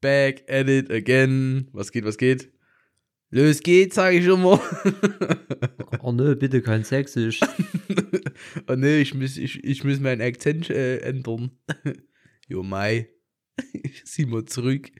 back 0.00 0.44
at 0.50 0.68
it 0.68 0.90
again. 0.90 1.68
Was 1.72 1.90
geht, 1.92 2.04
was 2.04 2.16
geht? 2.18 2.50
Los 3.30 3.60
geht's, 3.60 3.96
sag 3.96 4.14
ich 4.14 4.24
schon 4.24 4.42
mal. 4.42 4.60
Oh 6.00 6.12
nö, 6.12 6.36
bitte 6.36 6.62
kein 6.62 6.84
Sächsisch. 6.84 7.40
oh 8.68 8.76
nee, 8.76 9.00
ich 9.00 9.14
muss, 9.14 9.36
ich, 9.36 9.62
ich 9.64 9.82
muss 9.84 9.98
meinen 10.00 10.22
Akzent 10.22 10.70
äh, 10.70 10.98
ändern. 11.00 11.50
jo, 12.48 12.62
Mai. 12.62 13.08
Sieh 14.04 14.24
mal 14.26 14.44
zurück. 14.44 14.90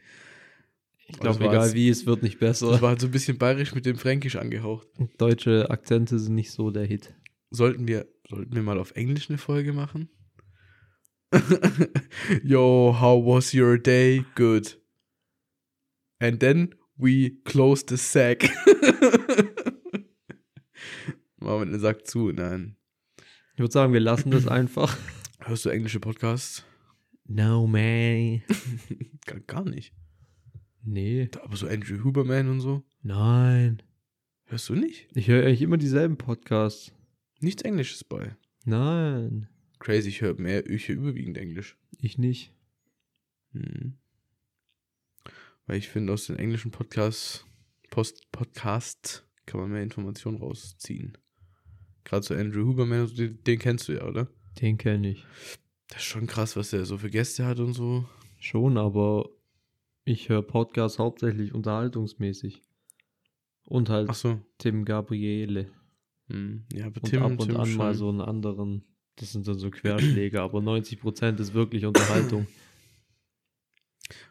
Ich 1.06 1.16
Das 1.16 1.20
glaube, 1.38 1.44
egal 1.44 1.66
jetzt- 1.66 1.74
wie, 1.74 1.88
es 1.88 2.04
wird 2.04 2.22
nicht 2.24 2.34
Das 2.42 2.60
besser. 2.60 2.82
war 2.82 2.90
halt 2.90 3.00
so 3.00 3.06
ein 3.06 3.12
bisschen 3.12 3.38
bayerisch 3.38 3.74
mit 3.74 3.86
dem 3.86 3.96
Fränkisch 3.96 4.36
angehaucht. 4.36 4.88
Deutsche 5.18 5.70
Akzente 5.70 6.18
sind 6.18 6.34
nicht 6.34 6.50
so 6.50 6.70
der 6.70 6.84
Hit. 6.84 7.14
Sollten 7.50 7.86
wir, 7.88 8.06
sollten 8.28 8.54
wir 8.54 8.62
mal 8.62 8.78
auf 8.78 8.90
Englisch 8.96 9.30
eine 9.30 9.38
Folge 9.38 9.72
machen? 9.72 10.10
Yo, 12.42 12.96
how 13.00 13.24
was 13.24 13.54
your 13.54 13.78
day? 13.78 14.24
Good. 14.34 14.78
And 16.18 16.40
then 16.40 16.74
we 16.96 17.38
close 17.44 17.84
the 17.88 17.96
sack. 17.96 18.50
Machen 21.36 21.60
wir 21.60 21.66
den 21.66 21.80
Sack 21.80 22.06
zu, 22.06 22.32
nein. 22.32 22.76
Ich 23.54 23.60
würde 23.60 23.72
sagen, 23.72 23.92
wir 23.92 24.00
lassen 24.00 24.30
das 24.30 24.46
einfach. 24.48 24.96
Hörst 25.40 25.64
du 25.64 25.70
englische 25.70 26.00
Podcasts? 26.00 26.64
No, 27.24 27.66
man. 27.66 28.42
Gar, 29.26 29.40
gar 29.46 29.64
nicht. 29.64 29.94
Nee. 30.82 31.28
Aber 31.42 31.56
so 31.56 31.66
Andrew 31.68 32.02
Huberman 32.02 32.48
und 32.48 32.60
so. 32.60 32.82
Nein. 33.02 33.82
Hörst 34.44 34.68
du 34.68 34.74
nicht? 34.74 35.08
Ich 35.14 35.28
höre 35.28 35.44
eigentlich 35.44 35.62
immer 35.62 35.76
dieselben 35.76 36.16
Podcasts. 36.16 36.92
Nichts 37.40 37.62
Englisches 37.62 38.02
bei. 38.04 38.34
Nein. 38.64 39.48
Crazy, 39.78 40.08
ich 40.08 40.22
höre 40.22 40.34
mehr, 40.40 40.68
ich 40.68 40.88
höre 40.88 40.96
überwiegend 40.96 41.38
Englisch. 41.38 41.76
Ich 42.00 42.18
nicht. 42.18 42.54
Mhm. 43.52 43.98
Weil 45.68 45.76
ich 45.76 45.88
finde, 45.88 46.14
aus 46.14 46.26
den 46.26 46.36
englischen 46.36 46.70
Podcasts, 46.70 47.44
Post 47.90 48.32
Podcasts 48.32 49.24
kann 49.44 49.60
man 49.60 49.70
mehr 49.70 49.82
Informationen 49.82 50.38
rausziehen. 50.38 51.16
Gerade 52.04 52.24
so 52.24 52.34
Andrew 52.34 52.66
Huberman, 52.66 53.14
den, 53.14 53.44
den 53.44 53.58
kennst 53.58 53.86
du 53.86 53.92
ja, 53.92 54.06
oder? 54.06 54.28
Den 54.60 54.78
kenne 54.78 55.10
ich. 55.10 55.26
Das 55.88 55.98
ist 55.98 56.04
schon 56.04 56.26
krass, 56.26 56.56
was 56.56 56.70
der 56.70 56.86
so 56.86 56.96
für 56.96 57.10
Gäste 57.10 57.44
hat 57.44 57.60
und 57.60 57.74
so. 57.74 58.06
Schon, 58.38 58.78
aber 58.78 59.28
ich 60.04 60.30
höre 60.30 60.42
Podcasts 60.42 60.98
hauptsächlich 60.98 61.52
unterhaltungsmäßig. 61.52 62.62
Und 63.66 63.90
halt 63.90 64.08
Ach 64.08 64.14
so. 64.14 64.40
Tim 64.56 64.86
Gabriele. 64.86 65.70
Hm. 66.28 66.64
Ja, 66.72 66.86
aber 66.86 67.02
Und 67.02 67.10
Tim, 67.10 67.22
ab 67.22 67.32
und 67.32 67.42
Tim 67.42 67.56
an 67.58 67.74
mal 67.74 67.92
schon. 67.92 67.98
so 67.98 68.08
einen 68.08 68.22
anderen. 68.22 68.84
Das 69.16 69.32
sind 69.32 69.46
dann 69.46 69.58
so 69.58 69.70
Querschläge, 69.70 70.40
aber 70.40 70.60
90% 70.60 71.38
ist 71.38 71.52
wirklich 71.52 71.84
Unterhaltung. 71.84 72.46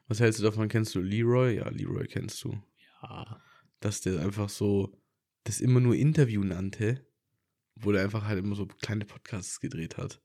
Was 0.07 0.19
hältst 0.19 0.39
du 0.39 0.43
davon? 0.43 0.67
Kennst 0.69 0.95
du 0.95 0.99
Leroy? 1.01 1.57
Ja, 1.57 1.69
Leroy 1.69 2.07
kennst 2.07 2.43
du. 2.43 2.57
Ja. 3.01 3.41
Dass 3.79 4.01
der 4.01 4.21
einfach 4.21 4.49
so 4.49 4.93
das 5.43 5.59
immer 5.61 5.79
nur 5.79 5.95
Interview 5.95 6.43
nannte, 6.43 7.05
wo 7.75 7.91
der 7.91 8.03
einfach 8.03 8.25
halt 8.25 8.39
immer 8.39 8.55
so 8.55 8.65
kleine 8.65 9.05
Podcasts 9.05 9.59
gedreht 9.59 9.97
hat. 9.97 10.21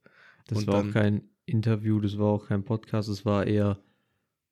Das 0.47 0.59
Und 0.59 0.67
war 0.67 0.75
dann- 0.81 0.89
auch 0.89 0.93
kein 0.93 1.23
Interview, 1.45 1.99
das 1.99 2.17
war 2.17 2.27
auch 2.27 2.47
kein 2.47 2.63
Podcast, 2.63 3.09
das 3.09 3.25
war 3.25 3.45
eher 3.45 3.81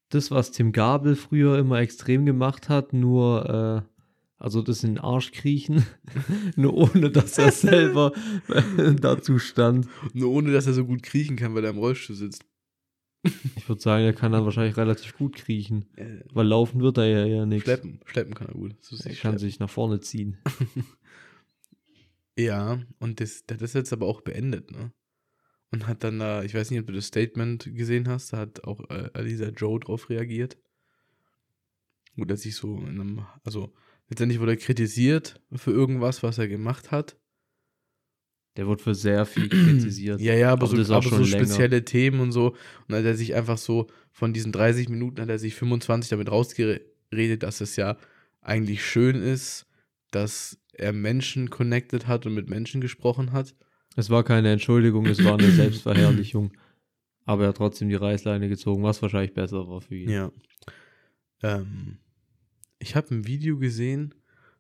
das, 0.10 0.30
was 0.32 0.52
Tim 0.52 0.72
Gabel 0.74 1.16
früher 1.16 1.58
immer 1.58 1.80
extrem 1.80 2.26
gemacht 2.26 2.68
hat, 2.68 2.92
nur, 2.92 3.86
äh, 3.88 3.92
also 4.38 4.62
das 4.62 4.84
in 4.84 4.96
den 4.96 4.98
Arsch 5.04 5.32
kriechen, 5.32 5.86
nur 6.58 6.74
ohne, 6.74 7.10
dass 7.12 7.38
er 7.38 7.52
selber 7.54 8.12
dazu 9.00 9.40
stand. 9.40 9.88
Nur 10.14 10.32
ohne, 10.32 10.52
dass 10.52 10.68
er 10.68 10.74
so 10.74 10.86
gut 10.86 11.02
kriechen 11.04 11.38
kann, 11.38 11.56
weil 11.56 11.64
er 11.64 11.70
im 11.72 11.78
Rollstuhl 11.78 12.16
sitzt. 12.18 12.44
Ich 13.56 13.70
würde 13.70 13.82
sagen, 13.82 14.04
er 14.04 14.14
kann 14.14 14.32
dann 14.32 14.46
wahrscheinlich 14.46 14.78
relativ 14.78 15.16
gut 15.16 15.36
kriechen, 15.36 15.86
Äh, 15.96 16.22
weil 16.34 16.48
laufen 16.48 16.82
wird 16.82 16.98
er 16.98 17.06
ja 17.06 17.26
eher 17.26 17.46
nicht. 17.46 17.64
schleppen. 17.64 18.00
Schleppen 18.06 18.34
kann 18.34 18.48
er 18.48 18.54
gut. 18.56 18.74
Ist 18.82 18.92
Er 18.94 19.10
kann 19.10 19.16
schleppen. 19.16 19.38
sich 19.40 19.60
nach 19.60 19.70
vorne 19.70 20.00
ziehen. 20.00 20.38
Ja, 22.38 22.80
und 23.00 23.20
das, 23.20 23.46
der 23.46 23.56
hat 23.58 23.62
das 23.62 23.74
jetzt 23.74 23.92
aber 23.94 24.08
auch 24.08 24.22
beendet, 24.22 24.72
ne? 24.72 24.92
Und 25.70 25.86
hat 25.88 26.04
dann 26.04 26.20
da, 26.20 26.44
ich 26.44 26.54
weiß 26.54 26.72
nicht, 26.72 26.80
ob 26.80 26.88
du 26.88 26.94
das 26.94 27.08
Statement 27.08 27.70
gesehen 27.76 28.08
hast, 28.08 28.34
da 28.34 28.38
hat 28.38 28.64
auch 28.64 28.90
äh, 28.90 29.10
Alisa 29.14 29.50
Joe 29.50 29.80
drauf 29.80 30.10
reagiert. 30.10 30.58
Wo 32.16 32.26
der 32.26 32.38
sich 32.38 32.56
so 32.56 32.78
in 32.80 33.00
einem, 33.00 33.26
also 33.44 33.74
letztendlich 34.10 34.40
wurde 34.40 34.54
er 34.54 34.58
kritisiert 34.58 35.42
für 35.54 35.72
irgendwas, 35.72 36.24
was 36.24 36.38
er 36.40 36.48
gemacht 36.48 36.92
hat. 36.92 37.18
Der 38.58 38.68
wird 38.68 38.82
für 38.82 38.94
sehr 38.96 39.26
viel 39.26 39.48
kritisiert. 39.50 40.20
Ja, 40.20 40.34
ja, 40.34 40.52
aber, 40.52 40.66
Aber 40.68 40.84
so, 40.84 40.94
aber 40.94 41.10
so 41.10 41.24
spezielle 41.24 41.86
Themen 41.86 42.20
und 42.20 42.32
so. 42.32 42.50
Und 42.50 42.58
dann 42.90 43.00
hat 43.00 43.06
er 43.06 43.16
sich 43.16 43.34
einfach 43.34 43.58
so, 43.58 43.88
von 44.12 44.34
diesen 44.34 44.52
30 44.52 44.90
Minuten 44.90 45.22
hat 45.22 45.30
er 45.30 45.40
sich 45.40 45.56
25 45.56 46.10
damit 46.10 46.30
rausgeredet, 46.30 47.44
dass 47.44 47.62
es 47.62 47.78
ja 47.78 47.98
eigentlich 48.42 48.86
schön 48.86 49.16
ist, 49.16 49.68
dass 50.12 50.58
er 50.74 50.92
Menschen 50.92 51.50
connected 51.50 52.08
hat 52.08 52.26
und 52.26 52.34
mit 52.34 52.50
Menschen 52.50 52.82
gesprochen 52.82 53.32
hat. 53.32 53.56
Es 53.96 54.10
war 54.10 54.24
keine 54.24 54.52
Entschuldigung, 54.52 55.06
es 55.06 55.24
war 55.24 55.34
eine 55.34 55.52
Selbstverherrlichung. 55.52 56.52
Aber 57.24 57.44
er 57.44 57.50
hat 57.50 57.58
trotzdem 57.58 57.90
die 57.90 57.96
Reißleine 57.96 58.50
gezogen, 58.50 58.84
was 58.84 59.02
wahrscheinlich 59.02 59.34
besser 59.34 59.68
war 59.68 59.82
für 59.82 59.96
ihn. 59.96 60.10
Ja. 60.10 60.32
Ähm, 61.44 62.00
ich 62.80 62.96
habe 62.96 63.14
ein 63.14 63.28
Video 63.28 63.58
gesehen 63.58 64.16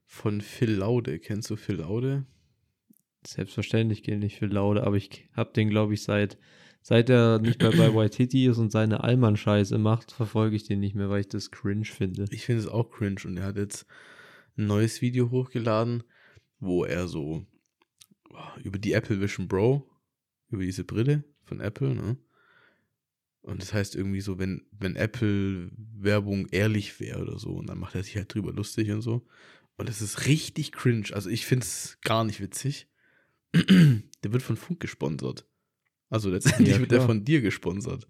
von 0.06 0.42
Phil 0.42 0.72
Laude. 0.72 1.20
Kennst 1.20 1.50
du 1.50 1.56
Phil 1.56 1.78
Laude? 1.78 2.26
Selbstverständlich 3.26 4.04
kenne 4.04 4.26
ich 4.26 4.38
für 4.38 4.48
Laude, 4.48 4.84
aber 4.84 4.96
ich 4.96 5.28
habe 5.34 5.54
den, 5.54 5.70
glaube 5.70 5.94
ich, 5.94 6.04
seit, 6.04 6.38
seit 6.82 7.10
er 7.10 7.40
nicht 7.40 7.62
mehr 7.62 7.72
bei 7.72 7.94
Waititi 7.96 8.48
ist 8.48 8.58
und 8.58 8.72
seine 8.72 9.04
Allmann-Scheiße 9.04 9.78
macht, 9.78 10.12
verfolge 10.12 10.56
ich 10.56 10.64
den 10.64 10.80
nicht 10.80 10.96
mehr, 10.96 11.10
weil 11.10 11.22
ich 11.22 11.28
das 11.28 11.52
cringe 11.52 11.86
finde. 11.86 12.26
Ich 12.32 12.46
finde 12.46 12.62
es 12.62 12.68
auch 12.68 12.90
cringe 12.90 13.22
und 13.26 13.38
er 13.38 13.46
hat 13.46 13.58
jetzt 13.58 13.86
ein 14.58 14.68
neues 14.68 15.02
Video 15.02 15.30
hochgeladen, 15.30 16.04
wo 16.60 16.84
er 16.84 17.08
so 17.08 17.46
über 18.64 18.80
die 18.80 18.94
Apple 18.94 19.22
Vision 19.22 19.48
Pro, 19.48 19.88
über 20.50 20.64
diese 20.64 20.84
Brille 20.84 21.24
von 21.44 21.60
Apple, 21.60 21.96
ne? 21.96 22.18
Und 23.42 23.62
das 23.62 23.74
heißt 23.74 23.96
irgendwie 23.96 24.22
so, 24.22 24.38
wenn, 24.38 24.68
wenn 24.72 24.96
Apple 24.96 25.72
Werbung 25.76 26.48
ehrlich 26.52 27.00
wäre 27.00 27.22
oder 27.22 27.40
so, 27.40 27.54
und 27.54 27.68
dann 27.68 27.80
macht 27.80 27.96
er 27.96 28.04
sich 28.04 28.16
halt 28.16 28.34
drüber 28.34 28.54
lustig 28.54 28.92
und 28.92 29.02
so. 29.02 29.26
Und 29.78 29.90
das 29.90 30.02
ist 30.02 30.28
richtig 30.28 30.72
cringe. 30.72 31.08
Also 31.14 31.30
ich 31.30 31.48
finde 31.48 31.66
es 31.66 31.98
gar 32.02 32.24
nicht 32.24 32.40
witzig. 32.40 32.88
Der 34.24 34.34
wird 34.34 34.44
von 34.44 34.56
Funk 34.58 34.80
gesponsert. 34.80 35.48
Also 36.10 36.30
letztendlich 36.30 36.70
Ja, 36.76 36.80
wird 36.80 36.92
er 36.92 37.02
von 37.02 37.24
dir 37.24 37.42
gesponsert. 37.42 38.08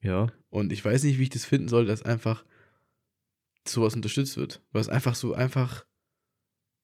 Ja, 0.00 0.32
Und 0.48 0.72
ich 0.72 0.84
weiß 0.84 1.02
nicht, 1.04 1.18
wie 1.18 1.24
ich 1.24 1.28
das 1.30 1.44
finden 1.44 1.68
soll, 1.68 1.84
dass 1.84 2.02
einfach 2.02 2.44
sowas 3.66 3.94
unterstützt 3.94 4.36
wird. 4.36 4.62
Weil 4.72 4.80
es 4.80 4.88
einfach 4.88 5.14
so 5.14 5.34
einfach, 5.34 5.84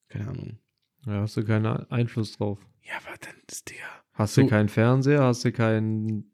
keine 0.09 0.27
Ahnung. 0.27 0.59
da 1.03 1.21
hast 1.21 1.35
du 1.37 1.43
keinen 1.43 1.65
Einfluss 1.65 2.33
drauf. 2.37 2.59
Ja, 2.83 2.93
aber 2.97 3.17
dann 3.19 3.35
ist 3.49 3.69
der. 3.69 3.77
Hast 4.13 4.33
So. 4.35 4.41
du 4.41 4.47
keinen 4.47 4.69
Fernseher, 4.69 5.23
hast 5.23 5.45
du 5.45 5.51
kein, 5.51 6.25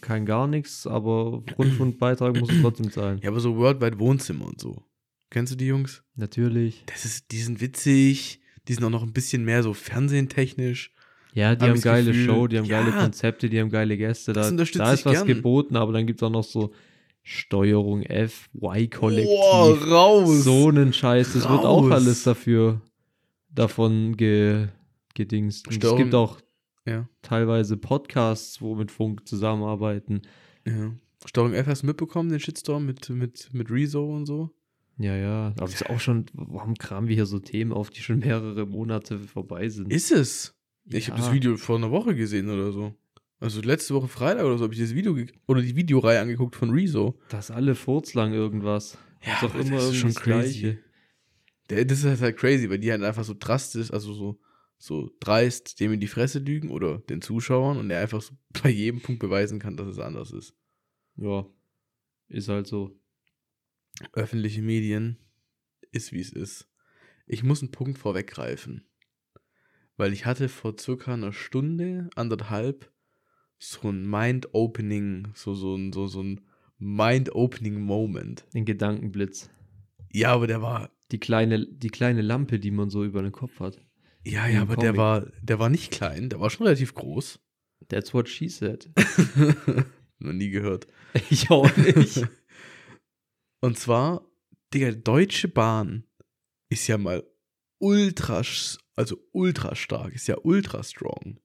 kein 0.00 0.26
gar 0.26 0.46
nichts, 0.46 0.86
aber 0.86 1.42
Rundfunkbeitrag 1.58 2.36
musst 2.38 2.52
du 2.52 2.60
trotzdem 2.60 2.90
zahlen. 2.92 3.18
Ja, 3.22 3.30
aber 3.30 3.40
so 3.40 3.56
Worldwide 3.56 3.98
Wohnzimmer 3.98 4.46
und 4.46 4.60
so. 4.60 4.84
Kennst 5.30 5.52
du 5.52 5.56
die 5.56 5.66
Jungs? 5.66 6.04
Natürlich. 6.14 6.84
Das 6.86 7.04
ist, 7.04 7.32
die 7.32 7.40
sind 7.42 7.60
witzig. 7.60 8.40
Die 8.68 8.74
sind 8.74 8.84
auch 8.84 8.90
noch 8.90 9.02
ein 9.02 9.12
bisschen 9.12 9.44
mehr 9.44 9.62
so 9.62 9.74
fernsehentechnisch. 9.74 10.92
Ja, 11.34 11.54
die 11.54 11.62
Hab 11.62 11.68
haben 11.70 11.74
ich's 11.76 11.84
geile 11.84 12.12
Gefühl, 12.12 12.26
Show, 12.26 12.46
die 12.46 12.58
haben 12.58 12.64
ja. 12.64 12.80
geile 12.80 12.96
Konzepte, 12.96 13.48
die 13.50 13.60
haben 13.60 13.70
geile 13.70 13.96
Gäste. 13.96 14.32
Da, 14.32 14.48
da 14.50 14.62
ist 14.92 15.04
was 15.04 15.12
gern. 15.12 15.26
geboten, 15.26 15.76
aber 15.76 15.92
dann 15.92 16.06
gibt 16.06 16.20
es 16.20 16.22
auch 16.22 16.30
noch 16.30 16.44
so 16.44 16.72
Steuerung 17.22 18.02
F, 18.02 18.48
Y-Kollektiv. 18.54 19.26
Boah, 19.26 19.78
raus! 19.88 20.44
so 20.44 20.68
einen 20.68 20.92
Scheiß. 20.92 21.32
Das 21.32 21.48
wird 21.48 21.64
auch 21.64 21.84
Raus. 21.84 21.92
alles 21.92 22.22
dafür 22.22 22.82
davon 23.48 24.16
ge, 24.16 24.68
gedingst. 25.14 25.66
Und 25.66 25.82
es 25.82 25.96
gibt 25.96 26.14
auch 26.14 26.38
Ja, 26.86 27.08
teilweise 27.22 27.76
Podcasts, 27.76 28.60
wo 28.60 28.74
mit 28.74 28.90
Funk 28.90 29.26
zusammenarbeiten. 29.26 30.22
ja. 30.66 30.92
Steuerung 31.26 31.54
F 31.54 31.66
hast 31.66 31.82
du 31.82 31.86
mitbekommen, 31.86 32.28
den 32.28 32.38
Shitstorm 32.38 32.84
mit, 32.84 33.08
mit, 33.08 33.48
mit 33.54 33.70
Rezo 33.70 34.14
und 34.14 34.26
so? 34.26 34.50
Ja, 34.98 35.16
ja. 35.16 35.46
Aber 35.56 35.64
es 35.64 35.74
ist 35.74 35.90
auch 35.90 35.98
schon, 36.00 36.26
warum 36.34 36.74
kramen 36.74 37.08
wir 37.08 37.14
hier 37.16 37.26
so 37.26 37.38
Themen 37.40 37.72
auf, 37.72 37.90
die 37.90 38.00
schon 38.00 38.20
mehrere 38.20 38.66
Monate 38.66 39.18
vorbei 39.18 39.68
sind? 39.68 39.92
Ist 39.92 40.12
es? 40.12 40.54
Ich 40.86 41.08
habe 41.10 41.18
Ja. 41.18 41.26
das 41.26 41.34
Video 41.34 41.56
vor 41.56 41.76
einer 41.76 41.90
Woche 41.90 42.14
gesehen 42.14 42.48
oder 42.48 42.70
so. 42.72 42.94
Also 43.40 43.60
letzte 43.60 43.94
Woche 43.94 44.08
Freitag 44.08 44.44
oder 44.44 44.56
so 44.56 44.64
habe 44.64 44.74
ich 44.74 44.80
das 44.80 44.94
Video 44.94 45.16
oder 45.46 45.60
die 45.60 45.74
Videoreihe 45.76 46.20
angeguckt 46.20 46.56
von 46.56 46.70
Rezo. 46.70 47.18
Das 47.28 47.50
ist 47.50 47.56
alle 47.56 47.74
furzlang 47.74 48.32
irgendwas. 48.32 48.96
Ja, 49.24 49.34
ist 49.34 49.42
doch 49.42 49.54
immer 49.54 49.76
das 49.76 49.88
ist 49.90 49.96
schon 49.96 50.14
crazy. 50.14 50.78
Der, 51.70 51.84
das 51.84 52.04
ist 52.04 52.20
halt 52.20 52.36
crazy, 52.36 52.68
weil 52.70 52.78
die 52.78 52.90
halt 52.90 53.02
einfach 53.02 53.24
so 53.24 53.34
drastisch, 53.38 53.90
also 53.90 54.12
so, 54.12 54.38
so 54.78 55.10
dreist 55.20 55.80
dem 55.80 55.92
in 55.94 56.00
die 56.00 56.06
Fresse 56.06 56.38
lügen 56.38 56.70
oder 56.70 56.98
den 56.98 57.22
Zuschauern 57.22 57.78
und 57.78 57.90
er 57.90 58.00
einfach 58.00 58.20
so 58.22 58.34
bei 58.62 58.70
jedem 58.70 59.00
Punkt 59.00 59.20
beweisen 59.20 59.58
kann, 59.58 59.76
dass 59.76 59.88
es 59.88 59.98
anders 59.98 60.30
ist. 60.30 60.54
Ja, 61.16 61.46
ist 62.28 62.48
halt 62.48 62.66
so. 62.66 62.96
Öffentliche 64.12 64.62
Medien 64.62 65.18
ist 65.92 66.12
wie 66.12 66.20
es 66.20 66.32
ist. 66.32 66.68
Ich 67.26 67.42
muss 67.42 67.62
einen 67.62 67.70
Punkt 67.70 67.98
vorweggreifen. 67.98 68.86
Weil 69.96 70.12
ich 70.12 70.26
hatte 70.26 70.48
vor 70.48 70.76
circa 70.78 71.14
einer 71.14 71.32
Stunde, 71.32 72.10
anderthalb, 72.16 72.90
so 73.58 73.88
ein 73.88 74.08
Mind-Opening, 74.08 75.28
so, 75.34 75.54
so, 75.54 75.76
ein, 75.76 75.92
so, 75.92 76.08
so 76.08 76.22
ein 76.22 76.40
mind-opening 76.78 77.80
Moment. 77.80 78.44
Den 78.52 78.64
Gedankenblitz. 78.64 79.50
Ja, 80.12 80.32
aber 80.32 80.46
der 80.46 80.60
war, 80.62 80.90
Die 81.12 81.20
kleine, 81.20 81.66
die 81.66 81.88
kleine 81.90 82.22
Lampe, 82.22 82.58
die 82.58 82.70
man 82.72 82.90
so 82.90 83.04
über 83.04 83.22
den 83.22 83.32
Kopf 83.32 83.60
hat. 83.60 83.80
ja, 84.24 84.46
ja, 84.48 84.62
aber 84.62 84.76
der 84.76 84.90
Comic. 84.90 84.98
war, 84.98 85.26
der 85.42 85.58
war 85.58 85.68
nicht 85.68 85.92
klein, 85.92 86.28
der 86.28 86.40
war 86.40 86.50
schon 86.50 86.66
relativ 86.66 86.94
groß. 86.94 87.40
That's 87.88 88.12
what 88.14 88.28
she 88.28 88.48
said. 88.48 88.90
Noch 90.18 90.32
nie 90.32 90.50
gehört. 90.50 90.86
Ich 91.30 91.50
auch 91.50 91.74
nicht. 91.76 92.26
Und 93.64 93.78
zwar, 93.78 94.30
Digga, 94.74 94.90
Deutsche 94.92 95.48
Bahn 95.48 96.04
ist 96.68 96.86
ja 96.86 96.98
mal 96.98 97.24
ultra, 97.78 98.42
also 98.94 99.16
ultra 99.32 99.74
stark, 99.74 100.14
ist 100.14 100.26
ja 100.28 100.36
ultra 100.42 100.82
strong. 100.82 101.40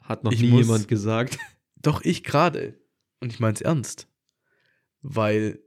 Hat 0.00 0.24
noch 0.24 0.32
Ich 0.32 0.40
nie 0.40 0.48
muss- 0.48 0.62
jemand 0.66 0.88
gesagt. 0.88 1.38
Doch 1.76 2.00
ich 2.06 2.24
gerade. 2.24 2.80
Und 3.20 3.34
ich 3.34 3.38
mein's 3.38 3.60
ernst. 3.60 4.08
Weil 5.02 5.62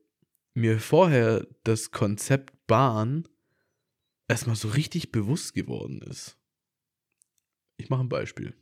mir 0.56 0.80
vorher 0.80 1.48
das 1.64 1.92
Konzept 1.92 2.56
Bahn 2.66 3.28
erstmal 4.28 4.56
so 4.56 4.70
richtig 4.70 5.12
bewusst 5.12 5.54
geworden 5.54 6.02
ist. 6.02 6.40
Ich 7.78 7.92
mache 7.92 8.02
ein 8.02 8.10
Beispiel. 8.10 8.58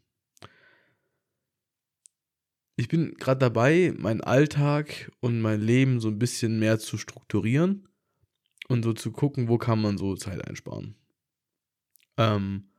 Ich 2.79 2.87
bin 2.87 3.15
gerade 3.15 3.39
dabei, 3.39 3.93
meinen 3.97 4.21
Alltag 4.21 5.11
und 5.19 5.41
mein 5.41 5.59
Leben 5.59 5.99
so 5.99 6.07
ein 6.07 6.17
bisschen 6.17 6.59
mehr 6.59 6.79
zu 6.79 6.97
strukturieren 6.97 7.89
und 8.69 8.83
so 8.83 8.93
zu 8.93 9.11
gucken, 9.11 9.49
wo 9.49 9.57
kann 9.57 9.81
man 9.81 9.97
so 9.97 10.15
Zeit 10.15 10.47
einsparen. 10.47 10.95
Ähm, 12.15 12.69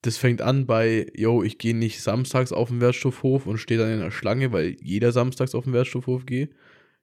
das 0.00 0.16
fängt 0.16 0.40
an 0.40 0.64
bei, 0.64 1.12
yo, 1.14 1.42
ich 1.42 1.58
gehe 1.58 1.76
nicht 1.76 2.00
samstags 2.00 2.52
auf 2.52 2.70
den 2.70 2.80
Wertstoffhof 2.80 3.44
und 3.46 3.58
stehe 3.58 3.78
dann 3.78 3.92
in 3.92 4.00
der 4.00 4.10
Schlange, 4.10 4.50
weil 4.50 4.78
jeder 4.80 5.12
samstags 5.12 5.54
auf 5.54 5.64
den 5.64 5.74
Wertstoffhof 5.74 6.24
geh, 6.24 6.48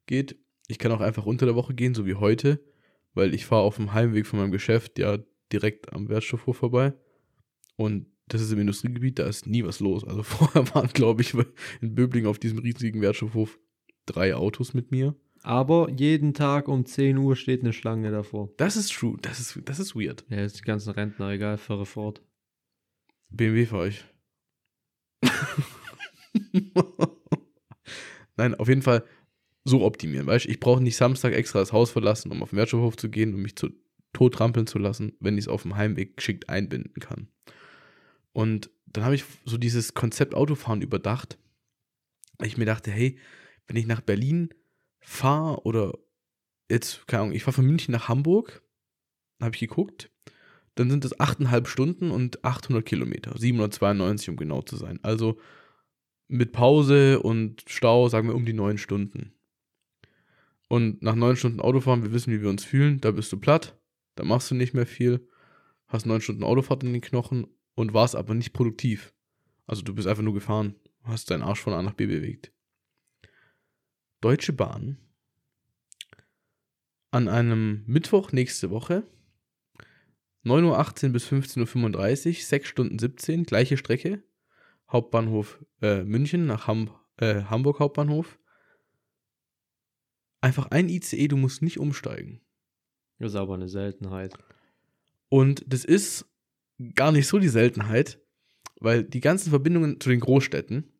geht. 0.07 0.35
Ich 0.67 0.79
kann 0.79 0.91
auch 0.91 1.01
einfach 1.01 1.27
unter 1.27 1.45
der 1.45 1.53
Woche 1.53 1.75
gehen, 1.75 1.93
so 1.93 2.07
wie 2.07 2.15
heute, 2.15 2.59
weil 3.13 3.35
ich 3.35 3.45
fahre 3.45 3.61
auf 3.61 3.75
dem 3.75 3.93
Heimweg 3.93 4.25
von 4.25 4.39
meinem 4.39 4.51
Geschäft 4.51 4.97
ja 4.97 5.19
direkt 5.53 5.93
am 5.93 6.09
Wertstoffhof 6.09 6.57
vorbei. 6.57 6.93
Und 7.75 8.07
das 8.29 8.41
ist 8.41 8.51
im 8.51 8.59
Industriegebiet, 8.59 9.19
da 9.19 9.27
ist 9.27 9.47
nie 9.47 9.63
was 9.63 9.79
los. 9.79 10.03
Also 10.03 10.23
vorher 10.23 10.73
waren, 10.73 10.89
glaube 10.93 11.21
ich, 11.21 11.33
in 11.81 11.95
Böbling 11.95 12.25
auf 12.25 12.39
diesem 12.39 12.59
riesigen 12.59 13.01
Wertstoffhof 13.01 13.59
drei 14.05 14.33
Autos 14.35 14.73
mit 14.73 14.91
mir. 14.91 15.15
Aber 15.41 15.89
jeden 15.89 16.33
Tag 16.33 16.67
um 16.67 16.85
10 16.85 17.17
Uhr 17.17 17.35
steht 17.35 17.61
eine 17.61 17.73
Schlange 17.73 18.11
davor. 18.11 18.49
Das 18.57 18.75
ist 18.75 18.93
true, 18.93 19.17
das 19.21 19.39
ist, 19.39 19.59
das 19.65 19.79
ist 19.79 19.95
weird. 19.95 20.25
Ja, 20.29 20.43
ist 20.43 20.59
die 20.59 20.63
ganzen 20.63 20.91
Rentner, 20.91 21.29
egal, 21.29 21.57
fahre 21.57 21.85
fort. 21.85 22.21
BMW 23.29 23.65
fahre 23.65 23.89
ich. 23.89 24.03
Nein, 28.35 28.55
auf 28.55 28.67
jeden 28.67 28.81
Fall 28.81 29.05
so 29.63 29.83
optimieren. 29.83 30.27
Weißt 30.27 30.45
du, 30.45 30.49
ich 30.49 30.59
brauche 30.59 30.81
nicht 30.81 30.97
Samstag 30.97 31.33
extra 31.33 31.59
das 31.59 31.71
Haus 31.73 31.91
verlassen, 31.91 32.31
um 32.31 32.43
auf 32.43 32.49
den 32.49 32.57
Wertstoffhof 32.57 32.97
zu 32.97 33.09
gehen 33.09 33.33
und 33.33 33.41
mich 33.41 33.55
zu 33.55 33.69
tot 34.13 34.33
trampeln 34.33 34.67
zu 34.67 34.79
lassen, 34.79 35.13
wenn 35.19 35.37
ich 35.37 35.45
es 35.45 35.47
auf 35.47 35.61
dem 35.61 35.77
Heimweg 35.77 36.17
geschickt 36.17 36.49
einbinden 36.49 36.99
kann. 36.99 37.29
Und 38.39 38.69
dann 38.85 39.03
habe 39.03 39.15
ich 39.15 39.25
so 39.43 39.57
dieses 39.57 39.95
Konzept 39.95 40.33
Autofahren 40.33 40.81
überdacht, 40.81 41.37
ich 42.41 42.55
mir 42.55 42.63
dachte, 42.63 42.89
hey, 42.89 43.19
wenn 43.67 43.75
ich 43.75 43.85
nach 43.85 43.99
Berlin 43.99 44.53
fahre 45.01 45.65
oder 45.65 45.97
jetzt, 46.69 47.05
keine 47.05 47.23
Ahnung, 47.23 47.35
ich 47.35 47.43
fahre 47.43 47.55
von 47.55 47.65
München 47.65 47.91
nach 47.91 48.07
Hamburg, 48.07 48.63
habe 49.41 49.55
ich 49.55 49.59
geguckt, 49.59 50.09
dann 50.75 50.89
sind 50.89 51.03
es 51.03 51.19
8,5 51.19 51.67
Stunden 51.67 52.11
und 52.11 52.45
800 52.45 52.85
Kilometer, 52.85 53.37
792 53.37 54.29
um 54.29 54.37
genau 54.37 54.61
zu 54.61 54.77
sein. 54.77 54.99
Also 55.03 55.37
mit 56.29 56.53
Pause 56.53 57.19
und 57.19 57.65
Stau 57.67 58.07
sagen 58.07 58.29
wir 58.29 58.35
um 58.35 58.45
die 58.45 58.53
9 58.53 58.77
Stunden. 58.77 59.33
Und 60.69 61.03
nach 61.03 61.15
9 61.15 61.35
Stunden 61.35 61.59
Autofahren, 61.59 62.03
wir 62.03 62.13
wissen, 62.13 62.31
wie 62.31 62.41
wir 62.41 62.49
uns 62.49 62.63
fühlen, 62.63 63.01
da 63.01 63.11
bist 63.11 63.33
du 63.33 63.37
platt, 63.37 63.77
da 64.15 64.23
machst 64.23 64.49
du 64.49 64.55
nicht 64.55 64.73
mehr 64.73 64.87
viel, 64.87 65.27
hast 65.87 66.05
9 66.05 66.21
Stunden 66.21 66.45
Autofahrt 66.45 66.85
in 66.85 66.93
den 66.93 67.01
Knochen 67.01 67.45
und 67.79 67.93
warst 67.93 68.17
aber 68.17 68.33
nicht 68.33 68.51
produktiv. 68.51 69.13
Also 69.65 69.83
du 69.83 69.95
bist 69.95 70.05
einfach 70.05 70.21
nur 70.21 70.33
gefahren, 70.33 70.75
hast 71.03 71.31
deinen 71.31 71.43
Arsch 71.43 71.61
von 71.61 71.71
A 71.71 71.81
nach 71.81 71.93
B 71.93 72.07
bewegt. 72.07 72.51
Deutsche 74.19 74.51
Bahn 74.51 74.97
an 77.09 77.29
einem 77.29 77.85
Mittwoch 77.87 78.33
nächste 78.33 78.69
Woche 78.69 79.07
9.18 80.43 81.05
Uhr 81.05 81.13
bis 81.13 81.27
15.35 81.27 82.27
Uhr, 82.27 82.33
6 82.33 82.67
Stunden 82.67 82.99
17, 82.99 83.45
gleiche 83.45 83.77
Strecke. 83.77 84.23
Hauptbahnhof 84.91 85.63
äh, 85.81 86.03
München 86.03 86.47
nach 86.47 86.67
Ham 86.67 86.93
äh, 87.15 87.43
Hamburg 87.43 87.79
Hauptbahnhof. 87.79 88.39
Einfach 90.41 90.67
ein 90.71 90.89
ICE, 90.89 91.29
du 91.29 91.37
musst 91.37 91.61
nicht 91.61 91.79
umsteigen. 91.79 92.41
Das 93.19 93.31
ist 93.31 93.35
aber 93.37 93.53
eine 93.53 93.69
Seltenheit. 93.69 94.33
Und 95.29 95.63
das 95.65 95.85
ist 95.85 96.28
gar 96.95 97.11
nicht 97.11 97.27
so 97.27 97.39
die 97.39 97.49
Seltenheit, 97.49 98.19
weil 98.79 99.03
die 99.03 99.19
ganzen 99.19 99.49
Verbindungen 99.49 99.99
zu 99.99 100.09
den 100.09 100.19
Großstädten 100.19 100.91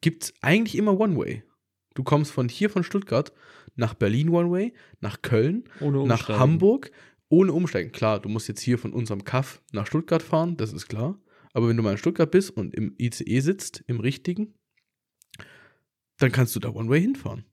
gibt 0.00 0.24
es 0.24 0.34
eigentlich 0.42 0.76
immer 0.76 0.98
One-Way. 0.98 1.42
Du 1.94 2.04
kommst 2.04 2.30
von 2.30 2.48
hier 2.48 2.70
von 2.70 2.84
Stuttgart 2.84 3.32
nach 3.74 3.94
Berlin 3.94 4.28
One-Way, 4.28 4.72
nach 5.00 5.22
Köln, 5.22 5.64
nach. 5.80 6.28
Hamburg 6.28 6.92
ohne 7.28 7.52
Umsteigen. 7.52 7.92
Klar, 7.92 8.20
du 8.20 8.28
musst 8.28 8.48
jetzt 8.48 8.60
hier 8.60 8.78
von 8.78 8.92
unserem 8.92 9.24
Kaff 9.24 9.62
nach 9.72 9.86
Stuttgart 9.86 10.22
fahren, 10.22 10.56
das 10.56 10.72
ist 10.72 10.88
klar. 10.88 11.20
Aber 11.52 11.68
wenn 11.68 11.76
du 11.76 11.82
mal 11.82 11.92
in 11.92 11.98
Stuttgart 11.98 12.30
bist 12.30 12.50
und 12.50 12.74
im 12.74 12.94
ICE 12.98 13.40
sitzt, 13.40 13.82
im 13.86 14.00
richtigen, 14.00 14.54
dann 16.18 16.32
kannst 16.32 16.54
du 16.56 16.60
da 16.60 16.70
One-Way 16.70 17.00
hinfahren. 17.00 17.44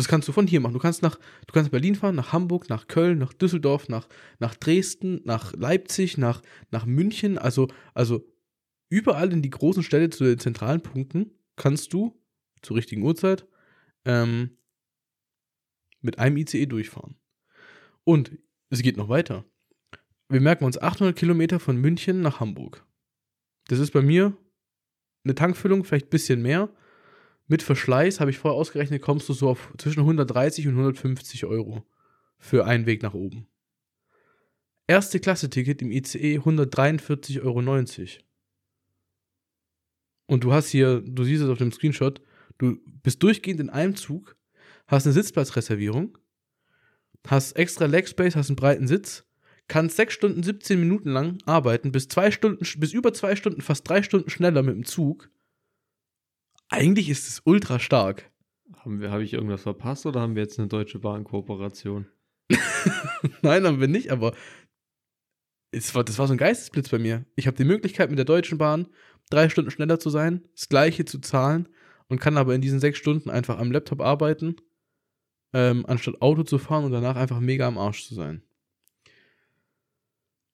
Das 0.00 0.08
kannst 0.08 0.26
du 0.28 0.32
von 0.32 0.46
hier 0.46 0.60
machen. 0.60 0.72
Du 0.72 0.78
kannst 0.78 1.02
nach, 1.02 1.16
du 1.16 1.52
kannst 1.52 1.70
Berlin 1.70 1.94
fahren, 1.94 2.14
nach 2.14 2.32
Hamburg, 2.32 2.70
nach 2.70 2.88
Köln, 2.88 3.18
nach 3.18 3.34
Düsseldorf, 3.34 3.90
nach, 3.90 4.08
nach 4.38 4.54
Dresden, 4.54 5.20
nach 5.24 5.52
Leipzig, 5.52 6.16
nach, 6.16 6.40
nach 6.70 6.86
München. 6.86 7.36
Also, 7.36 7.68
also 7.92 8.26
überall 8.88 9.30
in 9.30 9.42
die 9.42 9.50
großen 9.50 9.82
Städte 9.82 10.08
zu 10.08 10.24
den 10.24 10.38
zentralen 10.38 10.80
Punkten 10.80 11.32
kannst 11.56 11.92
du 11.92 12.18
zur 12.62 12.78
richtigen 12.78 13.02
Uhrzeit 13.02 13.46
ähm, 14.06 14.56
mit 16.00 16.18
einem 16.18 16.38
ICE 16.38 16.64
durchfahren. 16.64 17.16
Und 18.02 18.38
es 18.70 18.80
geht 18.80 18.96
noch 18.96 19.10
weiter. 19.10 19.44
Wir 20.30 20.40
merken 20.40 20.64
uns 20.64 20.78
800 20.78 21.14
Kilometer 21.14 21.60
von 21.60 21.76
München 21.76 22.22
nach 22.22 22.40
Hamburg. 22.40 22.86
Das 23.66 23.80
ist 23.80 23.90
bei 23.90 24.00
mir 24.00 24.34
eine 25.24 25.34
Tankfüllung, 25.34 25.84
vielleicht 25.84 26.06
ein 26.06 26.10
bisschen 26.10 26.40
mehr. 26.40 26.70
Mit 27.50 27.64
Verschleiß 27.64 28.20
habe 28.20 28.30
ich 28.30 28.38
vorher 28.38 28.56
ausgerechnet, 28.56 29.02
kommst 29.02 29.28
du 29.28 29.32
so 29.32 29.48
auf 29.48 29.74
zwischen 29.76 29.98
130 29.98 30.68
und 30.68 30.74
150 30.74 31.46
Euro 31.46 31.84
für 32.38 32.64
einen 32.64 32.86
Weg 32.86 33.02
nach 33.02 33.12
oben. 33.12 33.48
Erste 34.86 35.18
Klasse-Ticket 35.18 35.82
im 35.82 35.90
ICE 35.90 36.38
143,90 36.38 37.42
Euro. 37.42 38.24
Und 40.26 40.44
du 40.44 40.52
hast 40.52 40.68
hier, 40.68 41.00
du 41.00 41.24
siehst 41.24 41.42
es 41.42 41.48
auf 41.48 41.58
dem 41.58 41.72
Screenshot, 41.72 42.22
du 42.58 42.78
bist 43.02 43.20
durchgehend 43.20 43.58
in 43.58 43.70
einem 43.70 43.96
Zug, 43.96 44.36
hast 44.86 45.06
eine 45.06 45.14
Sitzplatzreservierung, 45.14 46.18
hast 47.26 47.56
extra 47.56 47.86
Leg 47.86 48.06
Space, 48.06 48.36
hast 48.36 48.50
einen 48.50 48.54
breiten 48.54 48.86
Sitz, 48.86 49.24
kannst 49.66 49.96
6 49.96 50.14
Stunden 50.14 50.44
17 50.44 50.78
Minuten 50.78 51.10
lang 51.10 51.38
arbeiten, 51.46 51.90
bis 51.90 52.06
zwei 52.06 52.30
Stunden, 52.30 52.64
bis 52.78 52.92
über 52.92 53.12
zwei 53.12 53.34
Stunden, 53.34 53.60
fast 53.60 53.88
drei 53.88 54.04
Stunden 54.04 54.30
schneller 54.30 54.62
mit 54.62 54.76
dem 54.76 54.84
Zug. 54.84 55.30
Eigentlich 56.70 57.10
ist 57.10 57.28
es 57.28 57.42
ultra 57.44 57.80
stark. 57.80 58.30
Haben 58.78 59.00
wir, 59.00 59.10
habe 59.10 59.24
ich 59.24 59.32
irgendwas 59.32 59.62
verpasst 59.62 60.06
oder 60.06 60.20
haben 60.20 60.36
wir 60.36 60.42
jetzt 60.42 60.58
eine 60.58 60.68
Deutsche 60.68 61.00
Bahn-Kooperation? 61.00 62.06
Nein, 63.42 63.66
haben 63.66 63.80
wir 63.80 63.88
nicht, 63.88 64.10
aber 64.10 64.34
es 65.72 65.94
war, 65.94 66.04
das 66.04 66.18
war 66.18 66.28
so 66.28 66.34
ein 66.34 66.38
Geistesblitz 66.38 66.88
bei 66.88 66.98
mir. 66.98 67.26
Ich 67.34 67.48
habe 67.48 67.56
die 67.56 67.64
Möglichkeit, 67.64 68.08
mit 68.08 68.18
der 68.18 68.24
Deutschen 68.24 68.56
Bahn 68.56 68.86
drei 69.30 69.48
Stunden 69.48 69.72
schneller 69.72 69.98
zu 69.98 70.10
sein, 70.10 70.46
das 70.54 70.68
gleiche 70.68 71.04
zu 71.04 71.18
zahlen 71.18 71.68
und 72.08 72.20
kann 72.20 72.36
aber 72.36 72.54
in 72.54 72.60
diesen 72.60 72.78
sechs 72.78 72.98
Stunden 72.98 73.30
einfach 73.30 73.58
am 73.58 73.72
Laptop 73.72 74.00
arbeiten, 74.00 74.54
ähm, 75.52 75.84
anstatt 75.86 76.22
Auto 76.22 76.44
zu 76.44 76.58
fahren 76.58 76.84
und 76.84 76.92
danach 76.92 77.16
einfach 77.16 77.40
mega 77.40 77.66
am 77.66 77.78
Arsch 77.78 78.06
zu 78.06 78.14
sein. 78.14 78.42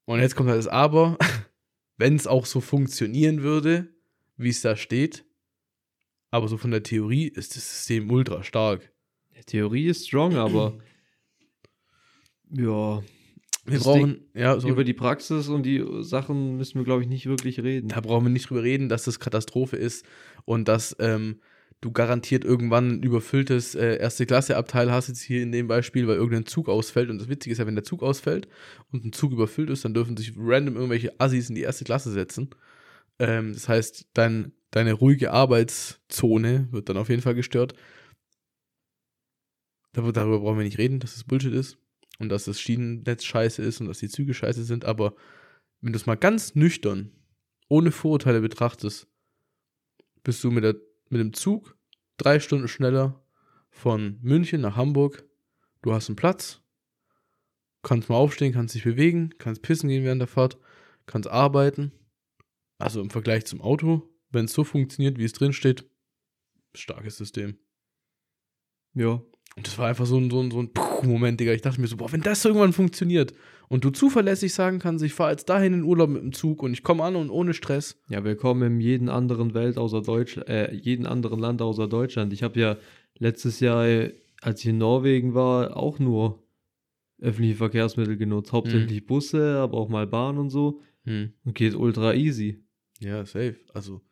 Und 0.06 0.20
jetzt 0.20 0.34
kommt 0.34 0.48
halt 0.48 0.58
das 0.58 0.68
Aber, 0.68 1.18
wenn 1.98 2.16
es 2.16 2.26
auch 2.26 2.46
so 2.46 2.62
funktionieren 2.62 3.42
würde, 3.42 3.88
wie 4.38 4.48
es 4.48 4.62
da 4.62 4.76
steht, 4.76 5.25
aber 6.30 6.48
so 6.48 6.56
von 6.56 6.70
der 6.70 6.82
Theorie 6.82 7.28
ist 7.28 7.56
das 7.56 7.68
System 7.68 8.10
ultra 8.10 8.42
stark. 8.42 8.92
Die 9.36 9.44
Theorie 9.44 9.86
ist 9.86 10.06
strong, 10.06 10.36
aber 10.36 10.78
ja, 12.50 13.02
Wir 13.64 13.78
brauchen, 13.80 14.20
ja, 14.34 14.58
so, 14.60 14.68
über 14.68 14.84
die 14.84 14.94
Praxis 14.94 15.48
und 15.48 15.64
die 15.64 15.84
Sachen 16.00 16.56
müssen 16.56 16.78
wir, 16.78 16.84
glaube 16.84 17.02
ich, 17.02 17.08
nicht 17.08 17.26
wirklich 17.26 17.60
reden. 17.62 17.88
da 17.88 18.00
brauchen 18.00 18.26
wir 18.26 18.30
nicht 18.30 18.48
drüber 18.48 18.62
reden, 18.62 18.88
dass 18.88 19.04
das 19.04 19.18
Katastrophe 19.18 19.76
ist 19.76 20.06
und 20.44 20.68
dass 20.68 20.96
ähm, 21.00 21.40
du 21.80 21.90
garantiert 21.92 22.44
irgendwann 22.44 22.90
ein 22.90 23.02
überfülltes 23.02 23.74
äh, 23.74 23.96
Erste-Klasse-Abteil 23.96 24.90
hast, 24.90 25.08
jetzt 25.08 25.20
hier 25.20 25.42
in 25.42 25.52
dem 25.52 25.68
Beispiel, 25.68 26.06
weil 26.06 26.16
irgendein 26.16 26.46
Zug 26.46 26.68
ausfällt. 26.68 27.10
Und 27.10 27.18
das 27.18 27.28
Witzige 27.28 27.52
ist 27.52 27.58
ja, 27.58 27.66
wenn 27.66 27.74
der 27.74 27.84
Zug 27.84 28.02
ausfällt 28.02 28.48
und 28.92 29.04
ein 29.04 29.12
Zug 29.12 29.32
überfüllt 29.32 29.70
ist, 29.70 29.84
dann 29.84 29.94
dürfen 29.94 30.16
sich 30.16 30.32
random 30.36 30.76
irgendwelche 30.76 31.18
Assis 31.20 31.48
in 31.48 31.54
die 31.54 31.62
erste 31.62 31.84
Klasse 31.84 32.12
setzen. 32.12 32.50
Ähm, 33.18 33.52
das 33.52 33.68
heißt, 33.68 34.08
dein 34.14 34.52
deine 34.70 34.92
ruhige 34.92 35.32
Arbeitszone 35.32 36.68
wird 36.70 36.88
dann 36.88 36.96
auf 36.96 37.08
jeden 37.08 37.22
Fall 37.22 37.34
gestört. 37.34 37.74
Darüber 39.92 40.40
brauchen 40.40 40.58
wir 40.58 40.64
nicht 40.64 40.78
reden, 40.78 41.00
dass 41.00 41.16
es 41.16 41.24
Bullshit 41.24 41.54
ist 41.54 41.78
und 42.18 42.28
dass 42.28 42.44
das 42.44 42.60
Schienennetz 42.60 43.24
scheiße 43.24 43.62
ist 43.62 43.80
und 43.80 43.88
dass 43.88 43.98
die 43.98 44.08
Züge 44.08 44.34
scheiße 44.34 44.64
sind, 44.64 44.84
aber 44.84 45.14
wenn 45.80 45.92
du 45.92 45.96
es 45.96 46.06
mal 46.06 46.16
ganz 46.16 46.54
nüchtern, 46.54 47.12
ohne 47.68 47.92
Vorurteile 47.92 48.40
betrachtest, 48.40 49.08
bist 50.22 50.42
du 50.44 50.50
mit, 50.50 50.64
der, 50.64 50.76
mit 51.08 51.20
dem 51.20 51.32
Zug 51.32 51.76
drei 52.16 52.40
Stunden 52.40 52.68
schneller 52.68 53.22
von 53.70 54.18
München 54.22 54.60
nach 54.60 54.76
Hamburg. 54.76 55.24
Du 55.82 55.92
hast 55.92 56.08
einen 56.08 56.16
Platz, 56.16 56.60
kannst 57.82 58.08
mal 58.08 58.16
aufstehen, 58.16 58.52
kannst 58.52 58.74
dich 58.74 58.84
bewegen, 58.84 59.30
kannst 59.38 59.62
pissen 59.62 59.88
gehen 59.88 60.04
während 60.04 60.20
der 60.20 60.28
Fahrt, 60.28 60.58
kannst 61.06 61.28
arbeiten. 61.28 61.92
Also 62.78 63.00
im 63.00 63.10
Vergleich 63.10 63.46
zum 63.46 63.60
Auto, 63.60 64.08
wenn 64.30 64.46
es 64.46 64.52
so 64.52 64.64
funktioniert, 64.64 65.18
wie 65.18 65.24
es 65.24 65.32
drin 65.32 65.52
steht, 65.52 65.84
starkes 66.74 67.16
System. 67.16 67.58
Ja. 68.94 69.22
Und 69.56 69.66
das 69.66 69.78
war 69.78 69.88
einfach 69.88 70.04
so 70.04 70.18
ein, 70.18 70.30
so 70.30 70.40
ein, 70.40 70.50
so 70.50 70.60
ein 70.60 70.70
Moment, 71.02 71.40
Digga. 71.40 71.52
Ich 71.52 71.62
dachte 71.62 71.80
mir 71.80 71.86
so, 71.86 71.96
boah, 71.96 72.12
wenn 72.12 72.20
das 72.20 72.44
irgendwann 72.44 72.74
funktioniert 72.74 73.32
und 73.68 73.84
du 73.84 73.90
zuverlässig 73.90 74.52
sagen 74.52 74.78
kannst, 74.78 75.02
ich 75.02 75.14
fahre 75.14 75.30
jetzt 75.30 75.48
dahin 75.48 75.72
in 75.72 75.82
Urlaub 75.82 76.10
mit 76.10 76.22
dem 76.22 76.32
Zug 76.32 76.62
und 76.62 76.74
ich 76.74 76.82
komme 76.82 77.04
an 77.04 77.16
und 77.16 77.30
ohne 77.30 77.54
Stress. 77.54 77.98
Ja, 78.08 78.22
willkommen 78.22 78.74
in 78.74 78.80
jedem 78.80 79.08
anderen 79.08 79.54
Welt 79.54 79.78
außer 79.78 80.02
Deutschland, 80.02 80.48
äh, 80.48 80.74
jeden 80.74 81.06
anderen 81.06 81.40
Land 81.40 81.62
außer 81.62 81.88
Deutschland. 81.88 82.34
Ich 82.34 82.42
habe 82.42 82.60
ja 82.60 82.76
letztes 83.18 83.60
Jahr, 83.60 83.86
als 84.42 84.60
ich 84.60 84.66
in 84.66 84.78
Norwegen 84.78 85.34
war, 85.34 85.76
auch 85.76 85.98
nur 85.98 86.42
öffentliche 87.18 87.56
Verkehrsmittel 87.56 88.18
genutzt. 88.18 88.52
Hauptsächlich 88.52 89.00
hm. 89.00 89.06
Busse, 89.06 89.58
aber 89.58 89.78
auch 89.78 89.88
mal 89.88 90.06
Bahn 90.06 90.36
und 90.36 90.50
so. 90.50 90.80
Hm. 91.04 91.32
Und 91.44 91.54
geht 91.54 91.74
ultra 91.74 92.14
easy. 92.14 92.62
Ja, 93.00 93.24
safe. 93.24 93.56
Also 93.72 94.02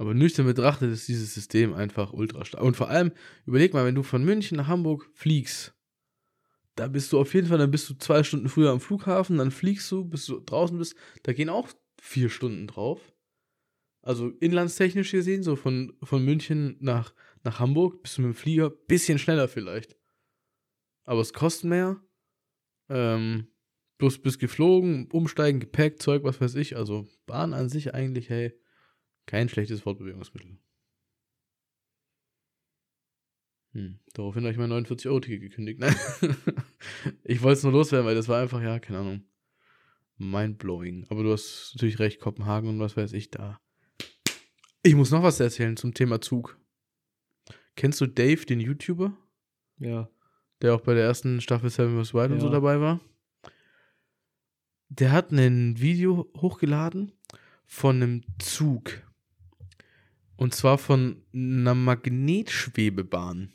aber 0.00 0.14
nüchtern 0.14 0.46
betrachtet 0.46 0.90
ist 0.90 1.08
dieses 1.08 1.34
System 1.34 1.74
einfach 1.74 2.14
ultra 2.14 2.42
stark. 2.46 2.64
Und 2.64 2.74
vor 2.74 2.88
allem, 2.88 3.12
überleg 3.44 3.74
mal, 3.74 3.84
wenn 3.84 3.94
du 3.94 4.02
von 4.02 4.24
München 4.24 4.56
nach 4.56 4.66
Hamburg 4.66 5.10
fliegst, 5.12 5.74
da 6.74 6.88
bist 6.88 7.12
du 7.12 7.20
auf 7.20 7.34
jeden 7.34 7.48
Fall, 7.48 7.58
dann 7.58 7.70
bist 7.70 7.90
du 7.90 7.94
zwei 7.98 8.22
Stunden 8.22 8.48
früher 8.48 8.70
am 8.70 8.80
Flughafen, 8.80 9.36
dann 9.36 9.50
fliegst 9.50 9.92
du, 9.92 10.06
bis 10.06 10.24
du 10.24 10.40
draußen 10.40 10.78
bist, 10.78 10.94
da 11.24 11.34
gehen 11.34 11.50
auch 11.50 11.68
vier 12.00 12.30
Stunden 12.30 12.66
drauf. 12.66 13.12
Also 14.00 14.30
inlandstechnisch 14.30 15.10
gesehen, 15.10 15.42
so 15.42 15.54
von, 15.54 15.92
von 16.02 16.24
München 16.24 16.78
nach, 16.80 17.12
nach 17.44 17.60
Hamburg 17.60 18.02
bist 18.02 18.16
du 18.16 18.22
mit 18.22 18.30
dem 18.30 18.36
Flieger 18.36 18.70
bisschen 18.70 19.18
schneller 19.18 19.48
vielleicht. 19.48 19.98
Aber 21.04 21.20
es 21.20 21.34
kostet 21.34 21.68
mehr. 21.68 22.02
Ähm, 22.88 23.48
bloß 23.98 24.22
bist 24.22 24.38
geflogen, 24.38 25.10
umsteigen, 25.10 25.60
Gepäck, 25.60 26.00
Zeug, 26.00 26.24
was 26.24 26.40
weiß 26.40 26.54
ich. 26.54 26.78
Also 26.78 27.06
Bahn 27.26 27.52
an 27.52 27.68
sich 27.68 27.92
eigentlich, 27.92 28.30
hey, 28.30 28.58
kein 29.30 29.48
schlechtes 29.48 29.82
Fortbewegungsmittel. 29.82 30.58
Hm, 33.72 34.00
daraufhin 34.12 34.42
habe 34.42 34.50
ich 34.50 34.58
mein 34.58 34.72
49-Euro-Ticket 34.72 35.40
gekündigt. 35.40 35.78
Nein. 35.78 35.94
ich 37.24 37.40
wollte 37.40 37.58
es 37.58 37.62
nur 37.62 37.72
loswerden, 37.72 38.06
weil 38.06 38.16
das 38.16 38.26
war 38.26 38.42
einfach, 38.42 38.60
ja, 38.60 38.80
keine 38.80 38.98
Ahnung. 38.98 39.24
Mindblowing. 40.18 41.06
Aber 41.10 41.22
du 41.22 41.32
hast 41.32 41.74
natürlich 41.76 42.00
recht, 42.00 42.18
Kopenhagen 42.18 42.68
und 42.68 42.80
was 42.80 42.96
weiß 42.96 43.12
ich 43.12 43.30
da. 43.30 43.60
Ich 44.82 44.96
muss 44.96 45.12
noch 45.12 45.22
was 45.22 45.38
erzählen 45.38 45.76
zum 45.76 45.94
Thema 45.94 46.20
Zug. 46.20 46.58
Kennst 47.76 48.00
du 48.00 48.06
Dave, 48.06 48.44
den 48.44 48.58
YouTuber? 48.58 49.16
Ja. 49.78 50.10
Der 50.60 50.74
auch 50.74 50.80
bei 50.80 50.94
der 50.94 51.04
ersten 51.04 51.40
Staffel 51.40 51.70
Seven 51.70 52.02
vs. 52.02 52.14
Wild 52.14 52.30
ja. 52.30 52.34
und 52.34 52.40
so 52.40 52.48
dabei 52.48 52.80
war? 52.80 52.98
Der 54.88 55.12
hat 55.12 55.30
ein 55.30 55.78
Video 55.78 56.28
hochgeladen 56.36 57.12
von 57.64 58.02
einem 58.02 58.22
Zug 58.40 59.04
und 60.40 60.54
zwar 60.54 60.78
von 60.78 61.22
einer 61.34 61.74
Magnetschwebebahn, 61.74 63.52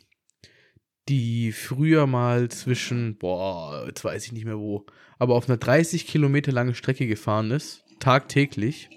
die 1.09 1.51
früher 1.51 2.05
mal 2.05 2.49
zwischen, 2.49 3.17
boah, 3.17 3.85
jetzt 3.87 4.05
weiß 4.05 4.27
ich 4.27 4.31
nicht 4.33 4.45
mehr 4.45 4.59
wo, 4.59 4.85
aber 5.17 5.33
auf 5.33 5.49
einer 5.49 5.57
30 5.57 6.05
Kilometer 6.05 6.51
lange 6.51 6.75
Strecke 6.75 7.07
gefahren 7.07 7.49
ist, 7.49 7.83
tagtäglich, 7.99 8.91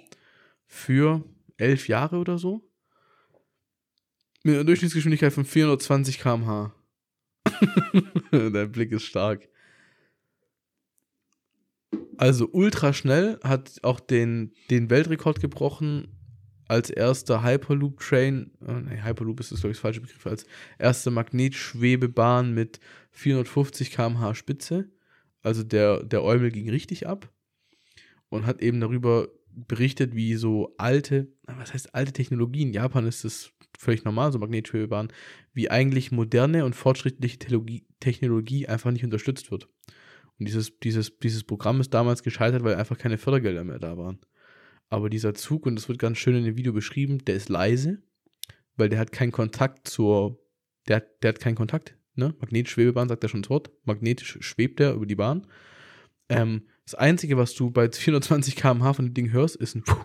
für 0.67 1.25
elf 1.57 1.89
Jahre 1.89 2.19
oder 2.19 2.37
so. 2.37 2.71
Mit 4.43 4.57
einer 4.57 4.65
Durchschnittsgeschwindigkeit 4.65 5.33
von 5.33 5.47
420 5.47 6.19
km/h. 6.19 6.75
Der 8.33 8.67
Blick 8.67 8.93
ist 8.93 9.05
stark. 9.05 9.49
Also 12.19 12.51
ultra 12.53 12.93
schnell, 12.93 13.41
hat 13.43 13.83
auch 13.83 13.99
den, 13.99 14.53
den 14.69 14.91
Weltrekord 14.91 15.41
gebrochen 15.41 16.18
als 16.69 16.91
erster 16.91 17.43
Hyperloop-Train, 17.43 18.51
äh, 18.61 19.03
Hyperloop 19.03 19.41
ist 19.41 19.51
das, 19.51 19.61
glaube 19.61 19.73
ich, 19.73 19.79
das 19.79 19.83
falsche 19.83 20.01
Begriff, 20.03 20.27
als 20.27 20.45
erste 20.79 21.11
Magnetschwebebahn 21.11 22.55
mit 22.55 22.79
450 23.11 23.91
km/h 23.91 24.35
Spitze. 24.35 24.91
Also 25.43 25.63
der, 25.63 26.03
der 26.05 26.23
Eumel 26.23 26.51
ging 26.51 26.69
richtig 26.69 27.07
ab 27.07 27.33
und 28.29 28.45
hat 28.45 28.61
eben 28.61 28.81
darüber 28.81 29.29
berichtet, 29.51 30.15
wie 30.15 30.35
so 30.35 30.75
alte, 30.77 31.33
was 31.47 31.73
heißt 31.73 31.95
alte 31.95 32.13
Technologien, 32.13 32.69
in 32.69 32.75
Japan 32.75 33.07
ist 33.07 33.25
das 33.25 33.51
völlig 33.79 34.05
normal, 34.05 34.31
so 34.31 34.39
Magnetschwebebahnen, 34.39 35.13
wie 35.55 35.71
eigentlich 35.71 36.13
moderne 36.13 36.65
und 36.65 36.77
fortschrittliche 36.77 37.39
Technologie, 37.39 37.87
Technologie 37.99 38.69
einfach 38.69 38.91
nicht 38.91 39.05
unterstützt 39.05 39.51
wird. 39.51 39.69
Und 40.39 40.47
dieses, 40.47 40.79
dieses, 40.81 41.19
dieses 41.19 41.45
Programm 41.45 41.81
ist 41.81 41.95
damals 41.95 42.23
gescheitert, 42.23 42.63
weil 42.63 42.77
einfach 42.77 42.99
keine 42.99 43.19
Fördergelder 43.19 43.65
mehr 43.65 43.79
da 43.79 43.97
waren. 43.97 44.19
Aber 44.91 45.11
dieser 45.11 45.35
Zug, 45.35 45.67
und 45.67 45.77
das 45.77 45.89
wird 45.89 45.99
ganz 45.99 46.19
schön 46.19 46.35
in 46.35 46.45
dem 46.45 46.57
Video 46.57 46.73
beschrieben, 46.73 47.19
der 47.25 47.35
ist 47.35 47.49
leise, 47.49 48.03
weil 48.77 48.89
der 48.89 48.99
hat 48.99 49.13
keinen 49.13 49.33
Kontakt 49.33 49.89
zur, 49.89 50.41
der, 50.87 50.97
hat, 50.97 51.23
der 51.23 51.31
hat 51.31 51.41
keinen 51.41 51.57
Kontakt, 51.57 51.97
ne? 52.15 52.35
Magnetschwebebahn 52.41 53.09
sagt 53.09 53.23
er 53.23 53.29
schon 53.29 53.43
das 53.43 53.51
Wort. 53.51 53.71
Magnetisch 53.85 54.39
schwebt 54.41 54.81
er 54.81 54.95
über 54.95 55.07
die 55.07 55.17
Bahn. 55.17 55.47
Ähm, 56.29 56.63
das 56.85 56.95
Einzige, 56.95 57.37
was 57.37 57.55
du 57.55 57.71
bei 57.71 57.91
420 57.91 58.57
km/h 58.57 58.95
von 58.95 59.07
dem 59.07 59.15
Ding 59.15 59.31
hörst, 59.31 59.57
ist 59.57 59.75
ein 59.75 59.83
Puh. 59.83 60.05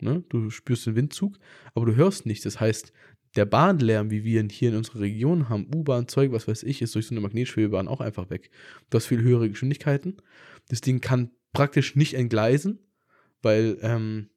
Ne? 0.00 0.24
Du 0.28 0.50
spürst 0.50 0.86
den 0.86 0.94
Windzug, 0.94 1.38
aber 1.74 1.86
du 1.86 1.96
hörst 1.96 2.26
nichts. 2.26 2.44
Das 2.44 2.60
heißt, 2.60 2.92
der 3.36 3.44
Bahnlärm, 3.44 4.10
wie 4.10 4.24
wir 4.24 4.40
ihn 4.40 4.48
hier 4.48 4.70
in 4.70 4.76
unserer 4.76 5.00
Region 5.00 5.48
haben, 5.48 5.68
U-Bahn, 5.74 6.08
Zeug, 6.08 6.32
was 6.32 6.48
weiß 6.48 6.62
ich, 6.62 6.82
ist 6.82 6.94
durch 6.94 7.06
so 7.06 7.14
eine 7.14 7.20
Magnetschwebebahn 7.20 7.88
auch 7.88 8.00
einfach 8.00 8.30
weg. 8.30 8.50
Du 8.90 8.96
hast 8.96 9.06
viel 9.06 9.22
höhere 9.22 9.48
Geschwindigkeiten. 9.48 10.16
Das 10.68 10.80
Ding 10.80 11.00
kann 11.00 11.30
praktisch 11.52 11.96
nicht 11.96 12.14
entgleisen, 12.14 12.78
weil, 13.42 13.78
ähm, 13.82 14.30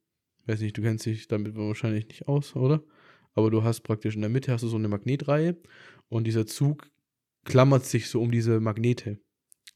weiß 0.46 0.62
nicht, 0.62 0.77
du 0.77 0.81
kennst 0.81 1.05
dich 1.05 1.27
damit 1.27 1.55
wahrscheinlich 1.55 2.08
nicht 2.08 2.27
aus, 2.27 2.55
oder? 2.55 2.84
Aber 3.34 3.50
du 3.50 3.63
hast 3.63 3.81
praktisch 3.81 4.15
in 4.15 4.22
der 4.22 4.29
Mitte 4.29 4.51
hast 4.51 4.62
du 4.62 4.67
so 4.67 4.77
eine 4.77 4.88
Magnetreihe 4.88 5.58
und 6.10 6.25
dieser 6.25 6.46
Zug 6.46 6.89
klammert 7.46 7.86
sich 7.86 8.10
so 8.10 8.22
um 8.22 8.31
diese 8.31 8.60
Magnete. 8.60 9.20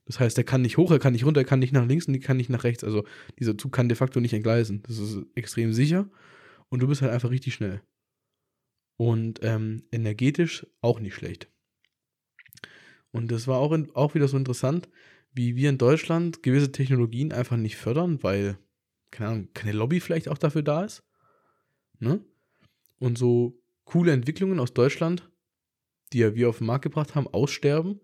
Das 0.06 0.20
heißt, 0.20 0.38
er 0.38 0.44
kann 0.44 0.62
nicht 0.62 0.78
hoch, 0.78 0.92
er 0.92 1.00
kann 1.00 1.14
nicht 1.14 1.26
runter, 1.26 1.42
er 1.42 1.46
kann 1.46 1.60
nicht 1.60 1.74
nach 1.74 1.88
links 1.88 2.08
und 2.08 2.14
er 2.14 2.20
kann 2.20 2.38
nicht 2.38 2.50
nach 2.50 2.64
rechts. 2.64 2.84
Also 2.84 3.06
dieser 3.40 3.58
Zug 3.58 3.72
kann 3.72 3.90
de 3.90 3.96
facto 3.96 4.20
nicht 4.20 4.34
entgleisen. 4.34 4.84
Das 4.84 5.00
ist 5.00 5.26
extrem 5.34 5.74
sicher 5.74 6.10
und 6.70 6.82
du 6.82 6.88
bist 6.88 7.02
halt 7.02 7.12
einfach 7.12 7.32
richtig 7.32 7.54
schnell. 7.54 7.82
Und 8.98 9.40
ähm, 9.42 9.84
energetisch 9.92 10.68
auch 10.82 11.00
nicht 11.00 11.16
schlecht. 11.16 11.50
Und 13.12 13.32
das 13.32 13.48
war 13.48 13.60
auch, 13.60 13.72
in, 13.72 13.90
auch 13.96 14.14
wieder 14.14 14.28
so 14.28 14.38
interessant, 14.38 14.90
wie 15.34 15.56
wir 15.56 15.70
in 15.70 15.78
Deutschland 15.78 16.44
gewisse 16.44 16.72
Technologien 16.72 17.34
einfach 17.34 17.58
nicht 17.58 17.76
fördern, 17.76 18.22
weil 18.24 18.58
keine 19.12 19.30
Ahnung, 19.30 19.50
keine 19.54 19.74
Lobby 19.74 20.00
vielleicht 20.00 20.30
auch 20.30 20.38
dafür 20.38 20.64
da 20.64 20.84
ist. 20.84 21.04
Ne? 22.00 22.24
Und 23.00 23.18
so 23.18 23.62
coole 23.86 24.12
Entwicklungen 24.12 24.60
aus 24.60 24.74
Deutschland, 24.74 25.30
die 26.14 26.20
ja 26.20 26.36
wir 26.36 26.50
auf 26.50 26.60
den 26.60 26.68
Markt 26.68 26.84
gebracht 26.84 27.16
haben, 27.16 27.28
aussterben. 27.28 28.02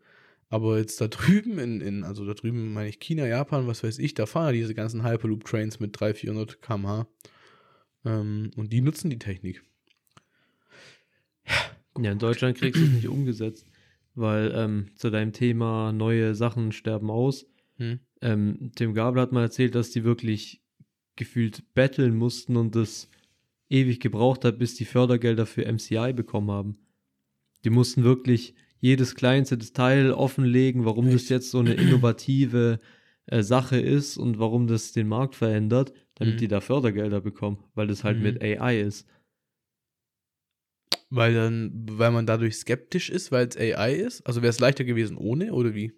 Aber 0.50 0.78
jetzt 0.78 1.02
da 1.02 1.08
drüben, 1.10 1.60
in, 1.60 1.82
in 1.82 2.04
also 2.04 2.26
da 2.26 2.34
drüben 2.34 2.74
meine 2.74 2.90
ich 2.90 3.00
China, 3.00 3.26
Japan, 3.26 3.68
was 3.68 3.84
weiß 3.84 4.00
ich, 4.00 4.14
da 4.14 4.26
fahren 4.26 4.48
ja 4.48 4.52
diese 4.54 4.76
ganzen 4.76 5.04
Hyperloop-Trains 5.04 5.80
mit 5.80 6.00
300, 6.00 6.18
400 6.18 6.62
km/h. 6.62 7.08
Ähm, 8.06 8.52
und 8.56 8.74
die 8.74 8.82
nutzen 8.82 9.10
die 9.10 9.20
Technik. 9.20 9.64
Ja, 11.48 12.04
ja 12.04 12.12
in 12.12 12.20
Deutschland 12.20 12.58
kriegst 12.58 12.82
du 12.82 12.86
es 12.86 12.92
nicht 12.92 13.08
umgesetzt, 13.08 13.68
weil 14.16 14.52
ähm, 14.56 14.88
zu 14.96 15.10
deinem 15.10 15.34
Thema 15.34 15.92
neue 15.92 16.36
Sachen 16.36 16.72
sterben 16.72 17.10
aus. 17.10 17.46
Hm. 17.78 18.00
Ähm, 18.22 18.72
Tim 18.76 18.94
Gabel 18.94 19.22
hat 19.22 19.32
mal 19.32 19.44
erzählt, 19.44 19.74
dass 19.76 19.92
die 19.92 20.04
wirklich 20.04 20.61
gefühlt 21.22 21.76
betteln 21.76 22.16
mussten 22.16 22.58
und 22.58 22.76
das 22.76 23.08
ewig 23.70 24.00
gebraucht 24.00 24.44
hat, 24.44 24.58
bis 24.58 24.74
die 24.74 24.86
Fördergelder 24.86 25.46
für 25.46 25.72
MCI 25.72 26.14
bekommen 26.14 26.50
haben. 26.50 26.80
Die 27.64 27.70
mussten 27.70 28.04
wirklich 28.04 28.56
jedes 28.80 29.14
kleinste 29.14 29.56
Detail 29.56 30.14
offenlegen, 30.14 30.84
warum 30.84 31.06
Echt? 31.06 31.16
das 31.16 31.30
jetzt 31.30 31.52
so 31.52 31.60
eine 31.60 31.76
innovative 31.76 32.80
äh, 33.28 33.44
Sache 33.44 33.80
ist 33.80 34.18
und 34.18 34.40
warum 34.40 34.66
das 34.66 34.94
den 34.94 35.08
Markt 35.08 35.36
verändert, 35.36 35.94
damit 36.16 36.36
mhm. 36.36 36.40
die 36.40 36.48
da 36.48 36.60
Fördergelder 36.60 37.22
bekommen, 37.22 37.64
weil 37.76 37.86
das 37.86 38.04
halt 38.04 38.18
mhm. 38.18 38.24
mit 38.24 38.42
AI 38.42 38.82
ist. 38.82 39.08
Weil 41.12 41.36
dann, 41.36 41.86
weil 41.88 42.10
man 42.10 42.26
dadurch 42.26 42.56
skeptisch 42.56 43.12
ist, 43.12 43.32
weil 43.32 43.48
es 43.48 43.58
AI 43.58 43.94
ist? 43.94 44.26
Also 44.26 44.42
wäre 44.42 44.50
es 44.50 44.60
leichter 44.60 44.86
gewesen 44.86 45.18
ohne 45.18 45.54
oder 45.54 45.76
wie? 45.76 45.94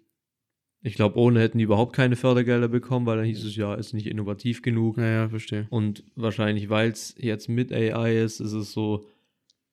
Ich 0.86 0.96
glaube, 0.96 1.18
ohne 1.18 1.40
hätten 1.40 1.56
die 1.56 1.64
überhaupt 1.64 1.96
keine 1.96 2.14
Fördergelder 2.14 2.68
bekommen, 2.68 3.06
weil 3.06 3.16
dann 3.16 3.24
hieß 3.24 3.42
es 3.42 3.56
ja, 3.56 3.72
ist 3.74 3.94
nicht 3.94 4.06
innovativ 4.06 4.60
genug. 4.60 4.98
Naja, 4.98 5.30
verstehe. 5.30 5.66
Und 5.70 6.04
wahrscheinlich, 6.14 6.68
weil 6.68 6.90
es 6.90 7.14
jetzt 7.16 7.48
mit 7.48 7.72
AI 7.72 8.22
ist, 8.22 8.38
ist 8.40 8.52
es 8.52 8.72
so, 8.72 9.06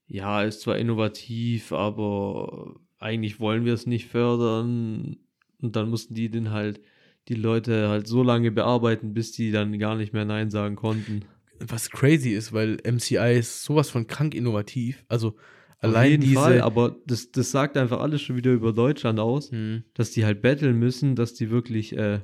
ja, 0.07 0.41
ist 0.41 0.61
zwar 0.61 0.77
innovativ, 0.77 1.73
aber 1.73 2.79
eigentlich 2.97 3.41
wollen 3.41 3.65
wir 3.65 3.73
es 3.73 3.85
nicht 3.85 4.07
fördern. 4.07 5.17
Und 5.61 5.75
dann 5.75 5.89
mussten 5.89 6.13
die 6.13 6.29
den 6.29 6.51
halt, 6.51 6.79
die 7.27 7.35
Leute 7.35 7.89
halt 7.89 8.07
so 8.07 8.23
lange 8.23 8.49
bearbeiten, 8.49 9.13
bis 9.13 9.33
die 9.33 9.51
dann 9.51 9.77
gar 9.79 9.97
nicht 9.97 10.13
mehr 10.13 10.23
Nein 10.23 10.49
sagen 10.49 10.77
konnten. 10.77 11.25
Was 11.59 11.89
crazy 11.89 12.29
ist, 12.29 12.53
weil 12.53 12.77
MCI 12.89 13.37
ist 13.37 13.63
sowas 13.63 13.89
von 13.89 14.07
krank 14.07 14.33
innovativ. 14.33 15.03
Also 15.09 15.35
allein 15.81 16.21
diese. 16.21 16.35
Fall, 16.35 16.61
aber 16.61 16.97
das, 17.05 17.31
das 17.31 17.51
sagt 17.51 17.77
einfach 17.77 17.99
alles 17.99 18.21
schon 18.21 18.35
wieder 18.37 18.51
über 18.53 18.73
Deutschland 18.73 19.19
aus, 19.19 19.51
Hm. 19.51 19.83
dass 19.93 20.11
die 20.11 20.25
halt 20.25 20.41
betteln 20.41 20.77
müssen, 20.79 21.15
dass 21.15 21.33
die 21.33 21.49
wirklich 21.49 21.95
äh, 21.97 22.21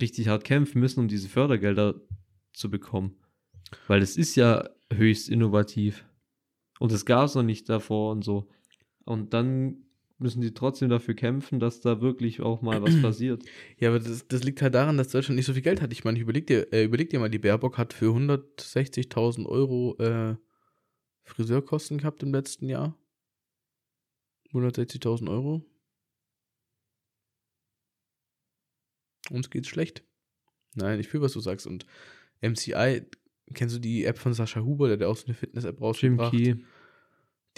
richtig 0.00 0.28
hart 0.28 0.44
kämpfen 0.44 0.80
müssen, 0.80 1.00
um 1.00 1.08
diese 1.08 1.28
Fördergelder 1.28 2.00
zu 2.52 2.70
bekommen. 2.70 3.16
Weil 3.88 4.02
es 4.02 4.16
ist 4.16 4.36
ja 4.36 4.68
höchst 4.92 5.28
innovativ. 5.28 6.04
Und 6.78 6.92
das 6.92 7.06
gab 7.06 7.26
es 7.26 7.34
noch 7.34 7.42
nicht 7.42 7.68
davor 7.68 8.12
und 8.12 8.22
so. 8.24 8.48
Und 9.04 9.32
dann 9.32 9.84
müssen 10.18 10.40
die 10.40 10.54
trotzdem 10.54 10.88
dafür 10.88 11.14
kämpfen, 11.14 11.58
dass 11.58 11.80
da 11.80 12.00
wirklich 12.00 12.40
auch 12.40 12.62
mal 12.62 12.82
was 12.82 12.94
passiert. 13.02 13.42
Ja, 13.78 13.88
aber 13.90 13.98
das, 14.00 14.26
das 14.28 14.44
liegt 14.44 14.62
halt 14.62 14.74
daran, 14.74 14.96
dass 14.96 15.08
Deutschland 15.08 15.36
nicht 15.36 15.46
so 15.46 15.52
viel 15.52 15.62
Geld 15.62 15.80
hat. 15.80 15.92
Ich 15.92 16.04
meine, 16.04 16.18
ich 16.18 16.22
überleg 16.22 16.46
dir, 16.46 16.72
äh, 16.72 16.84
überleg 16.84 17.10
dir 17.10 17.18
mal, 17.20 17.30
die 17.30 17.38
Baerbock 17.38 17.78
hat 17.78 17.92
für 17.92 18.14
160.000 18.14 19.46
Euro 19.46 19.96
äh, 19.98 20.36
Friseurkosten 21.24 21.98
gehabt 21.98 22.22
im 22.22 22.32
letzten 22.32 22.68
Jahr. 22.68 22.96
160.000 24.52 25.30
Euro. 25.30 25.64
Uns 29.30 29.50
geht's 29.50 29.68
schlecht. 29.68 30.02
Nein, 30.74 31.00
ich 31.00 31.08
fühle, 31.08 31.22
was 31.24 31.32
du 31.32 31.40
sagst. 31.40 31.66
Und 31.66 31.86
MCI, 32.40 33.02
kennst 33.54 33.76
du 33.76 33.78
die 33.80 34.04
App 34.04 34.18
von 34.18 34.34
Sascha 34.34 34.60
Huber, 34.60 34.88
der 34.88 34.98
hat 34.98 35.04
auch 35.06 35.16
so 35.16 35.26
eine 35.26 35.34
Fitness-App 35.34 35.80
rausgebracht? 35.80 36.32
Key. 36.32 36.56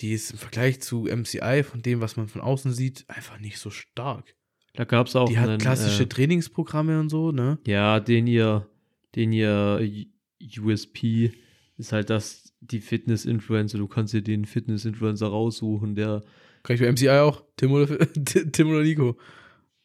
Die 0.00 0.12
ist 0.12 0.32
im 0.32 0.38
Vergleich 0.38 0.80
zu 0.82 1.06
MCI, 1.06 1.62
von 1.62 1.80
dem, 1.80 2.00
was 2.00 2.16
man 2.16 2.28
von 2.28 2.40
außen 2.40 2.72
sieht, 2.72 3.04
einfach 3.08 3.38
nicht 3.38 3.58
so 3.58 3.70
stark. 3.70 4.34
Da 4.72 4.84
gab 4.84 5.06
es 5.06 5.14
auch 5.14 5.28
Die 5.28 5.38
hat 5.38 5.48
einen, 5.48 5.60
klassische 5.60 6.02
äh, 6.02 6.06
Trainingsprogramme 6.08 6.98
und 6.98 7.08
so, 7.08 7.30
ne? 7.30 7.58
Ja, 7.66 8.00
den 8.00 8.26
ihr, 8.26 8.68
den 9.14 9.32
ihr 9.32 9.80
U- 9.80 10.62
USP 10.66 11.32
ist 11.76 11.92
halt 11.92 12.10
das, 12.10 12.43
die 12.70 12.80
Fitness-Influencer, 12.80 13.78
du 13.78 13.86
kannst 13.88 14.12
dir 14.14 14.22
den 14.22 14.44
Fitness-Influencer 14.44 15.26
raussuchen, 15.28 15.94
der, 15.94 16.22
Kann 16.62 16.74
ich 16.74 16.80
bei 16.80 16.88
MCI 16.90 17.08
auch? 17.20 17.44
Tim 17.56 17.72
oder, 17.72 17.86
Tim 18.52 18.68
oder 18.70 18.82
Nico? 18.82 19.16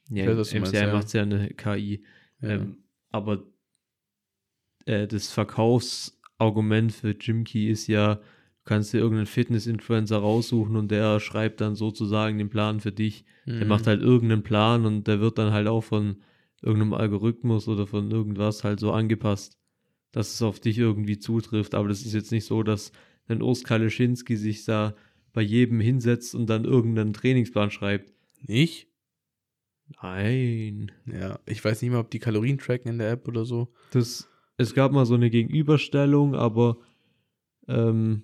ja, 0.09 0.25
weiß, 0.37 0.53
MCI 0.53 0.75
ja. 0.75 0.91
macht 0.91 1.13
ja 1.13 1.21
eine 1.23 1.49
KI, 1.49 2.03
Ja. 2.41 2.49
ähm, 2.49 2.77
aber 3.11 3.43
äh, 4.85 5.07
das 5.07 5.31
Verkaufsargument 5.31 6.91
für 6.93 7.15
Jimkey 7.19 7.69
ist 7.69 7.87
ja, 7.87 8.15
du 8.15 8.21
kannst 8.65 8.93
dir 8.93 8.99
irgendeinen 8.99 9.25
Fitness-Influencer 9.27 10.17
raussuchen 10.17 10.75
und 10.75 10.89
der 10.91 11.19
schreibt 11.19 11.61
dann 11.61 11.75
sozusagen 11.75 12.37
den 12.37 12.49
Plan 12.49 12.79
für 12.79 12.91
dich. 12.91 13.25
Der 13.45 13.63
Mhm. 13.65 13.67
macht 13.67 13.87
halt 13.87 14.01
irgendeinen 14.01 14.43
Plan 14.43 14.85
und 14.85 15.07
der 15.07 15.19
wird 15.19 15.37
dann 15.37 15.51
halt 15.53 15.67
auch 15.67 15.81
von 15.83 16.21
irgendeinem 16.61 16.93
Algorithmus 16.93 17.67
oder 17.67 17.87
von 17.87 18.11
irgendwas 18.11 18.63
halt 18.63 18.79
so 18.79 18.91
angepasst, 18.91 19.57
dass 20.11 20.33
es 20.33 20.41
auf 20.41 20.59
dich 20.59 20.77
irgendwie 20.77 21.19
zutrifft. 21.19 21.75
Aber 21.75 21.87
das 21.87 22.01
ist 22.05 22.13
jetzt 22.13 22.31
nicht 22.31 22.45
so, 22.45 22.63
dass 22.63 22.91
ein 23.27 23.41
Oskar 23.41 23.79
Leschinski 23.79 24.35
sich 24.37 24.65
da 24.65 24.95
bei 25.33 25.41
jedem 25.41 25.79
hinsetzt 25.79 26.33
und 26.35 26.47
dann 26.47 26.65
irgendeinen 26.65 27.13
Trainingsplan 27.13 27.69
schreibt. 27.71 28.11
Nicht? 28.47 28.87
Nein. 30.01 30.91
Ja, 31.05 31.39
ich 31.45 31.63
weiß 31.63 31.81
nicht 31.81 31.91
mal, 31.91 31.99
ob 31.99 32.11
die 32.11 32.19
Kalorien 32.19 32.57
tracken 32.57 32.91
in 32.91 32.97
der 32.99 33.11
App 33.11 33.27
oder 33.27 33.45
so. 33.45 33.73
Das, 33.91 34.29
es 34.57 34.73
gab 34.73 34.91
mal 34.91 35.05
so 35.05 35.15
eine 35.15 35.29
Gegenüberstellung, 35.29 36.35
aber 36.35 36.77
ähm, 37.67 38.23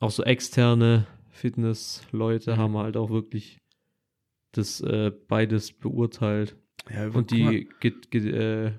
auch 0.00 0.10
so 0.10 0.22
externe 0.24 1.06
Fitnessleute 1.30 2.52
Mhm. 2.54 2.58
haben 2.58 2.76
halt 2.76 2.96
auch 2.96 3.10
wirklich 3.10 3.58
das 4.52 4.80
äh, 4.80 5.12
beides 5.28 5.72
beurteilt. 5.72 6.56
Ja, 6.92 7.08
Und 7.08 7.30
die, 7.30 7.68
get, 7.80 8.10
get, 8.10 8.24
äh, 8.24 8.72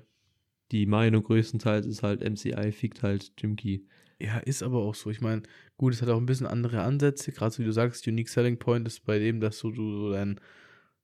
die 0.72 0.86
Meinung 0.86 1.22
größtenteils 1.22 1.86
ist 1.86 2.02
halt, 2.02 2.22
MCI 2.28 2.72
fickt 2.72 3.02
halt 3.02 3.32
Jimkey. 3.38 3.86
Ja, 4.18 4.38
ist 4.38 4.62
aber 4.62 4.78
auch 4.78 4.94
so. 4.94 5.10
Ich 5.10 5.20
meine, 5.20 5.42
gut, 5.76 5.92
es 5.92 6.00
hat 6.00 6.08
auch 6.08 6.16
ein 6.16 6.26
bisschen 6.26 6.46
andere 6.46 6.82
Ansätze. 6.82 7.30
Gerade 7.30 7.54
so 7.54 7.58
wie 7.58 7.66
du 7.66 7.72
sagst, 7.72 8.06
Unique 8.08 8.28
Selling 8.28 8.58
Point 8.58 8.86
ist 8.86 9.04
bei 9.04 9.18
dem, 9.18 9.40
dass 9.40 9.58
du, 9.58 9.70
du 9.70 9.90
so 9.92 10.12
dein, 10.12 10.40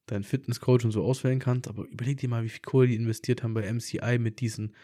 dein 0.07 0.25
Fitnesscoach 0.25 0.85
und 0.85 0.93
so 0.93 1.05
auswählen 1.05 1.39
kannst. 1.39 1.69
Aber 1.69 1.85
überleg 1.85 2.19
dir 2.19 2.29
mal, 2.29 2.45
wie 2.45 2.49
viel 2.49 2.63
Kohle 2.63 2.89
die 2.89 2.95
investiert 2.95 3.43
haben 3.43 3.55
bei 3.55 3.71
MCI 3.71 4.19
mit 4.19 4.41
diesen, 4.41 4.75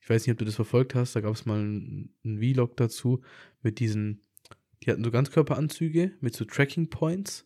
ich 0.00 0.10
weiß 0.10 0.26
nicht, 0.26 0.32
ob 0.32 0.38
du 0.38 0.44
das 0.44 0.56
verfolgt 0.56 0.94
hast, 0.94 1.16
da 1.16 1.20
gab 1.20 1.34
es 1.34 1.46
mal 1.46 1.60
einen, 1.60 2.14
einen 2.24 2.38
Vlog 2.38 2.76
dazu, 2.76 3.22
mit 3.62 3.78
diesen, 3.78 4.20
die 4.82 4.90
hatten 4.90 5.04
so 5.04 5.10
Ganzkörperanzüge 5.10 6.12
mit 6.20 6.34
so 6.34 6.44
Tracking 6.44 6.90
Points. 6.90 7.45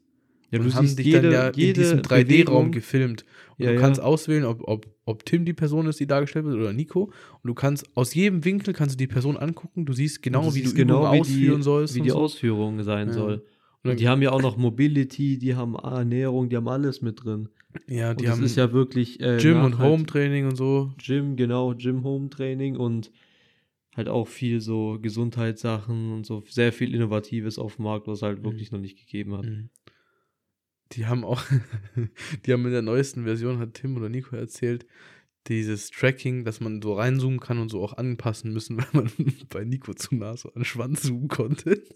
Ja, 0.50 0.58
und 0.60 0.74
haben 0.74 0.96
dich 0.96 1.10
dann 1.12 1.30
ja 1.30 1.48
in 1.48 1.74
diesem 1.74 2.00
3D-Raum 2.00 2.72
gefilmt. 2.72 3.24
Und 3.56 3.64
Ja, 3.64 3.70
du 3.70 3.74
ja. 3.76 3.80
kannst 3.80 4.00
auswählen, 4.00 4.44
ob, 4.44 4.62
ob, 4.66 4.86
ob 5.04 5.24
Tim 5.24 5.44
die 5.44 5.52
Person 5.52 5.86
ist, 5.86 6.00
die 6.00 6.06
dargestellt 6.06 6.44
wird, 6.46 6.56
oder 6.56 6.72
Nico. 6.72 7.04
Und 7.04 7.48
du 7.48 7.54
kannst 7.54 7.96
aus 7.96 8.14
jedem 8.14 8.44
Winkel 8.44 8.74
kannst 8.74 8.94
du 8.94 8.98
die 8.98 9.06
Person 9.06 9.36
angucken. 9.36 9.86
Du 9.86 9.92
siehst 9.92 10.22
genau, 10.22 10.42
wie 10.54 10.60
du 10.60 10.64
siehst 10.66 10.74
genau, 10.76 11.00
Übungen 11.02 11.14
wie 11.14 11.20
ausführen 11.20 11.56
die, 11.58 11.62
sollst. 11.62 11.94
Wie 11.94 11.98
und 12.00 12.04
die 12.04 12.10
so. 12.10 12.18
Ausführung 12.18 12.82
sein 12.82 13.12
soll. 13.12 13.44
Und 13.82 13.90
Und 13.92 14.00
die 14.00 14.08
haben 14.08 14.20
ja 14.22 14.30
auch 14.32 14.42
noch 14.42 14.56
Mobility, 14.56 15.38
die 15.38 15.54
haben 15.54 15.74
Ernährung, 15.74 16.48
die 16.50 16.56
haben 16.56 16.68
alles 16.68 17.00
mit 17.00 17.24
drin. 17.24 17.48
Ja, 17.88 18.10
Und 18.10 18.20
die 18.20 18.24
das 18.26 18.36
haben 18.36 18.44
ist 18.44 18.56
ja 18.56 18.72
wirklich 18.72 19.20
äh, 19.20 19.38
Gym 19.40 19.62
und 19.62 19.74
nachhalt- 19.76 19.78
Home-Training 19.88 20.46
und 20.46 20.56
so. 20.56 20.92
Gym, 20.98 21.36
genau, 21.36 21.74
Gym-Home-Training 21.74 22.76
und 22.76 23.10
halt 23.96 24.08
auch 24.08 24.28
viel 24.28 24.60
so 24.60 24.98
Gesundheitssachen 25.00 26.12
und 26.12 26.26
so 26.26 26.42
sehr 26.48 26.72
viel 26.72 26.94
Innovatives 26.94 27.58
auf 27.58 27.76
dem 27.76 27.84
Markt, 27.84 28.06
was 28.06 28.22
halt 28.22 28.40
Mhm. 28.40 28.44
wirklich 28.44 28.70
noch 28.72 28.80
nicht 28.80 28.98
gegeben 28.98 29.36
hat. 29.36 29.44
Mhm. 29.46 29.68
Die 30.92 31.06
haben 31.06 31.24
auch, 31.24 31.42
die 32.46 32.52
haben 32.52 32.66
in 32.66 32.72
der 32.72 32.82
neuesten 32.82 33.24
Version, 33.24 33.58
hat 33.58 33.74
Tim 33.74 33.96
oder 33.96 34.08
Nico 34.08 34.36
erzählt, 34.36 34.86
dieses 35.46 35.90
Tracking, 35.90 36.44
dass 36.44 36.60
man 36.60 36.82
so 36.82 36.94
reinzoomen 36.94 37.40
kann 37.40 37.58
und 37.58 37.70
so 37.70 37.82
auch 37.82 37.94
anpassen 37.94 38.52
müssen, 38.52 38.76
weil 38.78 38.88
man 38.92 39.12
bei 39.48 39.64
Nico 39.64 39.94
zu 39.94 40.14
nah 40.14 40.36
so 40.36 40.48
an 40.48 40.60
den 40.60 40.64
Schwanz 40.64 41.02
zoomen 41.02 41.28
konnte. 41.28 41.82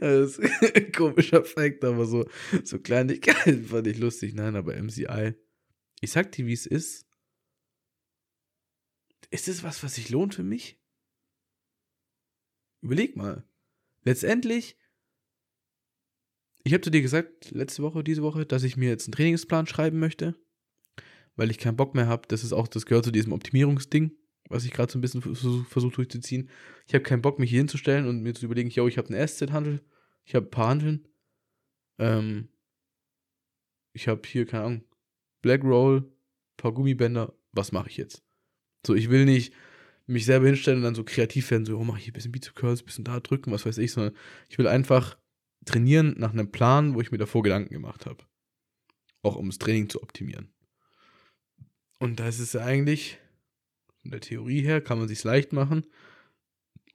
Das 0.00 0.38
ist 0.38 0.74
ein 0.74 0.90
komischer 0.90 1.44
Fact, 1.44 1.84
aber 1.84 2.04
so, 2.04 2.28
so 2.64 2.80
Kleinigkeiten 2.80 3.66
fand 3.66 3.86
ich 3.86 3.96
lustig. 3.96 4.34
Nein, 4.34 4.56
aber 4.56 4.74
MCI. 4.74 5.34
Ich 6.00 6.10
sag 6.10 6.32
dir, 6.32 6.46
wie 6.46 6.52
es 6.52 6.66
ist. 6.66 7.06
Ist 9.30 9.46
es 9.46 9.62
was, 9.62 9.84
was 9.84 9.94
sich 9.94 10.10
lohnt 10.10 10.34
für 10.34 10.42
mich? 10.42 10.80
Überleg 12.80 13.14
mal. 13.16 13.48
Letztendlich, 14.02 14.76
ich 16.64 16.72
habe 16.72 16.82
zu 16.82 16.90
dir 16.90 17.02
gesagt, 17.02 17.50
letzte 17.50 17.82
Woche, 17.82 18.04
diese 18.04 18.22
Woche, 18.22 18.46
dass 18.46 18.62
ich 18.62 18.76
mir 18.76 18.88
jetzt 18.88 19.06
einen 19.06 19.12
Trainingsplan 19.12 19.66
schreiben 19.66 19.98
möchte, 19.98 20.36
weil 21.36 21.50
ich 21.50 21.58
keinen 21.58 21.76
Bock 21.76 21.94
mehr 21.94 22.06
habe. 22.06 22.28
Das 22.28 22.44
ist 22.44 22.52
auch, 22.52 22.68
das 22.68 22.86
gehört 22.86 23.04
zu 23.04 23.10
diesem 23.10 23.32
Optimierungsding, 23.32 24.12
was 24.48 24.64
ich 24.64 24.70
gerade 24.70 24.92
so 24.92 24.98
ein 24.98 25.02
bisschen 25.02 25.22
versuche 25.22 25.64
versuch 25.64 25.92
durchzuziehen. 25.92 26.48
Ich 26.86 26.94
habe 26.94 27.02
keinen 27.02 27.22
Bock, 27.22 27.38
mich 27.38 27.50
hier 27.50 27.60
hinzustellen 27.60 28.06
und 28.06 28.22
mir 28.22 28.34
zu 28.34 28.44
überlegen, 28.44 28.70
yo, 28.70 28.86
ich 28.86 28.98
habe 28.98 29.08
einen 29.08 29.26
SZ-Handel, 29.26 29.82
ich 30.24 30.34
habe 30.34 30.46
ein 30.46 30.50
paar 30.50 30.68
Handeln, 30.68 31.08
ähm, 31.98 32.48
ich 33.92 34.08
habe 34.08 34.22
hier, 34.26 34.46
keine 34.46 34.64
Ahnung, 34.64 34.84
Black 35.42 35.64
Roll, 35.64 36.12
paar 36.56 36.72
Gummibänder, 36.72 37.34
was 37.52 37.72
mache 37.72 37.88
ich 37.88 37.96
jetzt? 37.96 38.22
So, 38.86 38.94
ich 38.94 39.10
will 39.10 39.24
nicht 39.24 39.52
mich 40.06 40.26
selber 40.26 40.46
hinstellen 40.46 40.78
und 40.78 40.84
dann 40.84 40.94
so 40.94 41.04
kreativ 41.04 41.50
werden, 41.50 41.64
so, 41.64 41.76
oh, 41.78 41.84
mach 41.84 41.96
ich 41.96 42.04
hier 42.04 42.12
ein 42.12 42.14
bisschen 42.14 42.32
Bizep 42.32 42.54
Curls, 42.54 42.82
ein 42.82 42.86
bisschen 42.86 43.04
da 43.04 43.20
drücken, 43.20 43.52
was 43.52 43.66
weiß 43.66 43.78
ich, 43.78 43.92
sondern 43.92 44.14
ich 44.48 44.58
will 44.58 44.66
einfach 44.66 45.16
trainieren 45.64 46.14
nach 46.18 46.32
einem 46.32 46.50
Plan, 46.50 46.94
wo 46.94 47.00
ich 47.00 47.10
mir 47.12 47.18
davor 47.18 47.42
Gedanken 47.42 47.72
gemacht 47.72 48.06
habe. 48.06 48.24
Auch 49.22 49.36
um 49.36 49.48
das 49.48 49.58
Training 49.58 49.88
zu 49.88 50.02
optimieren. 50.02 50.52
Und 51.98 52.18
da 52.18 52.26
ist 52.26 52.40
es 52.40 52.56
eigentlich, 52.56 53.18
von 54.00 54.10
der 54.10 54.20
Theorie 54.20 54.62
her, 54.62 54.80
kann 54.80 54.98
man 54.98 55.08
sich 55.08 55.22
leicht 55.22 55.52
machen. 55.52 55.86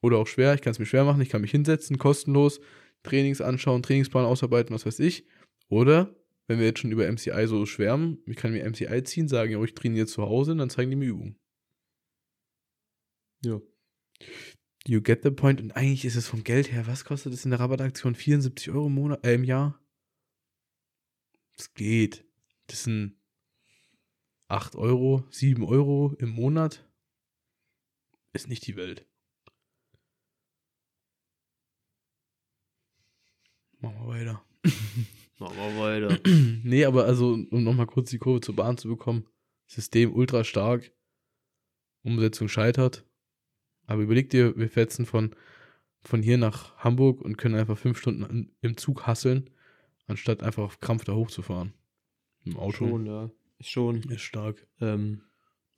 Oder 0.02 0.18
auch 0.18 0.28
schwer. 0.28 0.54
Ich 0.54 0.62
kann 0.62 0.72
es 0.72 0.80
mir 0.80 0.86
schwer 0.86 1.06
machen. 1.06 1.22
Ich 1.22 1.30
kann 1.30 1.42
mich 1.42 1.52
hinsetzen, 1.52 1.98
kostenlos, 1.98 2.60
Trainings 3.04 3.42
anschauen, 3.42 3.84
Trainingsplan 3.84 4.26
ausarbeiten, 4.26 4.76
was 4.76 4.86
weiß 4.86 5.00
ich. 5.00 5.26
Oder, 5.70 6.16
wenn 6.48 6.60
wir 6.60 6.66
jetzt 6.66 6.80
schon 6.80 6.92
über 6.92 7.10
MCI 7.10 7.48
so 7.48 7.66
schwärmen, 7.66 8.22
ich 8.26 8.36
kann 8.36 8.52
mir 8.52 8.70
MCI 8.70 9.04
ziehen, 9.04 9.28
sagen, 9.28 9.52
ja, 9.52 9.64
ich 9.64 9.74
trainiere 9.74 10.08
zu 10.08 10.24
Hause 10.24 10.52
und 10.52 10.58
dann 10.60 10.70
zeigen 10.70 10.90
die 10.90 10.98
mir 10.98 11.08
Übungen. 11.08 11.40
Ja. 13.44 13.62
You 14.88 15.02
get 15.02 15.22
the 15.24 15.32
point. 15.32 15.60
Und 15.60 15.72
eigentlich 15.74 16.06
ist 16.06 16.16
es 16.16 16.28
vom 16.28 16.46
Geld 16.46 16.72
her, 16.72 16.88
was 16.88 17.04
kostet 17.04 17.34
es 17.34 17.44
in 17.44 17.52
der 17.52 17.60
Rabattaktion? 17.60 18.16
74 18.16 18.72
Euro 18.72 18.88
im, 18.88 18.94
Monat, 18.94 19.26
äh, 19.26 19.34
im 19.34 19.44
Jahr? 19.44 19.82
Das 21.58 21.74
geht. 21.74 22.26
Das 22.68 22.84
sind 22.84 23.18
8 24.48 24.76
Euro, 24.78 25.26
7 25.30 25.64
Euro 25.66 26.16
im 26.20 26.30
Monat. 26.30 26.90
Ist 28.32 28.48
nicht 28.48 28.66
die 28.66 28.78
Welt. 28.78 29.06
Machen 33.80 33.98
wir 34.00 34.08
weiter. 34.08 34.46
Machen 35.38 35.58
wir 35.58 35.80
weiter. 35.80 36.20
nee, 36.26 36.62
Nee, 36.64 36.86
aber 36.86 37.04
also, 37.04 37.34
um 37.34 37.64
nochmal 37.64 37.88
kurz 37.88 38.10
die 38.10 38.20
Kurve 38.20 38.40
zur 38.40 38.56
Bahn 38.56 38.78
zu 38.78 38.88
bekommen. 38.88 39.28
System 39.66 40.14
ultra 40.14 40.46
stark. 40.46 40.94
Umsetzung 42.04 42.48
scheitert. 42.48 43.07
Aber 43.88 44.04
überleg 44.04 44.30
dir, 44.30 44.56
wir 44.56 44.70
fetzen 44.70 45.06
von, 45.06 45.36
von 46.02 46.22
hier 46.22 46.38
nach 46.38 46.78
Hamburg 46.78 47.22
und 47.22 47.38
können 47.38 47.56
einfach 47.56 47.78
fünf 47.78 47.98
Stunden 47.98 48.52
im 48.62 48.78
Zug 48.78 49.08
hasseln, 49.08 49.50
anstatt 50.06 50.44
einfach 50.44 50.64
auf 50.64 50.80
Krampf 50.80 51.06
da 51.06 51.16
hochzufahren. 51.16 51.74
Im 52.46 52.58
Auto. 52.58 52.88
Schon, 52.88 53.06
ja. 53.06 53.32
Ist 53.60 53.70
schon, 53.70 54.04
Ist 54.04 54.22
stark. 54.22 54.68
ähm, 54.82 55.22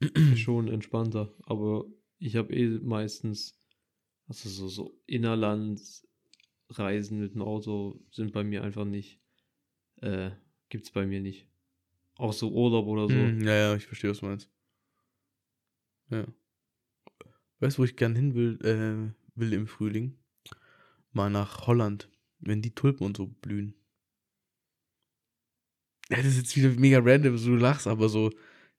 ist 0.00 0.40
schon 0.40 0.68
entspannter. 0.68 1.32
Aber 1.44 1.86
ich 2.18 2.36
habe 2.36 2.52
eh 2.52 2.78
meistens, 2.80 3.58
also 4.26 4.48
so, 4.48 4.68
so 4.68 5.00
Innerlandsreisen 5.06 7.20
mit 7.20 7.34
dem 7.34 7.42
Auto 7.42 8.00
sind 8.10 8.32
bei 8.32 8.44
mir 8.44 8.62
einfach 8.62 8.84
nicht, 8.84 9.20
äh, 10.02 10.30
gibt's 10.68 10.90
bei 10.90 11.06
mir 11.06 11.20
nicht. 11.20 11.46
Auch 12.16 12.32
so 12.32 12.52
Urlaub 12.52 12.86
oder 12.86 13.08
so. 13.08 13.14
Hm, 13.14 13.46
ja, 13.46 13.54
ja, 13.54 13.76
ich 13.76 13.86
verstehe, 13.86 14.10
was 14.10 14.20
du 14.20 14.26
meinst. 14.26 14.50
Ja. 16.10 16.26
Weißt 17.60 17.76
du, 17.76 17.82
wo 17.82 17.84
ich 17.84 17.96
gern 17.96 18.16
hin 18.16 18.34
will, 18.34 18.58
äh, 18.64 19.12
will 19.38 19.52
im 19.52 19.66
Frühling? 19.66 20.16
Mal 21.12 21.30
nach 21.30 21.66
Holland, 21.66 22.08
wenn 22.40 22.62
die 22.62 22.74
Tulpen 22.74 23.04
und 23.06 23.16
so 23.16 23.26
blühen. 23.26 23.74
Ja, 26.08 26.16
das 26.16 26.26
ist 26.26 26.36
jetzt 26.38 26.56
wieder 26.56 26.70
mega 26.70 26.98
random, 27.00 27.36
so 27.38 27.50
du 27.50 27.56
lachst, 27.56 27.86
aber 27.86 28.08
so, 28.08 28.30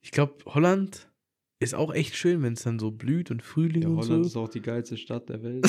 ich 0.02 0.12
glaube, 0.12 0.44
Holland 0.46 1.10
ist 1.60 1.76
auch 1.76 1.94
echt 1.94 2.16
schön, 2.16 2.42
wenn 2.42 2.54
es 2.54 2.64
dann 2.64 2.80
so 2.80 2.92
blüht 2.92 3.32
und 3.32 3.44
Frühling 3.44 3.84
Ja, 3.84 3.90
und 3.90 3.98
Holland 3.98 4.26
so. 4.26 4.30
ist 4.30 4.36
auch 4.36 4.50
die 4.50 4.62
geilste 4.62 4.98
Stadt 4.98 5.30
der 5.30 5.44
Welt. 5.44 5.66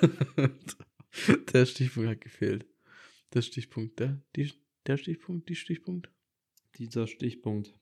der 1.52 1.66
Stichpunkt 1.66 2.08
hat 2.08 2.20
gefehlt. 2.20 2.66
Der 3.34 3.42
Stichpunkt, 3.42 4.00
der, 4.00 4.20
die, 4.36 4.52
der 4.86 4.96
Stichpunkt, 4.96 5.48
die 5.48 5.54
Stichpunkt. 5.54 6.10
Dieser 6.78 7.06
Stichpunkt. 7.06 7.74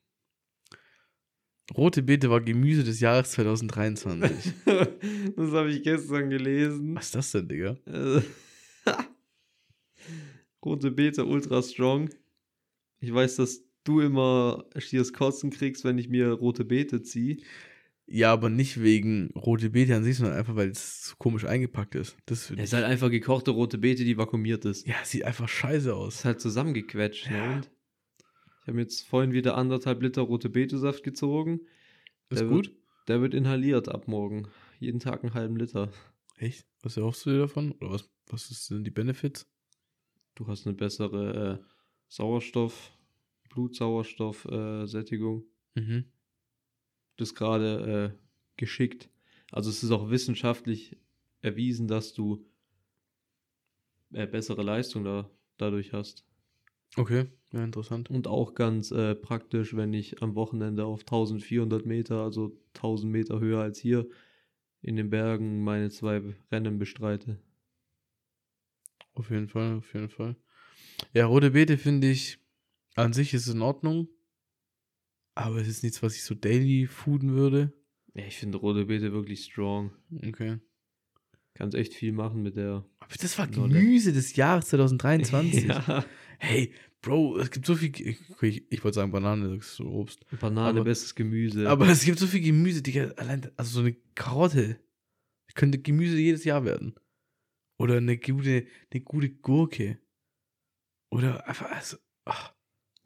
Rote 1.75 2.03
Beete 2.03 2.29
war 2.29 2.41
Gemüse 2.41 2.83
des 2.83 2.99
Jahres 2.99 3.31
2023. 3.31 4.53
das 4.65 5.51
habe 5.51 5.71
ich 5.71 5.81
gestern 5.83 6.29
gelesen. 6.29 6.95
Was 6.95 7.05
ist 7.05 7.15
das 7.15 7.31
denn, 7.31 7.47
Digga? 7.47 7.77
Rote 10.63 10.91
Beete 10.91 11.25
ultra 11.25 11.61
strong. 11.61 12.09
Ich 12.99 13.13
weiß, 13.13 13.37
dass 13.37 13.63
du 13.83 13.99
immer 14.01 14.65
schiers 14.77 15.13
Kotzen 15.13 15.49
kriegst, 15.51 15.83
wenn 15.83 15.97
ich 15.97 16.09
mir 16.09 16.29
rote 16.31 16.63
Beete 16.65 17.01
ziehe. 17.01 17.37
Ja, 18.05 18.31
aber 18.33 18.49
nicht 18.49 18.81
wegen 18.81 19.31
rote 19.35 19.69
Beete 19.69 19.95
an 19.95 20.03
sich, 20.03 20.17
sondern 20.17 20.37
einfach, 20.37 20.55
weil 20.55 20.69
es 20.69 21.05
so 21.07 21.15
komisch 21.17 21.45
eingepackt 21.45 21.95
ist. 21.95 22.15
Das 22.25 22.49
Es 22.51 22.57
ist 22.57 22.73
halt 22.73 22.85
einfach 22.85 23.09
gekochte 23.09 23.51
rote 23.51 23.77
Beete, 23.77 24.03
die 24.03 24.17
vakuumiert 24.17 24.65
ist. 24.65 24.85
ja, 24.87 24.95
sieht 25.03 25.23
einfach 25.23 25.47
scheiße 25.47 25.89
Ist 25.89 25.93
aus. 25.95 26.25
halt 26.25 26.41
zusammengequetscht. 26.41 27.29
Ja. 27.29 27.55
Ne? 27.57 27.61
Ich 28.63 28.69
habe 28.69 28.79
jetzt 28.79 29.05
vorhin 29.05 29.33
wieder 29.33 29.57
anderthalb 29.57 30.01
Liter 30.01 30.21
rote 30.21 30.49
Beete-Saft 30.49 31.03
gezogen. 31.03 31.59
Ist 32.29 32.39
der 32.41 32.47
gut? 32.47 32.67
Wird, 32.67 32.77
der 33.09 33.21
wird 33.21 33.33
inhaliert 33.33 33.89
ab 33.89 34.07
morgen. 34.07 34.47
Jeden 34.79 35.01
Tag 35.01 35.21
einen 35.23 35.33
halben 35.33 35.57
Liter. 35.57 35.91
Echt? 36.37 36.65
Was 36.81 36.95
erhoffst 36.95 37.25
du 37.25 37.31
dir 37.31 37.39
davon? 37.39 37.73
Oder 37.73 37.91
was, 37.91 38.09
was 38.27 38.47
sind 38.67 38.85
die 38.85 38.91
Benefits? 38.91 39.51
Du 40.35 40.47
hast 40.47 40.65
eine 40.65 40.75
bessere 40.75 41.59
äh, 41.59 41.65
Sauerstoff, 42.07 42.97
Blutsauerstoff-Sättigung. 43.49 45.43
Mhm. 45.75 46.05
das 47.17 47.29
ist 47.29 47.35
gerade 47.35 48.13
äh, 48.13 48.17
geschickt. 48.57 49.09
Also 49.51 49.71
es 49.71 49.83
ist 49.83 49.91
auch 49.91 50.09
wissenschaftlich 50.09 50.95
erwiesen, 51.41 51.87
dass 51.87 52.13
du 52.13 52.45
äh, 54.13 54.25
bessere 54.25 54.63
Leistung 54.63 55.03
da, 55.03 55.29
dadurch 55.57 55.91
hast. 55.91 56.25
Okay, 56.95 57.27
ja, 57.53 57.63
interessant. 57.63 58.09
Und 58.09 58.27
auch 58.27 58.55
ganz 58.55 58.91
äh, 58.91 59.13
praktisch, 59.13 59.75
wenn 59.75 59.93
ich 59.93 60.21
am 60.23 60.33
Wochenende 60.33 60.85
auf 60.85 61.01
1400 61.01 61.85
Meter, 61.85 62.23
also 62.23 62.57
1000 62.75 63.11
Meter 63.11 63.39
höher 63.39 63.61
als 63.61 63.79
hier, 63.79 64.07
in 64.81 64.95
den 64.95 65.11
Bergen 65.11 65.63
meine 65.63 65.91
zwei 65.91 66.21
Rennen 66.51 66.79
bestreite. 66.79 67.39
Auf 69.13 69.29
jeden 69.29 69.47
Fall, 69.47 69.77
auf 69.77 69.93
jeden 69.93 70.09
Fall. 70.09 70.35
Ja, 71.13 71.27
rote 71.27 71.51
Beete 71.51 71.77
finde 71.77 72.09
ich, 72.09 72.39
an 72.95 73.13
sich 73.13 73.33
ist 73.35 73.47
es 73.47 73.53
in 73.53 73.61
Ordnung. 73.61 74.07
Aber 75.35 75.57
es 75.57 75.67
ist 75.67 75.83
nichts, 75.83 76.01
was 76.01 76.15
ich 76.15 76.23
so 76.23 76.33
daily 76.33 76.87
fooden 76.87 77.33
würde. 77.33 77.71
Ja, 78.15 78.25
ich 78.25 78.37
finde 78.37 78.57
rote 78.57 78.85
Beete 78.85 79.13
wirklich 79.13 79.45
strong. 79.45 79.91
Okay. 80.25 80.59
Kannst 81.53 81.75
echt 81.75 81.93
viel 81.93 82.13
machen 82.13 82.41
mit 82.41 82.55
der. 82.55 82.83
Aber 82.99 83.15
das 83.19 83.37
war. 83.37 83.47
Gemüse 83.47 84.11
des 84.11 84.35
Jahres 84.35 84.69
2023. 84.69 85.63
ja. 85.67 86.03
Hey, 86.39 86.73
Bro, 87.03 87.37
es 87.37 87.51
gibt 87.51 87.65
so 87.65 87.75
viel. 87.75 87.91
Ich, 87.95 88.63
ich 88.71 88.83
wollte 88.83 88.95
sagen 88.95 89.11
Banane, 89.11 89.55
das 89.57 89.67
ist 89.67 89.75
so 89.75 89.85
Obst. 89.85 90.25
Banane, 90.39 90.79
Aber- 90.79 90.85
bestes 90.85 91.13
Gemüse. 91.13 91.69
Aber 91.69 91.87
es 91.89 92.03
gibt 92.05 92.17
so 92.17 92.25
viel 92.25 92.41
Gemüse, 92.41 92.81
Digga. 92.81 93.09
Allein, 93.17 93.51
also 93.57 93.71
so 93.71 93.79
eine 93.81 93.93
Karotte. 94.15 94.79
Könnte 95.53 95.77
Gemüse 95.77 96.17
jedes 96.17 96.45
Jahr 96.45 96.65
werden. 96.65 96.95
Oder 97.77 97.97
eine 97.97 98.17
gute, 98.17 98.65
eine 98.91 99.01
gute 99.01 99.29
Gurke. 99.29 99.99
Oder 101.11 101.47
einfach, 101.47 101.69
also, 101.69 101.97
ach, 102.25 102.53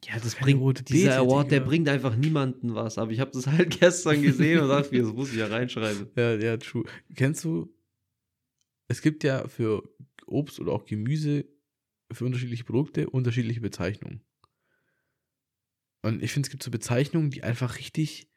Ja, 0.04 0.18
das 0.18 0.36
bringt, 0.36 0.60
rote 0.60 0.82
dieser 0.84 1.10
Beete, 1.10 1.18
Award, 1.18 1.50
der 1.50 1.58
Digga. 1.58 1.68
bringt 1.68 1.88
einfach 1.88 2.16
niemanden 2.16 2.74
was. 2.74 2.96
Aber 2.98 3.10
ich 3.10 3.20
habe 3.20 3.32
das 3.32 3.46
halt 3.48 3.68
gestern 3.80 4.22
gesehen 4.22 4.60
und 4.60 4.68
dachte 4.68 4.94
mir, 4.94 5.02
das 5.02 5.12
muss 5.12 5.30
ich 5.32 5.38
ja 5.38 5.48
reinschreiben. 5.48 6.08
ja, 6.16 6.34
ja, 6.36 6.56
true. 6.56 6.84
Kennst 7.16 7.44
du, 7.44 7.68
es 8.88 9.02
gibt 9.02 9.24
ja 9.24 9.46
für 9.48 9.82
Obst 10.26 10.60
oder 10.60 10.72
auch 10.72 10.84
Gemüse, 10.86 11.44
für 12.10 12.24
unterschiedliche 12.24 12.64
Produkte, 12.64 13.10
unterschiedliche 13.10 13.60
Bezeichnungen. 13.60 14.24
Und 16.02 16.22
ich 16.22 16.32
finde, 16.32 16.46
es 16.46 16.50
gibt 16.50 16.62
so 16.62 16.70
Bezeichnungen, 16.70 17.30
die 17.30 17.42
einfach 17.42 17.78
richtig 17.78 18.30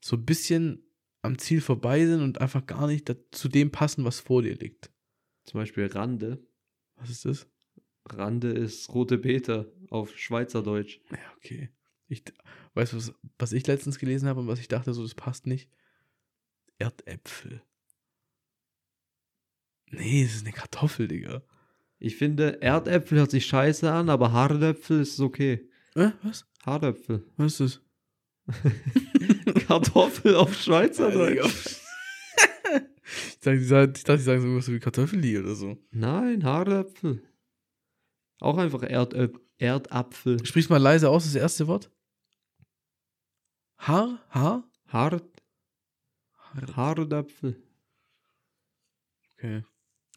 so 0.00 0.16
ein 0.16 0.24
bisschen 0.24 0.84
am 1.22 1.38
Ziel 1.38 1.60
vorbei 1.60 2.06
sind 2.06 2.22
und 2.22 2.40
einfach 2.40 2.64
gar 2.66 2.86
nicht 2.86 3.12
zu 3.32 3.48
dem 3.48 3.70
passen, 3.70 4.04
was 4.04 4.20
vor 4.20 4.42
dir 4.42 4.54
liegt. 4.54 4.90
Zum 5.44 5.60
Beispiel 5.60 5.86
Rande. 5.86 6.46
Was 6.96 7.10
ist 7.10 7.24
das? 7.24 7.48
Rande 8.04 8.50
ist 8.50 8.92
rote 8.94 9.18
Beete 9.18 9.74
auf 9.90 10.16
Schweizerdeutsch. 10.16 11.00
Ja, 11.10 11.32
okay. 11.36 11.70
Ich 12.06 12.22
weißt 12.74 12.92
du, 12.92 12.96
was, 12.96 13.14
was 13.38 13.52
ich 13.52 13.66
letztens 13.66 13.98
gelesen 13.98 14.28
habe 14.28 14.40
und 14.40 14.46
was 14.46 14.60
ich 14.60 14.68
dachte, 14.68 14.94
so, 14.94 15.02
das 15.02 15.14
passt 15.14 15.46
nicht? 15.46 15.70
Erdäpfel. 16.78 17.62
Nee, 19.90 20.24
das 20.24 20.36
ist 20.36 20.46
eine 20.46 20.54
Kartoffel, 20.54 21.08
Digga. 21.08 21.42
Ich 21.98 22.16
finde, 22.16 22.62
Erdäpfel 22.62 23.18
hört 23.18 23.30
sich 23.30 23.46
scheiße 23.46 23.90
an, 23.90 24.08
aber 24.08 24.32
Hardäpfel 24.32 25.00
ist 25.00 25.18
okay. 25.20 25.68
Äh, 25.94 26.10
was? 26.22 26.46
Hardäpfel. 26.64 27.24
Was 27.36 27.60
ist 27.60 27.82
Kartoffel 29.66 30.36
auf 30.36 30.50
das? 30.50 30.64
Schweizerdeutsch. 30.64 31.80
ich, 33.04 33.40
dachte, 33.40 33.92
ich 33.96 34.04
dachte, 34.04 34.16
die 34.18 34.22
sagen 34.22 34.42
sowas 34.42 34.68
wie 34.68 34.78
Kartoffeli 34.78 35.38
oder 35.38 35.54
so. 35.54 35.76
Nein, 35.90 36.44
Hardäpfel. 36.44 37.22
Auch 38.40 38.58
einfach 38.58 38.82
Erdöp 38.82 39.40
Erdapfel. 39.58 40.44
Sprich 40.46 40.70
mal 40.70 40.76
leise 40.76 41.10
aus, 41.10 41.24
das 41.24 41.34
erste 41.34 41.66
Wort. 41.66 41.90
Haar? 43.78 44.24
Haar? 44.30 44.70
Hard, 44.86 45.24
Hardäpfel. 46.76 47.60
Okay. 49.34 49.64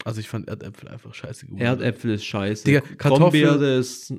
Also 0.03 0.19
ich 0.19 0.27
fand 0.27 0.47
Erdäpfel 0.47 0.89
einfach 0.89 1.13
scheiße 1.13 1.45
geworden. 1.45 1.61
Erdäpfel 1.61 2.11
ist 2.11 2.25
scheiße. 2.25 2.63
Digga, 2.65 2.81
Kronbeerde 2.97 3.75
ist, 3.75 4.13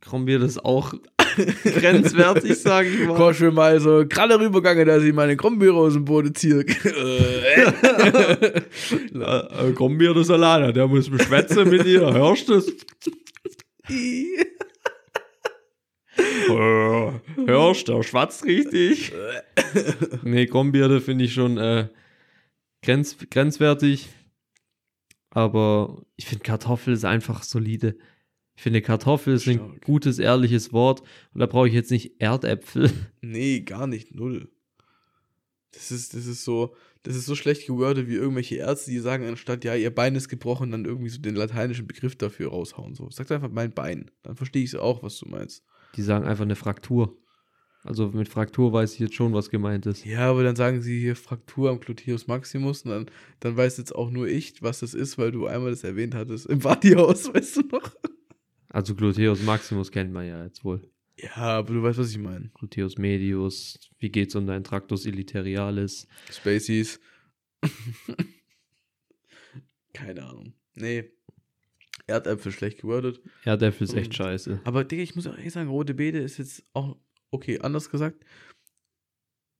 Kronbeerde 0.00 0.46
ist 0.46 0.64
auch 0.64 0.94
grenzwertig, 1.62 2.58
sage 2.60 2.88
ich 2.88 3.06
mal. 3.06 3.32
Komm 3.38 3.54
mal 3.54 3.78
so 3.80 4.04
gerade 4.06 4.38
rübergegangen, 4.38 4.86
dass 4.86 5.02
ich 5.04 5.12
meine 5.12 5.36
Krummbeere 5.36 5.76
aus 5.76 5.92
dem 5.94 6.04
Boden 6.04 6.34
ziehe. 6.34 6.64
Äh. 9.16 9.72
Kronbeerde 9.72 10.20
ist 10.20 10.30
alleine, 10.30 10.72
der 10.72 10.86
muss 10.86 11.10
beschwätzen 11.10 11.68
mit 11.68 11.84
dir, 11.84 12.12
hörst 12.12 12.48
du 12.48 12.54
das? 12.54 12.66
Äh, 16.48 17.10
hörst 17.46 17.88
du, 17.88 17.94
der 17.94 18.02
schwatzt 18.02 18.44
richtig. 18.44 19.12
nee, 20.22 20.46
Kronbeerde 20.46 21.00
finde 21.00 21.24
ich 21.24 21.34
schon 21.34 21.56
äh, 21.58 21.88
grenz, 22.82 23.16
grenzwertig. 23.30 24.08
Aber 25.36 26.02
ich 26.16 26.24
finde 26.24 26.44
Kartoffel 26.44 26.94
ist 26.94 27.04
einfach 27.04 27.42
solide. 27.42 27.98
Ich 28.54 28.62
finde 28.62 28.80
Kartoffel 28.80 29.34
ist 29.34 29.46
ein 29.46 29.56
Stark. 29.56 29.84
gutes, 29.84 30.18
ehrliches 30.18 30.72
Wort. 30.72 31.02
Und 31.34 31.40
da 31.40 31.44
brauche 31.44 31.68
ich 31.68 31.74
jetzt 31.74 31.90
nicht 31.90 32.22
Erdäpfel. 32.22 32.90
nee, 33.20 33.60
gar 33.60 33.86
nicht, 33.86 34.14
null. 34.14 34.48
Das 35.72 35.90
ist, 35.90 36.14
das 36.14 36.24
ist 36.24 36.42
so, 36.42 36.74
das 37.02 37.16
ist 37.16 37.26
so 37.26 37.34
schlecht 37.34 37.66
gewordet 37.66 38.08
wie 38.08 38.14
irgendwelche 38.14 38.54
Ärzte, 38.54 38.90
die 38.90 38.98
sagen, 38.98 39.28
anstatt, 39.28 39.62
ja, 39.62 39.74
ihr 39.74 39.94
Bein 39.94 40.14
ist 40.14 40.30
gebrochen, 40.30 40.70
dann 40.70 40.86
irgendwie 40.86 41.10
so 41.10 41.20
den 41.20 41.36
lateinischen 41.36 41.86
Begriff 41.86 42.16
dafür 42.16 42.48
raushauen. 42.48 42.94
So. 42.94 43.10
Sagt 43.10 43.30
einfach 43.30 43.50
mein 43.50 43.72
Bein. 43.72 44.10
Dann 44.22 44.36
verstehe 44.36 44.64
ich 44.64 44.74
auch, 44.76 45.02
was 45.02 45.18
du 45.18 45.28
meinst. 45.28 45.66
Die 45.96 46.02
sagen 46.02 46.24
einfach 46.24 46.44
eine 46.44 46.56
Fraktur. 46.56 47.14
Also 47.86 48.08
mit 48.08 48.28
Fraktur 48.28 48.72
weiß 48.72 48.94
ich 48.94 48.98
jetzt 48.98 49.14
schon, 49.14 49.32
was 49.32 49.48
gemeint 49.48 49.86
ist. 49.86 50.04
Ja, 50.04 50.28
aber 50.30 50.42
dann 50.42 50.56
sagen 50.56 50.82
sie 50.82 50.98
hier 50.98 51.14
Fraktur 51.14 51.70
am 51.70 51.78
Gluteus 51.78 52.26
Maximus 52.26 52.82
und 52.82 52.90
dann, 52.90 53.06
dann 53.38 53.56
weiß 53.56 53.78
jetzt 53.78 53.94
auch 53.94 54.10
nur 54.10 54.26
ich, 54.26 54.60
was 54.60 54.80
das 54.80 54.92
ist, 54.92 55.18
weil 55.18 55.30
du 55.30 55.46
einmal 55.46 55.70
das 55.70 55.84
erwähnt 55.84 56.14
hattest. 56.14 56.46
Im 56.46 56.58
Bodyhaus, 56.58 57.32
weißt 57.34 57.58
du 57.58 57.60
noch? 57.68 57.94
Also 58.70 58.96
Gluteus 58.96 59.40
Maximus 59.42 59.92
kennt 59.92 60.12
man 60.12 60.26
ja 60.26 60.44
jetzt 60.44 60.64
wohl. 60.64 60.90
Ja, 61.16 61.36
aber 61.36 61.74
du 61.74 61.82
weißt, 61.82 61.98
was 61.98 62.10
ich 62.10 62.18
meine. 62.18 62.50
Gluteus 62.54 62.98
Medius, 62.98 63.78
wie 64.00 64.10
geht's 64.10 64.34
um 64.34 64.46
dein 64.46 64.64
Tractus 64.64 65.06
illiterialis? 65.06 66.08
Spaceys. 66.30 67.00
Keine 69.94 70.24
Ahnung. 70.24 70.54
Nee. 70.74 71.12
Erdäpfel 72.08 72.52
schlecht 72.52 72.82
gewordet. 72.82 73.20
Erdäpfel 73.44 73.86
ist 73.86 73.94
echt 73.94 74.14
scheiße. 74.14 74.60
Aber 74.64 74.84
Digga, 74.84 75.02
ich 75.02 75.14
muss 75.14 75.26
auch 75.26 75.36
ehrlich 75.36 75.52
sagen, 75.52 75.70
rote 75.70 75.94
Beete 75.94 76.18
ist 76.18 76.38
jetzt 76.38 76.64
auch, 76.72 76.96
okay, 77.30 77.60
anders 77.60 77.90
gesagt. 77.90 78.24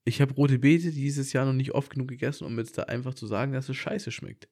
Ich 0.04 0.20
habe 0.20 0.34
rote 0.34 0.58
Beete 0.58 0.92
dieses 0.92 1.32
Jahr 1.32 1.46
noch 1.46 1.52
nicht 1.52 1.72
oft 1.72 1.90
genug 1.90 2.08
gegessen, 2.08 2.44
um 2.44 2.56
jetzt 2.58 2.78
da 2.78 2.84
einfach 2.84 3.14
zu 3.14 3.26
sagen, 3.26 3.52
dass 3.52 3.68
es 3.68 3.76
scheiße 3.76 4.12
schmeckt. 4.12 4.48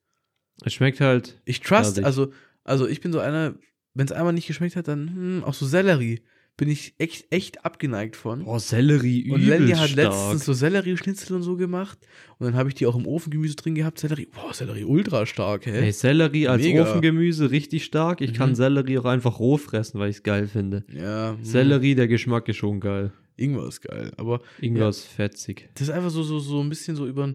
Es 0.64 0.74
schmeckt 0.74 1.00
halt, 1.00 1.40
Ich 1.44 1.60
trust, 1.60 2.02
also, 2.02 2.32
also 2.64 2.86
ich 2.88 3.00
bin 3.00 3.12
so 3.12 3.20
einer, 3.20 3.54
wenn 3.94 4.06
es 4.06 4.12
einmal 4.12 4.32
nicht 4.32 4.46
geschmeckt 4.46 4.76
hat, 4.76 4.88
dann 4.88 5.08
hm, 5.08 5.44
auch 5.44 5.54
so 5.54 5.66
Sellerie. 5.66 6.22
Bin 6.56 6.68
ich 6.68 6.94
echt, 6.98 7.26
echt 7.32 7.64
abgeneigt 7.64 8.14
von. 8.14 8.44
boah, 8.44 8.60
Sellerie 8.60 9.28
Und 9.32 9.40
Lenny 9.44 9.72
hat 9.72 9.90
stark. 9.90 9.96
letztens 10.12 10.44
so 10.44 10.52
Sellerieschnitzel 10.52 11.34
und 11.34 11.42
so 11.42 11.56
gemacht. 11.56 11.98
Und 12.38 12.46
dann 12.46 12.54
habe 12.54 12.68
ich 12.68 12.76
die 12.76 12.86
auch 12.86 12.94
im 12.94 13.06
Ofengemüse 13.08 13.56
drin 13.56 13.74
gehabt. 13.74 13.98
Sellerie, 13.98 14.26
boah, 14.26 14.54
Sellerie 14.54 14.84
ultra 14.84 15.26
stark, 15.26 15.66
hä? 15.66 15.72
Hey, 15.72 15.92
Sellerie 15.92 16.46
als 16.46 16.62
Mega. 16.62 16.82
Ofengemüse 16.82 17.50
richtig 17.50 17.84
stark. 17.84 18.20
Ich 18.20 18.34
kann 18.34 18.50
Mhm. 18.50 18.54
Sellerie 18.54 18.98
auch 18.98 19.04
einfach 19.06 19.40
roh 19.40 19.56
fressen, 19.56 19.98
weil 19.98 20.10
ich 20.10 20.16
es 20.18 20.22
geil 20.22 20.46
finde. 20.46 20.84
Ja, 20.92 21.32
hm, 21.36 21.44
Sellerie, 21.44 21.96
der 21.96 22.06
Geschmack 22.06 22.48
ist 22.48 22.58
schon 22.58 22.78
geil. 22.78 23.12
Ingwer 23.36 23.66
ist 23.66 23.80
geil. 23.80 24.12
Aber 24.16 24.40
Irgendwas 24.60 25.02
fetzig. 25.04 25.68
das 25.74 25.88
ist 25.88 25.90
einfach 25.94 26.10
so, 26.10 26.22
so, 26.22 26.38
so 26.38 26.60
ein 26.60 26.68
bisschen 26.68 26.94
so 26.94 27.04
über 27.08 27.34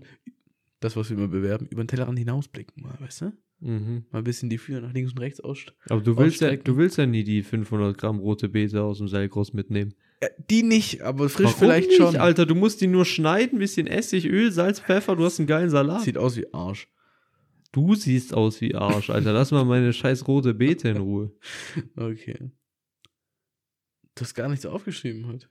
das, 0.80 0.96
was 0.96 1.10
wir 1.10 1.18
immer 1.18 1.28
bewerben, 1.28 1.68
über 1.70 1.84
den 1.84 1.90
Tellerrand 1.90 2.18
hinausblicken 2.18 2.82
mal, 2.84 2.96
weißt 3.02 3.22
du? 3.24 3.34
Mhm. 3.62 4.06
Mal 4.12 4.20
ein 4.20 4.24
bisschen 4.24 4.50
die 4.50 4.58
Fühler 4.58 4.82
nach 4.82 4.94
links 4.94 5.12
und 5.12 5.20
rechts 5.20 5.40
aus. 5.42 5.60
Aber 5.90 6.02
du 6.02 6.18
willst, 6.18 6.40
ja, 6.42 6.48
Ausstrecken. 6.48 6.64
du 6.64 6.78
willst 6.78 6.98
ja 6.98 7.06
nie 7.06 7.24
die 7.24 7.44
500 7.44 7.98
Gramm 7.98 8.20
rote 8.20 8.48
Beete 8.48 8.82
aus 8.84 9.00
dem 9.00 9.08
Seilgroß 9.08 9.54
mitnehmen. 9.54 9.94
Die 10.50 10.64
nicht, 10.64 11.02
aber 11.02 11.30
frisch 11.30 11.46
Warum 11.48 11.60
vielleicht 11.60 11.90
nicht, 11.90 11.98
schon. 11.98 12.16
Alter, 12.16 12.46
du 12.46 12.56
musst 12.56 12.82
die 12.82 12.88
nur 12.88 13.06
schneiden, 13.06 13.60
bisschen 13.60 13.88
Essig, 13.88 14.26
Öl, 14.26 14.52
Salz, 14.52 14.80
Pfeffer, 14.80 15.16
du 15.16 15.26
hast 15.26 15.40
einen 15.40 15.48
geilen 15.48 15.70
Salat. 15.70 16.02
Sieht 16.04 16.18
aus 16.18 16.38
wie 16.38 16.54
Arsch. 16.54 16.88
Du 17.72 17.96
siehst 17.96 18.34
aus 18.34 18.62
wie 18.62 18.76
Arsch, 18.76 19.10
Alter. 19.10 19.32
Lass 19.32 19.52
mal 19.52 19.64
meine 19.66 19.94
scheiß 19.94 20.28
rote 20.28 20.54
Beete 20.54 20.90
in 20.90 20.98
Ruhe. 20.98 21.32
Okay. 21.96 22.52
Du 24.16 24.22
hast 24.24 24.34
gar 24.34 24.50
nichts 24.50 24.66
aufgeschrieben 24.66 25.28
heute. 25.28 25.48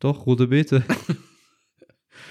Doch, 0.00 0.26
rote 0.26 0.48
Beete. 0.48 0.84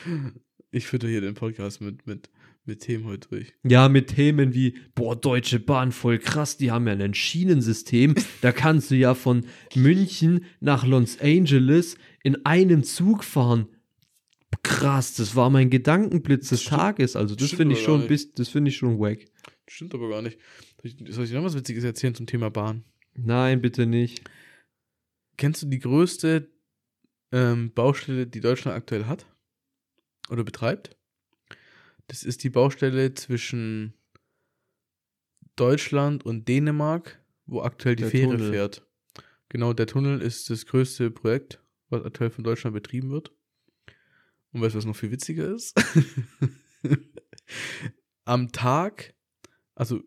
Ich 0.73 0.87
fütter 0.87 1.07
hier 1.07 1.21
den 1.21 1.35
Podcast 1.35 1.81
mit, 1.81 2.07
mit, 2.07 2.31
mit 2.65 2.79
Themen 2.79 3.05
heute 3.05 3.29
durch. 3.29 3.53
Ja, 3.63 3.89
mit 3.89 4.07
Themen 4.15 4.55
wie, 4.55 4.79
boah, 4.95 5.15
Deutsche 5.15 5.59
Bahn, 5.59 5.91
voll 5.91 6.17
krass, 6.17 6.57
die 6.57 6.71
haben 6.71 6.87
ja 6.87 6.93
ein 6.93 7.13
Schienensystem. 7.13 8.15
Da 8.41 8.51
kannst 8.51 8.89
du 8.89 8.95
ja 8.95 9.13
von 9.13 9.45
München 9.75 10.45
nach 10.61 10.83
Los 10.83 11.19
Angeles 11.21 11.95
in 12.23 12.43
einem 12.43 12.83
Zug 12.83 13.23
fahren. 13.23 13.67
Krass, 14.63 15.13
das 15.13 15.35
war 15.35 15.51
mein 15.51 15.69
Gedankenblitz 15.69 16.49
des 16.49 16.63
Stimmt- 16.63 16.79
Tages. 16.79 17.15
Also, 17.15 17.35
das 17.35 17.51
finde 17.51 17.75
ich 17.75 17.83
schon, 17.83 18.07
bis, 18.07 18.33
das 18.33 18.49
finde 18.49 18.69
ich 18.69 18.77
schon 18.77 18.97
wack. 18.99 19.19
Stimmt 19.67 19.93
aber 19.93 20.09
gar 20.09 20.23
nicht. 20.23 20.39
Soll 20.81 20.91
ich, 20.91 21.13
soll 21.13 21.23
ich 21.25 21.29
dir 21.29 21.37
noch 21.37 21.43
was 21.43 21.55
Witziges 21.55 21.83
erzählen 21.83 22.15
zum 22.15 22.25
Thema 22.25 22.49
Bahn? 22.49 22.83
Nein, 23.13 23.61
bitte 23.61 23.85
nicht. 23.85 24.23
Kennst 25.37 25.61
du 25.61 25.67
die 25.67 25.79
größte 25.79 26.49
ähm, 27.31 27.71
Baustelle, 27.75 28.25
die 28.25 28.39
Deutschland 28.39 28.75
aktuell 28.75 29.05
hat? 29.05 29.27
Oder 30.29 30.43
betreibt? 30.43 30.97
Das 32.07 32.23
ist 32.23 32.43
die 32.43 32.49
Baustelle 32.49 33.13
zwischen 33.13 33.93
Deutschland 35.55 36.25
und 36.25 36.47
Dänemark, 36.47 37.23
wo 37.45 37.61
aktuell 37.61 37.95
die 37.95 38.03
Der 38.03 38.11
Fähre 38.11 38.31
Tunnel. 38.37 38.51
fährt. 38.51 38.87
Genau, 39.49 39.73
der 39.73 39.87
Tunnel 39.87 40.21
ist 40.21 40.49
das 40.49 40.65
größte 40.65 41.11
Projekt, 41.11 41.61
was 41.89 42.03
aktuell 42.03 42.31
von 42.31 42.43
Deutschland 42.43 42.73
betrieben 42.73 43.11
wird. 43.11 43.31
Und 44.51 44.61
weißt 44.61 44.73
du, 44.73 44.77
was 44.79 44.85
noch 44.85 44.95
viel 44.95 45.11
witziger 45.11 45.53
ist? 45.53 45.75
Am 48.25 48.51
Tag, 48.51 49.15
also 49.75 50.01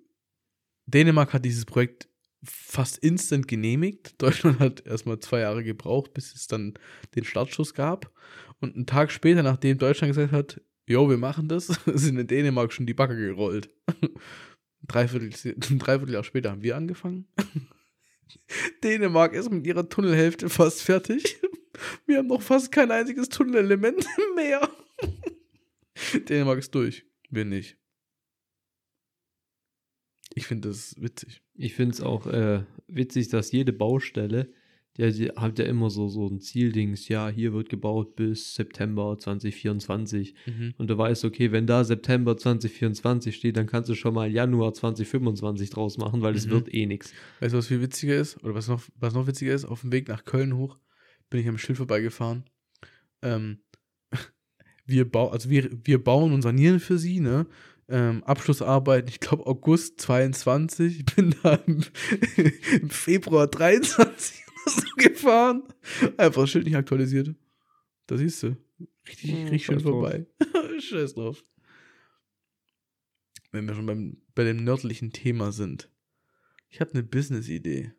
Dänemark 0.87 1.33
hat 1.33 1.45
dieses 1.45 1.65
Projekt 1.65 2.09
fast 2.43 2.99
instant 2.99 3.49
genehmigt. 3.49 4.21
Deutschland 4.23 4.61
hat 4.61 4.87
erstmal 4.87 5.19
zwei 5.21 5.41
Jahre 5.41 5.65
gebraucht, 5.65 6.15
bis 6.15 6.35
es 6.35 6.47
dann 6.47 6.75
den 7.15 7.25
Startschuss 7.25 7.75
gab. 7.75 8.13
Und 8.61 8.75
einen 8.75 8.87
Tag 8.87 9.11
später, 9.11 9.43
nachdem 9.43 9.79
Deutschland 9.79 10.15
gesagt 10.15 10.33
hat, 10.33 10.61
jo, 10.87 11.09
wir 11.11 11.19
machen 11.19 11.49
das, 11.49 11.67
sind 11.87 12.19
in 12.19 12.27
Dänemark 12.27 12.73
schon 12.73 12.87
die 12.87 12.95
Backe 12.95 13.17
gerollt. 13.17 13.71
Dreiviertel, 14.87 15.31
ein 15.71 15.79
Dreivierteljahr 15.79 16.25
später 16.25 16.51
haben 16.51 16.63
wir 16.63 16.77
angefangen. 16.77 17.27
Dänemark 18.83 19.35
ist 19.35 19.51
mit 19.51 19.67
ihrer 19.67 19.89
Tunnelhälfte 19.89 20.49
fast 20.49 20.83
fertig. 20.83 21.39
Wir 22.07 22.19
haben 22.19 22.29
noch 22.29 22.43
fast 22.43 22.73
kein 22.73 22.91
einziges 22.91 23.29
Tunnelelement 23.29 24.05
mehr. 24.35 24.69
Dänemark 26.29 26.59
ist 26.59 26.75
durch. 26.75 27.05
Wir 27.31 27.45
nicht. 27.45 27.77
Ich 30.35 30.47
finde 30.47 30.69
das 30.69 30.95
witzig. 31.01 31.43
Ich 31.55 31.75
finde 31.75 31.95
es 31.95 32.01
auch 32.01 32.27
äh, 32.27 32.65
witzig, 32.89 33.29
dass 33.29 33.53
jede 33.53 33.73
Baustelle, 33.73 34.53
die, 34.99 35.11
die 35.13 35.29
hat 35.31 35.59
ja 35.59 35.65
immer 35.67 35.91
so, 35.91 36.09
so 36.09 36.27
ein 36.29 36.41
Zieldings, 36.41 37.09
ja, 37.09 37.29
hier 37.29 37.53
wird 37.53 37.69
gebaut 37.69 38.17
bis 38.17 38.55
September 38.55 39.17
2024. 39.19 40.35
Und 40.79 40.89
du 40.91 40.97
weißt, 40.99 41.25
okay, 41.25 41.53
wenn 41.53 41.67
da 41.67 41.85
September 41.85 42.37
2024 42.37 43.35
steht, 43.35 43.57
dann 43.57 43.67
kannst 43.67 43.89
du 43.91 43.95
schon 43.95 44.15
mal 44.15 44.31
Januar 44.31 44.73
2025 44.75 45.71
draus 45.71 45.99
machen, 45.99 46.23
weil 46.23 46.35
es 46.35 46.47
Mhm. 46.47 46.51
wird 46.51 46.75
eh 46.75 46.87
nichts. 46.87 47.13
Weißt 47.41 47.55
du, 47.55 47.59
was 47.59 47.67
viel 47.67 47.83
witziger 47.83 48.17
ist? 48.17 48.43
Oder 48.43 48.55
was 48.55 48.69
noch, 48.69 48.83
was 48.97 49.15
noch 49.15 49.27
witziger 49.27 49.55
ist? 49.55 49.65
Auf 49.65 49.83
dem 49.83 49.93
Weg 49.93 50.09
nach 50.09 50.25
Köln 50.25 50.57
hoch 50.57 50.79
bin 51.31 51.41
ich 51.41 51.49
am 51.49 51.59
Schild 51.59 51.77
vorbeigefahren. 51.79 52.45
Ähm, 53.23 53.59
wir, 54.87 55.11
bau, 55.11 55.29
also 55.31 55.51
wir, 55.51 55.71
wir 55.85 56.03
bauen 56.03 56.33
und 56.33 56.43
sanieren 56.43 56.81
für 56.81 56.99
sie, 56.99 57.21
ne? 57.21 57.47
Ähm, 57.89 58.25
Abschlussarbeiten, 58.25 59.09
ich 59.09 59.21
glaube 59.21 59.47
August 59.47 60.01
22. 60.01 60.99
Ich 61.01 61.05
bin 61.15 61.35
da 61.43 61.55
im, 61.67 61.83
im 62.83 62.91
Februar 62.91 63.47
23 63.47 64.43
oder 64.43 64.46
so 64.67 64.87
gefahren. 64.97 65.63
Einfach 66.17 66.43
das 66.43 66.51
Schild 66.51 66.65
nicht 66.67 66.77
aktualisiert. 66.77 67.35
Da 68.07 68.17
siehst 68.17 68.43
du. 68.43 68.57
Richtig, 69.09 69.33
Hm, 69.33 69.43
richtig 69.45 69.67
schön 69.67 69.81
vorbei. 69.81 70.27
Scheiß 70.79 71.15
drauf. 71.15 71.45
Wenn 73.53 73.67
wir 73.67 73.75
schon 73.75 73.87
beim, 73.87 74.23
bei 74.35 74.45
dem 74.45 74.65
nördlichen 74.65 75.13
Thema 75.13 75.53
sind. 75.53 75.91
Ich 76.69 76.81
habe 76.81 76.93
eine 76.93 77.03
Business-Idee, 77.03 77.93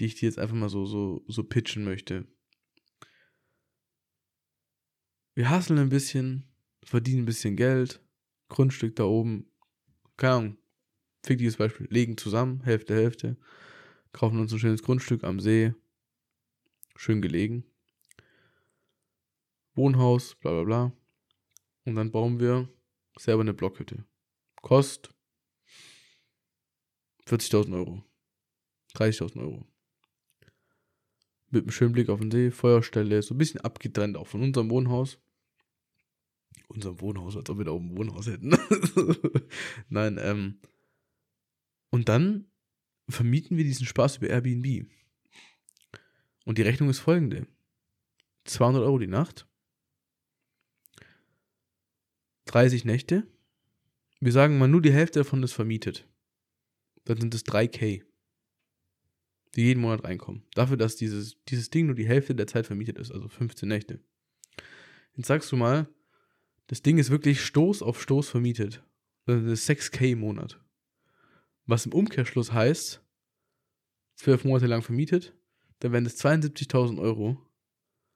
die 0.00 0.04
ich 0.06 0.14
dir 0.14 0.26
jetzt 0.26 0.38
einfach 0.38 0.54
mal 0.54 0.68
so, 0.68 0.86
so, 0.86 1.24
so 1.28 1.42
pitchen 1.44 1.84
möchte. 1.84 2.26
Wir 5.34 5.50
hasseln 5.50 5.78
ein 5.78 5.90
bisschen, 5.90 6.44
verdienen 6.84 7.22
ein 7.22 7.26
bisschen 7.26 7.56
Geld, 7.56 8.00
Grundstück 8.48 8.96
da 8.96 9.04
oben, 9.04 9.50
keine 10.16 10.32
Ahnung, 10.34 10.58
fiktives 11.24 11.56
Beispiel, 11.56 11.88
legen 11.90 12.16
zusammen, 12.16 12.62
Hälfte, 12.62 12.94
Hälfte, 12.94 13.36
kaufen 14.16 14.40
uns 14.40 14.50
ein 14.50 14.58
schönes 14.58 14.82
Grundstück 14.82 15.24
am 15.24 15.40
See, 15.40 15.74
schön 16.96 17.20
gelegen, 17.20 17.64
Wohnhaus, 19.74 20.34
bla 20.36 20.52
bla 20.52 20.64
bla, 20.64 20.92
und 21.84 21.96
dann 21.96 22.10
bauen 22.10 22.40
wir 22.40 22.66
selber 23.18 23.42
eine 23.42 23.52
Blockhütte. 23.52 24.04
Kost 24.62 25.10
40.000 27.26 27.74
Euro. 27.74 28.02
30.000 28.94 29.40
Euro. 29.40 29.66
Mit 31.50 31.64
einem 31.64 31.70
schönen 31.70 31.92
Blick 31.92 32.08
auf 32.08 32.20
den 32.20 32.30
See, 32.30 32.50
Feuerstelle, 32.50 33.20
so 33.20 33.34
ein 33.34 33.38
bisschen 33.38 33.60
abgetrennt 33.60 34.16
auch 34.16 34.26
von 34.26 34.42
unserem 34.42 34.70
Wohnhaus. 34.70 35.18
Unserem 36.68 37.00
Wohnhaus, 37.02 37.36
als 37.36 37.50
ob 37.50 37.58
wir 37.58 37.66
da 37.66 37.72
oben 37.72 37.90
ein 37.90 37.98
Wohnhaus 37.98 38.26
hätten. 38.26 38.56
Nein, 39.88 40.18
ähm. 40.20 40.58
Und 41.90 42.08
dann 42.08 42.46
vermieten 43.08 43.56
wir 43.56 43.64
diesen 43.64 43.86
Spaß 43.86 44.18
über 44.18 44.28
Airbnb. 44.28 44.86
Und 46.44 46.58
die 46.58 46.62
Rechnung 46.62 46.88
ist 46.90 46.98
folgende: 46.98 47.46
200 48.44 48.82
Euro 48.82 48.98
die 48.98 49.06
Nacht, 49.06 49.46
30 52.46 52.84
Nächte. 52.84 53.26
Wir 54.20 54.32
sagen 54.32 54.58
mal, 54.58 54.68
nur 54.68 54.80
die 54.80 54.92
Hälfte 54.92 55.20
davon 55.20 55.42
ist 55.42 55.52
vermietet. 55.52 56.08
Dann 57.04 57.20
sind 57.20 57.34
es 57.34 57.44
3K, 57.44 58.02
die 59.54 59.62
jeden 59.62 59.80
Monat 59.80 60.04
reinkommen. 60.04 60.42
Dafür, 60.54 60.76
dass 60.76 60.96
dieses, 60.96 61.36
dieses 61.48 61.70
Ding 61.70 61.86
nur 61.86 61.94
die 61.94 62.08
Hälfte 62.08 62.34
der 62.34 62.46
Zeit 62.46 62.66
vermietet 62.66 62.98
ist, 62.98 63.12
also 63.12 63.28
15 63.28 63.68
Nächte. 63.68 64.00
Jetzt 65.14 65.26
sagst 65.26 65.52
du 65.52 65.56
mal, 65.56 65.88
das 66.66 66.82
Ding 66.82 66.98
ist 66.98 67.10
wirklich 67.10 67.42
Stoß 67.42 67.82
auf 67.82 68.00
Stoß 68.02 68.28
vermietet. 68.28 68.82
Das 69.26 69.42
ist 69.42 69.68
6K 69.68 70.12
im 70.12 70.20
Monat. 70.20 70.60
Was 71.66 71.86
im 71.86 71.92
Umkehrschluss 71.92 72.52
heißt, 72.52 73.02
zwölf 74.14 74.44
Monate 74.44 74.66
lang 74.66 74.82
vermietet, 74.82 75.34
dann 75.80 75.92
wären 75.92 76.04
das 76.04 76.18
72.000 76.24 77.00
Euro. 77.00 77.38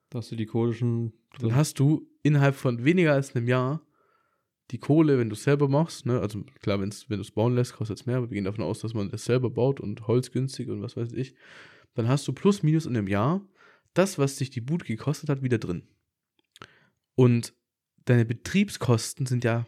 Da 0.08 0.18
hast 0.18 0.30
du 0.30 0.36
die 0.36 0.46
Kohle 0.46 0.72
schon 0.72 1.12
Dann 1.38 1.54
hast 1.54 1.78
du 1.78 2.08
innerhalb 2.22 2.54
von 2.54 2.84
weniger 2.84 3.12
als 3.12 3.34
einem 3.34 3.48
Jahr 3.48 3.86
die 4.70 4.78
Kohle, 4.78 5.18
wenn 5.18 5.28
du 5.28 5.34
es 5.34 5.42
selber 5.42 5.68
machst, 5.68 6.06
ne, 6.06 6.20
also 6.20 6.44
klar, 6.62 6.80
wenn's, 6.80 7.10
wenn 7.10 7.16
du 7.18 7.22
es 7.22 7.32
bauen 7.32 7.54
lässt, 7.54 7.72
kostet 7.72 7.98
es 7.98 8.06
mehr, 8.06 8.18
aber 8.18 8.30
wir 8.30 8.34
gehen 8.34 8.44
davon 8.44 8.64
aus, 8.64 8.80
dass 8.80 8.94
man 8.94 9.08
das 9.10 9.24
selber 9.24 9.50
baut 9.50 9.80
und 9.80 10.06
Holz 10.06 10.30
günstig 10.30 10.68
und 10.68 10.80
was 10.80 10.96
weiß 10.96 11.12
ich, 11.12 11.34
dann 11.94 12.08
hast 12.08 12.26
du 12.28 12.32
plus 12.32 12.62
minus 12.62 12.86
in 12.86 12.96
einem 12.96 13.08
Jahr 13.08 13.44
das, 13.94 14.18
was 14.18 14.36
dich 14.36 14.50
die 14.50 14.60
Bude 14.60 14.84
gekostet 14.84 15.28
hat, 15.28 15.42
wieder 15.42 15.58
drin. 15.58 15.88
Und 17.16 17.52
deine 18.04 18.24
Betriebskosten 18.24 19.26
sind 19.26 19.42
ja 19.42 19.66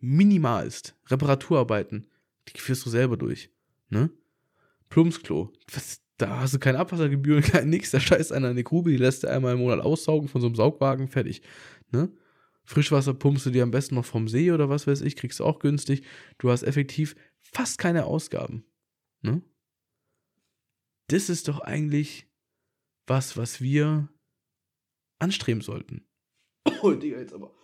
minimalst. 0.00 0.96
Reparaturarbeiten, 1.06 2.06
die 2.52 2.60
führst 2.60 2.84
du 2.86 2.90
selber 2.90 3.16
durch. 3.16 3.50
Ne? 3.90 4.10
Plumpsklo, 4.88 5.52
was, 5.72 6.02
da 6.16 6.40
hast 6.40 6.54
du 6.54 6.58
keine 6.58 6.78
Abwassergebühren, 6.78 7.42
kein 7.44 7.70
nix, 7.70 7.90
da 7.90 8.00
scheißt 8.00 8.32
einer 8.32 8.48
in 8.48 8.52
eine 8.52 8.64
Grube, 8.64 8.90
die 8.90 8.96
lässt 8.96 9.22
du 9.22 9.28
einmal 9.28 9.54
im 9.54 9.60
Monat 9.60 9.80
aussaugen 9.80 10.28
von 10.28 10.40
so 10.40 10.46
einem 10.46 10.56
Saugwagen, 10.56 11.08
fertig. 11.08 11.42
Ne? 11.90 12.12
Frischwasser 12.64 13.14
pumpst 13.14 13.46
du 13.46 13.50
dir 13.50 13.62
am 13.62 13.70
besten 13.70 13.94
noch 13.94 14.04
vom 14.04 14.28
See 14.28 14.52
oder 14.52 14.68
was 14.68 14.86
weiß 14.86 15.00
ich, 15.00 15.16
kriegst 15.16 15.40
du 15.40 15.44
auch 15.44 15.58
günstig. 15.58 16.02
Du 16.36 16.50
hast 16.50 16.62
effektiv 16.62 17.16
fast 17.40 17.78
keine 17.78 18.04
Ausgaben. 18.04 18.64
Ne? 19.22 19.42
Das 21.06 21.30
ist 21.30 21.48
doch 21.48 21.60
eigentlich 21.60 22.26
was, 23.06 23.36
was 23.38 23.62
wir 23.62 24.08
anstreben 25.18 25.62
sollten. 25.62 26.06
Oh, 26.82 26.90
Digga, 26.92 27.18
jetzt 27.18 27.32
aber. 27.32 27.54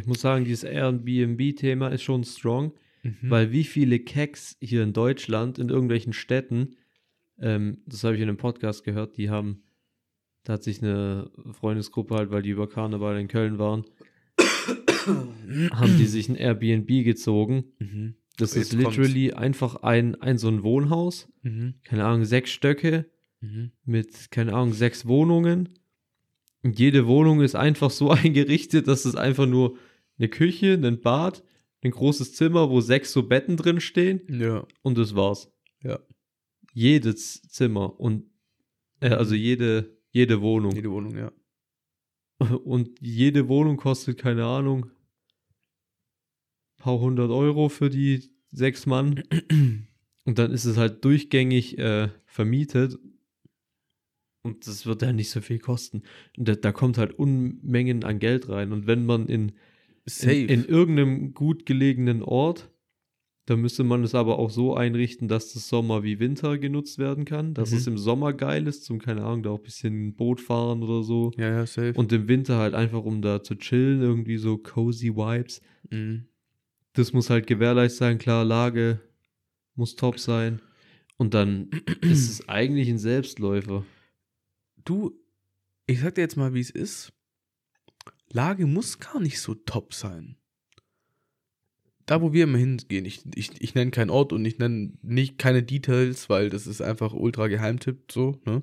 Ich 0.00 0.06
muss 0.06 0.20
sagen, 0.20 0.44
dieses 0.44 0.64
Airbnb-Thema 0.64 1.88
ist 1.88 2.02
schon 2.02 2.24
strong, 2.24 2.72
Mhm. 3.02 3.16
weil 3.30 3.52
wie 3.52 3.64
viele 3.64 3.98
Keks 3.98 4.56
hier 4.60 4.82
in 4.82 4.92
Deutschland, 4.92 5.58
in 5.58 5.68
irgendwelchen 5.68 6.12
Städten, 6.12 6.76
ähm, 7.40 7.78
das 7.86 8.04
habe 8.04 8.14
ich 8.14 8.20
in 8.22 8.28
einem 8.28 8.36
Podcast 8.38 8.84
gehört, 8.84 9.16
die 9.16 9.28
haben, 9.28 9.64
da 10.44 10.54
hat 10.54 10.62
sich 10.62 10.80
eine 10.82 11.30
Freundesgruppe 11.52 12.14
halt, 12.14 12.30
weil 12.30 12.42
die 12.42 12.50
über 12.50 12.68
Karneval 12.68 13.18
in 13.20 13.28
Köln 13.28 13.58
waren, 13.58 13.84
haben 15.72 15.96
die 15.98 16.06
sich 16.06 16.28
ein 16.28 16.36
Airbnb 16.36 16.86
gezogen. 17.04 17.64
Mhm. 17.78 18.14
Das 18.38 18.56
Oh, 18.56 18.60
ist 18.60 18.72
jetzt 18.72 18.82
kommt's. 18.82 18.96
literally 18.96 19.32
einfach 19.32 19.76
ein, 19.82 20.14
ein 20.20 20.38
so 20.38 20.48
ein 20.48 20.62
Wohnhaus, 20.62 21.28
Mhm. 21.42 21.74
keine 21.84 22.04
Ahnung, 22.04 22.24
sechs 22.24 22.50
Stöcke 22.50 23.06
Mhm. 23.40 23.72
mit, 23.84 24.30
keine 24.30 24.54
Ahnung, 24.54 24.72
sechs 24.72 25.06
Wohnungen. 25.06 25.68
Jede 26.64 27.06
Wohnung 27.06 27.40
ist 27.40 27.54
einfach 27.54 27.90
so 27.90 28.10
eingerichtet, 28.10 28.88
dass 28.88 29.04
es 29.04 29.14
einfach 29.16 29.46
nur 29.46 29.78
eine 30.18 30.28
Küche, 30.28 30.74
ein 30.74 31.00
Bad, 31.00 31.42
ein 31.82 31.90
großes 31.90 32.34
Zimmer, 32.34 32.70
wo 32.70 32.80
sechs 32.80 33.12
so 33.12 33.24
Betten 33.24 33.56
drin 33.56 33.80
stehen 33.80 34.22
Ja. 34.28 34.66
und 34.82 34.98
das 34.98 35.14
war's. 35.16 35.50
Ja. 35.82 35.98
Jedes 36.72 37.42
Zimmer 37.42 37.98
und 37.98 38.30
äh, 39.00 39.10
also 39.10 39.34
jede, 39.34 39.98
jede 40.10 40.40
Wohnung. 40.40 40.72
Jede 40.74 40.90
Wohnung, 40.90 41.16
ja. 41.16 41.32
Und 42.64 43.00
jede 43.00 43.48
Wohnung 43.48 43.76
kostet, 43.76 44.18
keine 44.18 44.44
Ahnung, 44.46 44.90
paar 46.78 46.98
hundert 46.98 47.30
Euro 47.30 47.68
für 47.68 47.88
die 47.88 48.30
sechs 48.50 48.86
Mann. 48.86 49.22
Und 50.24 50.38
dann 50.38 50.50
ist 50.52 50.64
es 50.64 50.76
halt 50.76 51.04
durchgängig 51.04 51.78
äh, 51.78 52.08
vermietet. 52.26 52.98
Und 54.42 54.66
das 54.66 54.86
wird 54.86 55.02
ja 55.02 55.12
nicht 55.12 55.30
so 55.30 55.40
viel 55.40 55.58
kosten. 55.58 56.02
Und 56.36 56.48
da, 56.48 56.54
da 56.54 56.72
kommt 56.72 56.98
halt 56.98 57.12
Unmengen 57.18 58.04
an 58.04 58.18
Geld 58.18 58.48
rein. 58.48 58.72
Und 58.72 58.86
wenn 58.86 59.06
man 59.06 59.26
in, 59.26 59.52
in, 60.22 60.48
in 60.48 60.64
irgendeinem 60.64 61.32
gut 61.32 61.64
gelegenen 61.64 62.22
Ort, 62.22 62.68
da 63.46 63.56
müsste 63.56 63.82
man 63.84 64.04
es 64.04 64.14
aber 64.14 64.38
auch 64.38 64.50
so 64.50 64.74
einrichten, 64.74 65.26
dass 65.28 65.52
das 65.52 65.68
Sommer 65.68 66.02
wie 66.04 66.20
Winter 66.20 66.58
genutzt 66.58 66.98
werden 66.98 67.24
kann. 67.24 67.54
Dass 67.54 67.70
Mhm. 67.72 67.76
es 67.76 67.86
im 67.86 67.98
Sommer 67.98 68.32
geil 68.32 68.66
ist, 68.66 68.84
zum, 68.84 69.00
keine 69.00 69.24
Ahnung, 69.24 69.42
da 69.42 69.50
auch 69.50 69.58
ein 69.58 69.64
bisschen 69.64 70.14
Boot 70.14 70.40
fahren 70.40 70.82
oder 70.82 71.02
so. 71.02 71.32
ja, 71.36 71.48
ja, 71.48 71.66
safe. 71.66 71.92
Und 71.94 72.12
im 72.12 72.28
Winter 72.28 72.58
halt 72.58 72.74
einfach, 72.74 73.04
um 73.04 73.20
da 73.22 73.42
zu 73.42 73.56
chillen, 73.56 74.00
irgendwie 74.00 74.38
so 74.38 74.58
cozy 74.58 75.14
Vibes. 75.16 75.60
mhm. 75.90 76.26
Das 76.94 77.14
muss 77.14 77.30
halt 77.30 77.46
gewährleistet 77.46 77.98
sein, 77.98 78.18
klar, 78.18 78.44
Lage 78.44 79.00
muss 79.76 79.96
top 79.96 80.18
sein. 80.20 80.60
Und 81.16 81.32
dann 81.32 81.70
ist 82.02 82.28
es 82.30 82.48
eigentlich 82.48 82.88
ein 82.90 82.98
Selbstläufer. 82.98 83.84
Du, 84.84 85.12
ich 85.86 86.00
sag 86.00 86.14
dir 86.14 86.22
jetzt 86.22 86.36
mal, 86.36 86.54
wie 86.54 86.60
es 86.60 86.70
ist. 86.70 87.12
Lage 88.30 88.66
muss 88.66 88.98
gar 88.98 89.20
nicht 89.20 89.40
so 89.40 89.54
top 89.54 89.92
sein. 89.94 90.36
Da, 92.06 92.20
wo 92.20 92.32
wir 92.32 92.44
immer 92.44 92.58
hingehen, 92.58 93.04
ich, 93.04 93.22
ich, 93.34 93.50
ich 93.60 93.74
nenne 93.74 93.90
keinen 93.92 94.10
Ort 94.10 94.32
und 94.32 94.44
ich 94.44 94.58
nenne 94.58 94.92
nicht 95.02 95.38
keine 95.38 95.62
Details, 95.62 96.28
weil 96.28 96.50
das 96.50 96.66
ist 96.66 96.80
einfach 96.80 97.12
ultra 97.12 97.46
Geheimtipp, 97.46 98.10
so, 98.10 98.40
ne? 98.44 98.62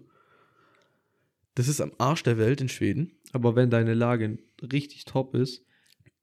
Das 1.55 1.67
ist 1.67 1.81
am 1.81 1.91
Arsch 1.97 2.23
der 2.23 2.37
Welt 2.37 2.61
in 2.61 2.69
Schweden. 2.69 3.11
Aber 3.31 3.55
wenn 3.55 3.69
deine 3.69 3.93
Lage 3.93 4.37
richtig 4.61 5.05
top 5.05 5.35
ist, 5.35 5.63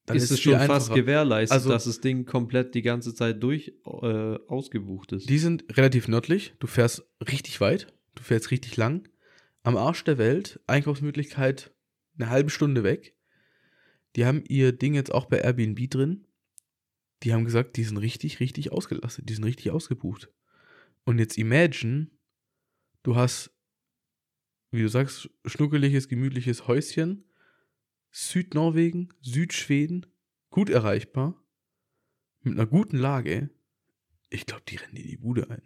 Dann 0.07 0.17
ist 0.17 0.31
es 0.31 0.41
schon 0.41 0.59
fast 0.61 0.93
gewährleistet, 0.95 1.53
Also- 1.55 1.71
dass 1.71 1.85
das 1.85 2.01
Ding 2.01 2.27
komplett 2.27 2.75
die 2.75 2.83
ganze 2.83 3.15
Zeit 3.15 3.43
durch 3.43 3.73
äh, 3.85 4.39
ausgebucht 4.47 5.13
ist. 5.13 5.29
Die 5.29 5.39
sind 5.39 5.65
relativ 5.77 6.07
nördlich. 6.09 6.55
Du 6.59 6.67
fährst 6.67 7.05
richtig 7.21 7.61
weit. 7.61 7.93
Du 8.15 8.23
fährst 8.23 8.51
richtig 8.51 8.77
lang. 8.77 9.09
Am 9.67 9.77
Arsch 9.77 10.05
der 10.05 10.17
Welt. 10.17 10.61
Einkaufsmöglichkeit 10.69 11.75
eine 12.17 12.31
halbe 12.31 12.51
Stunde 12.51 12.85
weg. 12.85 13.17
Die 14.15 14.25
haben 14.25 14.45
ihr 14.47 14.71
Ding 14.71 14.95
jetzt 14.95 15.13
auch 15.13 15.27
bei 15.27 15.39
Airbnb 15.39 15.91
drin. 15.91 16.29
Die 17.25 17.33
haben 17.33 17.45
gesagt, 17.45 17.77
die 17.77 17.83
sind 17.83 17.97
richtig, 17.97 18.39
richtig 18.39 18.71
ausgelastet. 18.71 19.29
Die 19.29 19.35
sind 19.35 19.43
richtig 19.43 19.73
ausgebucht. 19.73 20.33
Und 21.03 21.19
jetzt 21.19 21.37
imagine, 21.37 22.13
du 23.03 23.17
hast, 23.17 23.51
wie 24.71 24.83
du 24.83 24.89
sagst, 24.89 25.31
schnuckeliges, 25.45 26.07
gemütliches 26.07 26.69
Häuschen. 26.69 27.25
Südnorwegen, 28.13 29.13
Südschweden, 29.21 30.07
gut 30.49 30.71
erreichbar. 30.71 31.43
Mit 32.43 32.55
einer 32.55 32.67
guten 32.67 32.99
Lage. 32.99 33.51
Ich 34.31 34.47
glaube, 34.47 34.63
die 34.69 34.77
rennen 34.77 34.95
dir 34.95 35.03
die 35.03 35.17
Bude 35.17 35.51
ein 35.51 35.63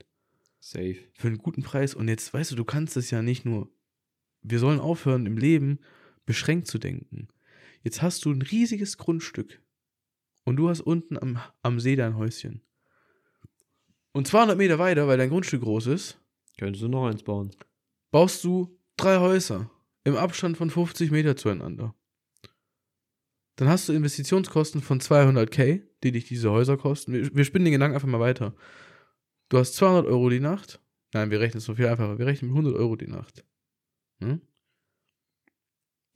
Safe. 0.59 0.97
für 1.13 1.29
einen 1.29 1.37
guten 1.37 1.63
Preis. 1.63 1.95
Und 1.95 2.09
jetzt, 2.09 2.33
weißt 2.33 2.53
du, 2.53 2.57
du 2.57 2.65
kannst 2.65 2.97
es 2.97 3.11
ja 3.11 3.21
nicht 3.21 3.45
nur. 3.45 3.71
Wir 4.43 4.59
sollen 4.59 4.81
aufhören, 4.81 5.27
im 5.27 5.37
Leben 5.37 5.81
beschränkt 6.27 6.67
zu 6.67 6.79
denken. 6.79 7.29
Jetzt 7.83 8.03
hast 8.03 8.25
du 8.25 8.31
ein 8.31 8.43
riesiges 8.43 8.99
Grundstück. 8.99 9.63
Und 10.45 10.57
du 10.57 10.69
hast 10.69 10.81
unten 10.81 11.19
am, 11.19 11.39
am 11.63 11.81
See 11.81 11.97
dein 11.97 12.17
Häuschen. 12.17 12.63
Und 14.13 14.27
200 14.27 14.59
Meter 14.59 14.79
weiter, 14.79 15.07
weil 15.07 15.19
dein 15.19 15.31
Grundstück 15.31 15.63
groß 15.63 15.87
ist, 15.87 16.21
Könntest 16.59 16.83
du 16.83 16.89
noch 16.89 17.07
eins 17.07 17.23
bauen. 17.23 17.53
baust 18.11 18.45
du 18.45 18.79
drei 18.99 19.19
Häuser 19.19 19.71
im 20.05 20.17
Abstand 20.17 20.59
von 20.59 20.69
50 20.69 21.11
Meter 21.11 21.35
zueinander. 21.35 21.95
Dann 23.57 23.69
hast 23.69 23.89
du 23.89 23.93
Investitionskosten 23.93 24.83
von 24.83 25.01
200k, 25.01 25.83
die 26.03 26.13
dich 26.13 26.27
diese 26.27 26.51
Häuser 26.51 26.77
kosten. 26.77 27.13
Wir, 27.13 27.35
wir 27.35 27.45
spinnen 27.45 27.65
den 27.65 27.73
Gedanken 27.73 27.95
einfach 27.95 28.09
mal 28.09 28.21
weiter. 28.21 28.55
Du 29.49 29.59
hast 29.59 29.75
200 29.75 30.07
Euro 30.07 30.29
die 30.29 30.41
Nacht. 30.41 30.83
Nein, 31.13 31.31
wir 31.31 31.41
rechnen 31.41 31.59
es 31.59 31.65
so 31.65 31.75
viel 31.75 31.87
einfacher. 31.87 32.19
Wir 32.19 32.27
rechnen 32.27 32.51
mit 32.51 32.59
100 32.59 32.79
Euro 32.79 32.97
die 32.97 33.09
Nacht. 33.09 33.45
Hm? 34.21 34.41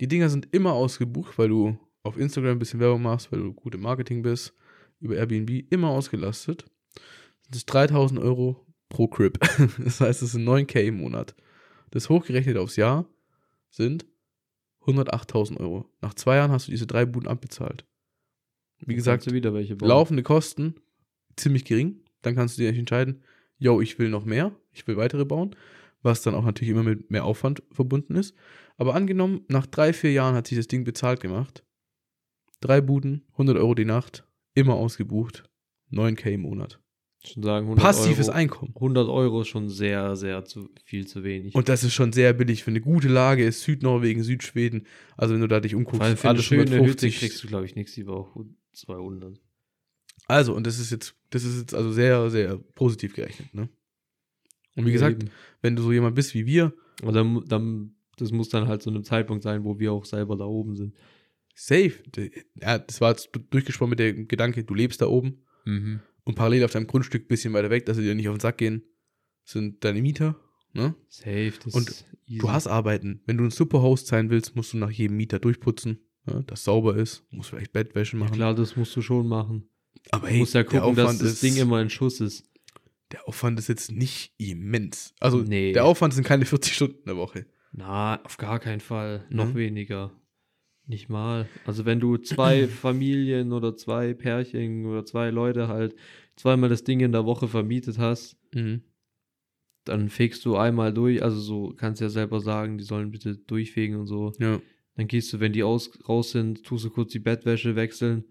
Die 0.00 0.08
Dinger 0.08 0.28
sind 0.28 0.48
immer 0.52 0.72
ausgebucht, 0.72 1.38
weil 1.38 1.48
du 1.48 1.78
auf 2.02 2.18
Instagram 2.18 2.52
ein 2.52 2.58
bisschen 2.58 2.80
Werbung 2.80 3.02
machst, 3.02 3.32
weil 3.32 3.40
du 3.40 3.52
gut 3.52 3.74
im 3.74 3.80
Marketing 3.80 4.22
bist, 4.22 4.54
über 5.00 5.16
Airbnb 5.16 5.72
immer 5.72 5.88
ausgelastet. 5.88 6.64
Das 7.48 7.58
ist 7.58 7.66
3000 7.66 8.20
Euro 8.20 8.64
pro 8.88 9.08
Crib. 9.08 9.38
Das 9.78 10.00
heißt, 10.00 10.22
es 10.22 10.32
sind 10.32 10.46
9k 10.46 10.80
im 10.82 10.98
Monat. 10.98 11.34
Das 11.90 12.08
hochgerechnet 12.08 12.56
aufs 12.56 12.76
Jahr 12.76 13.06
sind 13.70 14.06
108.000 14.82 15.58
Euro. 15.58 15.88
Nach 16.00 16.14
zwei 16.14 16.36
Jahren 16.36 16.50
hast 16.50 16.66
du 16.66 16.70
diese 16.70 16.86
drei 16.86 17.06
Buden 17.06 17.28
abbezahlt. 17.28 17.84
Wie 18.80 18.94
gesagt, 18.94 19.26
laufende 19.80 20.22
Kosten 20.22 20.74
ziemlich 21.36 21.64
gering. 21.64 22.00
Dann 22.22 22.34
kannst 22.34 22.58
du 22.58 22.62
dir 22.62 22.76
entscheiden, 22.76 23.22
yo, 23.58 23.80
ich 23.80 23.98
will 23.98 24.08
noch 24.10 24.24
mehr, 24.24 24.54
ich 24.72 24.86
will 24.86 24.96
weitere 24.96 25.24
bauen, 25.24 25.54
was 26.04 26.22
dann 26.22 26.34
auch 26.34 26.44
natürlich 26.44 26.70
immer 26.70 26.82
mit 26.82 27.10
mehr 27.10 27.24
Aufwand 27.24 27.62
verbunden 27.72 28.16
ist. 28.16 28.34
Aber 28.76 28.94
angenommen, 28.94 29.44
nach 29.48 29.66
drei, 29.66 29.92
vier 29.92 30.12
Jahren 30.12 30.34
hat 30.34 30.46
sich 30.46 30.58
das 30.58 30.68
Ding 30.68 30.84
bezahlt 30.84 31.20
gemacht. 31.20 31.64
Drei 32.60 32.80
Buden, 32.80 33.26
100 33.32 33.56
Euro 33.56 33.74
die 33.74 33.84
Nacht, 33.84 34.26
immer 34.54 34.74
ausgebucht, 34.74 35.44
9k 35.92 36.32
im 36.32 36.42
Monat. 36.42 36.80
Schon 37.24 37.42
sagen, 37.42 37.66
100 37.66 37.82
Passives 37.82 38.28
Euro, 38.28 38.36
Einkommen. 38.36 38.72
100 38.74 39.08
Euro 39.08 39.40
ist 39.42 39.48
schon 39.48 39.70
sehr, 39.70 40.14
sehr 40.16 40.44
zu, 40.44 40.68
viel 40.84 41.06
zu 41.06 41.24
wenig. 41.24 41.54
Und 41.54 41.70
das 41.70 41.82
ist 41.82 41.94
schon 41.94 42.12
sehr 42.12 42.34
billig 42.34 42.64
für 42.64 42.70
eine 42.70 42.82
gute 42.82 43.08
Lage, 43.08 43.44
ist 43.44 43.62
Südnorwegen, 43.62 44.22
Südschweden. 44.22 44.86
Also 45.16 45.32
wenn 45.32 45.40
du 45.40 45.48
da 45.48 45.60
dich 45.60 45.74
umguckst, 45.74 46.02
allem 46.02 46.16
für 46.18 46.28
eine 46.28 46.36
alles 46.36 46.44
schöne 46.44 46.62
Hütte 46.62 46.74
150. 46.74 47.18
kriegst 47.18 47.42
du, 47.42 47.48
glaube 47.48 47.64
ich, 47.64 47.76
nichts 47.76 47.96
über 47.96 48.14
auch 48.14 48.36
200. 48.72 49.40
Also, 50.26 50.55
und 50.55 50.66
das 50.66 50.78
ist 50.78 50.90
jetzt, 50.90 51.14
das 51.30 51.44
ist 51.44 51.59
jetzt 51.59 51.74
also 51.74 51.92
sehr, 51.92 52.30
sehr 52.30 52.59
positiv 52.74 53.14
gerechnet, 53.14 53.55
ne? 53.55 53.68
Und 54.77 54.87
wie 54.87 54.93
gesagt, 54.93 55.22
Eben. 55.22 55.31
wenn 55.62 55.77
du 55.77 55.83
so 55.83 55.93
jemand 55.93 56.14
bist 56.16 56.35
wie 56.35 56.47
wir, 56.47 56.72
Aber 57.03 57.12
dann, 57.12 57.45
dann, 57.47 57.95
das 58.16 58.33
muss 58.33 58.49
dann 58.49 58.66
halt 58.68 58.83
zu 58.83 58.91
einem 58.91 59.05
Zeitpunkt 59.05 59.43
sein, 59.43 59.64
wo 59.64 59.79
wir 59.79 59.93
auch 59.93 60.05
selber 60.05 60.37
da 60.37 60.45
oben 60.45 60.75
sind. 60.77 60.95
safe. 61.55 61.93
Ja, 62.61 62.79
das 62.79 63.01
war 63.01 63.11
jetzt 63.12 63.31
durchgesprochen 63.51 63.91
mit 63.91 63.99
dem 64.01 64.27
Gedanke, 64.29 64.64
du 64.64 64.75
lebst 64.75 65.01
da 65.01 65.07
oben 65.07 65.43
und 65.66 66.35
parallel 66.35 66.64
auf 66.64 66.72
deinem 66.72 66.87
Grundstück 66.87 67.25
ein 67.25 67.29
bisschen 67.29 67.53
weiter 67.55 67.70
weg, 67.70 67.87
dass 67.87 67.97
sie 67.97 68.03
dir 68.03 68.14
nicht 68.14 68.29
auf 68.29 68.35
den 68.37 68.41
Sack 68.41 68.59
gehen, 68.59 68.83
sind 69.45 69.83
deine 69.85 70.03
Mieter, 70.03 70.37
ne? 70.72 70.95
Safe. 71.09 71.53
Das 71.64 71.75
Und 71.75 71.89
ist 71.89 72.05
easy. 72.27 72.39
Du 72.41 72.51
hast 72.51 72.66
Arbeiten. 72.66 73.22
Wenn 73.27 73.37
du 73.39 73.45
ein 73.45 73.51
Superhost 73.51 74.07
sein 74.09 74.29
willst, 74.31 74.57
musst 74.57 74.72
du 74.72 74.79
nach 74.79 74.91
jedem 74.91 75.16
Mieter 75.16 75.39
durchputzen. 75.39 76.01
ne, 76.27 76.43
das 76.47 76.64
sauber 76.64 76.97
ist, 76.97 77.25
muss 77.31 77.49
vielleicht 77.49 77.72
Bettwäsche 77.72 78.16
Ja, 78.16 78.25
machen. 78.25 78.35
klar, 78.35 78.55
das 78.55 78.77
musst 78.77 78.95
du 78.97 79.03
schon 79.03 79.27
machen. 79.29 79.68
Aber 80.11 80.27
Du 80.27 80.33
hey, 80.33 80.39
musst 80.41 80.55
ja 80.55 80.64
gucken, 80.64 80.95
dass 80.97 81.18
das 81.18 81.41
Ding 81.41 81.57
immer 81.57 81.81
in 81.81 81.89
Schuss 81.91 82.20
ist. 82.20 82.51
Der 83.14 83.28
Aufwand 83.28 83.58
ist 83.58 83.68
jetzt 83.68 83.90
nicht 83.92 84.34
immens. 84.38 85.14
Also 85.20 85.38
Nee. 85.38 85.72
der 85.72 85.84
Aufwand 85.84 86.14
sind 86.14 86.24
keine 86.24 86.44
40 86.44 86.74
Stunden 86.74 86.98
in 86.98 87.04
der 87.06 87.16
Woche. 87.16 87.46
Na, 87.72 88.22
auf 88.24 88.36
gar 88.36 88.58
keinen 88.60 88.80
Fall. 88.80 89.24
Noch 89.30 89.48
Mhm. 89.50 89.54
weniger. 89.56 90.12
Nicht 90.86 91.08
mal. 91.08 91.48
Also 91.64 91.84
wenn 91.86 91.98
du 92.00 92.16
zwei 92.18 92.68
Familien 92.68 93.52
oder 93.52 93.76
zwei 93.76 94.14
Pärchen 94.14 94.84
oder 94.86 95.04
zwei 95.04 95.30
Leute 95.30 95.68
halt 95.68 95.94
zweimal 96.36 96.68
das 96.68 96.84
Ding 96.84 97.00
in 97.00 97.12
der 97.12 97.24
Woche 97.24 97.48
vermietet 97.48 97.98
hast, 97.98 98.36
Mhm. 98.54 98.82
dann 99.84 100.08
fegst 100.08 100.44
du 100.44 100.56
einmal 100.56 100.92
durch. 100.92 101.22
Also 101.22 101.40
so 101.40 101.74
kannst 101.76 102.00
ja 102.00 102.08
selber 102.08 102.40
sagen, 102.40 102.78
die 102.78 102.84
sollen 102.84 103.10
bitte 103.10 103.36
durchfegen 103.36 103.96
und 103.96 104.06
so. 104.06 104.32
Ja. 104.38 104.60
Dann 104.96 105.08
gehst 105.08 105.32
du, 105.32 105.40
wenn 105.40 105.52
die 105.52 105.62
aus, 105.62 105.90
raus 106.08 106.30
sind, 106.32 106.64
tust 106.64 106.84
du 106.84 106.90
kurz 106.90 107.12
die 107.12 107.18
Bettwäsche 107.18 107.76
wechseln. 107.76 108.24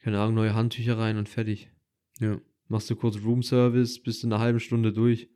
Keine 0.00 0.20
Ahnung, 0.20 0.36
neue 0.36 0.54
Handtücher 0.54 0.96
rein 0.98 1.16
und 1.16 1.28
fertig. 1.28 1.70
Ja. 2.20 2.40
Machst 2.68 2.90
du 2.90 2.96
kurz 2.96 3.16
Roomservice, 3.22 4.02
bist 4.02 4.24
in 4.24 4.32
einer 4.32 4.42
halben 4.42 4.60
Stunde 4.60 4.92
durch. 4.92 5.28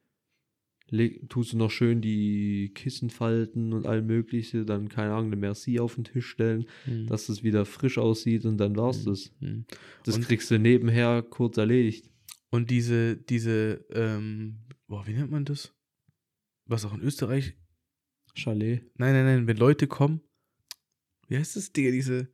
Leg, 0.88 1.30
tust 1.30 1.54
du 1.54 1.56
noch 1.56 1.70
schön 1.70 2.02
die 2.02 2.70
Kissen 2.74 3.08
falten 3.08 3.72
und 3.72 3.86
all 3.86 4.02
mögliche, 4.02 4.66
dann 4.66 4.90
keine 4.90 5.12
Ahnung, 5.14 5.28
eine 5.28 5.36
Merci 5.36 5.80
auf 5.80 5.94
den 5.94 6.04
Tisch 6.04 6.26
stellen, 6.28 6.66
Mhm. 6.84 7.06
dass 7.06 7.30
es 7.30 7.42
wieder 7.42 7.64
frisch 7.64 7.96
aussieht 7.96 8.44
und 8.44 8.58
dann 8.58 8.76
war's 8.76 9.04
das. 9.04 9.32
Mhm. 9.40 9.64
Das 10.04 10.16
Und- 10.16 10.26
kriegst 10.26 10.50
du 10.50 10.58
nebenher 10.58 11.22
kurz 11.22 11.56
erledigt. 11.56 12.10
Und 12.50 12.70
diese, 12.70 13.16
diese, 13.16 13.86
ähm, 13.90 14.58
boah, 14.86 15.06
wie 15.06 15.14
nennt 15.14 15.30
man 15.30 15.46
das? 15.46 15.72
Was 16.66 16.84
auch 16.84 16.92
in 16.92 17.00
Österreich? 17.00 17.54
Chalet. 18.34 18.82
Nein, 18.98 19.14
nein, 19.14 19.24
nein, 19.24 19.46
wenn 19.46 19.56
Leute 19.56 19.86
kommen. 19.86 20.20
Wie 21.28 21.38
heißt 21.38 21.56
das, 21.56 21.72
Digga, 21.72 21.90
diese. 21.90 22.28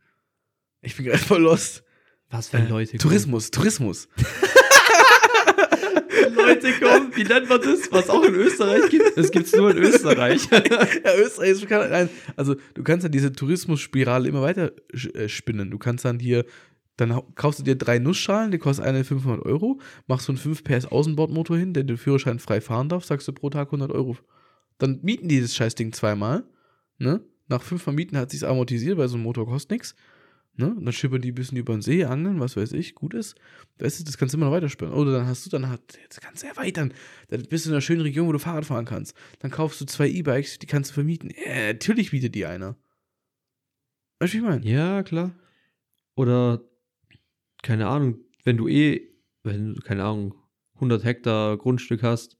Ich 0.82 0.96
bin 0.96 1.04
gerade 1.06 1.18
voll 1.22 1.42
lost. 1.42 1.84
Was 2.30 2.52
Äh, 2.52 2.66
Tourismus, 2.98 3.50
Tourismus. 3.52 4.08
Leute 6.48 6.72
kommen, 6.80 7.10
wie 7.14 7.24
nennt 7.24 7.48
man 7.48 7.60
das? 7.60 7.90
Was 7.92 8.10
auch 8.10 8.24
in 8.24 8.34
Österreich 8.34 8.88
gibt? 8.90 9.16
Das 9.16 9.30
gibt's 9.30 9.54
nur 9.54 9.70
in 9.70 9.78
Österreich. 9.82 10.48
ja, 10.50 11.16
Österreich 11.16 11.50
ist 11.50 11.60
bekannt. 11.60 11.90
Nein, 11.90 12.08
also 12.36 12.54
du 12.74 12.82
kannst 12.82 13.04
dann 13.04 13.12
diese 13.12 13.32
Tourismusspirale 13.32 14.28
immer 14.28 14.42
weiter 14.42 14.72
äh, 15.14 15.28
spinnen. 15.28 15.70
Du 15.70 15.78
kannst 15.78 16.04
dann 16.04 16.18
hier, 16.18 16.44
dann 16.96 17.20
kaufst 17.34 17.60
du 17.60 17.64
dir 17.64 17.76
drei 17.76 17.98
Nussschalen, 17.98 18.50
die 18.50 18.58
kosten 18.58 18.82
eine 18.84 19.04
500 19.04 19.44
Euro, 19.44 19.80
machst 20.06 20.26
so 20.26 20.32
einen 20.32 20.38
5 20.38 20.64
PS 20.64 20.86
Außenbordmotor 20.86 21.56
hin, 21.56 21.74
der 21.74 21.84
den 21.84 21.96
Führerschein 21.96 22.38
frei 22.38 22.60
fahren 22.60 22.88
darf, 22.88 23.04
sagst 23.04 23.28
du 23.28 23.32
pro 23.32 23.50
Tag 23.50 23.68
100 23.68 23.92
Euro. 23.92 24.16
Dann 24.78 25.00
mieten 25.02 25.28
die 25.28 25.40
das 25.40 25.54
Scheißding 25.54 25.92
zweimal, 25.92 26.44
ne? 26.98 27.20
Nach 27.50 27.62
fünfmal 27.62 27.96
Mieten 27.96 28.18
hat 28.18 28.30
sich's 28.30 28.44
amortisiert, 28.44 28.98
weil 28.98 29.08
so 29.08 29.16
ein 29.16 29.22
Motor 29.22 29.46
kostet 29.46 29.70
nichts. 29.70 29.94
Ne? 30.58 30.74
Und 30.74 30.84
dann 30.84 30.92
schippern 30.92 31.22
die 31.22 31.30
ein 31.30 31.34
bisschen 31.36 31.56
über 31.56 31.72
den 31.72 31.82
See, 31.82 32.04
angeln, 32.04 32.40
was 32.40 32.56
weiß 32.56 32.72
ich, 32.72 32.96
gut 32.96 33.14
ist. 33.14 33.36
Weißt 33.78 34.00
du, 34.00 34.04
das 34.04 34.18
kannst 34.18 34.34
du 34.34 34.38
immer 34.38 34.46
noch 34.46 34.52
weiterspinnen. 34.52 34.92
Oder 34.92 35.12
dann 35.12 35.26
hast 35.26 35.46
du, 35.46 35.50
dann 35.50 35.68
hat, 35.68 35.96
jetzt 36.02 36.20
kannst 36.20 36.42
du 36.42 36.48
erweitern. 36.48 36.92
Dann 37.28 37.44
bist 37.44 37.64
du 37.64 37.70
in 37.70 37.74
einer 37.74 37.80
schönen 37.80 38.00
Region, 38.00 38.26
wo 38.26 38.32
du 38.32 38.40
Fahrrad 38.40 38.64
fahren 38.64 38.84
kannst. 38.84 39.16
Dann 39.38 39.52
kaufst 39.52 39.80
du 39.80 39.84
zwei 39.84 40.08
E-Bikes, 40.08 40.58
die 40.58 40.66
kannst 40.66 40.90
du 40.90 40.94
vermieten. 40.94 41.30
Ja, 41.46 41.68
natürlich 41.72 42.10
bietet 42.10 42.34
die 42.34 42.44
einer. 42.44 42.76
Weißt 44.18 44.34
du, 44.34 44.38
wie 44.38 44.42
ich 44.42 44.48
meine? 44.48 44.66
Ja, 44.66 45.04
klar. 45.04 45.32
Oder, 46.16 46.60
keine 47.62 47.86
Ahnung, 47.86 48.18
wenn 48.42 48.56
du 48.56 48.66
eh, 48.66 49.08
wenn 49.44 49.74
du, 49.74 49.80
keine 49.80 50.02
Ahnung, 50.02 50.34
100 50.74 51.04
Hektar 51.04 51.56
Grundstück 51.56 52.02
hast, 52.02 52.36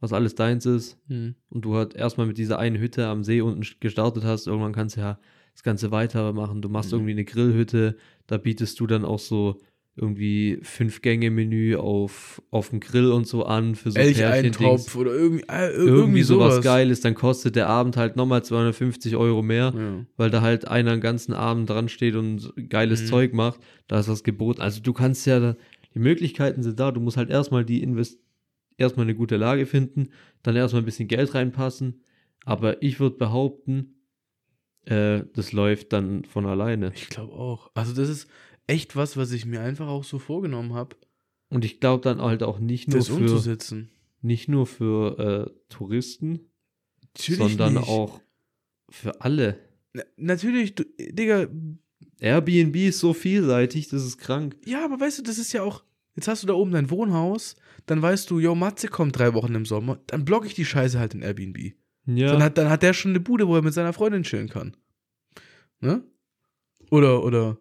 was 0.00 0.12
alles 0.12 0.34
deins 0.34 0.66
ist, 0.66 0.98
Hm. 1.08 1.36
und 1.48 1.64
du 1.64 1.74
halt 1.74 1.94
erstmal 1.94 2.26
mit 2.26 2.36
dieser 2.36 2.58
einen 2.58 2.76
Hütte 2.78 3.06
am 3.06 3.24
See 3.24 3.40
unten 3.40 3.66
gestartet 3.80 4.24
hast, 4.24 4.46
irgendwann 4.46 4.74
kannst 4.74 4.96
du 4.96 5.00
ja 5.00 5.18
das 5.56 5.62
Ganze 5.62 5.90
weitermachen. 5.90 6.60
Du 6.60 6.68
machst 6.68 6.92
Mhm. 6.92 6.98
irgendwie 6.98 7.12
eine 7.12 7.24
Grillhütte, 7.24 7.96
da 8.26 8.36
bietest 8.36 8.78
du 8.78 8.86
dann 8.86 9.06
auch 9.06 9.18
so 9.18 9.58
irgendwie 9.98 10.58
Fünf-Gänge-Menü 10.60 11.76
auf, 11.76 12.42
auf 12.50 12.68
dem 12.68 12.80
Grill 12.80 13.10
und 13.12 13.26
so 13.26 13.46
an 13.46 13.74
für 13.74 13.90
so. 13.90 13.98
Elcheintopf 13.98 14.94
oder 14.94 15.14
irgendwie, 15.14 15.44
äh, 15.48 15.70
irgendwie, 15.70 15.90
Irgendwie 15.90 16.22
sowas, 16.22 16.52
sowas 16.56 16.64
Geiles, 16.64 17.00
dann 17.00 17.14
kostet 17.14 17.56
der 17.56 17.68
Abend 17.70 17.96
halt 17.96 18.14
nochmal 18.16 18.44
250 18.44 19.16
Euro 19.16 19.42
mehr 19.42 19.72
Ja. 19.74 20.04
weil 20.18 20.28
da 20.30 20.42
halt 20.42 20.68
einer 20.68 20.90
den 20.94 21.00
ganzen 21.00 21.32
Abend 21.32 21.70
dran 21.70 21.88
steht 21.88 22.14
und 22.14 22.52
geiles 22.68 23.02
Mhm. 23.02 23.06
Zeug 23.06 23.32
macht, 23.32 23.60
da 23.88 23.98
ist 23.98 24.08
das 24.10 24.22
Gebot. 24.22 24.60
Also 24.60 24.82
du 24.82 24.92
kannst 24.92 25.26
ja, 25.26 25.56
die 25.94 25.98
Möglichkeiten 25.98 26.62
sind 26.62 26.78
da, 26.78 26.90
du 26.92 27.00
musst 27.00 27.16
halt 27.16 27.30
erstmal 27.30 27.64
die 27.64 27.82
Invest 27.82 28.20
erstmal 28.76 29.06
eine 29.06 29.14
gute 29.14 29.38
Lage 29.38 29.64
finden, 29.64 30.10
dann 30.42 30.54
erstmal 30.56 30.82
ein 30.82 30.84
bisschen 30.86 31.08
Geld 31.08 31.34
reinpassen. 31.34 32.02
Aber 32.44 32.82
ich 32.82 33.00
würde 33.00 33.16
behaupten, 33.16 33.94
äh, 34.86 35.22
das 35.34 35.52
läuft 35.52 35.92
dann 35.92 36.24
von 36.24 36.46
alleine. 36.46 36.92
Ich 36.94 37.08
glaube 37.08 37.34
auch. 37.34 37.70
Also 37.74 37.92
das 37.92 38.08
ist 38.08 38.28
echt 38.66 38.96
was, 38.96 39.16
was 39.16 39.30
ich 39.32 39.44
mir 39.46 39.60
einfach 39.60 39.86
auch 39.88 40.04
so 40.04 40.18
vorgenommen 40.18 40.72
habe, 40.74 40.96
Und 41.50 41.64
ich 41.64 41.78
glaube 41.80 42.02
dann 42.02 42.20
halt 42.20 42.42
auch 42.42 42.58
nicht 42.58 42.88
nur 42.88 42.98
das 42.98 43.08
für, 43.08 43.14
umzusetzen. 43.14 43.90
nicht 44.22 44.48
nur 44.48 44.66
für 44.66 45.18
äh, 45.48 45.60
Touristen, 45.68 46.40
Natürlich 47.14 47.38
sondern 47.38 47.74
nicht. 47.74 47.88
auch 47.88 48.20
für 48.90 49.20
alle. 49.20 49.58
Na, 49.92 50.02
natürlich, 50.16 50.74
du, 50.74 50.84
Digga, 50.98 51.46
Airbnb 52.20 52.76
ist 52.76 52.98
so 52.98 53.12
vielseitig, 53.14 53.88
das 53.88 54.04
ist 54.04 54.18
krank. 54.18 54.56
ja, 54.66 54.84
aber 54.84 54.98
weißt 55.00 55.18
du, 55.18 55.22
das 55.22 55.38
ist 55.38 55.52
ja 55.52 55.62
auch, 55.62 55.84
jetzt 56.14 56.28
hast 56.28 56.42
du 56.42 56.46
da 56.46 56.54
oben 56.54 56.72
dein 56.72 56.90
Wohnhaus, 56.90 57.56
dann 57.86 58.02
weißt 58.02 58.30
du, 58.30 58.38
yo, 58.38 58.54
Matze 58.54 58.88
kommt 58.88 59.18
drei 59.18 59.32
Wochen 59.34 59.54
im 59.54 59.64
Sommer, 59.66 59.98
dann 60.06 60.24
blocke 60.24 60.46
ich 60.46 60.54
die 60.54 60.64
Scheiße 60.64 60.98
halt 60.98 61.14
in 61.14 61.22
Airbnb. 61.22 61.74
Ja. 62.06 62.32
Dann, 62.32 62.42
hat, 62.42 62.56
dann 62.56 62.70
hat 62.70 62.82
der 62.82 62.92
schon 62.92 63.10
eine 63.12 63.20
Bude, 63.20 63.48
wo 63.48 63.56
er 63.56 63.62
mit 63.62 63.74
seiner 63.74 63.92
Freundin 63.92 64.22
chillen 64.22 64.48
kann. 64.48 64.76
Ne? 65.80 66.02
Oder, 66.90 67.24
oder, 67.24 67.58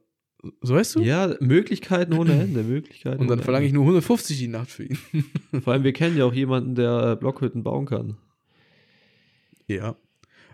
so 0.62 0.76
weißt 0.76 0.96
du? 0.96 1.02
Ja, 1.02 1.36
Möglichkeiten 1.40 2.14
ohne 2.14 2.40
Ende, 2.40 2.64
Möglichkeiten. 2.64 3.20
Und 3.20 3.28
dann 3.28 3.40
verlange 3.40 3.66
ich 3.66 3.74
nur 3.74 3.84
150 3.84 4.38
die 4.38 4.48
Nacht 4.48 4.70
für 4.70 4.84
ihn. 4.84 4.98
Vor 5.64 5.74
allem, 5.74 5.84
wir 5.84 5.94
kennen 5.94 6.18
ja 6.18 6.26
auch 6.26 6.34
jemanden, 6.34 6.76
der 6.76 7.14
äh, 7.14 7.16
Blockhütten 7.16 7.64
bauen 7.64 7.86
kann. 7.86 8.18
Ja. 9.68 9.96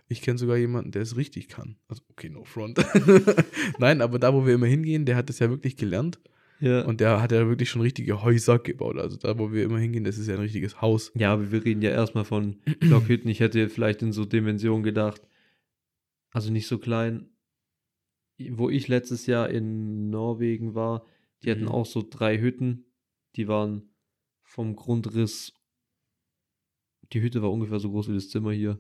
Ich 0.08 0.22
kenne 0.22 0.38
sogar 0.38 0.58
jemanden, 0.58 0.92
der 0.92 1.02
es 1.02 1.16
richtig 1.16 1.48
kann. 1.48 1.78
Also, 1.88 2.02
okay, 2.10 2.30
no 2.30 2.44
front. 2.44 2.84
Nein, 3.80 4.02
aber 4.02 4.20
da, 4.20 4.34
wo 4.34 4.46
wir 4.46 4.56
immer 4.56 4.66
hingehen, 4.66 5.06
der 5.06 5.16
hat 5.16 5.30
es 5.30 5.40
ja 5.40 5.50
wirklich 5.50 5.78
gelernt. 5.78 6.20
Ja. 6.62 6.86
Und 6.86 7.02
der 7.02 7.22
hat 7.22 7.32
ja 7.32 7.48
wirklich 7.48 7.70
schon 7.70 7.82
richtige 7.82 8.22
Häuser 8.24 8.60
gebaut. 8.60 8.98
Also 8.98 9.18
da, 9.18 9.38
wo 9.38 9.52
wir 9.52 9.64
immer 9.64 9.80
hingehen, 9.80 10.04
das 10.04 10.18
ist 10.18 10.28
ja 10.28 10.36
ein 10.36 10.42
richtiges 10.42 10.80
Haus. 10.82 11.12
ja, 11.16 11.34
aber 11.34 11.52
wir 11.52 11.66
reden 11.66 11.82
ja 11.82 11.90
erstmal 11.90 12.24
von 12.24 12.58
Blockhütten. 12.80 13.30
Ich 13.30 13.40
hätte 13.40 13.68
vielleicht 13.68 14.02
in 14.04 14.12
so 14.14 14.26
Dimensionen 14.26 14.84
gedacht. 14.84 15.22
Also 16.32 16.52
nicht 16.52 16.68
so 16.68 16.78
klein. 16.78 17.28
Wo 18.52 18.70
ich 18.70 18.88
letztes 18.88 19.26
Jahr 19.26 19.50
in 19.50 20.10
Norwegen 20.10 20.74
war, 20.76 21.06
die 21.44 21.52
hatten 21.52 21.64
Mhm. 21.64 21.68
auch 21.70 21.86
so 21.86 22.04
drei 22.08 22.40
Hütten. 22.40 22.86
Die 23.36 23.48
waren 23.48 23.90
vom 24.44 24.76
Grundriss. 24.76 25.54
Die 27.14 27.22
Hütte 27.22 27.42
war 27.42 27.52
ungefähr 27.52 27.80
so 27.80 27.90
groß 27.92 28.10
wie 28.10 28.14
das 28.14 28.30
Zimmer 28.30 28.52
hier. 28.52 28.80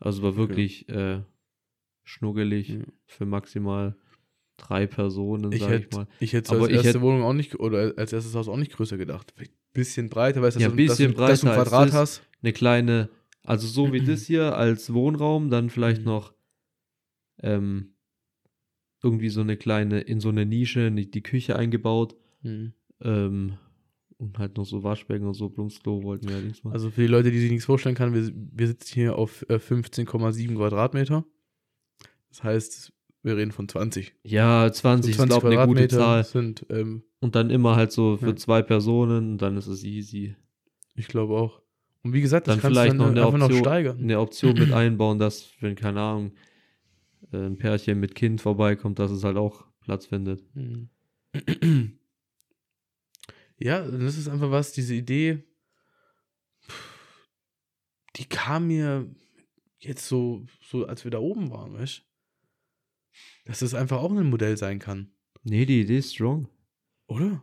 Also 0.00 0.22
war 0.22 0.30
Okay. 0.30 0.38
wirklich 0.38 0.88
äh, 0.88 1.22
schnuggelig 2.04 2.68
Ja. 2.70 2.78
für 3.06 3.26
maximal 3.26 3.96
drei 4.58 4.86
Personen, 4.86 5.50
Ich 5.52 5.60
sag 5.60 5.68
ich 5.70 5.74
hätte 5.84 5.96
mal. 5.96 6.06
ich 6.20 6.32
hätte 6.34 6.50
Aber 6.52 6.60
als 6.62 6.68
ich 6.68 6.74
erste 6.74 6.88
hätte- 6.90 7.00
Wohnung 7.00 7.22
auch 7.22 7.32
nicht, 7.32 7.58
oder 7.58 7.94
als 7.96 8.12
erstes 8.12 8.34
Haus 8.34 8.48
auch 8.48 8.56
nicht 8.58 8.72
größer 8.72 8.98
gedacht. 8.98 9.32
Vielleicht 9.34 9.52
ein 9.52 9.72
bisschen 9.72 10.08
breiter, 10.10 10.42
weißt 10.42 10.56
du, 10.56 10.60
Ja, 10.60 10.66
dass, 10.68 10.72
du- 10.72 10.76
bisschen 10.76 11.14
dass, 11.14 11.16
du- 11.16 11.26
dass 11.28 11.40
du 11.40 11.46
ein 11.48 11.54
breiter 11.56 11.70
Quadrat 11.70 11.92
hast. 11.94 12.22
eine 12.42 12.52
kleine, 12.52 13.08
also 13.44 13.66
so 13.66 13.92
wie 13.92 14.00
das 14.02 14.24
hier 14.26 14.54
als 14.56 14.92
Wohnraum, 14.92 15.48
dann 15.50 15.70
vielleicht 15.70 16.00
Mhm. 16.02 16.06
noch 16.08 16.34
ähm, 17.40 17.94
irgendwie 19.02 19.28
so 19.28 19.40
eine 19.42 19.56
kleine, 19.56 20.00
in 20.00 20.18
so 20.20 20.28
eine 20.28 20.44
Nische, 20.44 20.90
die, 20.90 21.22
Küche 21.22 21.54
eingebaut 21.56 22.16
Mhm. 22.42 22.72
ähm, 23.00 23.58
und 24.16 24.38
halt 24.40 24.56
noch 24.56 24.64
so 24.64 24.82
Waschbecken 24.82 25.24
und 25.26 25.34
so, 25.34 25.48
Plumpsklo 25.48 26.02
wollten 26.02 26.26
wir 26.28 26.34
allerdings 26.34 26.64
machen. 26.64 26.72
Also 26.74 26.90
für 26.90 27.02
die 27.02 27.06
Leute, 27.06 27.30
die 27.30 27.38
sich 27.38 27.50
nichts 27.50 27.64
vorstellen 27.66 27.94
können, 27.94 28.12
wir, 28.12 28.32
wir 28.34 28.66
sitzen 28.66 28.92
hier 28.94 29.14
auf 29.16 29.42
äh, 29.48 29.60
15,7 29.60 30.56
Quadratmeter. 30.56 31.24
Das 32.28 32.42
heißt, 32.42 32.92
wir 33.28 33.36
reden 33.36 33.52
von 33.52 33.68
20. 33.68 34.14
ja, 34.24 34.70
20, 34.72 35.14
So 35.16 35.22
ist 35.22 35.28
glaube 35.28 35.48
eine 35.50 35.66
gute 35.66 35.86
Zahl. 35.88 36.24
sind, 36.24 36.66
ähm, 36.70 37.04
Und 37.20 37.34
dann 37.36 37.50
immer 37.50 37.76
halt 37.76 37.92
so 37.92 38.16
für 38.16 38.30
Ja. 38.30 38.36
zwei 38.36 38.62
Personen, 38.62 39.38
dann 39.38 39.56
ist 39.56 39.66
es 39.68 39.84
easy. 39.84 40.34
ich 40.96 41.06
glaube 41.08 41.34
auch. 41.36 41.62
Und 42.02 42.12
wie 42.12 42.20
gesagt, 42.20 42.46
das 42.48 42.54
Dann 42.56 42.62
kannst 42.62 42.76
vielleicht 42.78 42.94
du 42.94 42.98
noch 42.98 43.04
dann 43.06 43.16
eine 43.18 43.26
einfach 43.26 43.40
Option, 43.42 43.58
noch 43.60 43.66
steigern. 43.66 43.98
eine 44.00 44.20
Option 44.20 44.54
mit 44.58 44.72
einbauen, 44.72 45.18
dass, 45.18 45.50
wenn, 45.60 45.74
keine 45.76 46.00
Ahnung, 46.00 46.32
äh, 47.32 47.36
ein 47.38 47.58
Pärchen 47.58 48.00
mit 48.00 48.14
Kind 48.14 48.40
vorbeikommt, 48.40 48.98
dass 48.98 49.10
es 49.10 49.24
halt 49.24 49.36
auch 49.36 49.64
Platz 49.80 50.06
findet. 50.06 50.42
Ja, 53.60 53.82
das 53.82 54.16
ist 54.16 54.28
einfach 54.28 54.52
was, 54.52 54.70
diese 54.72 54.94
Idee, 54.94 55.42
die 58.16 58.24
kam 58.24 58.68
mir 58.68 59.10
jetzt 59.80 60.06
so, 60.06 60.46
so 60.62 60.86
als 60.86 61.02
wir 61.04 61.10
da 61.10 61.18
oben 61.18 61.50
waren, 61.50 61.72
weißt 61.74 62.02
Dass 63.48 63.58
das 63.60 63.74
einfach 63.74 63.98
auch 63.98 64.12
ein 64.12 64.28
Modell 64.30 64.56
sein 64.56 64.78
kann, 64.78 65.08
Nee, 65.42 65.64
die 65.66 65.80
Idee 65.80 65.98
ist 65.98 66.14
strong. 66.14 66.48
oder? 67.08 67.42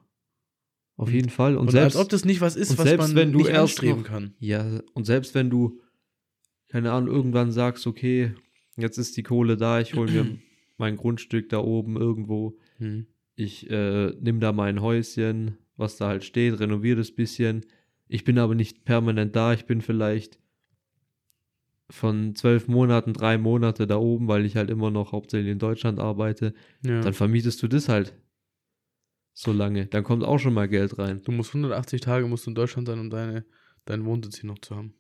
Auf 0.97 1.12
jeden 1.12 1.30
Fall. 1.30 1.56
Und, 1.58 1.68
Und, 1.68 1.72
selbst, 1.72 1.97
als 1.97 2.06
ob 2.06 2.10
das 2.10 2.24
nicht 2.24 2.39
was 2.39 2.56
ist, 2.56 2.78
was 2.78 2.88
selbst 2.88 3.08
man 3.10 3.16
wenn 3.18 3.32
du 3.34 3.39
nicht 3.39 3.49
erst 3.49 3.60
anstreben 3.60 4.01
noch- 4.03 4.08
kann. 4.08 4.34
Ja, 4.39 4.80
und 4.93 5.03
selbst 5.06 5.34
wenn 5.36 5.49
du, 5.49 5.82
keine 6.70 6.91
Ahnung, 6.93 7.14
irgendwann 7.14 7.51
sagst, 7.51 7.86
okay, 7.88 8.34
jetzt 8.78 8.97
ist 8.97 9.18
die 9.18 9.24
Kohle 9.24 9.58
da, 9.58 9.82
ich 9.82 9.93
hole 9.95 10.10
mir 10.12 10.38
mein 10.78 10.95
Grundstück 10.95 11.49
da 11.49 11.58
oben 11.60 11.97
irgendwo. 11.97 12.58
Hm. 12.78 13.08
Ich 13.36 13.70
äh, 13.70 14.12
nehme 14.22 14.39
da 14.39 14.53
mein 14.53 14.82
Häuschen, 14.82 15.58
was 15.76 15.97
da 15.97 16.08
halt 16.08 16.24
steht, 16.24 16.60
renoviere 16.60 16.97
das 16.97 17.12
bisschen. 17.12 17.66
Ich 18.08 18.24
bin 18.24 18.38
aber 18.38 18.56
nicht 18.56 18.86
permanent 18.86 19.36
da. 19.36 19.51
Ich 19.53 19.66
bin 19.66 19.82
vielleicht 19.82 20.39
von 21.90 22.36
zwölf 22.36 22.68
Monaten 22.68 23.14
drei 23.14 23.38
Monate 23.38 23.86
da 23.88 23.98
oben, 23.98 24.28
weil 24.28 24.46
ich 24.46 24.56
halt 24.56 24.70
immer 24.70 24.90
noch 24.92 25.12
hauptsächlich 25.12 25.52
in 25.52 25.60
Deutschland 25.60 26.00
arbeite. 26.00 26.54
Ja. 26.84 27.02
Dann 27.02 27.14
vermietest 27.14 27.62
du 27.62 27.68
das 27.68 27.90
halt 27.90 28.16
so 29.34 29.52
lange. 29.52 29.86
Dann 29.88 30.04
kommt 30.04 30.24
auch 30.24 30.40
schon 30.40 30.54
mal 30.54 30.68
Geld 30.68 30.98
rein. 30.98 31.22
Du 31.24 31.32
musst 31.32 31.52
180 31.54 32.02
Tage 32.02 32.28
musst 32.28 32.46
du 32.46 32.52
in 32.52 32.56
Deutschland 32.56 32.88
sein, 32.88 33.00
um 33.00 33.10
deine, 33.10 33.46
deinen 33.86 34.06
Wohnsitz 34.06 34.40
hier 34.40 34.48
noch 34.48 34.60
zu 34.60 34.76
haben. 34.76 34.94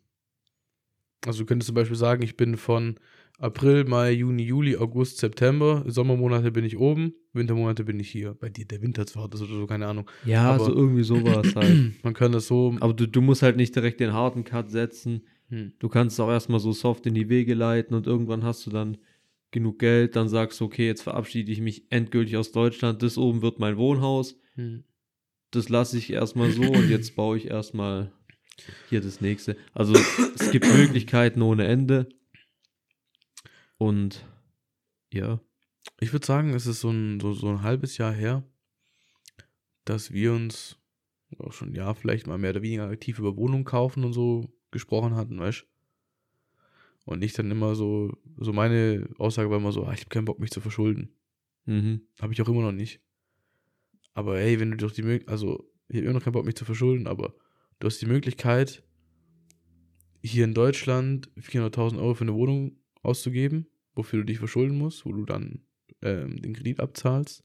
Also 1.25 1.39
du 1.39 1.45
könntest 1.47 1.67
zum 1.67 1.75
Beispiel 1.75 1.95
sagen, 1.97 2.21
ich 2.21 2.37
bin 2.37 2.55
von 2.57 2.99
April, 3.39 3.85
Mai, 3.85 4.11
Juni, 4.11 4.43
Juli, 4.43 4.77
August, 4.77 5.17
September, 5.17 5.83
Sommermonate 5.87 6.51
bin 6.51 6.63
ich 6.63 6.77
oben, 6.77 7.13
Wintermonate 7.33 7.83
bin 7.83 7.99
ich 7.99 8.09
hier. 8.09 8.35
Bei 8.35 8.49
dir 8.49 8.65
der 8.65 8.81
Winter 8.81 9.07
zwar, 9.07 9.27
das 9.27 9.41
ist 9.41 9.49
oder 9.49 9.59
so, 9.61 9.65
keine 9.67 9.87
Ahnung. 9.87 10.09
Ja, 10.23 10.51
Aber- 10.51 10.65
so 10.65 10.73
irgendwie 10.73 11.03
sowas 11.03 11.47
halt. 11.55 12.03
Man 12.03 12.13
kann 12.13 12.31
das 12.31 12.47
so. 12.47 12.75
Aber 12.79 12.93
du, 12.93 13.07
du 13.07 13.21
musst 13.21 13.41
halt 13.41 13.57
nicht 13.57 13.75
direkt 13.75 13.99
den 13.99 14.13
harten 14.13 14.43
Cut 14.43 14.69
setzen. 14.69 15.25
Hm. 15.49 15.73
Du 15.79 15.89
kannst 15.89 16.15
es 16.15 16.19
auch 16.19 16.29
erstmal 16.29 16.59
so 16.59 16.71
soft 16.71 17.05
in 17.05 17.13
die 17.13 17.29
Wege 17.29 17.53
leiten 17.53 17.95
und 17.95 18.07
irgendwann 18.07 18.43
hast 18.43 18.65
du 18.65 18.69
dann 18.71 18.97
genug 19.51 19.79
Geld, 19.79 20.15
dann 20.15 20.27
sagst 20.27 20.59
du, 20.59 20.65
okay, 20.65 20.85
jetzt 20.87 21.03
verabschiede 21.03 21.51
ich 21.51 21.61
mich 21.61 21.85
endgültig 21.89 22.35
aus 22.37 22.51
Deutschland, 22.51 23.01
das 23.03 23.17
oben 23.17 23.41
wird 23.41 23.59
mein 23.59 23.77
Wohnhaus, 23.77 24.37
Hm. 24.55 24.83
das 25.51 25.69
lasse 25.69 25.97
ich 25.97 26.11
erstmal 26.11 26.51
so 26.51 26.63
und 26.63 26.89
jetzt 26.89 27.15
baue 27.15 27.37
ich 27.37 27.47
erstmal 27.47 28.11
hier 28.89 29.01
das 29.01 29.21
nächste. 29.21 29.55
Also 29.73 29.93
es 29.93 30.51
gibt 30.51 30.65
Möglichkeiten 30.75 31.41
ohne 31.41 31.65
Ende. 31.67 32.09
Und 33.77 34.25
ja, 35.13 35.39
Ich 35.99 36.11
würde 36.11 36.25
sagen, 36.25 36.53
es 36.53 36.65
ist 36.65 36.81
so 36.81 36.89
ein, 36.89 37.19
so, 37.19 37.33
so 37.33 37.47
ein 37.47 37.61
halbes 37.61 37.97
Jahr 37.97 38.13
her, 38.13 38.43
dass 39.85 40.11
wir 40.11 40.33
uns 40.33 40.77
auch 41.37 41.53
schon 41.53 41.69
ein 41.69 41.75
Jahr 41.75 41.95
vielleicht 41.95 42.27
mal 42.27 42.37
mehr 42.37 42.51
oder 42.51 42.61
weniger 42.61 42.89
aktiv 42.89 43.19
über 43.19 43.35
Wohnungen 43.37 43.65
kaufen 43.65 44.03
und 44.03 44.13
so 44.13 44.49
gesprochen 44.75 45.15
hatten, 45.15 45.39
weißt 45.39 45.61
du? 45.61 45.65
Und 47.05 47.23
ich 47.23 47.33
dann 47.33 47.49
immer 47.49 47.75
so, 47.75 48.11
so 48.37 48.51
meine 48.51 49.07
Aussage 49.17 49.49
war 49.49 49.57
immer 49.57 49.71
so, 49.71 49.85
ah, 49.85 49.93
ich 49.93 50.01
habe 50.01 50.09
keinen 50.09 50.25
Bock, 50.25 50.39
mich 50.39 50.51
zu 50.51 50.61
verschulden. 50.61 51.15
mhm. 51.65 52.01
Habe 52.19 52.33
ich 52.33 52.41
auch 52.41 52.49
immer 52.49 52.61
noch 52.61 52.71
nicht. 52.71 52.99
Aber 54.13 54.37
hey, 54.39 54.59
wenn 54.59 54.71
du 54.71 54.77
doch 54.77 54.91
die 54.91 55.03
Möglichkeit, 55.03 55.31
also 55.31 55.69
ich 55.87 55.97
habe 55.97 56.05
immer 56.05 56.13
noch 56.15 56.23
keinen 56.23 56.33
Bock, 56.33 56.45
mich 56.45 56.55
zu 56.55 56.65
verschulden, 56.65 57.07
aber 57.07 57.35
du 57.79 57.87
hast 57.87 58.01
die 58.01 58.07
Möglichkeit, 58.07 58.83
hier 60.23 60.43
in 60.43 60.53
Deutschland 60.53 61.29
400.000 61.37 61.99
Euro 61.99 62.15
für 62.15 62.23
eine 62.23 62.33
Wohnung 62.33 62.77
auszugeben, 63.03 63.67
wofür 63.93 64.19
du 64.19 64.25
dich 64.25 64.39
verschulden 64.39 64.77
musst, 64.77 65.05
wo 65.05 65.13
du 65.13 65.25
dann 65.25 65.61
ähm, 66.01 66.41
den 66.41 66.53
Kredit 66.53 66.79
abzahlst, 66.79 67.43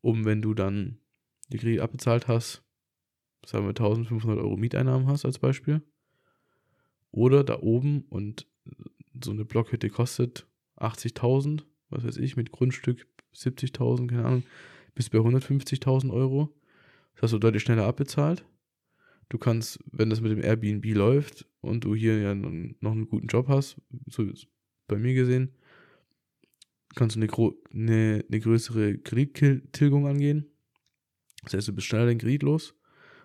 um 0.00 0.24
wenn 0.24 0.40
du 0.40 0.54
dann 0.54 0.98
den 1.52 1.58
Kredit 1.58 1.80
abbezahlt 1.80 2.28
hast, 2.28 2.62
sagen 3.44 3.64
wir 3.64 3.70
1500 3.70 4.38
Euro 4.38 4.56
Mieteinnahmen 4.56 5.08
hast 5.08 5.24
als 5.24 5.38
Beispiel. 5.38 5.82
Oder 7.12 7.44
da 7.44 7.60
oben 7.60 8.04
und 8.08 8.46
so 9.22 9.30
eine 9.30 9.44
Blockhütte 9.44 9.90
kostet 9.90 10.46
80.000, 10.78 11.62
was 11.90 12.04
weiß 12.04 12.16
ich, 12.16 12.36
mit 12.36 12.50
Grundstück 12.50 13.06
70.000, 13.34 14.08
keine 14.08 14.24
Ahnung, 14.24 14.42
bis 14.94 15.10
bei 15.10 15.18
150.000 15.18 16.12
Euro. 16.12 16.54
Das 17.14 17.24
hast 17.24 17.32
du 17.32 17.38
deutlich 17.38 17.62
schneller 17.62 17.86
abbezahlt. 17.86 18.44
Du 19.28 19.38
kannst, 19.38 19.78
wenn 19.90 20.10
das 20.10 20.20
mit 20.20 20.32
dem 20.32 20.42
Airbnb 20.42 20.84
läuft 20.94 21.46
und 21.60 21.84
du 21.84 21.94
hier 21.94 22.18
ja 22.18 22.34
noch 22.34 22.50
einen 22.50 23.08
guten 23.08 23.28
Job 23.28 23.48
hast, 23.48 23.76
so 24.06 24.30
bei 24.88 24.96
mir 24.96 25.14
gesehen, 25.14 25.54
kannst 26.94 27.16
du 27.16 27.20
eine, 27.20 27.30
eine, 27.72 28.24
eine 28.28 28.40
größere 28.40 28.98
Kredittilgung 28.98 30.06
angehen. 30.06 30.46
Das 31.44 31.54
heißt, 31.54 31.68
du 31.68 31.72
bist 31.72 31.86
schneller 31.86 32.06
den 32.06 32.18
Kredit 32.18 32.42
los 32.42 32.74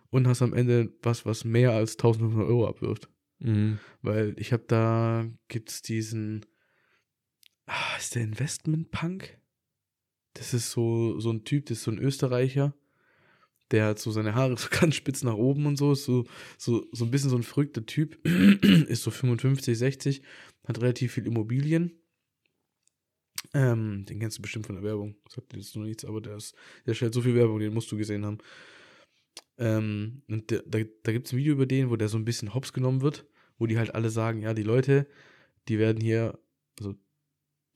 und 0.09 0.27
hast 0.27 0.41
am 0.41 0.53
Ende 0.53 0.93
was, 1.01 1.25
was 1.25 1.43
mehr 1.45 1.71
als 1.71 1.93
1500 1.93 2.47
Euro 2.47 2.67
abwirft. 2.67 3.09
Mhm. 3.39 3.79
Weil 4.01 4.35
ich 4.37 4.53
habe 4.53 4.63
da, 4.67 5.27
gibt's 5.47 5.81
diesen, 5.81 6.45
ah, 7.65 7.97
ist 7.97 8.15
der 8.15 8.23
Investment 8.23 8.91
Punk? 8.91 9.37
Das 10.33 10.53
ist 10.53 10.71
so, 10.71 11.19
so 11.19 11.31
ein 11.31 11.43
Typ, 11.43 11.65
das 11.65 11.79
ist 11.79 11.83
so 11.83 11.91
ein 11.91 11.99
Österreicher, 11.99 12.75
der 13.71 13.87
hat 13.87 13.99
so 13.99 14.11
seine 14.11 14.35
Haare 14.35 14.57
so 14.57 14.67
ganz 14.69 14.95
spitz 14.95 15.23
nach 15.23 15.35
oben 15.35 15.65
und 15.65 15.77
so, 15.77 15.91
ist 15.91 16.05
so, 16.05 16.25
so, 16.57 16.85
so 16.91 17.05
ein 17.05 17.11
bisschen 17.11 17.29
so 17.29 17.37
ein 17.37 17.43
verrückter 17.43 17.85
Typ, 17.85 18.17
ist 18.87 19.03
so 19.03 19.11
55, 19.11 19.77
60, 19.77 20.21
hat 20.65 20.81
relativ 20.81 21.13
viel 21.13 21.27
Immobilien. 21.27 21.91
Ähm, 23.53 24.05
den 24.05 24.19
kennst 24.19 24.37
du 24.37 24.41
bestimmt 24.41 24.65
von 24.65 24.75
der 24.75 24.83
Werbung. 24.83 25.15
Sagt 25.29 25.53
dir 25.53 25.57
jetzt 25.57 25.75
nur 25.75 25.85
nichts, 25.85 26.03
aber 26.03 26.21
der, 26.21 26.37
ist, 26.37 26.55
der 26.85 26.93
stellt 26.93 27.13
so 27.13 27.21
viel 27.21 27.35
Werbung, 27.35 27.59
den 27.59 27.73
musst 27.73 27.91
du 27.91 27.97
gesehen 27.97 28.25
haben. 28.25 28.39
Ähm, 29.57 30.21
und 30.27 30.51
der, 30.51 30.63
da, 30.65 30.79
da 31.03 31.11
gibt 31.11 31.27
es 31.27 31.33
ein 31.33 31.37
Video 31.37 31.53
über 31.53 31.65
den, 31.65 31.89
wo 31.89 31.95
der 31.95 32.09
so 32.09 32.17
ein 32.17 32.25
bisschen 32.25 32.53
hops 32.53 32.73
genommen 32.73 33.01
wird, 33.01 33.25
wo 33.57 33.65
die 33.65 33.77
halt 33.77 33.95
alle 33.95 34.09
sagen, 34.09 34.41
ja, 34.41 34.53
die 34.53 34.63
Leute, 34.63 35.07
die 35.67 35.79
werden 35.79 36.01
hier, 36.01 36.37
also 36.79 36.95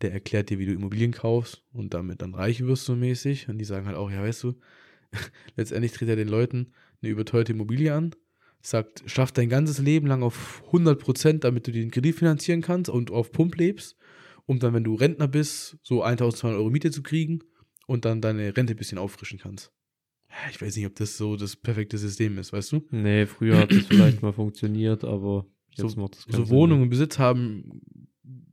der 0.02 0.14
erklärt 0.14 0.50
dir, 0.50 0.60
wie 0.60 0.66
du 0.66 0.74
Immobilien 0.74 1.12
kaufst 1.12 1.64
und 1.74 1.94
damit 1.94 2.22
dann 2.22 2.34
reich 2.34 2.62
wirst 2.66 2.86
so 2.86 2.96
mäßig. 2.96 3.50
Und 3.50 3.58
die 3.58 3.66
sagen 3.66 3.88
halt 3.88 3.98
auch, 3.98 4.12
ja, 4.12 4.22
weißt 4.22 4.44
du, 4.44 4.54
letztendlich 5.56 5.92
tritt 5.92 6.10
er 6.10 6.16
den 6.16 6.28
Leuten 6.28 6.74
eine 7.02 7.12
überteuerte 7.12 7.54
Immobilie 7.54 7.94
an, 7.94 8.16
sagt, 8.62 9.04
schaff 9.08 9.32
dein 9.32 9.50
ganzes 9.50 9.80
Leben 9.80 10.08
lang 10.08 10.24
auf 10.24 10.64
100%, 10.72 11.40
damit 11.40 11.68
du 11.68 11.72
den 11.72 11.92
Kredit 11.92 12.16
finanzieren 12.16 12.62
kannst 12.62 12.90
und 12.90 13.12
auf 13.12 13.32
Pump 13.32 13.56
lebst, 13.58 13.98
um 14.46 14.60
dann, 14.60 14.74
wenn 14.74 14.84
du 14.84 14.96
Rentner 14.96 15.28
bist, 15.28 15.78
so 15.82 16.04
1200 16.04 16.60
Euro 16.60 16.70
Miete 16.70 16.92
zu 16.92 17.02
kriegen 17.02 17.40
und 17.88 18.06
dann 18.06 18.22
deine 18.22 18.56
Rente 18.56 18.74
ein 18.74 18.78
bisschen 18.78 18.98
auffrischen 18.98 19.40
kannst. 19.40 19.72
Ich 20.50 20.62
weiß 20.62 20.76
nicht, 20.76 20.86
ob 20.86 20.96
das 20.96 21.18
so 21.18 21.36
das 21.36 21.56
perfekte 21.56 21.98
System 21.98 22.38
ist, 22.38 22.54
weißt 22.54 22.72
du? 22.72 22.88
Nee, 22.92 23.26
früher 23.26 23.58
hat 23.58 23.72
es 23.72 23.88
vielleicht 23.88 24.22
mal 24.22 24.34
funktioniert, 24.34 25.04
aber 25.04 25.46
jetzt 25.76 25.98
macht 25.98 26.16
das 26.16 26.26
So 26.36 26.50
Wohnungen 26.50 26.84
und 26.84 26.90
Besitz 26.90 27.20
haben, 27.20 27.82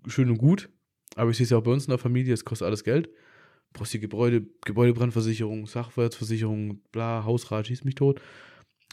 schön 0.07 0.31
und 0.31 0.39
gut, 0.39 0.69
aber 1.15 1.31
ich 1.31 1.37
sehe 1.37 1.45
es 1.45 1.51
ja 1.51 1.59
auch 1.59 1.63
bei 1.63 1.73
uns 1.73 1.85
in 1.87 1.91
der 1.91 1.99
Familie, 1.99 2.35
es 2.35 2.45
kostet 2.45 2.67
alles 2.67 2.85
Geld. 2.85 3.07
Du 3.07 3.81
brauchst 3.81 3.93
die 3.93 4.01
Gebäude, 4.01 4.47
Gebäudebrandversicherung, 4.65 5.67
Sachwertsversicherung, 5.67 6.81
bla, 6.91 7.25
Hausrat, 7.25 7.67
schießt 7.67 7.85
mich 7.85 7.95
tot. 7.95 8.21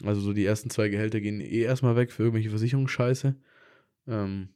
Also 0.04 0.20
so 0.20 0.32
die 0.32 0.44
ersten 0.44 0.70
zwei 0.70 0.88
Gehälter 0.88 1.20
gehen 1.20 1.40
eh 1.40 1.62
erstmal 1.62 1.96
weg 1.96 2.12
für 2.12 2.24
irgendwelche 2.24 2.50
Versicherungsscheiße. 2.50 3.34
Ähm, 4.08 4.48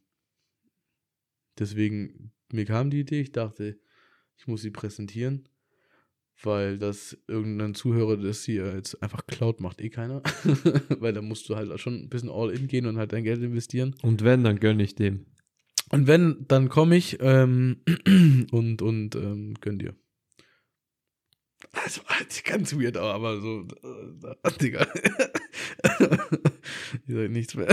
deswegen, 1.59 2.33
mir 2.53 2.67
kam 2.67 2.91
die 2.91 3.01
Idee, 3.01 3.23
ich 3.23 3.33
dachte, 3.33 3.79
ich 4.37 4.47
muss 4.47 4.63
sie 4.63 4.71
präsentieren, 4.71 5.49
weil 6.43 6.79
das 6.79 7.17
irgendein 7.29 7.75
Zuhörer 7.75 8.17
das 8.17 8.45
hier 8.45 8.75
jetzt 8.75 9.03
einfach 9.03 9.27
klaut, 9.27 9.61
macht 9.61 9.81
eh 9.81 9.91
keiner. 9.91 10.23
weil 11.01 11.13
da 11.13 11.23
musst 11.23 11.49
du 11.49 11.57
halt 11.57 11.79
schon 11.81 11.95
ein 11.95 12.09
bisschen 12.09 12.31
all 12.31 12.51
in 12.51 12.69
gehen 12.69 12.87
und 12.87 12.99
halt 12.99 13.13
dein 13.13 13.25
Geld 13.25 13.43
investieren. 13.43 13.95
Und 14.03 14.23
wenn, 14.25 14.45
dann 14.45 14.61
gönne 14.61 14.83
ich 14.83 14.95
dem. 14.95 15.27
Und 15.91 16.07
wenn, 16.07 16.47
dann 16.47 16.69
komme 16.69 16.97
ich 16.97 17.19
ähm, 17.21 17.83
und, 18.53 18.83
und 18.83 19.17
ähm, 19.17 19.55
gönn 19.61 19.79
dir. 19.79 19.95
Also, 21.73 22.01
ganz 22.45 22.75
weird, 22.75 22.97
aber 22.97 23.41
so, 23.41 23.67
äh, 23.83 24.51
Digga. 24.61 24.87
ich 27.07 27.15
sag 27.15 27.31
nichts 27.31 27.55
mehr. 27.55 27.69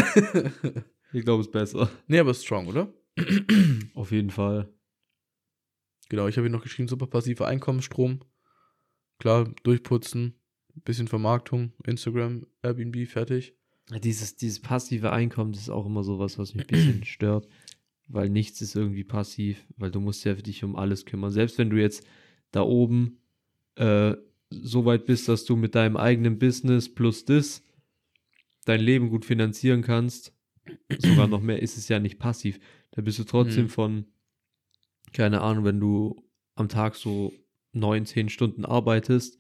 Ich 1.14 1.24
glaube, 1.24 1.42
es 1.42 1.48
ist 1.48 1.54
besser. 1.54 1.90
nee, 2.08 2.20
aber 2.20 2.34
strong, 2.34 2.68
oder? 2.68 2.94
Auf 3.94 4.12
jeden 4.12 4.30
Fall. 4.30 4.74
Genau, 6.10 6.28
ich 6.28 6.38
habe 6.38 6.48
hier 6.48 6.56
noch 6.56 6.64
geschrieben, 6.64 6.88
super 6.88 7.08
passiver 7.08 7.48
Einkommensstrom. 7.48 8.22
Klar, 9.20 9.52
durchputzen, 9.64 10.36
bisschen 10.86 11.08
Vermarktung, 11.08 11.74
Instagram, 11.86 12.46
Airbnb, 12.62 13.08
fertig. 13.08 13.56
Dieses, 14.04 14.36
dieses 14.36 14.60
passive 14.60 15.12
Einkommen, 15.12 15.54
das 15.54 15.62
ist 15.64 15.70
auch 15.70 15.86
immer 15.86 16.04
sowas, 16.04 16.38
was 16.38 16.54
mich 16.54 16.66
ein 16.66 16.68
bisschen 16.68 17.04
stört, 17.06 17.48
weil 18.08 18.30
nichts 18.30 18.62
ist 18.62 18.76
irgendwie 18.76 19.04
passiv, 19.04 19.66
weil 19.78 19.92
du 19.92 20.00
musst 20.02 20.24
ja 20.26 20.36
für 20.36 20.44
dich 20.44 20.64
um 20.64 20.76
alles 20.76 21.06
kümmern. 21.06 21.32
Selbst 21.32 21.58
wenn 21.58 21.70
du 21.70 21.78
jetzt 21.78 22.06
da 22.52 22.62
oben 22.62 23.20
äh, 23.76 24.16
so 24.50 24.86
weit 24.86 25.06
bist, 25.06 25.28
dass 25.28 25.46
du 25.46 25.56
mit 25.56 25.74
deinem 25.76 25.98
eigenen 25.98 26.38
Business 26.40 26.94
plus 26.94 27.26
das 27.26 27.64
dein 28.66 28.82
Leben 28.82 29.10
gut 29.10 29.24
finanzieren 29.24 29.82
kannst, 29.82 30.34
sogar 30.98 31.28
noch 31.28 31.42
mehr, 31.42 31.62
ist 31.62 31.78
es 31.78 31.88
ja 31.88 32.00
nicht 32.00 32.20
passiv. 32.20 32.60
Da 32.92 33.02
bist 33.02 33.20
du 33.20 33.24
trotzdem 33.24 33.66
Mhm. 33.66 33.70
von, 33.70 34.06
keine 35.14 35.42
Ahnung, 35.42 35.64
wenn 35.64 35.80
du 35.80 36.22
am 36.56 36.68
Tag 36.68 36.96
so 36.96 37.34
neun, 37.74 38.06
zehn 38.06 38.30
Stunden 38.30 38.66
arbeitest, 38.66 39.38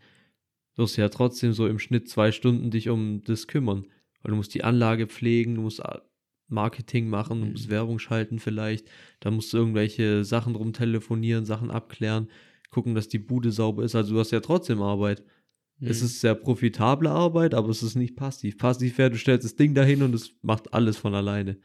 wirst 0.76 0.98
du 0.98 1.02
ja 1.02 1.10
trotzdem 1.10 1.54
so 1.54 1.68
im 1.68 1.80
Schnitt 1.80 2.08
zwei 2.10 2.32
Stunden 2.32 2.70
dich 2.72 2.90
um 2.90 3.24
das 3.24 3.48
kümmern. 3.48 3.88
Weil 4.22 4.32
du 4.32 4.36
musst 4.36 4.54
die 4.54 4.64
Anlage 4.64 5.08
pflegen, 5.08 5.56
du 5.56 5.62
musst 5.62 5.80
äh, 5.80 6.00
Marketing 6.50 7.10
machen, 7.10 7.40
du 7.42 7.46
Mhm. 7.48 7.52
musst 7.54 7.70
Werbung 7.70 8.00
schalten 8.00 8.40
vielleicht, 8.40 8.88
dann 9.20 9.34
musst 9.36 9.52
du 9.54 9.58
irgendwelche 9.58 10.24
Sachen 10.24 10.54
drum 10.54 10.74
telefonieren, 10.74 11.46
Sachen 11.46 11.72
abklären, 11.72 12.30
gucken, 12.70 12.96
dass 12.96 13.08
die 13.08 13.20
Bude 13.20 13.52
sauber 13.52 13.84
ist. 13.84 13.96
Also 13.96 14.14
du 14.14 14.20
hast 14.20 14.32
ja 14.32 14.40
trotzdem 14.40 14.82
Arbeit. 14.82 15.24
Es 15.80 16.00
Mhm. 16.02 16.06
ist 16.08 16.22
sehr 16.22 16.36
profitable 16.36 17.10
Arbeit, 17.10 17.54
aber 17.54 17.70
es 17.70 17.84
ist 17.84 17.96
nicht 17.96 18.16
passiv. 18.16 18.58
Passiv 18.58 18.98
wäre, 18.98 19.12
du 19.12 19.18
stellst 19.18 19.46
das 19.46 19.56
Ding 19.56 19.74
dahin 19.76 20.02
und 20.04 20.14
es 20.16 20.34
macht 20.42 20.74
alles 20.74 20.98
von 20.98 21.14
alleine. 21.14 21.58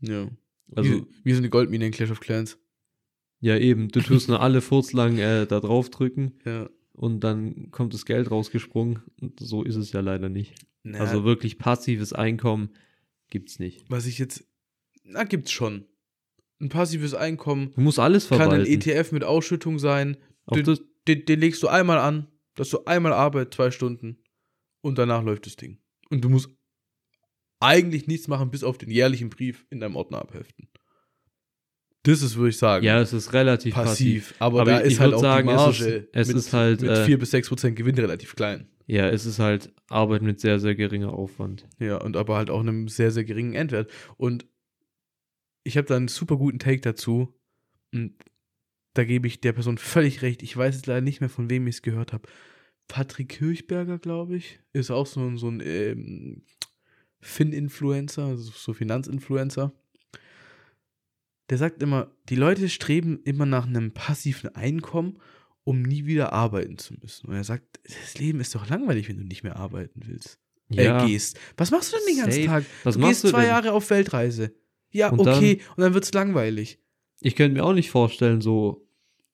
Ja. 0.00 0.28
Also, 0.74 0.90
wie, 0.90 1.06
wie 1.24 1.32
so 1.32 1.38
eine 1.38 1.48
Goldmine 1.50 1.86
in 1.86 1.92
Clash 1.92 2.10
of 2.10 2.20
Clans. 2.20 2.58
Ja, 3.40 3.56
eben. 3.58 3.88
Du 3.88 4.00
tust 4.00 4.28
nur 4.28 4.40
alle 4.40 4.60
Furz 4.60 4.92
lang 4.92 5.18
äh, 5.18 5.46
da 5.46 5.60
drauf 5.60 5.90
drücken 5.90 6.32
Ja. 6.44 6.68
und 6.92 7.20
dann 7.20 7.70
kommt 7.70 7.92
das 7.94 8.06
Geld 8.06 8.30
rausgesprungen. 8.30 9.00
Und 9.20 9.38
so 9.40 9.62
ist 9.62 9.76
es 9.76 9.92
ja 9.92 10.00
leider 10.00 10.28
nicht. 10.28 10.54
Na, 10.82 10.98
Also 11.00 11.24
wirklich 11.24 11.58
passives 11.58 12.12
Einkommen 12.12 12.70
gibt's 13.30 13.58
nicht. 13.58 13.84
was 13.88 14.06
ich 14.06 14.18
jetzt, 14.18 14.44
na, 15.04 15.24
gibt's 15.24 15.52
schon. 15.52 15.84
Ein 16.60 16.68
passives 16.70 17.12
Einkommen 17.12 17.72
Du 17.74 17.82
musst 17.82 17.98
alles 17.98 18.28
kann 18.28 18.40
ein 18.40 18.48
verwalten. 18.48 18.72
ETF 18.72 19.12
mit 19.12 19.24
Ausschüttung 19.24 19.78
sein. 19.78 20.16
Den, 20.54 20.78
den, 21.06 21.24
den 21.26 21.40
legst 21.40 21.62
du 21.62 21.68
einmal 21.68 21.98
an, 21.98 22.28
dass 22.54 22.70
du 22.70 22.84
einmal 22.86 23.12
Arbeit, 23.12 23.52
zwei 23.52 23.70
Stunden 23.70 24.18
und 24.80 24.96
danach 24.96 25.22
läuft 25.22 25.44
das 25.46 25.56
Ding. 25.56 25.78
Und 26.08 26.24
du 26.24 26.30
musst 26.30 26.48
eigentlich 27.60 28.06
nichts 28.06 28.28
machen, 28.28 28.50
bis 28.50 28.64
auf 28.64 28.78
den 28.78 28.90
jährlichen 28.90 29.28
Brief 29.28 29.66
in 29.70 29.80
deinem 29.80 29.96
Ordner 29.96 30.20
abheften. 30.20 30.68
Das 32.06 32.22
ist, 32.22 32.36
würde 32.36 32.50
ich 32.50 32.58
sagen, 32.58 32.84
ja, 32.84 33.00
es 33.00 33.12
ist 33.12 33.32
relativ 33.32 33.74
passiv. 33.74 34.24
passiv. 34.28 34.34
Aber, 34.40 34.60
Aber 34.62 34.70
da 34.72 34.80
ich 34.84 34.92
ist 34.92 35.00
halt 35.00 35.14
auch 35.14 35.20
sagen, 35.20 35.48
die 35.48 35.54
es 35.54 35.60
Marge 35.60 35.84
ist- 35.84 36.08
es 36.12 36.28
mit, 36.28 36.36
ist 36.36 36.52
halt, 36.52 36.80
mit 36.82 36.90
äh, 36.90 37.04
4 37.04 37.18
bis 37.18 37.30
6 37.32 37.48
Prozent 37.48 37.76
Gewinn 37.76 37.96
relativ 37.98 38.36
klein. 38.36 38.68
Ja, 38.86 39.08
es 39.08 39.26
ist 39.26 39.38
halt 39.40 39.72
Arbeit 39.88 40.22
mit 40.22 40.40
sehr, 40.40 40.60
sehr 40.60 40.74
geringer 40.76 41.12
Aufwand. 41.12 41.66
Ja, 41.80 41.96
und 42.00 42.16
aber 42.16 42.36
halt 42.36 42.50
auch 42.50 42.60
einem 42.60 42.86
sehr, 42.88 43.10
sehr 43.10 43.24
geringen 43.24 43.54
Endwert. 43.54 43.90
Und 44.16 44.46
ich 45.64 45.76
habe 45.76 45.88
da 45.88 45.96
einen 45.96 46.06
super 46.08 46.36
guten 46.36 46.58
Take 46.60 46.80
dazu. 46.80 47.34
Und 47.92 48.14
da 48.94 49.04
gebe 49.04 49.26
ich 49.26 49.40
der 49.40 49.52
Person 49.52 49.76
völlig 49.78 50.22
recht. 50.22 50.42
Ich 50.44 50.56
weiß 50.56 50.74
jetzt 50.76 50.86
leider 50.86 51.00
nicht 51.00 51.20
mehr, 51.20 51.28
von 51.28 51.50
wem 51.50 51.66
ich 51.66 51.76
es 51.76 51.82
gehört 51.82 52.12
habe. 52.12 52.28
Patrick 52.88 53.30
Kirchberger, 53.30 53.98
glaube 53.98 54.36
ich, 54.36 54.60
ist 54.72 54.92
auch 54.92 55.06
so, 55.06 55.20
ein- 55.20 55.38
so 55.38 55.48
ein 55.48 55.60
ähm, 55.64 56.42
Fin-Influencer, 57.20 58.26
also 58.26 58.52
so 58.54 58.72
Finanzinfluencer. 58.72 59.72
Der 61.50 61.58
sagt 61.58 61.82
immer, 61.82 62.10
die 62.28 62.34
Leute 62.36 62.68
streben 62.68 63.20
immer 63.24 63.46
nach 63.46 63.66
einem 63.66 63.92
passiven 63.92 64.54
Einkommen, 64.56 65.18
um 65.64 65.82
nie 65.82 66.04
wieder 66.06 66.32
arbeiten 66.32 66.78
zu 66.78 66.94
müssen. 66.94 67.28
Und 67.28 67.34
er 67.34 67.44
sagt, 67.44 67.80
das 67.84 68.18
Leben 68.18 68.40
ist 68.40 68.54
doch 68.54 68.68
langweilig, 68.68 69.08
wenn 69.08 69.18
du 69.18 69.24
nicht 69.24 69.42
mehr 69.44 69.56
arbeiten 69.56 70.00
willst 70.06 70.38
Ja, 70.68 71.02
äh, 71.02 71.06
gehst. 71.06 71.38
Was 71.56 71.70
machst 71.70 71.92
du 71.92 71.96
denn 71.98 72.14
den 72.14 72.24
ganzen 72.24 72.42
Safe. 72.42 72.46
Tag? 72.46 72.64
was 72.84 72.94
du 72.94 73.00
machst 73.00 73.10
gehst 73.12 73.24
du 73.24 73.28
zwei 73.30 73.40
denn? 73.42 73.48
Jahre 73.50 73.72
auf 73.72 73.88
Weltreise. 73.90 74.52
Ja, 74.90 75.10
Und 75.10 75.20
okay. 75.20 75.60
und 75.76 75.82
dann 75.82 75.94
wird's 75.94 76.12
langweilig. 76.12 76.78
Ich 77.20 77.34
könnte 77.36 77.54
mir 77.54 77.64
auch 77.64 77.72
nicht 77.74 77.90
vorstellen, 77.90 78.40
so, 78.40 78.86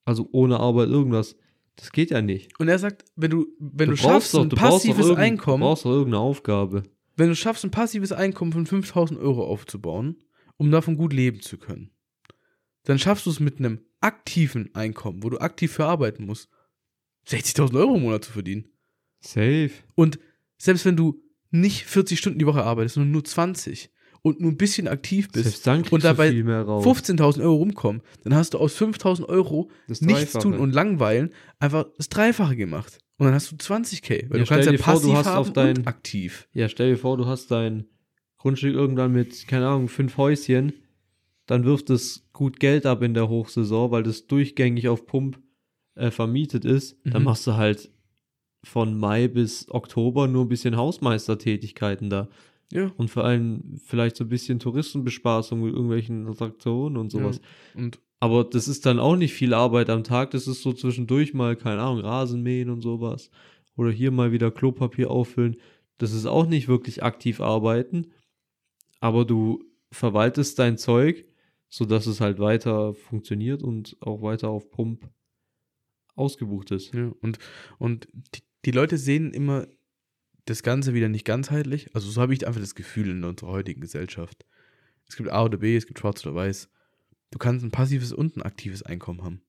also 0.05 0.29
ohne 0.33 0.59
Arbeit 0.61 0.89
irgendwas. 0.89 1.37
Das 1.77 1.91
geht 1.93 2.11
ja 2.11 2.21
nicht. 2.23 2.59
Und 2.61 2.69
er 2.69 2.79
sagt, 2.79 3.05
wenn 3.17 3.31
du, 3.31 3.47
wenn 3.59 3.89
du, 3.91 3.97
brauchst 3.97 4.03
schaffst, 4.03 4.35
doch- 4.35 4.43
ein 4.43 4.49
doch 4.51 4.59
passives 4.59 5.11
Einkommen, 5.11 5.61
Du 5.63 5.67
brauchst 5.67 5.85
doch 5.87 5.91
irgendeine 5.91 6.19
Aufgabe. 6.23 6.83
wenn 7.17 7.29
du 7.29 7.35
schaffst, 7.37 7.65
ein 7.65 7.71
passives 7.71 8.13
Einkommen 8.13 8.53
von 8.53 8.67
5000 8.67 9.19
Euro 9.19 9.45
aufzubauen, 9.47 10.17
um 10.59 10.71
davon 10.71 10.97
gut 10.97 11.13
leben 11.13 11.41
zu 11.41 11.57
können, 11.59 11.91
dann 12.85 12.99
schaffst 12.99 13.27
du 13.27 13.31
es 13.31 13.41
mit 13.41 13.59
einem 13.59 13.81
aktiven 14.01 14.75
Einkommen, 14.75 15.23
wo 15.23 15.31
du 15.31 15.39
aktiv 15.39 15.73
für 15.73 15.85
arbeiten 15.85 16.27
musst, 16.27 16.49
60.000 17.29 17.79
Euro 17.79 17.97
im 17.97 18.03
Monat 18.03 18.25
zu 18.25 18.33
verdienen. 18.33 18.67
Safe. 19.21 19.71
Und 19.95 20.19
selbst 20.59 20.85
wenn 20.85 20.97
du 20.97 21.23
nicht 21.51 21.85
40 21.85 22.19
Stunden 22.19 22.39
die 22.39 22.47
Woche 22.47 22.65
arbeitest, 22.65 22.95
sondern 22.95 23.13
nur 23.13 23.25
20 23.25 23.91
und 24.23 24.41
nur 24.41 24.51
ein 24.51 24.57
bisschen 24.57 24.89
aktiv 24.89 25.29
bist 25.31 25.67
und 25.91 26.05
dabei 26.05 26.29
du 26.29 26.35
viel 26.35 26.45
mehr 26.45 26.63
raus. 26.63 26.85
15.000 26.85 27.43
Euro 27.43 27.57
rumkommen, 27.57 28.03
dann 28.25 28.35
hast 28.35 28.55
du 28.55 28.59
aus 28.59 28.81
5.000 28.81 29.29
Euro 29.29 29.71
Das 29.89 30.01
nichts 30.01 30.33
tun 30.33 30.55
und 30.55 30.73
langweilen 30.73 31.33
einfach 31.59 31.87
das 31.97 32.09
Dreifache 32.09 32.57
gemacht. 32.57 32.99
Und 33.19 33.27
dann 33.27 33.35
hast 33.35 33.53
du 33.53 33.57
20k, 33.57 34.31
weil 34.31 34.39
Ja, 34.39 34.45
du 34.45 34.49
kannst 34.49 34.67
ja 34.67 34.73
dir 34.73 34.79
vor, 34.79 34.95
du 34.95 35.01
passiv 35.01 35.15
hast 35.15 35.27
haben 35.27 35.37
auf 35.39 35.53
dein- 35.53 35.79
und 35.79 35.87
aktiv. 35.87 36.49
Ja, 36.53 36.69
stell 36.69 36.91
dir 36.91 36.97
vor, 36.97 37.17
du 37.17 37.27
hast 37.27 37.51
dein 37.51 37.85
Grundstück 38.39 38.75
irgendwann 38.75 39.13
mit, 39.13 39.47
keine 39.47 39.69
Ahnung, 39.69 39.89
fünf 39.89 40.17
Häuschen, 40.17 40.73
dann 41.53 41.65
wirft 41.65 41.91
es 41.91 42.27
gut 42.33 42.61
Geld 42.61 42.87
ab 42.87 43.03
in 43.03 43.13
der 43.13 43.29
Hochsaison, 43.29 43.91
weil 43.91 44.03
das 44.03 44.27
durchgängig 44.27 44.89
auf 44.89 45.05
Pump 45.05 45.39
äh, 45.97 46.11
vermietet 46.11 46.65
ist. 46.65 46.97
Dann 47.05 47.21
Mhm. 47.23 47.27
machst 47.27 47.47
du 47.47 47.53
halt 47.59 47.91
von 48.65 48.97
Mai 48.99 49.29
bis 49.29 49.71
Oktober 49.71 50.29
nur 50.29 50.47
ein 50.47 50.49
bisschen 50.49 50.77
Hausmeistertätigkeiten 50.79 52.09
da. 52.09 52.29
Ja. 52.73 52.91
Und 52.97 53.11
vor 53.11 53.25
allem 53.25 53.77
vielleicht 53.85 54.17
so 54.17 54.25
ein 54.25 54.31
bisschen 54.31 54.61
Touristenbespaßung 54.61 55.61
mit 55.63 55.75
irgendwelchen 55.75 56.27
Attraktionen 56.27 56.97
und 56.97 57.11
sowas. 57.11 57.41
Und 57.75 58.01
Aber 58.19 58.45
das 58.45 58.67
ist 58.67 58.87
dann 58.87 58.99
auch 58.99 59.17
nicht 59.17 59.35
viel 59.35 59.53
Arbeit 59.53 59.91
am 59.91 60.05
Tag. 60.05 60.31
Das 60.31 60.47
ist 60.47 60.63
so 60.63 60.73
zwischendurch 60.73 61.35
mal, 61.35 61.55
keine 61.57 61.83
Ahnung, 61.83 62.01
Rasenmähen 62.01 62.71
und 62.71 62.81
sowas. 62.81 63.31
Oder 63.77 63.91
hier 63.91 64.11
mal 64.11 64.33
wieder 64.33 64.51
Klopapier 64.51 65.11
auffüllen. 65.11 65.57
Das 65.99 66.15
ist 66.15 66.25
auch 66.25 66.47
nicht 66.47 66.67
wirklich 66.69 67.03
aktiv 67.03 67.43
arbeiten. 67.43 68.07
Aber 69.01 69.27
du 69.27 69.63
verwaltest 69.91 70.59
dein 70.59 70.79
Zeug, 70.79 71.27
sodass 71.73 72.07
es 72.07 72.21
halt 72.21 72.39
weiter 72.39 72.93
funktioniert 72.93 73.63
und 73.63 73.97
auch 74.01 74.21
weiter 74.21 74.51
auf 74.51 74.71
Pump 74.71 75.09
ausgebucht 76.15 76.71
ist. 76.71 76.93
Ja, 76.93 77.11
und, 77.23 77.39
und 77.79 78.09
die, 78.13 78.43
die 78.67 78.71
Leute 78.73 78.99
sehen 78.99 79.33
immer 79.33 79.67
das 80.45 80.63
Ganze 80.63 80.93
wieder 80.93 81.09
nicht 81.09 81.25
ganzheitlich. 81.25 81.95
Also 81.95 82.11
so 82.11 82.21
habe 82.21 82.35
ich 82.35 82.47
einfach 82.47 82.61
das 82.61 82.75
Gefühl 82.75 83.09
in 83.09 83.25
unserer 83.25 83.53
heutigen 83.53 83.81
Gesellschaft. 83.81 84.45
Es 85.09 85.17
gibt 85.17 85.31
A 85.31 85.45
oder 85.45 85.57
B, 85.57 85.75
es 85.75 85.87
gibt 85.87 85.99
Schwarz 85.99 86.25
oder 86.27 86.35
Weiß. 86.35 86.69
Du 87.31 87.39
kannst 87.39 87.65
ein 87.65 87.71
passives 87.71 88.13
und 88.13 88.37
ein 88.37 88.43
aktives 88.43 88.83
Einkommen 88.83 89.25
haben. 89.25 89.41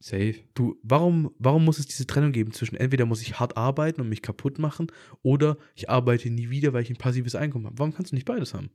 Safe. 0.00 0.34
Du, 0.54 0.76
warum, 0.82 1.36
warum 1.38 1.64
muss 1.64 1.78
es 1.78 1.86
diese 1.86 2.06
Trennung 2.06 2.32
geben 2.32 2.50
zwischen 2.50 2.74
entweder 2.74 3.06
muss 3.06 3.22
ich 3.22 3.38
hart 3.38 3.56
arbeiten 3.56 4.00
und 4.00 4.08
mich 4.08 4.22
kaputt 4.22 4.58
machen 4.58 4.88
oder 5.22 5.56
ich 5.76 5.88
arbeite 5.88 6.30
nie 6.30 6.50
wieder, 6.50 6.72
weil 6.72 6.82
ich 6.82 6.90
ein 6.90 6.96
passives 6.96 7.36
Einkommen 7.36 7.66
habe? 7.66 7.78
Warum 7.78 7.94
kannst 7.94 8.10
du 8.10 8.16
nicht 8.16 8.26
beides 8.26 8.54
haben? 8.54 8.70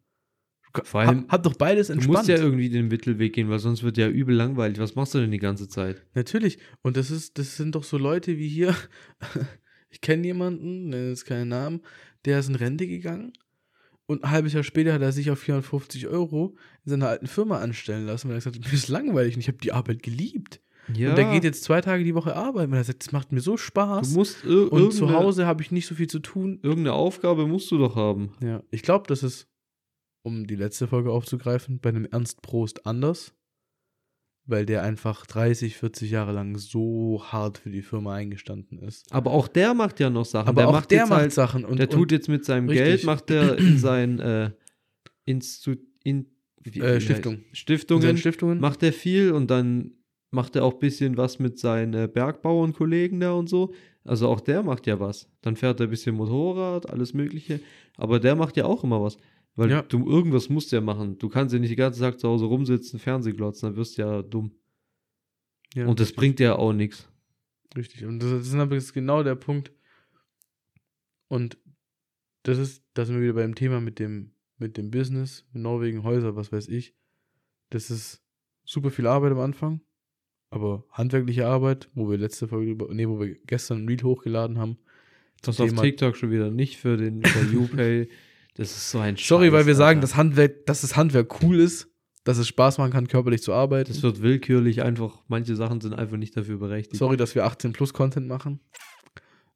Du 0.74 0.82
Vor 0.84 1.02
allem, 1.02 1.22
hab, 1.24 1.32
hab 1.32 1.44
doch 1.44 1.56
beides 1.56 1.88
Du 1.88 1.94
entspannt. 1.94 2.18
musst 2.20 2.30
ja 2.30 2.38
irgendwie 2.38 2.70
den 2.70 2.88
Mittelweg 2.88 3.34
gehen, 3.34 3.50
weil 3.50 3.60
sonst 3.60 3.84
wird 3.84 3.98
ja 3.98 4.08
übel 4.08 4.36
langweilig. 4.36 4.80
Was 4.80 4.96
machst 4.96 5.14
du 5.16 5.20
denn 5.20 5.32
die 5.32 5.40
ganze 5.40 5.68
Zeit? 5.68 6.04
Natürlich. 6.14 6.60
Und 6.82 6.98
das 6.98 7.12
ist, 7.12 7.38
das 7.38 7.58
sind 7.58 7.76
doch 7.76 7.84
so 7.84 7.98
Leute 7.98 8.38
wie 8.38 8.48
hier. 8.48 8.76
Ich 9.92 10.02
kenne 10.02 10.24
jemanden, 10.28 10.90
nenne 10.90 11.10
jetzt 11.10 11.26
keinen 11.26 11.48
Namen, 11.48 11.82
der 12.26 12.38
ist 12.40 12.48
in 12.48 12.54
Rente 12.54 12.86
gegangen 12.86 13.34
und 14.06 14.24
ein 14.24 14.30
halbes 14.30 14.54
Jahr 14.54 14.62
später 14.64 14.94
hat 14.94 15.02
er 15.02 15.12
sich 15.12 15.32
auf 15.32 15.40
450 15.40 16.08
Euro 16.08 16.56
in 16.86 16.92
seiner 16.92 17.08
alten 17.10 17.26
Firma 17.26 17.58
anstellen 17.58 18.06
lassen, 18.06 18.28
weil 18.28 18.36
er 18.36 18.40
gesagt 18.40 18.56
hat, 18.58 18.66
mir 18.66 18.74
ist 18.74 18.88
langweilig 18.88 19.34
und 19.34 19.40
ich 19.42 19.48
habe 19.48 19.58
die 19.58 19.72
Arbeit 19.72 20.04
geliebt. 20.04 20.62
Ja, 20.94 21.10
Und 21.10 21.16
der 21.18 21.32
geht 21.32 21.44
jetzt 21.44 21.64
zwei 21.64 21.82
Tage 21.82 22.04
die 22.04 22.14
Woche 22.14 22.36
arbeiten, 22.36 22.72
weil 22.72 22.80
er 22.80 22.84
sagt, 22.84 23.04
das 23.04 23.12
macht 23.12 23.32
mir 23.32 23.42
so 23.42 23.52
du 23.54 23.58
Spaß. 23.58 24.14
musst 24.14 24.44
ir 24.46 24.72
Und 24.72 24.92
zu 24.94 25.10
Hause 25.12 25.46
habe 25.48 25.64
ich 25.64 25.72
nicht 25.72 25.88
so 25.88 25.96
viel 25.96 26.08
zu 26.08 26.20
tun. 26.20 26.60
Irgendeine 26.62 26.94
Aufgabe 26.94 27.48
musst 27.48 27.72
du 27.72 27.78
doch 27.80 27.96
haben. 27.96 28.32
Ja, 28.44 28.62
ich 28.70 28.84
glaube, 28.84 29.06
das 29.08 29.24
ist, 29.24 29.48
um 30.24 30.48
die 30.48 30.56
letzte 30.56 30.88
Folge 30.88 31.12
aufzugreifen, 31.12 31.80
bei 31.80 31.90
einem 31.90 32.06
Ernst 32.06 32.42
Prost 32.42 32.86
anders, 32.86 33.34
weil 34.46 34.66
der 34.66 34.82
einfach 34.84 35.26
30, 35.26 35.78
40 35.78 36.10
Jahre 36.12 36.32
lang 36.34 36.58
so 36.58 37.24
hart 37.28 37.60
für 37.60 37.70
die 37.70 37.82
Firma 37.84 38.16
eingestanden 38.16 38.80
ist. 38.80 39.14
Aber 39.14 39.32
auch 39.32 39.48
der 39.48 39.74
macht 39.74 40.00
ja 40.00 40.10
noch 40.10 40.26
Sachen. 40.26 40.48
Aber 40.50 40.62
der 40.62 40.68
auch 40.70 40.74
macht 40.74 40.92
der 40.92 41.06
macht 41.06 41.20
halt, 41.22 41.34
Sachen 41.34 41.66
und 41.66 41.78
der 41.78 41.88
und, 41.90 41.94
tut 41.94 42.12
jetzt 42.12 42.28
mit 42.30 42.46
seinem 42.46 42.68
Richtig. 42.68 42.86
Geld, 42.88 43.04
macht 43.06 43.30
er 43.32 43.58
in 43.58 43.78
sein 43.78 44.20
äh, 44.20 44.52
Instu 45.26 45.76
in, 46.04 46.26
wie- 46.64 46.80
Äh, 46.80 46.98
wie 46.98 47.02
Stiftung. 47.02 47.40
Stiftungen 47.54 48.18
Stiftungen. 48.18 48.60
macht 48.60 48.82
er 48.84 48.92
viel 48.94 49.32
und 49.32 49.50
dann 49.52 49.92
macht 50.32 50.56
er 50.56 50.64
auch 50.64 50.74
ein 50.74 50.80
bisschen 50.80 51.18
was 51.18 51.40
mit 51.40 51.58
seinen 51.60 51.94
äh, 51.94 52.08
Bergbauernkollegen 52.12 53.20
da 53.20 53.32
und 53.34 53.50
so. 53.50 53.74
Also 54.04 54.28
auch 54.28 54.40
der 54.42 54.64
macht 54.64 54.88
ja 54.88 55.00
was. 55.00 55.30
Dann 55.42 55.56
fährt 55.56 55.80
er 55.80 55.88
ein 55.88 55.90
bisschen 55.90 56.16
Motorrad, 56.16 56.90
alles 56.90 57.14
Mögliche. 57.14 57.60
Aber 57.98 58.20
der 58.20 58.36
macht 58.36 58.58
ja 58.58 58.66
auch 58.66 58.84
immer 58.84 59.02
was. 59.02 59.18
Weil 59.56 59.72
Ja. 59.72 59.82
du 59.82 60.08
irgendwas 60.10 60.50
musst 60.50 60.72
ja 60.72 60.82
machen. 60.82 61.18
Du 61.18 61.28
kannst 61.30 61.54
ja 61.54 61.60
nicht 61.60 61.72
den 61.72 61.78
ganzen 61.78 62.02
Tag 62.02 62.20
zu 62.20 62.28
Hause 62.30 62.46
rumsitzen, 62.46 63.00
Fernseh 63.00 63.34
glotzen, 63.34 63.70
dann 63.70 63.76
wirst 63.76 63.98
du 63.98 64.02
ja 64.04 64.22
dumm. 64.22 64.52
ja, 65.76 65.86
und 65.86 66.00
das 66.00 66.08
richtig, 66.08 66.18
bringt 66.18 66.40
ja 66.40 66.56
auch 66.56 66.74
nichts. 66.74 67.10
Richtig. 67.76 68.06
Und 68.06 68.20
das, 68.20 68.32
ist 68.32 68.54
aber 68.56 68.78
genau 68.78 69.22
der 69.24 69.36
Punkt. 69.36 69.72
Und 71.28 71.58
das 72.44 72.58
ist, 72.58 72.84
da 72.94 73.06
sind 73.06 73.16
wir 73.16 73.22
wieder 73.24 73.34
beim 73.34 73.54
Thema 73.56 73.80
mit 73.80 74.00
dem, 74.00 74.32
mit 74.58 74.78
dem 74.78 74.90
Business, 74.92 75.46
Norwegen, 75.54 76.04
Häuser, 76.04 76.36
was 76.36 76.52
weiß 76.52 76.68
ich. 76.70 76.96
Das 77.70 77.92
ist 77.92 78.24
super 78.66 78.90
viel 78.90 79.06
Arbeit 79.08 79.32
am 79.34 79.40
Anfang, 79.40 79.82
aber 80.50 80.86
handwerkliche 80.92 81.46
Arbeit, 81.48 81.90
wo 81.94 82.10
wir 82.10 82.18
letzte 82.18 82.48
Folge, 82.48 82.72
über, 82.72 82.94
nee, 82.94 83.08
wo 83.08 83.20
wir 83.20 83.36
gestern 83.46 83.84
ein 83.84 83.88
Reel 83.88 84.02
hochgeladen 84.02 84.58
haben. 84.58 84.78
Das 85.42 85.60
auf 85.60 85.72
TikTok 85.74 86.18
schon 86.18 86.32
wieder 86.32 86.50
nicht 86.50 86.78
für 86.78 86.98
den 86.98 87.24
für 87.24 87.58
UPay. 87.58 88.10
Das 88.60 88.72
ist 88.72 88.92
so 88.92 89.00
ein 89.00 89.16
Sorry, 89.16 89.46
Scheiß, 89.46 89.54
weil 89.54 89.66
wir 89.68 89.76
sagen, 89.76 90.02
dass 90.02 90.18
Handwerk, 90.18 90.66
dass 90.66 90.82
das 90.82 90.98
Handwerk 90.98 91.42
cool 91.42 91.62
ist, 91.62 91.88
dass 92.26 92.38
es 92.38 92.50
Spaß 92.50 92.78
machen 92.78 92.92
kann, 92.92 93.08
körperlich 93.08 93.42
zu 93.42 93.54
arbeiten. 93.54 93.90
das 93.90 94.04
wird 94.04 94.22
willkürlich 94.22 94.82
einfach, 94.82 95.24
manche 95.30 95.56
Sachen 95.56 95.80
sind 95.80 95.94
einfach 95.94 96.18
nicht 96.18 96.36
dafür 96.36 96.58
berechtigt. 96.58 96.98
Sorry, 96.98 97.16
dass 97.16 97.36
wir 97.36 97.46
18 97.46 97.72
plus 97.72 97.94
Content 97.94 98.28
machen. 98.28 98.60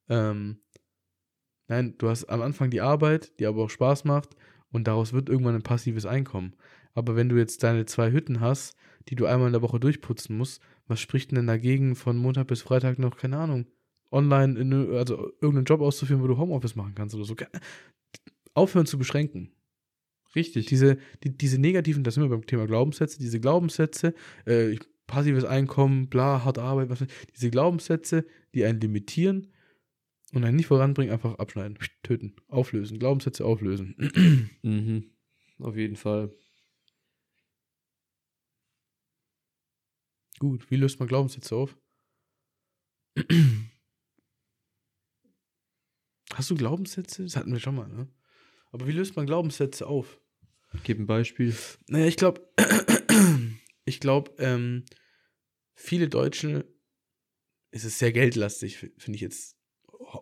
Ähm, 0.08 0.62
nein, 1.68 1.96
du 1.98 2.08
hast 2.08 2.30
am 2.30 2.42
Anfang 2.42 2.70
die 2.70 2.80
Arbeit, 2.80 3.38
die 3.42 3.46
aber 3.46 3.64
auch 3.64 3.70
Spaß 3.70 4.06
macht 4.06 4.38
und 4.72 4.88
daraus 4.88 5.12
wird 5.12 5.28
irgendwann 5.28 5.56
ein 5.56 5.64
passives 5.64 6.06
Einkommen. 6.06 6.56
Aber 6.94 7.18
wenn 7.18 7.28
du 7.28 7.36
jetzt 7.36 7.62
deine 7.62 7.86
zwei 7.86 8.10
Hütten 8.10 8.40
hast, 8.40 8.78
die 9.10 9.16
du 9.16 9.26
einmal 9.26 9.48
in 9.48 9.54
der 9.54 9.62
Woche 9.62 9.82
durchputzen 9.82 10.38
musst, 10.38 10.62
was 10.88 11.02
spricht 11.02 11.34
denn 11.34 11.46
dagegen, 11.46 11.98
von 11.98 12.16
Montag 12.16 12.48
bis 12.48 12.62
Freitag 12.62 13.00
noch, 13.00 13.18
keine 13.18 13.36
Ahnung, 13.36 13.66
online, 14.12 14.58
in, 14.58 14.96
also 14.96 15.34
irgendeinen 15.42 15.66
Job 15.66 15.82
auszuführen, 15.82 16.24
wo 16.24 16.28
du 16.28 16.38
Homeoffice 16.38 16.78
machen 16.78 16.96
kannst 16.96 17.16
oder 17.16 17.26
so? 17.26 17.36
Aufhören 18.54 18.86
zu 18.86 18.98
beschränken. 18.98 19.52
Richtig. 20.36 20.66
Diese, 20.68 20.98
die, 21.24 21.38
diese 21.38 21.60
negativen, 21.60 22.04
das 22.04 22.16
sind 22.16 22.24
wir 22.24 22.30
beim 22.30 22.46
Thema 22.46 22.66
Glaubenssätze, 22.66 23.20
diese 23.20 23.40
Glaubenssätze, 23.40 24.14
äh, 24.46 24.78
passives 25.08 25.46
Einkommen, 25.46 26.10
bla, 26.10 26.44
harte 26.44 26.62
Arbeit, 26.64 26.90
was 26.90 27.06
diese 27.36 27.52
Glaubenssätze, 27.52 28.26
die 28.56 28.66
einen 28.66 28.80
limitieren 28.80 29.54
und 30.34 30.44
einen 30.44 30.56
nicht 30.58 30.68
voranbringen, 30.68 31.14
einfach 31.14 31.36
abschneiden, 31.36 31.78
töten, 32.04 32.36
auflösen, 32.48 33.00
Glaubenssätze 33.00 33.46
auflösen. 33.46 33.96
Mhm. 34.64 35.12
Auf 35.60 35.76
jeden 35.76 35.98
Fall. 35.98 36.34
Gut, 40.40 40.72
wie 40.72 40.78
löst 40.78 41.00
man 41.00 41.08
Glaubenssätze 41.08 41.56
auf? 41.56 41.78
Hast 46.34 46.50
du 46.50 46.56
Glaubenssätze? 46.56 47.24
Das 47.24 47.36
hatten 47.36 47.52
wir 47.52 47.60
schon 47.60 47.76
mal, 47.76 47.88
ne? 47.88 48.08
Aber 48.74 48.88
wie 48.88 48.92
löst 48.92 49.16
man 49.16 49.28
Glaubenssätze 49.28 49.86
auf? 49.88 50.20
Gib 50.84 50.98
ein 51.00 51.06
Beispiel. 51.06 51.56
Naja, 51.88 52.08
ich 52.08 52.18
glaube, 52.18 52.42
ich 53.86 54.00
glaube, 54.00 54.32
ähm, 54.40 54.84
viele 55.76 56.10
Deutsche, 56.10 56.66
es 57.70 57.86
ist 57.86 58.00
sehr 58.00 58.12
geldlastig, 58.12 58.78
finde 58.98 59.16
ich 59.16 59.22
jetzt 59.22 59.58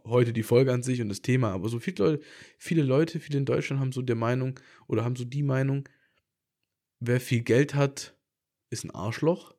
heute 0.04 0.34
die 0.34 0.44
Folge 0.44 0.74
an 0.74 0.84
sich 0.84 1.02
und 1.02 1.08
das 1.08 1.22
Thema, 1.22 1.52
aber 1.52 1.70
so 1.70 1.80
viele 1.80 1.98
Leute, 2.04 2.24
viele 2.58 2.84
Leute, 2.84 3.20
viele 3.22 3.40
in 3.40 3.46
Deutschland 3.46 3.80
haben 3.80 3.94
so 3.94 4.02
der 4.02 4.18
Meinung 4.18 4.60
oder 4.88 5.06
haben 5.06 5.16
so 5.16 5.24
die 5.24 5.44
Meinung, 5.44 5.88
wer 7.00 7.22
viel 7.22 7.42
Geld 7.44 7.74
hat, 7.74 8.18
ist 8.70 8.84
ein 8.84 8.92
Arschloch. 8.92 9.56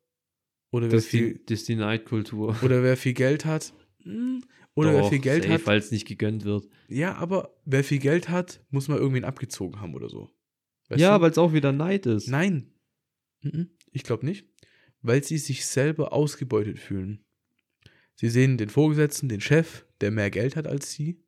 Oder 0.71 0.91
wer 0.91 0.99
Das 0.99 1.07
viel, 1.07 1.35
die, 1.35 1.47
das 1.47 1.61
ist 1.61 1.69
die 1.69 1.77
Neidkultur. 1.77 2.57
oder 2.63 2.83
wer 2.83 2.99
viel 2.99 3.15
Geld 3.15 3.47
hat, 3.47 3.73
oder 4.75 4.93
wer 4.93 5.01
Doch, 5.03 5.11
viel 5.11 5.19
Geld 5.19 5.43
safe, 5.45 5.55
hat, 5.55 5.67
weil 5.67 5.79
es 5.79 5.91
nicht 5.91 6.07
gegönnt 6.07 6.45
wird. 6.45 6.67
ja, 6.89 7.15
aber 7.15 7.55
wer 7.65 7.85
viel 7.85 7.99
Geld 7.99 8.29
hat, 8.29 8.61
muss 8.71 8.89
mal 8.89 8.99
irgendwen 8.99 9.25
abgezogen 9.25 9.81
haben 9.81 9.95
oder 9.95 10.09
so. 10.09 10.31
Weißt 10.89 11.01
ja, 11.01 11.21
weil 11.21 11.31
es 11.31 11.39
auch 11.39 11.53
wieder 11.53 11.73
Neid 11.73 12.07
ist. 12.07 12.29
Nein. 12.29 12.73
Mhm. 13.43 13.71
Ich 13.93 14.03
glaube 14.03 14.27
nicht. 14.27 14.47
Weil 15.03 15.23
sie 15.25 15.39
sich 15.39 15.67
selber 15.67 16.13
ausgebeutet 16.13 16.79
fühlen. 16.79 17.25
Sie 18.15 18.29
sehen 18.29 18.57
den 18.57 18.69
Vorgesetzten, 18.69 19.29
den 19.29 19.41
Chef, 19.41 19.85
der 20.01 20.11
mehr 20.11 20.31
Geld 20.31 20.57
hat 20.57 20.67
als 20.67 20.93
sie. 20.93 21.23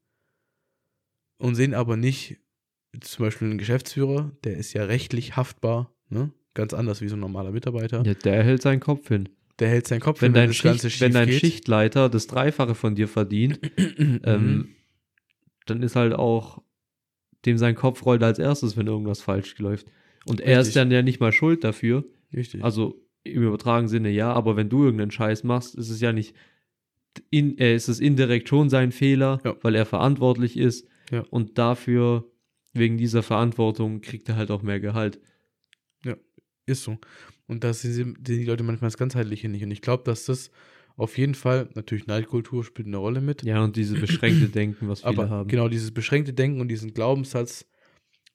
Und 1.38 1.54
sehen 1.56 1.74
aber 1.74 1.96
nicht, 1.96 2.38
zum 3.00 3.24
Beispiel 3.24 3.48
einen 3.48 3.58
Geschäftsführer, 3.58 4.36
der 4.44 4.56
ist 4.56 4.72
ja 4.72 4.84
rechtlich 4.84 5.36
haftbar, 5.36 5.94
ne? 6.08 6.32
Ganz 6.54 6.72
anders 6.72 7.00
wie 7.00 7.08
so 7.08 7.16
ein 7.16 7.20
normaler 7.20 7.50
Mitarbeiter. 7.50 8.04
Ja, 8.06 8.14
der 8.14 8.44
hält 8.44 8.62
seinen 8.62 8.78
Kopf 8.78 9.08
hin. 9.08 9.28
Der 9.60 9.68
hält 9.68 9.86
seinen 9.86 10.00
Kopf 10.00 10.20
Wenn 10.20 10.28
hin, 10.32 10.34
dein, 10.34 10.48
das 10.48 10.62
Ganze 10.62 10.90
Schicht, 10.90 11.00
wenn 11.00 11.12
schief 11.12 11.14
dein 11.20 11.28
geht. 11.28 11.40
Schichtleiter 11.40 12.08
das 12.08 12.26
Dreifache 12.26 12.74
von 12.74 12.94
dir 12.94 13.08
verdient, 13.08 13.60
Mhm. 13.98 14.20
ähm, 14.24 14.68
dann 15.66 15.82
ist 15.82 15.96
halt 15.96 16.12
auch 16.12 16.62
dem 17.46 17.56
sein 17.58 17.74
Kopf 17.74 18.04
rollt 18.04 18.22
als 18.22 18.38
erstes, 18.38 18.76
wenn 18.76 18.86
irgendwas 18.86 19.20
falsch 19.20 19.56
läuft. 19.58 19.86
Und 20.26 20.40
er 20.40 20.58
Richtig. 20.58 20.68
ist 20.68 20.76
dann 20.76 20.90
ja 20.90 21.02
nicht 21.02 21.20
mal 21.20 21.32
schuld 21.32 21.62
dafür. 21.64 22.04
Richtig. 22.34 22.64
Also 22.64 23.00
im 23.22 23.42
übertragenen 23.42 23.88
Sinne 23.88 24.10
ja, 24.10 24.32
aber 24.32 24.56
wenn 24.56 24.68
du 24.68 24.84
irgendeinen 24.84 25.10
Scheiß 25.10 25.44
machst, 25.44 25.74
ist 25.74 25.88
es 25.90 26.00
ja 26.00 26.12
nicht, 26.12 26.34
in, 27.30 27.56
äh, 27.58 27.74
ist 27.76 27.88
es 27.88 28.00
indirekt 28.00 28.48
schon 28.48 28.68
sein 28.70 28.92
Fehler, 28.92 29.40
Ja. 29.44 29.56
weil 29.62 29.74
er 29.74 29.86
verantwortlich 29.86 30.56
ist. 30.58 30.88
Ja. 31.10 31.20
Und 31.30 31.58
dafür, 31.58 32.24
wegen 32.72 32.98
dieser 32.98 33.22
Verantwortung, 33.22 34.00
kriegt 34.00 34.28
er 34.28 34.36
halt 34.36 34.50
auch 34.50 34.62
mehr 34.62 34.80
Gehalt. 34.80 35.20
Ist 36.66 36.82
so. 36.84 36.96
Und 37.46 37.64
das 37.64 37.82
sehen 37.82 38.16
die 38.20 38.44
Leute 38.44 38.62
manchmal 38.62 38.88
das 38.88 38.96
Ganzheitliche 38.96 39.48
nicht. 39.48 39.62
Und 39.62 39.70
ich 39.70 39.82
glaube, 39.82 40.04
dass 40.04 40.24
das 40.24 40.50
auf 40.96 41.18
jeden 41.18 41.34
Fall, 41.34 41.68
natürlich 41.74 42.06
Neidkultur 42.06 42.64
spielt 42.64 42.86
eine 42.86 42.98
Rolle 42.98 43.20
mit. 43.20 43.42
Ja, 43.42 43.64
und 43.64 43.76
diese 43.76 43.98
beschränkte 43.98 44.48
Denken, 44.48 44.88
was 44.88 45.00
viele 45.00 45.10
Aber 45.10 45.30
haben. 45.30 45.48
genau 45.48 45.68
dieses 45.68 45.92
beschränkte 45.92 46.32
Denken 46.32 46.60
und 46.60 46.68
diesen 46.68 46.94
Glaubenssatz. 46.94 47.66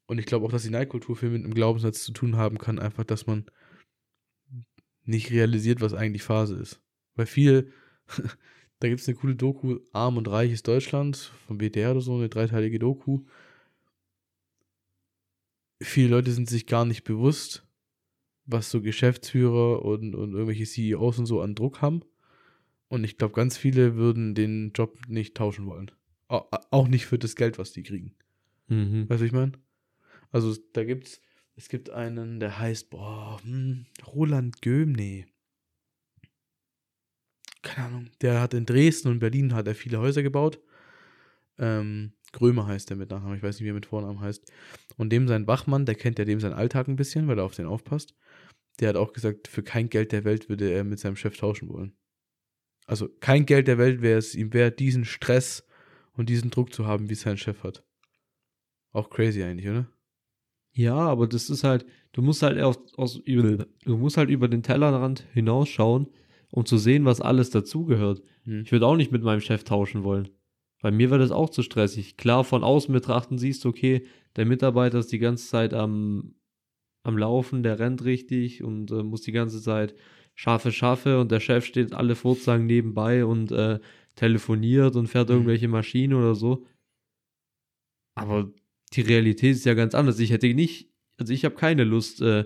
Und 0.08 0.18
ich 0.18 0.26
glaube 0.26 0.46
auch, 0.46 0.52
dass 0.52 0.64
die 0.64 0.70
Neidkultur 0.70 1.16
viel 1.16 1.30
mit 1.30 1.44
einem 1.44 1.54
Glaubenssatz 1.54 2.04
zu 2.04 2.12
tun 2.12 2.36
haben 2.36 2.58
kann. 2.58 2.80
Einfach, 2.80 3.06
dass 3.06 3.28
man 3.28 3.46
nicht 5.06 5.32
realisiert, 5.32 5.82
was 5.82 5.94
eigentlich 5.94 6.24
Phase 6.24 6.56
ist. 6.56 6.82
Weil 7.16 7.28
viele, 7.28 7.72
da 8.80 8.90
gibt 8.90 9.02
es 9.02 9.08
eine 9.08 9.18
coole 9.18 9.36
Doku, 9.36 9.80
Arm 9.94 10.18
und 10.18 10.28
Reich 10.28 10.52
ist 10.52 10.68
Deutschland, 10.68 11.32
vom 11.48 11.58
BTR 11.58 11.92
oder 11.92 12.02
so, 12.02 12.16
eine 12.16 12.30
dreiteilige 12.30 12.80
Doku. 12.80 13.26
Viele 15.82 16.10
Leute 16.10 16.32
sind 16.32 16.50
sich 16.50 16.66
gar 16.68 16.84
nicht 16.84 17.06
bewusst, 17.06 17.66
was 18.52 18.70
so 18.72 18.82
Geschäftsführer 18.82 19.84
und, 19.84 20.16
und 20.16 20.34
irgendwelche 20.34 20.66
CEOs 20.66 21.20
und 21.20 21.26
so 21.26 21.42
an 21.42 21.56
Druck 21.56 21.82
haben. 21.82 22.02
Und 22.88 23.04
ich 23.04 23.18
glaube, 23.18 23.34
ganz 23.36 23.58
viele 23.58 23.96
würden 23.96 24.34
den 24.36 24.72
Job 24.74 25.00
nicht 25.08 25.36
tauschen 25.36 25.68
wollen. 25.68 25.92
Au- 26.28 26.48
Auch 26.72 26.88
nicht 26.88 27.06
für 27.06 27.20
das 27.20 27.36
Geld, 27.36 27.60
was 27.60 27.72
die 27.72 27.84
kriegen. 27.84 28.16
Mhm. 28.68 29.02
Weißt 29.10 29.10
du, 29.10 29.14
was 29.14 29.22
ich 29.22 29.32
meine? 29.32 29.52
Also, 30.32 30.56
da 30.74 30.84
gibt's, 30.84 31.22
es 31.56 31.70
gibt 31.70 31.90
einen, 31.90 32.40
der 32.40 32.58
heißt, 32.60 32.90
boah, 32.90 33.40
hm, 33.44 33.86
Roland 34.08 34.62
Göhm, 34.62 34.94
nee. 34.94 35.26
Keine 37.62 37.88
Ahnung. 37.88 38.10
Der 38.22 38.42
hat 38.42 38.54
in 38.54 38.66
Dresden 38.66 39.10
und 39.10 39.20
Berlin 39.20 39.54
hat 39.54 39.68
er 39.68 39.76
viele 39.76 40.00
Häuser 40.00 40.24
gebaut. 40.24 40.60
Ähm, 41.58 42.14
Grömer 42.32 42.68
heißt 42.68 42.90
der 42.90 42.98
mit 42.98 43.10
Nachnamen, 43.10 43.38
ich 43.38 43.44
weiß 43.44 43.56
nicht, 43.56 43.66
wie 43.66 43.70
er 43.70 43.74
mit 43.74 43.86
Vornamen 43.88 44.20
heißt. 44.22 44.52
Und 44.98 45.10
dem 45.12 45.28
sein 45.28 45.48
Wachmann, 45.48 45.86
der 45.86 45.96
kennt 45.96 46.20
ja 46.20 46.26
dem 46.26 46.40
seinen 46.40 46.54
Alltag 46.54 46.88
ein 46.88 46.96
bisschen, 46.96 47.28
weil 47.28 47.38
er 47.40 47.44
auf 47.44 47.56
den 47.56 47.66
aufpasst. 47.66 48.16
Der 48.80 48.90
hat 48.90 48.96
auch 48.96 49.14
gesagt, 49.14 49.48
für 49.48 49.64
kein 49.64 49.90
Geld 49.90 50.12
der 50.12 50.24
Welt 50.24 50.50
würde 50.50 50.72
er 50.72 50.84
mit 50.84 51.00
seinem 51.00 51.16
Chef 51.16 51.38
tauschen 51.38 51.70
wollen. 51.70 51.94
Also 52.86 53.08
kein 53.20 53.46
Geld 53.46 53.68
der 53.68 53.78
Welt 53.78 54.02
wäre 54.02 54.18
es 54.18 54.36
ihm 54.36 54.54
wert, 54.54 54.80
diesen 54.80 55.06
Stress 55.06 55.68
und 56.14 56.30
diesen 56.30 56.50
Druck 56.50 56.74
zu 56.74 56.88
haben, 56.88 57.10
wie 57.10 57.16
sein 57.16 57.38
Chef 57.38 57.64
hat. 57.64 57.84
Auch 58.92 59.10
crazy 59.10 59.44
eigentlich, 59.44 59.70
oder? 59.70 59.88
Ja, 60.72 60.96
aber 60.96 61.28
das 61.28 61.50
ist 61.50 61.64
halt, 61.64 61.86
du 62.14 62.22
musst 62.22 62.42
halt 62.42 62.60
aus, 62.60 62.80
aus 62.96 63.18
über, 63.18 63.66
du 63.84 63.98
musst 63.98 64.18
halt 64.18 64.30
über 64.30 64.48
den 64.48 64.64
Tellerrand 64.64 65.26
hinausschauen, 65.34 66.08
um 66.52 66.66
zu 66.66 66.78
sehen, 66.78 67.06
was 67.06 67.22
alles 67.22 67.50
dazugehört. 67.50 68.22
Hm. 68.46 68.62
Ich 68.62 68.72
würde 68.72 68.88
auch 68.88 68.96
nicht 68.96 69.12
mit 69.12 69.24
meinem 69.24 69.42
Chef 69.42 69.64
tauschen 69.64 70.04
wollen. 70.04 70.30
Bei 70.82 70.92
mir 70.92 71.10
wäre 71.10 71.20
das 71.20 71.32
auch 71.32 71.50
zu 71.50 71.62
stressig. 71.62 72.18
Klar, 72.18 72.44
von 72.44 72.64
außen 72.64 72.94
betrachten 72.94 73.38
siehst 73.38 73.66
du, 73.66 73.70
okay, 73.70 74.06
der 74.36 74.46
Mitarbeiter 74.46 75.00
ist 75.00 75.12
die 75.12 75.20
ganze 75.20 75.48
Zeit 75.48 75.74
am, 75.74 76.36
am 77.10 77.18
Laufen, 77.18 77.62
der 77.64 77.80
rennt 77.80 78.06
richtig 78.06 78.64
und 78.64 78.92
äh, 78.92 79.04
muss 79.04 79.22
die 79.22 79.34
ganze 79.34 79.62
Zeit 79.62 79.94
scharfe, 80.36 80.72
scharfe 80.72 81.20
und 81.20 81.32
der 81.32 81.42
Chef 81.42 81.66
steht 81.66 81.94
alle 81.94 82.16
Furzagen 82.16 82.66
nebenbei 82.66 83.26
und 83.26 83.52
äh, 83.52 83.80
telefoniert 84.16 84.96
und 84.96 85.08
fährt 85.08 85.28
Mhm. 85.30 85.36
irgendwelche 85.36 85.68
Maschinen 85.68 86.14
oder 86.14 86.36
so. 86.36 86.66
Aber 88.16 88.52
die 88.94 89.02
Realität 89.02 89.56
ist 89.56 89.66
ja 89.66 89.74
ganz 89.74 89.94
anders. 89.96 90.20
Ich 90.20 90.32
hätte 90.32 90.54
nicht, 90.54 90.90
also 91.18 91.34
ich 91.34 91.46
habe 91.46 91.56
keine 91.56 91.84
Lust, 91.84 92.22
äh, 92.22 92.46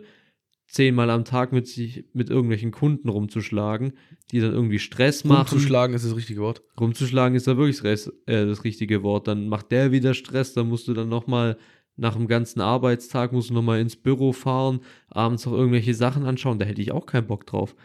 zehnmal 0.67 1.09
am 1.09 1.23
Tag 1.25 1.51
mit 1.51 1.67
sich, 1.67 2.05
mit 2.13 2.29
irgendwelchen 2.29 2.71
Kunden 2.71 3.09
rumzuschlagen, 3.09 3.93
die 4.31 4.39
dann 4.39 4.53
irgendwie 4.53 4.79
Stress 4.79 5.23
machen. 5.23 5.49
Rumzuschlagen 5.49 5.95
ist 5.95 6.05
das 6.05 6.15
richtige 6.15 6.41
Wort. 6.41 6.63
Rumzuschlagen 6.79 7.35
ist 7.35 7.47
da 7.47 7.57
wirklich 7.57 7.77
Stress, 7.77 8.07
äh, 8.25 8.45
das 8.45 8.63
richtige 8.63 9.03
Wort. 9.03 9.27
Dann 9.27 9.49
macht 9.49 9.71
der 9.71 9.91
wieder 9.91 10.13
Stress, 10.13 10.53
dann 10.53 10.69
musst 10.69 10.87
du 10.87 10.93
dann 10.93 11.09
nochmal 11.09 11.57
nach 11.95 12.15
dem 12.15 12.27
ganzen 12.27 12.61
Arbeitstag 12.61 13.31
musst 13.31 13.49
du 13.49 13.53
nochmal 13.53 13.79
ins 13.79 13.95
Büro 13.95 14.33
fahren, 14.33 14.81
abends 15.09 15.45
noch 15.45 15.53
irgendwelche 15.53 15.93
Sachen 15.93 16.25
anschauen. 16.25 16.59
Da 16.59 16.65
hätte 16.65 16.81
ich 16.81 16.91
auch 16.91 17.05
keinen 17.05 17.27
Bock 17.27 17.45
drauf. 17.45 17.75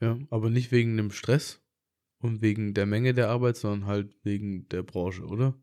Ja, 0.00 0.18
aber 0.30 0.50
nicht 0.50 0.72
wegen 0.72 0.96
dem 0.96 1.10
Stress 1.10 1.62
und 2.18 2.42
wegen 2.42 2.74
der 2.74 2.86
Menge 2.86 3.14
der 3.14 3.30
Arbeit, 3.30 3.56
sondern 3.56 3.86
halt 3.86 4.14
wegen 4.24 4.68
der 4.68 4.82
Branche, 4.82 5.24
oder? 5.24 5.54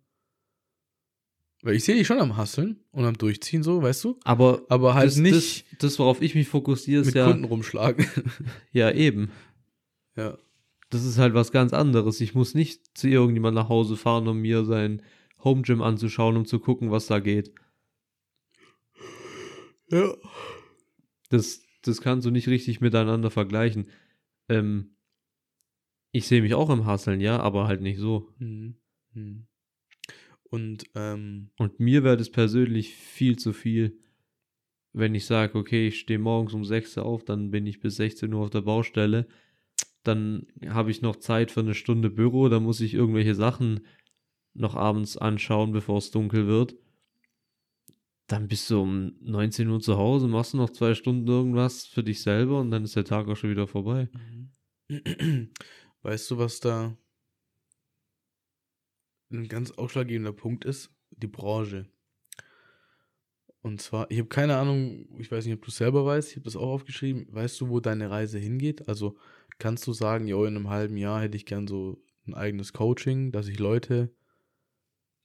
Weil 1.61 1.75
ich 1.75 1.85
sehe 1.85 1.95
dich 1.95 2.07
schon 2.07 2.19
am 2.19 2.35
Hasseln 2.35 2.83
und 2.91 3.05
am 3.05 3.17
Durchziehen, 3.17 3.63
so, 3.63 3.81
weißt 3.81 4.03
du? 4.03 4.19
Aber, 4.23 4.63
Aber 4.67 4.95
halt 4.95 5.07
das, 5.07 5.17
nicht 5.17 5.71
Das, 5.71 5.79
das, 5.79 5.99
worauf 5.99 6.21
ich 6.21 6.35
mich 6.35 6.47
fokussiere, 6.47 7.01
ist 7.01 7.07
mit 7.07 7.15
ja, 7.15 7.27
Kunden 7.27 7.45
rumschlagen. 7.45 8.05
ja 8.71 8.91
eben. 8.91 9.31
ja. 10.15 10.37
Das 10.89 11.05
ist 11.05 11.17
halt 11.17 11.33
was 11.33 11.51
ganz 11.51 11.73
anderes. 11.73 12.21
Ich 12.21 12.35
muss 12.35 12.53
nicht 12.53 12.95
zu 12.95 13.07
irgendjemand 13.07 13.55
nach 13.55 13.69
Hause 13.69 13.97
fahren, 13.97 14.27
um 14.27 14.41
mir 14.41 14.63
sein 14.63 15.01
Home 15.43 15.61
Gym 15.61 15.81
anzuschauen, 15.81 16.37
um 16.37 16.45
zu 16.45 16.59
gucken, 16.59 16.91
was 16.91 17.07
da 17.07 17.19
geht. 17.19 17.53
Ja. 19.89 20.13
Das, 21.29 21.61
das 21.81 22.01
kannst 22.01 22.25
du 22.25 22.31
nicht 22.31 22.47
richtig 22.47 22.81
miteinander 22.81 23.29
vergleichen. 23.29 23.87
Ähm, 24.49 24.95
ich 26.11 26.27
sehe 26.27 26.41
mich 26.41 26.53
auch 26.53 26.69
im 26.69 26.85
Hasseln, 26.85 27.21
ja, 27.21 27.39
aber 27.39 27.67
halt 27.67 27.81
nicht 27.81 27.97
so. 27.99 28.29
Mhm. 28.37 28.75
Mhm. 29.13 29.47
Und, 30.43 30.85
ähm, 30.93 31.49
Und 31.57 31.79
mir 31.79 32.03
wäre 32.03 32.17
das 32.17 32.29
persönlich 32.29 32.93
viel 32.95 33.37
zu 33.37 33.53
viel, 33.53 33.99
wenn 34.93 35.15
ich 35.15 35.25
sage, 35.25 35.57
okay, 35.57 35.87
ich 35.87 35.99
stehe 35.99 36.19
morgens 36.19 36.53
um 36.53 36.63
6 36.63 36.95
Uhr 36.97 37.05
auf, 37.05 37.25
dann 37.25 37.49
bin 37.49 37.65
ich 37.65 37.79
bis 37.79 37.95
16 37.95 38.31
Uhr 38.31 38.43
auf 38.43 38.51
der 38.51 38.61
Baustelle. 38.61 39.27
Dann 40.03 40.45
habe 40.67 40.91
ich 40.91 41.01
noch 41.01 41.15
Zeit 41.15 41.49
für 41.49 41.61
eine 41.61 41.73
Stunde 41.73 42.11
Büro, 42.11 42.49
dann 42.49 42.63
muss 42.63 42.81
ich 42.81 42.93
irgendwelche 42.93 43.33
Sachen 43.33 43.87
noch 44.53 44.75
abends 44.75 45.17
anschauen, 45.17 45.71
bevor 45.71 45.97
es 45.97 46.11
dunkel 46.11 46.47
wird. 46.47 46.75
Dann 48.27 48.47
bist 48.47 48.69
du 48.69 48.81
um 48.81 49.13
19 49.21 49.67
Uhr 49.69 49.79
zu 49.81 49.97
Hause, 49.97 50.27
machst 50.27 50.53
du 50.53 50.57
noch 50.57 50.69
zwei 50.69 50.93
Stunden 50.93 51.27
irgendwas 51.27 51.85
für 51.85 52.03
dich 52.03 52.21
selber 52.21 52.59
und 52.61 52.71
dann 52.71 52.83
ist 52.83 52.95
der 52.95 53.05
Tag 53.05 53.27
auch 53.27 53.35
schon 53.35 53.49
wieder 53.49 53.67
vorbei. 53.67 54.09
weißt 56.01 56.31
du, 56.31 56.37
was 56.37 56.59
da 56.59 56.95
ein 59.31 59.47
ganz 59.47 59.71
ausschlaggebender 59.71 60.33
Punkt 60.33 60.65
ist? 60.65 60.91
Die 61.11 61.27
Branche. 61.27 61.87
Und 63.61 63.81
zwar, 63.81 64.11
ich 64.11 64.19
habe 64.19 64.29
keine 64.29 64.57
Ahnung, 64.57 65.07
ich 65.19 65.31
weiß 65.31 65.45
nicht, 65.45 65.55
ob 65.55 65.61
du 65.61 65.69
es 65.69 65.77
selber 65.77 66.05
weißt, 66.05 66.31
ich 66.31 66.35
habe 66.35 66.43
das 66.45 66.57
auch 66.57 66.67
aufgeschrieben. 66.67 67.27
Weißt 67.29 67.59
du, 67.61 67.69
wo 67.69 67.79
deine 67.79 68.09
Reise 68.09 68.37
hingeht? 68.37 68.87
Also 68.89 69.17
kannst 69.57 69.87
du 69.87 69.93
sagen, 69.93 70.27
jo, 70.27 70.45
in 70.45 70.55
einem 70.55 70.69
halben 70.69 70.97
Jahr 70.97 71.21
hätte 71.21 71.37
ich 71.37 71.45
gern 71.45 71.67
so 71.67 72.03
ein 72.27 72.33
eigenes 72.33 72.73
Coaching, 72.73 73.31
dass 73.31 73.47
ich 73.47 73.59
Leute, 73.59 74.13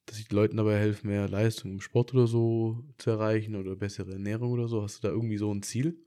dass 0.08 0.18
ich 0.18 0.30
Leuten 0.32 0.56
dabei 0.56 0.78
helfe, 0.78 1.06
mehr 1.06 1.28
Leistung 1.28 1.72
im 1.72 1.80
Sport 1.80 2.14
oder 2.14 2.26
so 2.26 2.84
zu 2.98 3.10
erreichen 3.10 3.54
oder 3.56 3.76
bessere 3.76 4.12
Ernährung 4.12 4.52
oder 4.52 4.68
so? 4.68 4.82
Hast 4.82 5.02
du 5.02 5.08
da 5.08 5.12
irgendwie 5.14 5.36
so 5.38 5.52
ein 5.52 5.62
Ziel? 5.62 5.98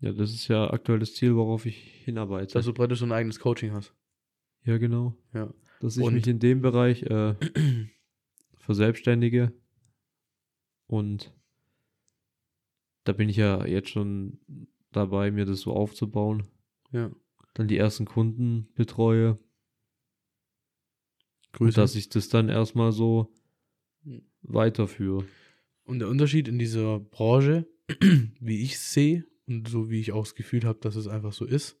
Ja, 0.00 0.12
das 0.12 0.32
ist 0.32 0.46
ja 0.48 0.70
aktuell 0.70 1.00
das 1.00 1.14
Ziel, 1.14 1.34
worauf 1.34 1.66
ich 1.66 1.76
hinarbeite. 2.04 2.54
Dass 2.54 2.64
du 2.66 2.72
praktisch 2.72 3.00
so 3.00 3.04
ein 3.06 3.12
eigenes 3.12 3.40
Coaching 3.40 3.72
hast. 3.72 3.92
ja, 4.64 4.78
genau. 4.78 5.16
Ja. 5.34 5.52
Dass 5.80 5.96
ich 5.96 6.02
Und- 6.04 6.14
mich 6.14 6.26
in 6.26 6.38
dem 6.38 6.60
Bereich 6.60 7.02
äh, 7.04 7.34
verselbstständige. 8.58 9.52
Und 10.86 11.32
da 13.04 13.12
bin 13.12 13.28
ich 13.28 13.36
ja 13.36 13.64
jetzt 13.66 13.88
schon 13.90 14.38
dabei, 14.92 15.30
mir 15.30 15.44
das 15.46 15.60
so 15.60 15.72
aufzubauen. 15.72 16.46
Ja. 16.92 17.10
Dann 17.54 17.68
die 17.68 17.76
ersten 17.78 18.04
Kunden 18.04 18.68
betreue. 18.74 19.38
Und 21.52 21.52
Grüße. 21.52 21.80
dass 21.80 21.94
ich 21.96 22.08
das 22.08 22.28
dann 22.28 22.48
erstmal 22.48 22.92
so. 22.92 23.32
Weiterführe. 24.42 25.24
Und 25.84 26.00
der 26.00 26.08
Unterschied 26.08 26.48
in 26.48 26.58
dieser 26.58 27.00
Branche, 27.00 27.66
wie 28.40 28.62
ich 28.62 28.74
es 28.74 28.92
sehe 28.92 29.24
und 29.46 29.68
so 29.68 29.90
wie 29.90 30.00
ich 30.00 30.12
auch 30.12 30.24
das 30.24 30.34
Gefühl 30.34 30.64
habe, 30.64 30.78
dass 30.80 30.96
es 30.96 31.06
einfach 31.08 31.32
so 31.32 31.44
ist. 31.44 31.76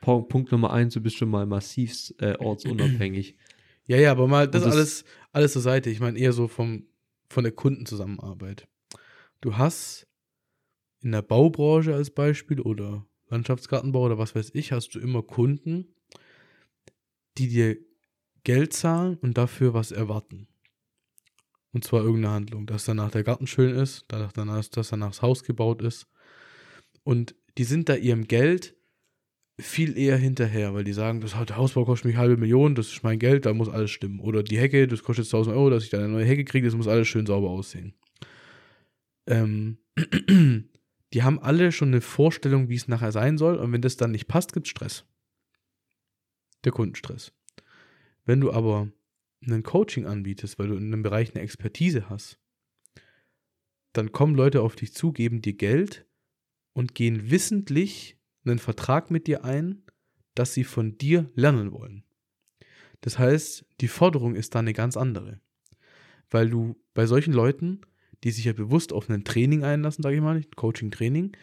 Punkt 0.00 0.50
Nummer 0.52 0.72
eins, 0.72 0.94
du 0.94 1.00
bist 1.00 1.16
schon 1.16 1.28
mal 1.30 1.46
massivst 1.46 2.20
äh, 2.20 2.36
ortsunabhängig. 2.38 3.36
Ja, 3.88 3.96
ja, 3.98 4.10
aber 4.10 4.26
mal 4.26 4.48
das, 4.48 4.64
das- 4.64 4.72
alles, 4.74 5.04
alles 5.30 5.52
zur 5.52 5.62
Seite. 5.62 5.90
Ich 5.90 6.00
meine 6.00 6.18
eher 6.18 6.32
so 6.32 6.48
vom, 6.48 6.86
von 7.28 7.44
der 7.44 7.52
Kundenzusammenarbeit. 7.52 8.66
Du 9.40 9.56
hast 9.58 10.08
in 11.02 11.12
der 11.12 11.22
Baubranche 11.22 11.94
als 11.94 12.10
Beispiel 12.10 12.60
oder 12.60 13.06
Landschaftsgartenbau 13.28 14.06
oder 14.06 14.18
was 14.18 14.34
weiß 14.34 14.50
ich, 14.54 14.72
hast 14.72 14.92
du 14.96 14.98
immer 14.98 15.22
Kunden, 15.22 15.94
die 17.38 17.46
dir 17.46 17.76
Geld 18.42 18.72
zahlen 18.72 19.18
und 19.18 19.38
dafür 19.38 19.72
was 19.72 19.92
erwarten. 19.92 20.48
Und 21.76 21.84
zwar 21.84 22.00
irgendeine 22.00 22.32
Handlung, 22.32 22.64
dass 22.64 22.86
danach 22.86 23.10
der 23.10 23.22
Garten 23.22 23.46
schön 23.46 23.76
ist, 23.76 24.06
danach, 24.08 24.32
danach, 24.32 24.64
dass 24.64 24.88
danach 24.88 25.08
das 25.08 25.20
Haus 25.20 25.44
gebaut 25.44 25.82
ist. 25.82 26.06
Und 27.02 27.34
die 27.58 27.64
sind 27.64 27.90
da 27.90 27.96
ihrem 27.96 28.26
Geld 28.28 28.74
viel 29.60 29.98
eher 29.98 30.16
hinterher, 30.16 30.72
weil 30.72 30.84
die 30.84 30.94
sagen, 30.94 31.20
das 31.20 31.32
der 31.32 31.58
Hausbau 31.58 31.84
kostet 31.84 32.06
mich 32.06 32.16
halbe 32.16 32.38
Million, 32.38 32.74
das 32.74 32.86
ist 32.86 33.02
mein 33.02 33.18
Geld, 33.18 33.44
da 33.44 33.52
muss 33.52 33.68
alles 33.68 33.90
stimmen. 33.90 34.20
Oder 34.20 34.42
die 34.42 34.58
Hecke, 34.58 34.88
das 34.88 35.02
kostet 35.02 35.26
1000 35.26 35.54
Euro, 35.54 35.68
dass 35.68 35.84
ich 35.84 35.90
da 35.90 35.98
eine 35.98 36.08
neue 36.08 36.24
Hecke 36.24 36.46
kriege, 36.46 36.66
das 36.66 36.74
muss 36.74 36.88
alles 36.88 37.08
schön 37.08 37.26
sauber 37.26 37.50
aussehen. 37.50 37.92
Ähm, 39.26 39.76
die 41.12 41.22
haben 41.22 41.38
alle 41.40 41.72
schon 41.72 41.88
eine 41.88 42.00
Vorstellung, 42.00 42.70
wie 42.70 42.76
es 42.76 42.88
nachher 42.88 43.12
sein 43.12 43.36
soll, 43.36 43.56
und 43.56 43.70
wenn 43.70 43.82
das 43.82 43.98
dann 43.98 44.12
nicht 44.12 44.28
passt, 44.28 44.54
gibt 44.54 44.66
es 44.66 44.70
Stress. 44.70 45.04
Der 46.64 46.72
Kundenstress. 46.72 47.34
Wenn 48.24 48.40
du 48.40 48.50
aber 48.50 48.88
ein 49.52 49.62
Coaching 49.62 50.06
anbietest, 50.06 50.58
weil 50.58 50.68
du 50.68 50.76
in 50.76 50.92
einem 50.92 51.02
Bereich 51.02 51.34
eine 51.34 51.42
Expertise 51.42 52.08
hast, 52.08 52.38
dann 53.92 54.12
kommen 54.12 54.34
Leute 54.34 54.62
auf 54.62 54.76
dich 54.76 54.92
zu, 54.92 55.12
geben 55.12 55.40
dir 55.40 55.54
Geld 55.54 56.06
und 56.72 56.94
gehen 56.94 57.30
wissentlich 57.30 58.18
einen 58.44 58.58
Vertrag 58.58 59.10
mit 59.10 59.26
dir 59.26 59.44
ein, 59.44 59.82
dass 60.34 60.52
sie 60.52 60.64
von 60.64 60.98
dir 60.98 61.30
lernen 61.34 61.72
wollen. 61.72 62.04
Das 63.00 63.18
heißt, 63.18 63.64
die 63.80 63.88
Forderung 63.88 64.34
ist 64.34 64.54
da 64.54 64.58
eine 64.58 64.72
ganz 64.72 64.96
andere. 64.96 65.40
Weil 66.30 66.50
du 66.50 66.76
bei 66.92 67.06
solchen 67.06 67.32
Leuten, 67.32 67.80
die 68.24 68.30
sich 68.30 68.44
ja 68.44 68.52
bewusst 68.52 68.92
auf 68.92 69.08
ein 69.08 69.24
Training 69.24 69.64
einlassen, 69.64 70.02
sage 70.02 70.16
ich 70.16 70.22
mal, 70.22 70.42
Coaching-Training, 70.56 71.36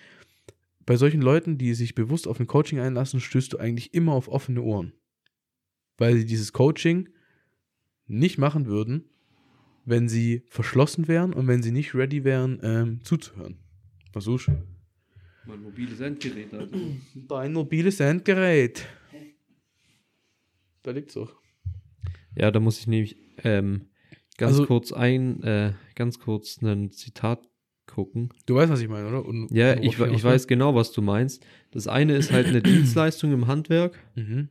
bei 0.86 0.98
solchen 0.98 1.22
Leuten, 1.22 1.58
die 1.58 1.74
sich 1.74 1.96
bewusst 1.96 2.28
auf 2.28 2.40
ein 2.40 2.48
Coaching 2.48 2.80
einlassen, 2.80 3.20
stößt 3.20 3.54
du 3.54 3.58
eigentlich 3.58 3.94
immer 3.94 4.14
auf 4.14 4.28
offene 4.28 4.62
Ohren. 4.62 4.94
Weil 5.98 6.18
sie 6.18 6.26
dieses 6.26 6.52
Coaching 6.52 7.10
nicht 8.08 8.38
machen 8.38 8.66
würden, 8.66 9.06
wenn 9.86 10.08
sie 10.10 10.44
verschlossen 10.50 11.08
wären 11.08 11.34
und 11.34 11.48
wenn 11.48 11.62
sie 11.64 11.72
nicht 11.72 11.94
ready 11.96 12.24
wären, 12.24 12.60
ähm, 12.64 13.00
zuzuhören. 13.04 13.58
Versuch's. 14.12 14.50
Mein 15.46 15.62
mobiles 15.62 16.00
Endgerät, 16.00 16.54
Alter. 16.54 16.78
Dein 17.28 17.54
mobiles 17.54 18.00
Endgerät. 18.00 18.86
Da 20.84 20.92
liegt's 20.92 21.14
doch. 21.14 21.34
Ja, 22.36 22.52
da 22.52 22.60
muss 22.60 22.80
ich 22.80 22.88
nämlich 22.88 23.18
ähm, 23.44 23.88
ganz 24.38 24.54
Also- 24.54 24.66
kurz 24.66 24.92
ein, 24.92 25.42
äh, 25.44 25.74
ganz 25.96 26.20
kurz 26.20 26.62
ein 26.62 26.92
Zitat 26.92 27.48
gucken. 27.86 28.30
Du 28.46 28.56
weißt, 28.56 28.72
was 28.72 28.82
ich 28.82 28.88
meine, 28.88 29.08
oder? 29.08 29.26
Und, 29.26 29.52
Ja, 29.52 29.74
und 29.74 29.84
ich, 29.84 30.00
ich 30.00 30.24
weiß 30.24 30.48
genau, 30.48 30.74
was 30.76 30.92
du 30.94 31.02
meinst. 31.02 31.46
Das 31.72 31.88
eine 31.88 32.16
ist 32.16 32.32
halt 32.32 32.48
eine 32.48 32.62
Dienstleistung 32.64 33.32
im 33.34 33.48
Handwerk? 33.48 34.00
Mhm. 34.16 34.50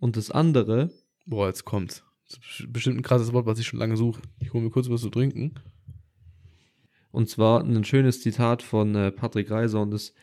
und 0.00 0.16
das 0.16 0.30
andere, 0.30 0.90
Boah, 1.26 1.46
jetzt 1.48 1.64
kommt's. 1.64 2.04
Bestimmt 2.68 2.98
ein 2.98 3.02
krasses 3.02 3.32
Wort, 3.32 3.46
was 3.46 3.58
ich 3.58 3.66
schon 3.66 3.78
lange 3.78 3.96
suche. 3.96 4.22
Ich 4.40 4.52
hole 4.52 4.64
mir 4.64 4.70
kurz 4.70 4.88
was 4.88 5.00
zu 5.00 5.10
trinken. 5.10 5.54
und 7.10 7.28
zwar 7.28 7.62
ein 7.62 7.84
schönes 7.84 8.20
Zitat 8.20 8.62
von 8.62 8.94
äh, 8.94 9.12
Patrick 9.12 9.50
Reiser 9.50 9.80
und 9.80 9.92
das 9.92 10.14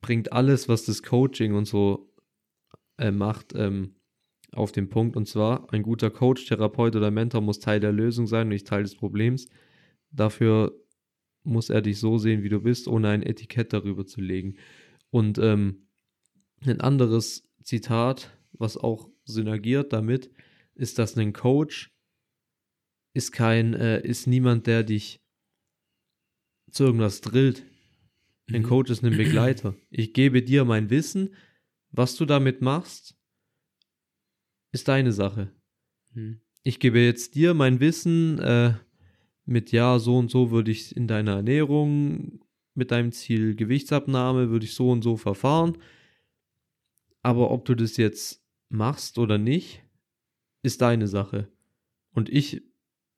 bringt 0.00 0.32
alles, 0.32 0.68
was 0.68 0.84
das 0.84 1.02
Coaching 1.02 1.54
und 1.54 1.66
so 1.66 2.12
äh, 2.98 3.10
macht, 3.10 3.54
ähm, 3.54 3.96
auf 4.52 4.72
den 4.72 4.88
Punkt. 4.88 5.16
Und 5.16 5.26
zwar, 5.26 5.72
ein 5.72 5.82
guter 5.82 6.10
Coach, 6.10 6.46
Therapeut 6.46 6.96
oder 6.96 7.10
Mentor 7.10 7.40
muss 7.40 7.60
Teil 7.60 7.80
der 7.80 7.92
Lösung 7.92 8.26
sein 8.26 8.42
und 8.42 8.48
nicht 8.48 8.66
Teil 8.66 8.82
des 8.82 8.96
Problems. 8.96 9.48
Dafür 10.10 10.72
muss 11.42 11.70
er 11.70 11.82
dich 11.82 11.98
so 11.98 12.18
sehen, 12.18 12.42
wie 12.42 12.48
du 12.48 12.60
bist, 12.60 12.88
ohne 12.88 13.08
ein 13.08 13.22
Etikett 13.22 13.72
darüber 13.72 14.06
zu 14.06 14.20
legen. 14.20 14.56
Und 15.10 15.38
ähm, 15.38 15.88
ein 16.64 16.80
anderes 16.80 17.48
Zitat, 17.62 18.36
was 18.52 18.76
auch 18.76 19.10
synergiert 19.24 19.92
damit, 19.92 20.30
ist, 20.78 20.98
dass 20.98 21.16
ein 21.16 21.32
Coach 21.32 21.90
ist 23.14 23.32
kein, 23.32 23.74
äh, 23.74 24.00
ist 24.00 24.26
niemand, 24.26 24.66
der 24.66 24.82
dich 24.82 25.20
zu 26.70 26.84
irgendwas 26.84 27.20
drillt. 27.20 27.64
Ein 28.50 28.62
Mhm. 28.62 28.66
Coach 28.66 28.90
ist 28.90 29.04
ein 29.04 29.16
Begleiter. 29.16 29.74
Ich 29.90 30.12
gebe 30.12 30.42
dir 30.42 30.64
mein 30.64 30.90
Wissen, 30.90 31.34
was 31.90 32.16
du 32.16 32.24
damit 32.24 32.60
machst, 32.62 33.16
ist 34.72 34.88
deine 34.88 35.12
Sache. 35.12 35.52
Mhm. 36.14 36.40
Ich 36.62 36.78
gebe 36.80 37.00
jetzt 37.00 37.34
dir 37.34 37.54
mein 37.54 37.80
Wissen 37.80 38.38
äh, 38.38 38.74
mit 39.44 39.72
ja, 39.72 39.98
so 39.98 40.18
und 40.18 40.30
so 40.30 40.50
würde 40.50 40.70
ich 40.70 40.94
in 40.94 41.08
deiner 41.08 41.36
Ernährung 41.36 42.40
mit 42.74 42.92
deinem 42.92 43.12
Ziel 43.12 43.56
Gewichtsabnahme 43.56 44.50
würde 44.50 44.64
ich 44.64 44.74
so 44.74 44.90
und 44.90 45.02
so 45.02 45.16
verfahren. 45.16 45.78
Aber 47.22 47.50
ob 47.50 47.64
du 47.64 47.74
das 47.74 47.96
jetzt 47.96 48.44
machst 48.68 49.18
oder 49.18 49.36
nicht, 49.36 49.82
ist 50.62 50.80
deine 50.82 51.06
Sache. 51.08 51.48
Und 52.12 52.28
ich, 52.28 52.62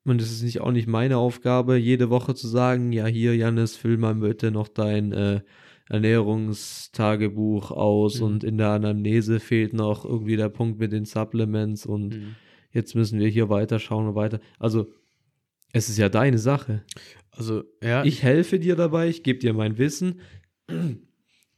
und 0.04 0.20
es 0.20 0.30
ist 0.32 0.42
nicht 0.42 0.60
auch 0.60 0.72
nicht 0.72 0.86
meine 0.88 1.16
Aufgabe, 1.18 1.76
jede 1.76 2.10
Woche 2.10 2.34
zu 2.34 2.48
sagen, 2.48 2.92
ja 2.92 3.06
hier, 3.06 3.36
Janis, 3.36 3.76
füll 3.76 3.96
mal 3.96 4.14
bitte 4.14 4.50
noch 4.50 4.68
dein 4.68 5.12
äh, 5.12 5.40
Ernährungstagebuch 5.88 7.70
aus 7.70 8.20
Mhm. 8.20 8.26
und 8.26 8.44
in 8.44 8.58
der 8.58 8.68
Anamnese 8.70 9.40
fehlt 9.40 9.72
noch 9.72 10.04
irgendwie 10.04 10.36
der 10.36 10.48
Punkt 10.48 10.78
mit 10.78 10.92
den 10.92 11.04
Supplements 11.04 11.86
und 11.86 12.14
Mhm. 12.16 12.36
jetzt 12.72 12.94
müssen 12.94 13.18
wir 13.18 13.28
hier 13.28 13.48
weiterschauen 13.48 14.08
und 14.08 14.14
weiter. 14.14 14.40
Also, 14.58 14.92
es 15.72 15.88
ist 15.88 15.98
ja 15.98 16.08
deine 16.08 16.38
Sache. 16.38 16.82
Also, 17.30 17.62
ja. 17.82 18.04
Ich 18.04 18.22
helfe 18.22 18.58
dir 18.58 18.76
dabei, 18.76 19.08
ich 19.08 19.22
gebe 19.22 19.38
dir 19.38 19.52
mein 19.52 19.78
Wissen, 19.78 20.20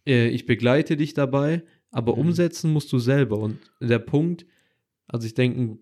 äh, 0.07 0.28
ich 0.28 0.47
begleite 0.47 0.97
dich 0.97 1.14
dabei, 1.14 1.62
aber 1.91 2.14
Mhm. 2.14 2.20
umsetzen 2.20 2.72
musst 2.72 2.93
du 2.93 2.99
selber. 2.99 3.39
Und 3.39 3.59
der 3.80 3.99
Punkt, 3.99 4.47
also 5.13 5.27
ich 5.27 5.35
denke, 5.35 5.61
ein 5.61 5.79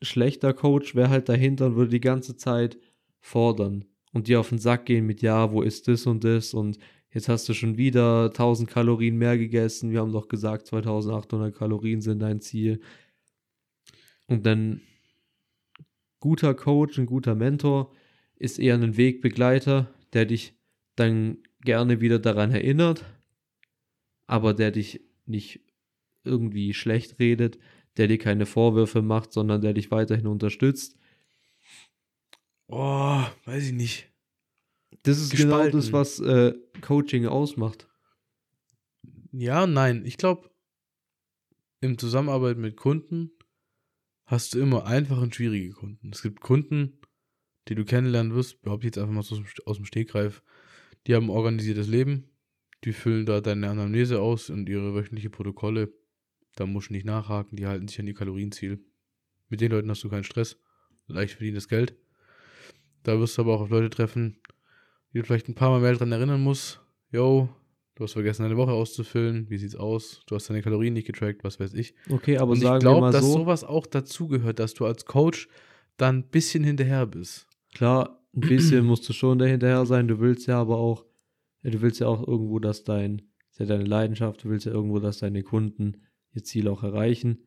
schlechter 0.00 0.54
Coach 0.54 0.94
wäre 0.94 1.10
halt 1.10 1.28
dahinter 1.28 1.66
und 1.66 1.76
würde 1.76 1.90
die 1.90 2.00
ganze 2.00 2.36
Zeit 2.36 2.78
fordern 3.20 3.84
und 4.12 4.28
dir 4.28 4.40
auf 4.40 4.48
den 4.48 4.58
Sack 4.58 4.86
gehen 4.86 5.04
mit, 5.04 5.20
ja, 5.20 5.52
wo 5.52 5.62
ist 5.62 5.88
das 5.88 6.06
und 6.06 6.24
das? 6.24 6.54
Und 6.54 6.78
jetzt 7.10 7.28
hast 7.28 7.48
du 7.48 7.54
schon 7.54 7.76
wieder 7.76 8.26
1000 8.26 8.70
Kalorien 8.70 9.16
mehr 9.18 9.36
gegessen, 9.36 9.90
wir 9.90 10.00
haben 10.00 10.12
doch 10.12 10.28
gesagt, 10.28 10.68
2800 10.68 11.54
Kalorien 11.54 12.00
sind 12.00 12.20
dein 12.20 12.40
Ziel. 12.40 12.80
Und 14.28 14.46
dann 14.46 14.80
guter 16.20 16.54
Coach, 16.54 16.98
ein 16.98 17.06
guter 17.06 17.34
Mentor 17.34 17.92
ist 18.36 18.58
eher 18.58 18.74
ein 18.74 18.96
Wegbegleiter, 18.96 19.92
der 20.12 20.24
dich 20.24 20.54
dann 20.94 21.38
gerne 21.62 22.00
wieder 22.00 22.20
daran 22.20 22.52
erinnert, 22.52 23.04
aber 24.26 24.54
der 24.54 24.70
dich 24.70 25.00
nicht 25.26 25.60
irgendwie 26.22 26.74
schlecht 26.74 27.18
redet, 27.18 27.58
der 27.98 28.08
dir 28.08 28.18
keine 28.18 28.46
Vorwürfe 28.46 29.02
macht, 29.02 29.32
sondern 29.32 29.60
der 29.60 29.74
dich 29.74 29.90
weiterhin 29.90 30.26
unterstützt. 30.26 30.96
oh, 32.68 33.24
weiß 33.44 33.66
ich 33.66 33.72
nicht. 33.72 34.10
Das 35.02 35.18
ist 35.18 35.30
Gespalten. 35.30 35.70
genau 35.70 35.76
das, 35.76 35.92
was 35.92 36.20
äh, 36.20 36.54
Coaching 36.80 37.26
ausmacht. 37.26 37.88
Ja, 39.32 39.66
nein. 39.66 40.04
Ich 40.04 40.16
glaube, 40.16 40.50
im 41.80 41.98
Zusammenarbeit 41.98 42.58
mit 42.58 42.76
Kunden 42.76 43.30
hast 44.26 44.54
du 44.54 44.60
immer 44.60 44.86
einfache 44.86 45.20
und 45.20 45.34
schwierige 45.34 45.70
Kunden. 45.70 46.10
Es 46.12 46.22
gibt 46.22 46.40
Kunden, 46.40 47.00
die 47.68 47.74
du 47.74 47.84
kennenlernen 47.84 48.34
wirst, 48.34 48.62
behaupte 48.62 48.86
ich 48.86 48.94
jetzt 48.94 48.98
einfach 48.98 49.14
mal 49.14 49.22
so 49.22 49.42
aus 49.66 49.76
dem 49.76 49.84
Stegreif, 49.84 50.42
die 51.06 51.14
haben 51.14 51.26
ein 51.26 51.36
organisiertes 51.36 51.86
Leben, 51.86 52.30
die 52.84 52.92
füllen 52.92 53.26
da 53.26 53.40
deine 53.40 53.70
Anamnese 53.70 54.20
aus 54.20 54.50
und 54.50 54.68
ihre 54.68 54.94
wöchentliche 54.94 55.30
Protokolle. 55.30 55.92
Da 56.58 56.66
musst 56.66 56.88
du 56.88 56.92
nicht 56.92 57.06
nachhaken, 57.06 57.54
die 57.54 57.68
halten 57.68 57.86
sich 57.86 58.00
an 58.00 58.08
ihr 58.08 58.14
Kalorienziel. 58.14 58.80
Mit 59.48 59.60
den 59.60 59.70
Leuten 59.70 59.88
hast 59.90 60.02
du 60.02 60.08
keinen 60.08 60.24
Stress, 60.24 60.56
leicht 61.06 61.34
verdientes 61.34 61.68
Geld. 61.68 61.94
Da 63.04 63.20
wirst 63.20 63.38
du 63.38 63.42
aber 63.42 63.54
auch 63.54 63.60
auf 63.60 63.70
Leute 63.70 63.90
treffen, 63.90 64.40
die 65.12 65.18
du 65.18 65.24
vielleicht 65.24 65.48
ein 65.48 65.54
paar 65.54 65.70
Mal 65.70 65.80
mehr 65.80 65.94
dran 65.94 66.10
erinnern 66.10 66.42
musst. 66.42 66.80
Yo, 67.12 67.48
du 67.94 68.02
hast 68.02 68.14
vergessen, 68.14 68.42
deine 68.42 68.56
Woche 68.56 68.72
auszufüllen. 68.72 69.48
Wie 69.48 69.56
sieht's 69.56 69.76
aus? 69.76 70.22
Du 70.26 70.34
hast 70.34 70.50
deine 70.50 70.60
Kalorien 70.60 70.94
nicht 70.94 71.06
getrackt, 71.06 71.44
was 71.44 71.60
weiß 71.60 71.74
ich. 71.74 71.94
Okay, 72.10 72.38
aber 72.38 72.50
Und 72.50 72.60
sagen 72.60 72.78
ich 72.78 72.80
glaube, 72.80 73.12
dass 73.12 73.24
so, 73.24 73.34
sowas 73.34 73.62
auch 73.62 73.86
dazugehört, 73.86 74.58
dass 74.58 74.74
du 74.74 74.84
als 74.84 75.04
Coach 75.04 75.48
dann 75.96 76.18
ein 76.18 76.28
bisschen 76.28 76.64
hinterher 76.64 77.06
bist. 77.06 77.46
klar, 77.72 78.20
ein 78.34 78.40
bisschen 78.40 78.84
musst 78.84 79.08
du 79.08 79.12
schon 79.12 79.38
dahinterher 79.38 79.86
sein, 79.86 80.08
du 80.08 80.18
willst 80.18 80.48
ja 80.48 80.60
aber 80.60 80.78
auch, 80.78 81.04
du 81.62 81.80
willst 81.80 82.00
ja 82.00 82.08
auch 82.08 82.26
irgendwo, 82.26 82.58
dass 82.58 82.82
dein, 82.82 83.22
ist 83.52 83.60
ja 83.60 83.66
deine 83.66 83.84
Leidenschaft, 83.84 84.42
du 84.42 84.48
willst 84.48 84.66
ja 84.66 84.72
irgendwo, 84.72 84.98
dass 84.98 85.18
deine 85.18 85.44
Kunden 85.44 86.02
ihr 86.32 86.44
Ziel 86.44 86.68
auch 86.68 86.82
erreichen. 86.82 87.38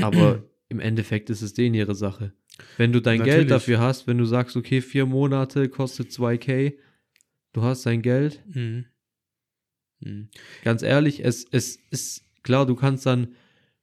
Aber 0.00 0.44
im 0.68 0.80
Endeffekt 0.80 1.30
ist 1.30 1.42
es 1.42 1.54
denen 1.54 1.74
ihre 1.74 1.94
Sache. 1.94 2.32
Wenn 2.76 2.92
du 2.92 3.00
dein 3.00 3.18
Natürlich. 3.18 3.38
Geld 3.38 3.50
dafür 3.50 3.80
hast, 3.80 4.06
wenn 4.06 4.18
du 4.18 4.24
sagst, 4.24 4.56
okay, 4.56 4.80
vier 4.80 5.06
Monate 5.06 5.68
kostet 5.68 6.10
2K, 6.10 6.76
du 7.52 7.62
hast 7.62 7.86
dein 7.86 8.02
Geld, 8.02 8.42
Mhm. 8.52 8.86
Mhm. 10.00 10.28
ganz 10.64 10.82
ehrlich, 10.82 11.24
es, 11.24 11.46
es 11.52 11.76
ist 11.90 12.24
klar, 12.42 12.66
du 12.66 12.74
kannst 12.74 13.06
dann 13.06 13.22
ein 13.22 13.34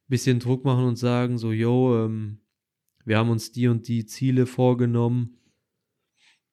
bisschen 0.09 0.39
Druck 0.39 0.65
machen 0.65 0.83
und 0.83 0.97
sagen, 0.97 1.37
so, 1.37 1.51
yo, 1.51 2.05
ähm, 2.05 2.41
wir 3.05 3.17
haben 3.17 3.29
uns 3.29 3.51
die 3.51 3.67
und 3.67 3.87
die 3.87 4.05
Ziele 4.05 4.45
vorgenommen. 4.45 5.37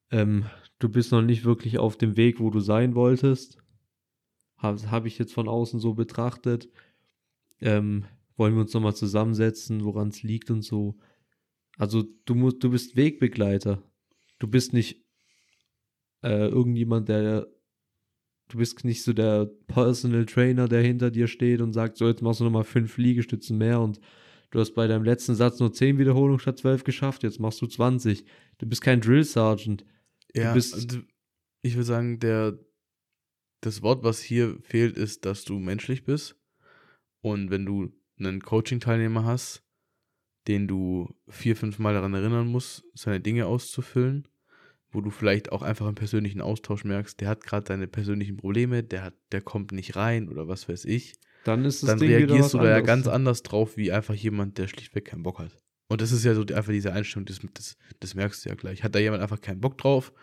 Ähm, 0.09 0.45
du 0.79 0.89
bist 0.89 1.11
noch 1.11 1.21
nicht 1.21 1.43
wirklich 1.43 1.77
auf 1.79 1.97
dem 1.97 2.15
Weg, 2.15 2.39
wo 2.39 2.49
du 2.49 2.61
sein 2.61 2.95
wolltest. 2.95 3.57
Habe 4.57 4.89
hab 4.89 5.05
ich 5.05 5.19
jetzt 5.19 5.33
von 5.33 5.47
außen 5.47 5.79
so 5.79 5.93
betrachtet. 5.93 6.69
Ähm, 7.61 8.05
wollen 8.35 8.53
wir 8.53 8.61
uns 8.61 8.73
nochmal 8.73 8.95
zusammensetzen, 8.95 9.83
woran 9.83 10.09
es 10.09 10.23
liegt 10.23 10.51
und 10.51 10.61
so. 10.61 10.97
Also 11.77 12.03
du 12.25 12.35
musst, 12.35 12.63
du 12.63 12.69
bist 12.69 12.95
Wegbegleiter. 12.95 13.83
Du 14.39 14.47
bist 14.47 14.73
nicht 14.73 15.03
äh, 16.23 16.47
irgendjemand, 16.47 17.09
der 17.09 17.47
du 18.49 18.57
bist 18.57 18.83
nicht 18.85 19.03
so 19.03 19.13
der 19.13 19.45
Personal 19.67 20.25
Trainer, 20.25 20.67
der 20.67 20.81
hinter 20.81 21.11
dir 21.11 21.27
steht 21.27 21.61
und 21.61 21.73
sagt, 21.73 21.97
so 21.97 22.07
jetzt 22.07 22.21
machst 22.21 22.39
du 22.39 22.45
nochmal 22.45 22.63
fünf 22.63 22.97
Liegestützen 22.97 23.57
mehr 23.57 23.81
und 23.81 23.99
du 24.51 24.59
hast 24.59 24.73
bei 24.73 24.87
deinem 24.87 25.03
letzten 25.03 25.35
Satz 25.35 25.59
nur 25.59 25.73
zehn 25.73 25.97
Wiederholungen 25.97 26.39
statt 26.39 26.59
zwölf 26.59 26.83
geschafft, 26.83 27.23
jetzt 27.23 27.39
machst 27.39 27.61
du 27.61 27.67
20. 27.67 28.23
Du 28.57 28.65
bist 28.65 28.81
kein 28.81 29.01
Drill 29.01 29.23
Sergeant. 29.23 29.85
Ja, 30.33 30.53
also 30.53 30.99
ich 31.61 31.75
würde 31.75 31.83
sagen, 31.83 32.19
der, 32.19 32.57
das 33.61 33.81
Wort, 33.81 34.03
was 34.03 34.21
hier 34.21 34.57
fehlt, 34.61 34.95
ist, 34.95 35.25
dass 35.25 35.43
du 35.43 35.59
menschlich 35.59 36.05
bist. 36.05 36.35
Und 37.31 37.49
wenn 37.49 37.65
du 37.65 37.91
einen 38.19 38.41
Coaching-Teilnehmer 38.41 39.25
hast, 39.25 39.63
den 40.47 40.67
du 40.67 41.13
vier, 41.27 41.55
fünf 41.55 41.77
Mal 41.79 41.93
daran 41.93 42.13
erinnern 42.13 42.47
musst, 42.47 42.83
seine 42.93 43.19
Dinge 43.19 43.45
auszufüllen, 43.47 44.27
wo 44.91 45.01
du 45.01 45.09
vielleicht 45.09 45.51
auch 45.51 45.61
einfach 45.61 45.87
im 45.87 45.95
persönlichen 45.95 46.39
Austausch 46.41 46.83
merkst, 46.85 47.19
der 47.19 47.27
hat 47.29 47.43
gerade 47.43 47.65
seine 47.67 47.87
persönlichen 47.87 48.37
Probleme, 48.37 48.81
der 48.83 49.03
hat, 49.03 49.13
der 49.31 49.41
kommt 49.41 49.71
nicht 49.73 49.95
rein 49.97 50.29
oder 50.29 50.47
was 50.47 50.69
weiß 50.69 50.85
ich, 50.85 51.15
Dann 51.43 51.65
ist 51.65 51.83
das 51.83 51.89
dann 51.89 51.99
Ding 51.99 52.09
reagierst 52.09 52.53
du 52.53 52.57
da 52.59 52.69
ja 52.69 52.79
ganz 52.81 53.07
anders 53.07 53.43
drauf, 53.43 53.75
wie 53.77 53.91
einfach 53.91 54.13
jemand, 54.15 54.57
der 54.57 54.67
schlichtweg 54.67 55.05
keinen 55.05 55.23
Bock 55.23 55.39
hat. 55.39 55.51
Und 55.89 56.01
das 56.01 56.11
ist 56.11 56.23
ja 56.23 56.33
so 56.33 56.43
die- 56.45 56.53
einfach 56.55 56.71
diese 56.71 56.93
Einstellung, 56.93 57.25
das, 57.25 57.39
das, 57.53 57.77
das 57.99 58.15
merkst 58.15 58.43
du 58.45 58.49
ja 58.49 58.55
gleich. 58.55 58.83
Hat 58.83 58.95
da 58.95 58.99
jemand 58.99 59.21
einfach 59.21 59.41
keinen 59.41 59.59
Bock 59.61 59.77
drauf 59.77 60.13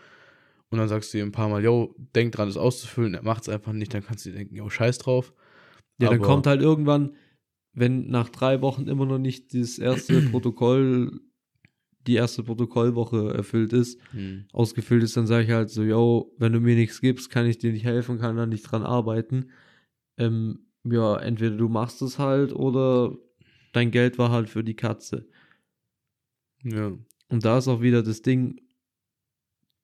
und 0.70 0.78
dann 0.78 0.88
sagst 0.88 1.12
du 1.12 1.18
ihm 1.18 1.28
ein 1.28 1.32
paar 1.32 1.48
Mal, 1.50 1.62
yo, 1.62 1.94
denk 2.14 2.32
dran, 2.32 2.48
das 2.48 2.56
auszufüllen, 2.56 3.14
er 3.14 3.22
macht 3.22 3.42
es 3.42 3.48
einfach 3.50 3.72
nicht, 3.72 3.92
dann 3.92 4.04
kannst 4.04 4.24
du 4.24 4.30
dir 4.30 4.36
denken, 4.38 4.56
yo, 4.56 4.68
scheiß 4.70 4.98
drauf. 4.98 5.34
Ja, 6.00 6.10
dann 6.10 6.20
kommt 6.20 6.46
halt 6.46 6.60
irgendwann, 6.60 7.14
wenn 7.72 8.08
nach 8.08 8.28
drei 8.28 8.60
Wochen 8.62 8.88
immer 8.88 9.06
noch 9.06 9.18
nicht 9.18 9.54
das 9.54 9.78
erste 9.78 10.20
Protokoll, 10.30 11.20
die 12.06 12.14
erste 12.14 12.42
Protokollwoche 12.42 13.32
erfüllt 13.34 13.72
ist, 13.72 13.98
Hm. 14.10 14.46
ausgefüllt 14.52 15.02
ist, 15.02 15.16
dann 15.16 15.26
sage 15.26 15.44
ich 15.44 15.50
halt 15.50 15.70
so, 15.70 15.82
yo, 15.82 16.32
wenn 16.38 16.52
du 16.52 16.60
mir 16.60 16.76
nichts 16.76 17.00
gibst, 17.00 17.30
kann 17.30 17.46
ich 17.46 17.58
dir 17.58 17.72
nicht 17.72 17.84
helfen, 17.84 18.18
kann 18.18 18.36
da 18.36 18.46
nicht 18.46 18.62
dran 18.62 18.82
arbeiten. 18.82 19.50
Ähm, 20.18 20.66
ja, 20.84 21.16
entweder 21.16 21.56
du 21.56 21.68
machst 21.68 22.02
es 22.02 22.18
halt 22.18 22.52
oder 22.52 23.16
dein 23.72 23.90
Geld 23.90 24.18
war 24.18 24.30
halt 24.30 24.50
für 24.50 24.62
die 24.62 24.76
Katze. 24.76 25.26
Ja. 26.62 26.92
Und 27.28 27.44
da 27.44 27.58
ist 27.58 27.68
auch 27.68 27.80
wieder 27.80 28.02
das 28.02 28.22
Ding, 28.22 28.60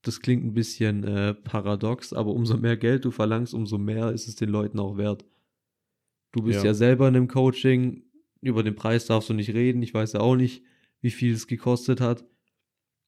das 0.03 0.21
klingt 0.21 0.45
ein 0.45 0.55
bisschen 0.55 1.05
äh, 1.05 1.35
paradox, 1.35 2.13
aber 2.13 2.33
umso 2.33 2.57
mehr 2.57 2.77
Geld 2.77 3.05
du 3.05 3.11
verlangst, 3.11 3.55
umso 3.55 3.79
mehr 3.79 4.13
ist 4.13 4.29
es 4.29 4.37
den 4.37 4.49
Leuten 4.49 4.79
auch 4.79 4.97
wert. 4.97 5.25
Du 6.33 6.43
bist 6.43 6.61
Ja. 6.61 6.67
ja, 6.67 6.75
selber 6.75 7.09
in 7.09 7.17
einem 7.17 7.29
Coaching, 7.29 8.05
über 8.41 8.63
den 8.63 8.75
Preis 8.75 9.07
darfst 9.07 9.29
du 9.29 9.35
nicht 9.35 9.53
reden, 9.55 9.83
ich 9.83 9.93
weiß 9.95 10.13
ja 10.15 10.21
auch 10.21 10.37
nicht, 10.37 10.63
wie 11.03 11.11
viel 11.11 11.33
es 11.35 11.47
gekostet 11.47 12.01
hat, 12.01 12.25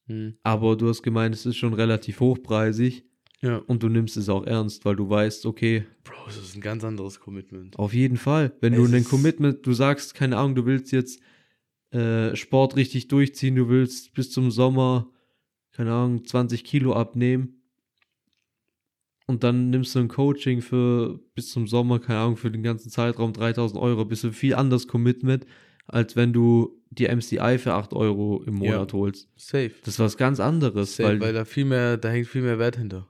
Hm. 0.07 0.35
aber 0.43 0.75
du 0.75 0.89
hast 0.89 1.01
gemeint, 1.03 1.33
es 1.33 1.45
ist 1.45 1.55
schon 1.57 1.73
relativ 1.73 2.19
hochpreisig 2.19 3.05
Ja. 3.41 3.57
und 3.57 3.81
du 3.83 3.89
nimmst 3.89 4.17
es 4.17 4.29
auch 4.29 4.45
ernst, 4.45 4.83
weil 4.85 4.95
du 4.95 5.09
weißt, 5.09 5.45
okay, 5.45 5.85
Bro, 6.03 6.13
das 6.27 6.37
ist 6.37 6.55
ein 6.55 6.61
ganz 6.61 6.83
anderes 6.83 7.19
Commitment. 7.19 7.79
auf 7.79 7.93
jeden 7.93 8.17
Fall, 8.17 8.51
wenn 8.61 8.73
du 8.73 8.83
Es 8.83 8.91
ein 8.91 9.01
ist- 9.01 9.09
Commitment, 9.09 9.65
du 9.65 9.73
sagst, 9.73 10.13
keine 10.15 10.37
Ahnung, 10.37 10.55
du 10.55 10.65
willst 10.65 10.91
jetzt 10.91 11.19
äh, 11.91 12.35
Sport 12.35 12.75
richtig 12.75 13.07
durchziehen, 13.07 13.55
du 13.55 13.69
willst 13.69 14.13
bis 14.15 14.31
zum 14.31 14.49
Sommer, 14.49 15.09
keine 15.71 15.93
Ahnung, 15.93 16.25
20 16.25 16.63
Kilo 16.63 16.93
abnehmen 16.93 17.61
und 19.25 19.43
dann 19.43 19.69
nimmst 19.69 19.95
du 19.95 19.99
ein 19.99 20.07
Coaching 20.07 20.61
für 20.61 21.19
bis 21.35 21.49
zum 21.51 21.67
Sommer, 21.67 21.99
keine 21.99 22.19
Ahnung, 22.19 22.37
für 22.37 22.51
den 22.51 22.63
ganzen 22.63 22.89
Zeitraum 22.89 23.33
3000 23.33 23.79
Euro, 23.81 24.05
bist 24.05 24.23
du 24.23 24.31
viel 24.31 24.55
anders 24.55 24.87
Commitment, 24.87 25.45
als 25.87 26.15
wenn 26.15 26.33
du 26.33 26.81
die 26.89 27.07
MCI 27.07 27.57
für 27.57 27.73
8 27.73 27.93
Euro 27.93 28.43
im 28.45 28.61
Ja. 28.61 28.71
Monat 28.73 28.93
holst. 28.93 29.29
Safe. 29.35 29.71
Das 29.83 29.95
ist 29.95 29.99
was 29.99 30.17
ganz 30.17 30.39
anderes, 30.39 30.95
Safe, 30.95 31.09
weil, 31.09 31.19
weil, 31.21 31.33
da 31.33 31.45
viel 31.45 31.65
mehr, 31.65 31.97
da 31.97 32.09
hängt 32.09 32.27
viel 32.27 32.41
mehr 32.41 32.59
Wert 32.59 32.77
hinter. 32.77 33.07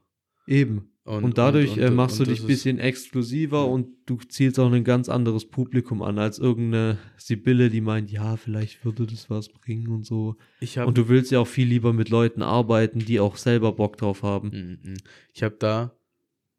eben. 0.48 0.90
Und, 1.06 1.38
dadurch 1.38 1.76
äh, 1.78 1.90
machst 1.92 2.18
du 2.22 2.24
dich 2.24 2.40
ein 2.40 2.48
bisschen 2.48 2.80
exklusiver 2.80 3.58
Ja. 3.58 3.64
und 3.66 3.88
du 4.06 4.20
zielst 4.30 4.58
auch 4.58 4.72
ein 4.72 4.86
ganz 4.86 5.10
anderes 5.10 5.44
Publikum 5.50 6.02
an, 6.02 6.18
als 6.18 6.40
irgendeine 6.40 6.98
Sibylle, 7.18 7.70
die 7.70 7.82
meint, 7.82 8.10
ja, 8.10 8.38
vielleicht 8.38 8.86
würde 8.86 9.06
das 9.06 9.30
was 9.30 9.50
bringen 9.50 9.90
und 9.90 10.06
so. 10.06 10.38
Und 10.86 10.98
du 10.98 11.10
willst 11.10 11.30
ja 11.32 11.40
auch 11.40 11.48
viel 11.48 11.68
lieber 11.68 11.92
mit 11.92 12.08
Leuten 12.08 12.42
arbeiten, 12.42 13.00
die 13.00 13.20
auch 13.20 13.36
selber 13.36 13.74
Bock 13.74 13.98
drauf 13.98 14.24
haben. 14.24 14.78
Mhm. 14.82 14.94
Ich 15.34 15.44
habe 15.44 15.58
da 15.60 15.92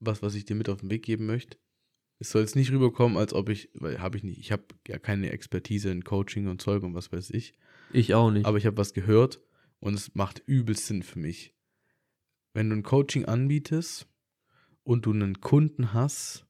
was, 0.06 0.22
was 0.22 0.34
ich 0.34 0.44
dir 0.44 0.54
mit 0.54 0.68
auf 0.68 0.80
den 0.80 0.90
Weg 0.90 1.02
geben 1.02 1.26
möchte. 1.26 1.58
Es 2.18 2.30
soll 2.30 2.42
jetzt 2.42 2.56
nicht 2.56 2.70
rüberkommen, 2.70 3.18
als 3.18 3.32
ob 3.32 3.48
ich, 3.48 3.70
weil 3.74 4.00
habe 4.00 4.16
ich 4.16 4.24
nicht, 4.24 4.38
ich 4.38 4.52
habe 4.52 4.64
ja 4.86 4.98
keine 4.98 5.30
Expertise 5.30 5.90
in 5.90 6.04
Coaching 6.04 6.46
und 6.46 6.62
Zeug 6.62 6.82
und 6.82 6.94
was 6.94 7.12
weiß 7.12 7.30
ich. 7.30 7.54
Ich 7.92 8.14
auch 8.14 8.30
nicht. 8.30 8.46
Aber 8.46 8.58
ich 8.58 8.66
habe 8.66 8.76
was 8.76 8.94
gehört 8.94 9.40
und 9.80 9.94
es 9.94 10.14
macht 10.14 10.42
übelst 10.46 10.86
Sinn 10.86 11.02
für 11.02 11.18
mich. 11.18 11.54
Wenn 12.52 12.70
du 12.70 12.76
ein 12.76 12.82
Coaching 12.82 13.24
anbietest 13.24 14.06
und 14.84 15.06
du 15.06 15.12
einen 15.12 15.40
Kunden 15.40 15.92
hast, 15.92 16.46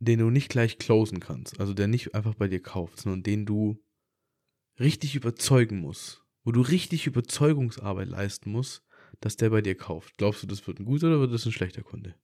den 0.00 0.18
du 0.18 0.30
nicht 0.30 0.48
gleich 0.48 0.78
closen 0.78 1.20
kannst, 1.20 1.60
also 1.60 1.74
der 1.74 1.86
nicht 1.86 2.14
einfach 2.14 2.34
bei 2.34 2.48
dir 2.48 2.60
kauft, 2.60 3.00
sondern 3.00 3.22
den 3.22 3.46
du 3.46 3.80
richtig 4.80 5.14
überzeugen 5.14 5.78
musst, 5.78 6.24
wo 6.44 6.50
du 6.50 6.60
richtig 6.60 7.06
Überzeugungsarbeit 7.06 8.08
leisten 8.08 8.50
musst, 8.50 8.82
dass 9.22 9.36
der 9.36 9.50
bei 9.50 9.62
dir 9.62 9.76
kauft. 9.76 10.18
Glaubst 10.18 10.42
du, 10.42 10.46
das 10.46 10.66
wird 10.66 10.80
ein 10.80 10.84
guter 10.84 11.06
oder 11.06 11.20
wird 11.20 11.32
das 11.32 11.46
ein 11.46 11.52
schlechter 11.52 11.82
Kunde? 11.82 12.14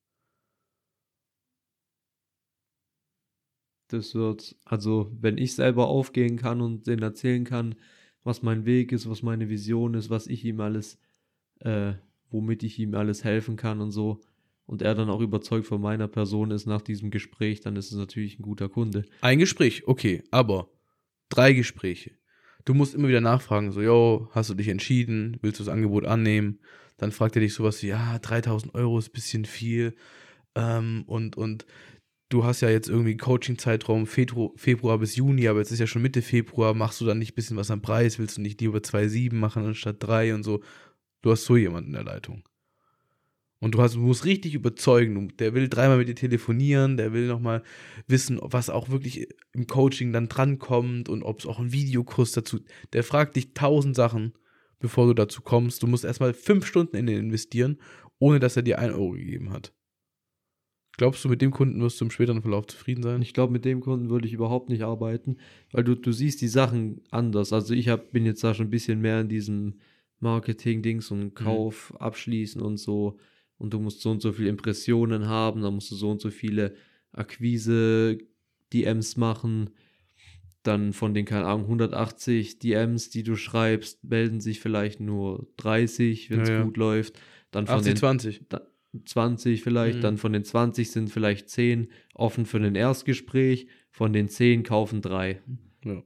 Das 3.88 4.14
wird, 4.14 4.56
also 4.64 5.10
wenn 5.18 5.38
ich 5.38 5.54
selber 5.54 5.86
aufgehen 5.86 6.36
kann 6.36 6.60
und 6.60 6.86
denen 6.86 7.02
erzählen 7.02 7.44
kann, 7.44 7.76
was 8.22 8.42
mein 8.42 8.66
Weg 8.66 8.92
ist, 8.92 9.08
was 9.08 9.22
meine 9.22 9.48
Vision 9.48 9.94
ist, 9.94 10.10
was 10.10 10.26
ich 10.26 10.44
ihm 10.44 10.60
alles, 10.60 10.98
äh, 11.60 11.94
womit 12.28 12.62
ich 12.64 12.78
ihm 12.78 12.94
alles 12.94 13.24
helfen 13.24 13.56
kann 13.56 13.80
und 13.80 13.92
so, 13.92 14.20
und 14.66 14.82
er 14.82 14.94
dann 14.94 15.08
auch 15.08 15.22
überzeugt 15.22 15.66
von 15.66 15.80
meiner 15.80 16.08
Person 16.08 16.50
ist 16.50 16.66
nach 16.66 16.82
diesem 16.82 17.10
Gespräch, 17.10 17.60
dann 17.60 17.76
ist 17.76 17.90
es 17.90 17.96
natürlich 17.96 18.38
ein 18.38 18.42
guter 18.42 18.68
Kunde. 18.68 19.06
Ein 19.22 19.38
Gespräch, 19.38 19.88
okay, 19.88 20.22
aber 20.30 20.68
drei 21.30 21.54
Gespräche. 21.54 22.10
Du 22.66 22.74
musst 22.74 22.94
immer 22.94 23.08
wieder 23.08 23.22
nachfragen, 23.22 23.72
so, 23.72 23.80
yo, 23.80 24.28
hast 24.32 24.50
du 24.50 24.54
dich 24.54 24.68
entschieden? 24.68 25.38
Willst 25.40 25.58
du 25.58 25.64
das 25.64 25.72
Angebot 25.72 26.04
annehmen? 26.04 26.58
Dann 26.98 27.12
fragt 27.12 27.36
er 27.36 27.40
dich 27.40 27.54
sowas 27.54 27.82
wie, 27.82 27.88
ja, 27.88 28.18
3000 28.18 28.74
Euro 28.74 28.98
ist 28.98 29.08
ein 29.08 29.12
bisschen 29.12 29.44
viel. 29.46 29.94
Ähm, 30.54 31.04
und, 31.06 31.36
und 31.36 31.64
du 32.28 32.44
hast 32.44 32.60
ja 32.60 32.68
jetzt 32.68 32.88
irgendwie 32.88 33.16
Coaching-Zeitraum 33.16 34.06
Februar, 34.06 34.98
bis 34.98 35.16
Juni, 35.16 35.48
aber 35.48 35.60
jetzt 35.60 35.70
ist 35.70 35.78
ja 35.78 35.86
schon 35.86 36.02
Mitte 36.02 36.22
Februar. 36.22 36.74
Machst 36.74 37.00
du 37.00 37.06
dann 37.06 37.18
nicht 37.18 37.32
ein 37.32 37.36
bisschen 37.36 37.56
was 37.56 37.70
am 37.70 37.80
Preis? 37.80 38.18
Willst 38.18 38.36
du 38.36 38.42
nicht 38.42 38.60
lieber 38.60 38.78
2,7 38.78 39.34
machen 39.34 39.64
anstatt 39.64 39.96
3 40.00 40.34
und 40.34 40.42
so? 40.42 40.60
Du 41.22 41.30
hast 41.30 41.44
so 41.44 41.56
jemanden 41.56 41.90
in 41.90 41.94
der 41.94 42.04
Leitung. 42.04 42.42
Und 43.60 43.74
du 43.74 43.82
hast, 43.82 43.96
du 43.96 44.00
musst 44.00 44.24
richtig 44.24 44.54
überzeugen. 44.54 45.32
Der 45.38 45.52
will 45.52 45.68
dreimal 45.68 45.98
mit 45.98 46.08
dir 46.08 46.14
telefonieren, 46.14 46.96
der 46.96 47.12
will 47.12 47.26
nochmal 47.26 47.62
wissen, 48.06 48.38
was 48.40 48.70
auch 48.70 48.88
wirklich 48.88 49.28
im 49.52 49.66
Coaching 49.66 50.12
dann 50.12 50.28
drankommt 50.28 51.08
und 51.08 51.22
ob 51.22 51.40
es 51.40 51.46
auch 51.46 51.58
einen 51.58 51.72
Videokurs 51.72 52.32
dazu. 52.32 52.60
Der 52.92 53.02
fragt 53.02 53.34
dich 53.34 53.54
tausend 53.54 53.96
Sachen, 53.96 54.32
bevor 54.78 55.06
du 55.06 55.14
dazu 55.14 55.42
kommst. 55.42 55.82
Du 55.82 55.86
musst 55.86 56.04
erstmal 56.04 56.34
fünf 56.34 56.66
Stunden 56.66 56.96
in 56.96 57.06
den 57.06 57.18
investieren, 57.18 57.78
ohne 58.18 58.40
dass 58.40 58.56
er 58.56 58.62
dir 58.62 58.78
ein 58.78 58.92
Euro 58.92 59.12
gegeben 59.12 59.50
hat. 59.50 59.72
Glaubst 60.98 61.24
du, 61.24 61.28
mit 61.28 61.40
dem 61.40 61.52
Kunden 61.52 61.80
wirst 61.80 62.00
du 62.00 62.06
im 62.06 62.10
späteren 62.10 62.42
Verlauf 62.42 62.66
zufrieden 62.66 63.04
sein? 63.04 63.22
Ich 63.22 63.32
glaube, 63.32 63.52
mit 63.52 63.64
dem 63.64 63.80
Kunden 63.80 64.10
würde 64.10 64.26
ich 64.26 64.32
überhaupt 64.32 64.68
nicht 64.68 64.82
arbeiten, 64.82 65.36
weil 65.70 65.84
du, 65.84 65.94
du 65.94 66.10
siehst 66.10 66.40
die 66.40 66.48
Sachen 66.48 67.02
anders. 67.10 67.52
Also 67.52 67.72
ich 67.72 67.88
hab, 67.88 68.10
bin 68.10 68.26
jetzt 68.26 68.42
da 68.42 68.52
schon 68.52 68.66
ein 68.66 68.70
bisschen 68.70 69.00
mehr 69.00 69.20
in 69.20 69.28
diesem 69.28 69.78
Marketing-Dings 70.18 71.12
und 71.12 71.34
Kauf 71.34 71.94
abschließen 72.00 72.60
und 72.60 72.78
so. 72.78 73.16
Und 73.58 73.74
du 73.74 73.78
musst 73.78 74.00
so 74.00 74.10
und 74.10 74.20
so 74.20 74.32
viele 74.32 74.48
Impressionen 74.48 75.28
haben, 75.28 75.62
dann 75.62 75.74
musst 75.74 75.92
du 75.92 75.94
so 75.94 76.10
und 76.10 76.20
so 76.20 76.30
viele 76.30 76.74
Akquise-DMs 77.12 79.16
machen. 79.16 79.70
Dann 80.68 80.92
von 80.92 81.14
den, 81.14 81.24
keine 81.24 81.46
Ahnung, 81.46 81.62
180 81.62 82.58
DMs, 82.58 83.08
die 83.08 83.22
du 83.22 83.36
schreibst, 83.36 84.04
melden 84.04 84.40
sich 84.42 84.60
vielleicht 84.60 85.00
nur 85.00 85.48
30, 85.56 86.28
wenn 86.30 86.40
es 86.42 86.48
Ja, 86.50 86.56
ja. 86.56 86.62
gut 86.64 86.76
läuft. 86.76 87.18
Dann 87.50 87.66
von 87.66 87.76
80, 87.76 87.92
den 87.94 87.96
20. 87.96 88.40
da- 88.50 88.66
20 89.06 89.62
vielleicht, 89.62 89.98
Mhm. 89.98 90.02
dann 90.02 90.16
von 90.18 90.32
den 90.34 90.44
20 90.44 90.90
sind 90.90 91.08
vielleicht 91.10 91.48
10 91.48 91.88
offen 92.14 92.44
für 92.44 92.58
ein 92.58 92.74
Erstgespräch, 92.74 93.66
von 93.90 94.12
den 94.12 94.28
10 94.28 94.62
kaufen 94.62 95.00
3. 95.00 95.40
Ja. 95.84 96.02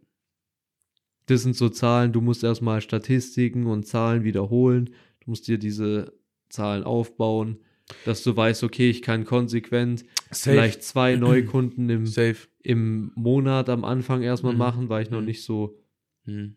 Das 1.26 1.42
sind 1.42 1.56
so 1.56 1.68
Zahlen, 1.68 2.12
du 2.12 2.20
musst 2.20 2.44
erstmal 2.44 2.80
Statistiken 2.80 3.66
und 3.66 3.86
Zahlen 3.86 4.24
wiederholen, 4.24 4.86
du 5.20 5.30
musst 5.30 5.46
dir 5.48 5.58
diese 5.58 6.12
Zahlen 6.48 6.84
aufbauen, 6.84 7.58
dass 8.04 8.22
du 8.22 8.36
weißt, 8.36 8.62
okay, 8.64 8.90
ich 8.90 9.02
kann 9.02 9.24
konsequent 9.24 10.04
Safe. 10.30 10.50
vielleicht 10.52 10.82
zwei 10.82 11.16
Neukunden 11.16 11.88
im, 11.90 12.06
Safe. 12.06 12.36
im 12.62 13.12
Monat 13.14 13.68
am 13.68 13.84
Anfang 13.84 14.22
erstmal 14.22 14.52
Mhm. 14.52 14.58
machen, 14.58 14.88
weil 14.88 15.02
ich 15.02 15.10
noch 15.10 15.20
Mhm. 15.20 15.26
nicht 15.26 15.42
so 15.44 15.78
Hm. 16.24 16.56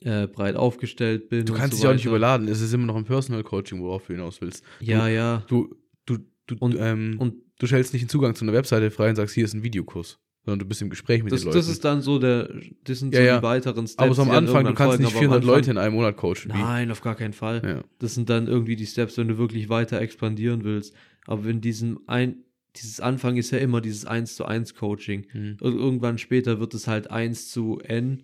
äh, 0.00 0.26
breit 0.28 0.54
aufgestellt 0.56 1.28
bin. 1.28 1.44
Du 1.46 1.54
kannst 1.54 1.76
so 1.76 1.82
dich 1.82 1.88
auch 1.88 1.92
nicht 1.94 2.06
überladen. 2.06 2.46
Es 2.48 2.60
ist 2.60 2.72
immer 2.72 2.86
noch 2.86 2.96
ein 2.96 3.04
Personal 3.04 3.42
Coaching, 3.42 3.80
worauf 3.82 4.06
du 4.06 4.12
hinaus 4.14 4.40
willst. 4.40 4.64
Ja, 4.80 5.08
ja. 5.08 5.44
Du, 5.48 5.74
du, 6.06 6.18
du, 6.46 6.54
Und- 6.60 6.76
ähm, 6.78 7.16
Und 7.18 7.34
du 7.58 7.66
stellst 7.66 7.92
nicht 7.92 8.02
den 8.02 8.08
Zugang 8.08 8.34
zu 8.36 8.44
einer 8.44 8.52
Webseite 8.52 8.90
frei 8.90 9.10
und 9.10 9.16
sagst, 9.16 9.34
hier 9.34 9.44
ist 9.44 9.54
ein 9.54 9.62
Videokurs, 9.64 10.18
sondern 10.48 10.60
du 10.60 10.64
bist 10.66 10.80
im 10.80 10.88
Gespräch 10.90 11.22
mit 11.22 11.32
das, 11.32 11.40
den 11.42 11.46
Leuten. 11.48 11.58
das 11.58 11.68
ist 11.68 11.84
dann 11.84 12.00
so 12.00 12.18
der, 12.18 12.48
das 12.84 12.98
sind 13.00 13.12
Ja, 13.12 13.20
so 13.20 13.26
ja. 13.26 13.36
die 13.38 13.42
weiteren 13.42 13.86
Steps. 13.86 13.98
aber 14.02 14.14
so 14.14 14.22
am 14.22 14.30
Anfang, 14.30 14.64
du 14.64 14.72
kannst 14.74 14.96
folgen, 14.96 15.02
nicht 15.04 15.12
aber 15.12 15.18
am 15.18 15.20
400 15.20 15.42
Anfang- 15.42 15.54
Leute 15.54 15.70
in 15.72 15.78
einem 15.78 15.94
Monat 15.94 16.16
coachen. 16.16 16.48
Nein, 16.48 16.90
auf 16.90 17.02
gar 17.02 17.14
keinen 17.14 17.34
Fall. 17.34 17.62
Ja. 17.64 17.84
Das 17.98 18.14
sind 18.14 18.30
dann 18.30 18.46
irgendwie 18.46 18.76
die 18.76 18.86
Steps, 18.86 19.18
wenn 19.18 19.28
du 19.28 19.36
wirklich 19.38 19.68
weiter 19.68 20.00
expandieren 20.00 20.64
willst. 20.64 20.94
Aber 21.26 21.44
wenn 21.44 21.60
diesem 21.60 22.00
ein, 22.06 22.36
dieses 22.76 23.00
Anfang 23.00 23.36
ist 23.36 23.50
ja 23.50 23.58
immer 23.58 23.80
dieses 23.82 24.06
1 24.06 24.36
zu 24.36 24.46
1 24.46 24.74
Coaching. 24.74 25.26
Hm. 25.30 25.56
Ir 25.60 25.66
irgendwann 25.74 26.16
später 26.18 26.60
wird 26.60 26.72
es 26.74 26.86
halt 26.88 27.10
1 27.10 27.50
zu 27.50 27.78
N. 27.80 28.22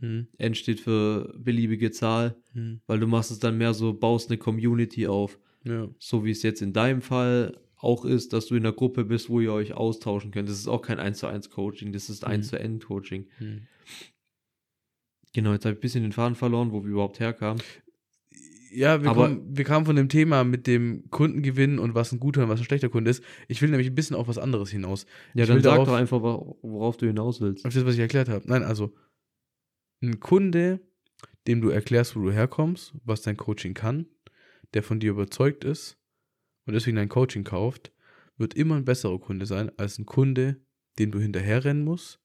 Hm. 0.00 0.28
N 0.38 0.54
steht 0.54 0.80
für 0.80 1.34
beliebige 1.38 1.90
Zahl, 1.90 2.36
Hm. 2.52 2.80
weil 2.86 3.00
du 3.00 3.06
machst 3.08 3.30
es 3.30 3.38
dann 3.40 3.58
mehr 3.58 3.74
so, 3.74 3.92
baust 3.94 4.30
eine 4.30 4.38
Community 4.38 5.06
auf. 5.06 5.38
Ja. 5.64 5.88
So 5.98 6.24
wie 6.24 6.30
es 6.30 6.42
jetzt 6.42 6.62
in 6.62 6.72
deinem 6.72 7.00
Fall 7.02 7.56
auch 7.84 8.04
ist, 8.04 8.32
dass 8.32 8.46
du 8.46 8.54
in 8.56 8.64
einer 8.64 8.74
Gruppe 8.74 9.04
bist, 9.04 9.28
wo 9.28 9.40
ihr 9.40 9.52
euch 9.52 9.74
austauschen 9.74 10.30
könnt. 10.30 10.48
Das 10.48 10.58
ist 10.58 10.68
auch 10.68 10.82
kein 10.82 10.98
1 10.98 11.18
zu 11.18 11.26
1 11.26 11.50
Coaching, 11.50 11.92
das 11.92 12.08
ist 12.08 12.24
1 12.24 12.48
zu 12.48 12.58
N 12.58 12.80
Coaching. 12.80 13.26
Hm. 13.38 13.66
Genau, 15.32 15.52
jetzt 15.52 15.64
habe 15.64 15.72
ich 15.74 15.78
ein 15.78 15.80
bisschen 15.80 16.02
den 16.02 16.12
Faden 16.12 16.36
verloren, 16.36 16.72
wo 16.72 16.82
wir 16.84 16.90
überhaupt 16.92 17.20
herkamen. 17.20 17.62
Ja, 18.72 19.02
wir, 19.02 19.10
Aber- 19.10 19.28
kommen, 19.28 19.56
wir 19.56 19.64
kamen 19.64 19.86
von 19.86 19.94
dem 19.96 20.08
Thema 20.08 20.42
mit 20.44 20.66
dem 20.66 21.08
Kundengewinn 21.10 21.78
und 21.78 21.94
was 21.94 22.10
ein 22.12 22.18
guter 22.20 22.42
und 22.42 22.48
was 22.48 22.60
ein 22.60 22.64
schlechter 22.64 22.88
Kunde 22.88 23.10
ist. 23.10 23.22
Ich 23.46 23.62
will 23.62 23.70
nämlich 23.70 23.88
ein 23.88 23.94
bisschen 23.94 24.16
auf 24.16 24.26
was 24.26 24.38
anderes 24.38 24.70
hinaus. 24.70 25.06
Ja, 25.34 25.42
Ich 25.44 25.48
dann 25.48 25.60
sag 25.62 25.72
darauf- 25.74 25.88
doch 25.88 25.94
einfach, 25.94 26.22
wo- 26.22 26.58
worauf 26.62 26.96
du 26.96 27.06
hinaus 27.06 27.40
willst. 27.40 27.64
Auf 27.64 27.72
das, 27.74 27.84
was 27.84 27.94
ich 27.94 28.00
erklärt 28.00 28.28
habe. 28.28 28.44
Nein, 28.48 28.62
also 28.64 28.92
ein 30.02 30.18
Kunde, 30.18 30.80
dem 31.46 31.60
du 31.60 31.68
erklärst, 31.68 32.16
wo 32.16 32.20
du 32.22 32.32
herkommst, 32.32 32.94
was 33.04 33.22
dein 33.22 33.36
Coaching 33.36 33.74
kann, 33.74 34.06
der 34.72 34.82
von 34.82 34.98
dir 34.98 35.10
überzeugt 35.12 35.62
ist 35.64 35.96
und 36.66 36.74
deswegen 36.74 36.96
dein 36.96 37.08
Coaching 37.08 37.44
kauft, 37.44 37.92
wird 38.36 38.54
immer 38.54 38.76
ein 38.76 38.84
besserer 38.84 39.18
Kunde 39.18 39.46
sein 39.46 39.70
als 39.78 39.98
ein 39.98 40.06
Kunde, 40.06 40.56
dem 40.98 41.10
du 41.10 41.18
hinterherrennen 41.20 41.84
musst 41.84 42.20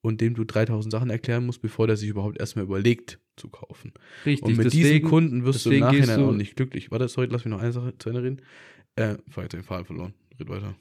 und 0.00 0.20
dem 0.20 0.34
du 0.34 0.44
3000 0.44 0.92
Sachen 0.92 1.10
erklären 1.10 1.46
musst, 1.46 1.62
bevor 1.62 1.86
der 1.86 1.96
sich 1.96 2.08
überhaupt 2.08 2.38
erstmal 2.38 2.64
überlegt 2.64 3.20
zu 3.36 3.48
kaufen. 3.48 3.92
Richtig, 4.26 4.44
Und 4.44 4.56
mit 4.58 4.72
diesen 4.72 4.82
deswegen, 4.90 5.08
Kunden 5.08 5.44
wirst 5.44 5.64
du 5.66 5.70
im 5.70 5.80
Nachhinein 5.80 6.20
du- 6.20 6.26
auch 6.28 6.32
nicht 6.32 6.56
glücklich. 6.56 6.90
Warte, 6.90 7.08
sorry, 7.08 7.28
lass 7.30 7.44
mich 7.44 7.52
noch 7.52 7.60
eine 7.60 7.72
Sache 7.72 7.94
zu 7.98 8.10
Ende 8.10 8.22
reden. 8.22 8.42
Äh, 8.96 9.16
ich 9.26 9.48
den 9.48 9.62
Faden 9.62 9.86
verloren. 9.86 10.14
Red 10.38 10.48
weiter. 10.48 10.74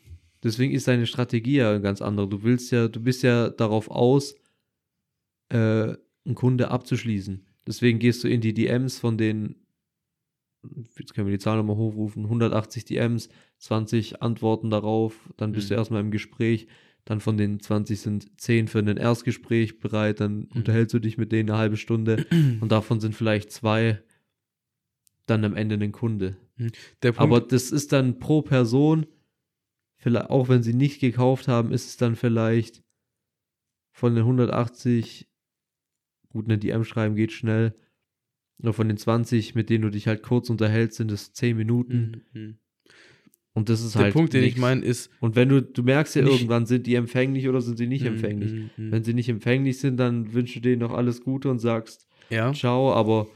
deswegen 0.44 0.74
ist 0.74 0.88
deine 0.88 1.06
Strategie 1.08 1.56
ja 1.58 1.78
ganz 1.80 2.02
andere. 2.02 2.28
Du 2.28 2.44
willst 2.44 2.72
ja, 2.72 2.88
du 2.88 3.00
bist 3.00 3.24
ja 3.24 3.50
darauf 3.50 3.90
aus, 3.90 4.36
äh, 5.50 5.96
einen 6.26 6.36
Kunde 6.36 6.70
abzuschließen. 6.72 7.46
Deswegen 7.66 8.00
gehst 8.00 8.24
du 8.24 8.28
in 8.28 8.42
die 8.42 8.54
DMs 8.54 9.00
von 9.00 9.18
den, 9.18 9.63
jetzt 10.98 11.14
können 11.14 11.28
wir 11.28 11.34
die 11.38 11.44
Zahl 11.44 11.58
nochmal 11.58 11.76
hochrufen, 11.76 12.24
180 12.26 12.86
DMs, 12.86 13.30
20 13.60 14.22
Antworten 14.22 14.70
darauf, 14.70 15.30
dann 15.38 15.52
bist 15.52 15.70
du 15.70 15.74
Mhm. 15.74 15.78
erstmal 15.80 16.02
im 16.02 16.12
Gespräch, 16.12 16.68
dann 17.06 17.20
von 17.20 17.38
den 17.38 17.60
20 17.60 18.00
sind 18.00 18.40
10 18.40 18.68
für 18.68 18.80
ein 18.80 18.98
Erstgespräch 18.98 19.80
bereit, 19.80 20.20
dann 20.20 20.40
Mhm. 20.40 20.48
unterhältst 20.56 20.94
du 20.94 21.00
dich 21.00 21.18
mit 21.18 21.32
denen 21.32 21.50
eine 21.50 21.60
halbe 21.60 21.78
Stunde 21.78 22.26
und 22.62 22.72
davon 22.72 23.00
sind 23.00 23.16
vielleicht 23.16 23.52
zwei 23.52 24.02
dann 25.26 25.44
am 25.46 25.56
Ende 25.56 25.76
ein 25.76 25.92
Kunde. 25.92 26.38
Punkt, 26.58 27.18
Aber 27.18 27.42
das 27.42 27.72
ist 27.72 27.92
dann 27.94 28.20
pro 28.20 28.42
Person, 28.42 29.06
vielleicht, 29.98 30.30
auch 30.30 30.50
wenn 30.50 30.64
sie 30.64 30.74
nicht 30.74 31.00
gekauft 31.00 31.48
haben, 31.48 31.72
ist 31.72 31.88
es 31.88 31.98
dann 31.98 32.16
vielleicht 32.16 32.84
von 33.92 34.16
den 34.16 34.24
180, 34.26 35.30
gut, 36.30 36.46
eine 36.46 36.58
DM 36.58 36.84
schreiben 36.84 37.16
geht 37.16 37.32
schnell, 37.32 37.76
oder 38.60 38.74
von 38.74 38.88
den 38.88 38.98
20, 38.98 39.56
mit 39.56 39.70
denen 39.70 39.84
du 39.84 39.90
dich 39.90 40.08
halt 40.08 40.24
kurz 40.24 40.50
unterhältst, 40.50 40.98
sind 40.98 41.12
es 41.12 41.34
10 41.34 41.58
Minuten. 41.58 42.24
Mhm. 42.34 42.58
Und 43.54 43.70
das 43.70 43.82
ist 43.82 43.96
der 43.96 44.04
halt. 44.04 44.14
Punkt, 44.14 44.34
den 44.34 44.44
ich 44.44 44.58
meine, 44.58 44.84
ist, 44.84 45.12
Und 45.20 45.36
wenn 45.36 45.50
du, 45.50 45.62
du 45.62 45.84
merkst 45.84 46.16
ja 46.16 46.24
irgendwann, 46.24 46.66
sind 46.66 46.88
die 46.88 46.96
empfänglich 46.96 47.48
oder 47.48 47.62
sind 47.62 47.78
sie 47.78 47.86
nicht 47.88 48.04
empfänglich. 48.04 48.52
Mhm, 48.52 48.70
mhm. 48.78 48.92
Wenn 48.92 49.04
sie 49.04 49.14
nicht 49.14 49.30
empfänglich 49.30 49.80
sind, 49.80 49.98
dann 49.98 50.34
wünschst 50.34 50.56
du 50.56 50.60
denen 50.60 50.82
noch 50.82 50.92
alles 50.92 51.22
Gute 51.22 51.50
und 51.52 51.60
sagst, 51.60 52.08
ja. 52.30 52.52
ciao, 52.54 52.92
aber 52.94 53.28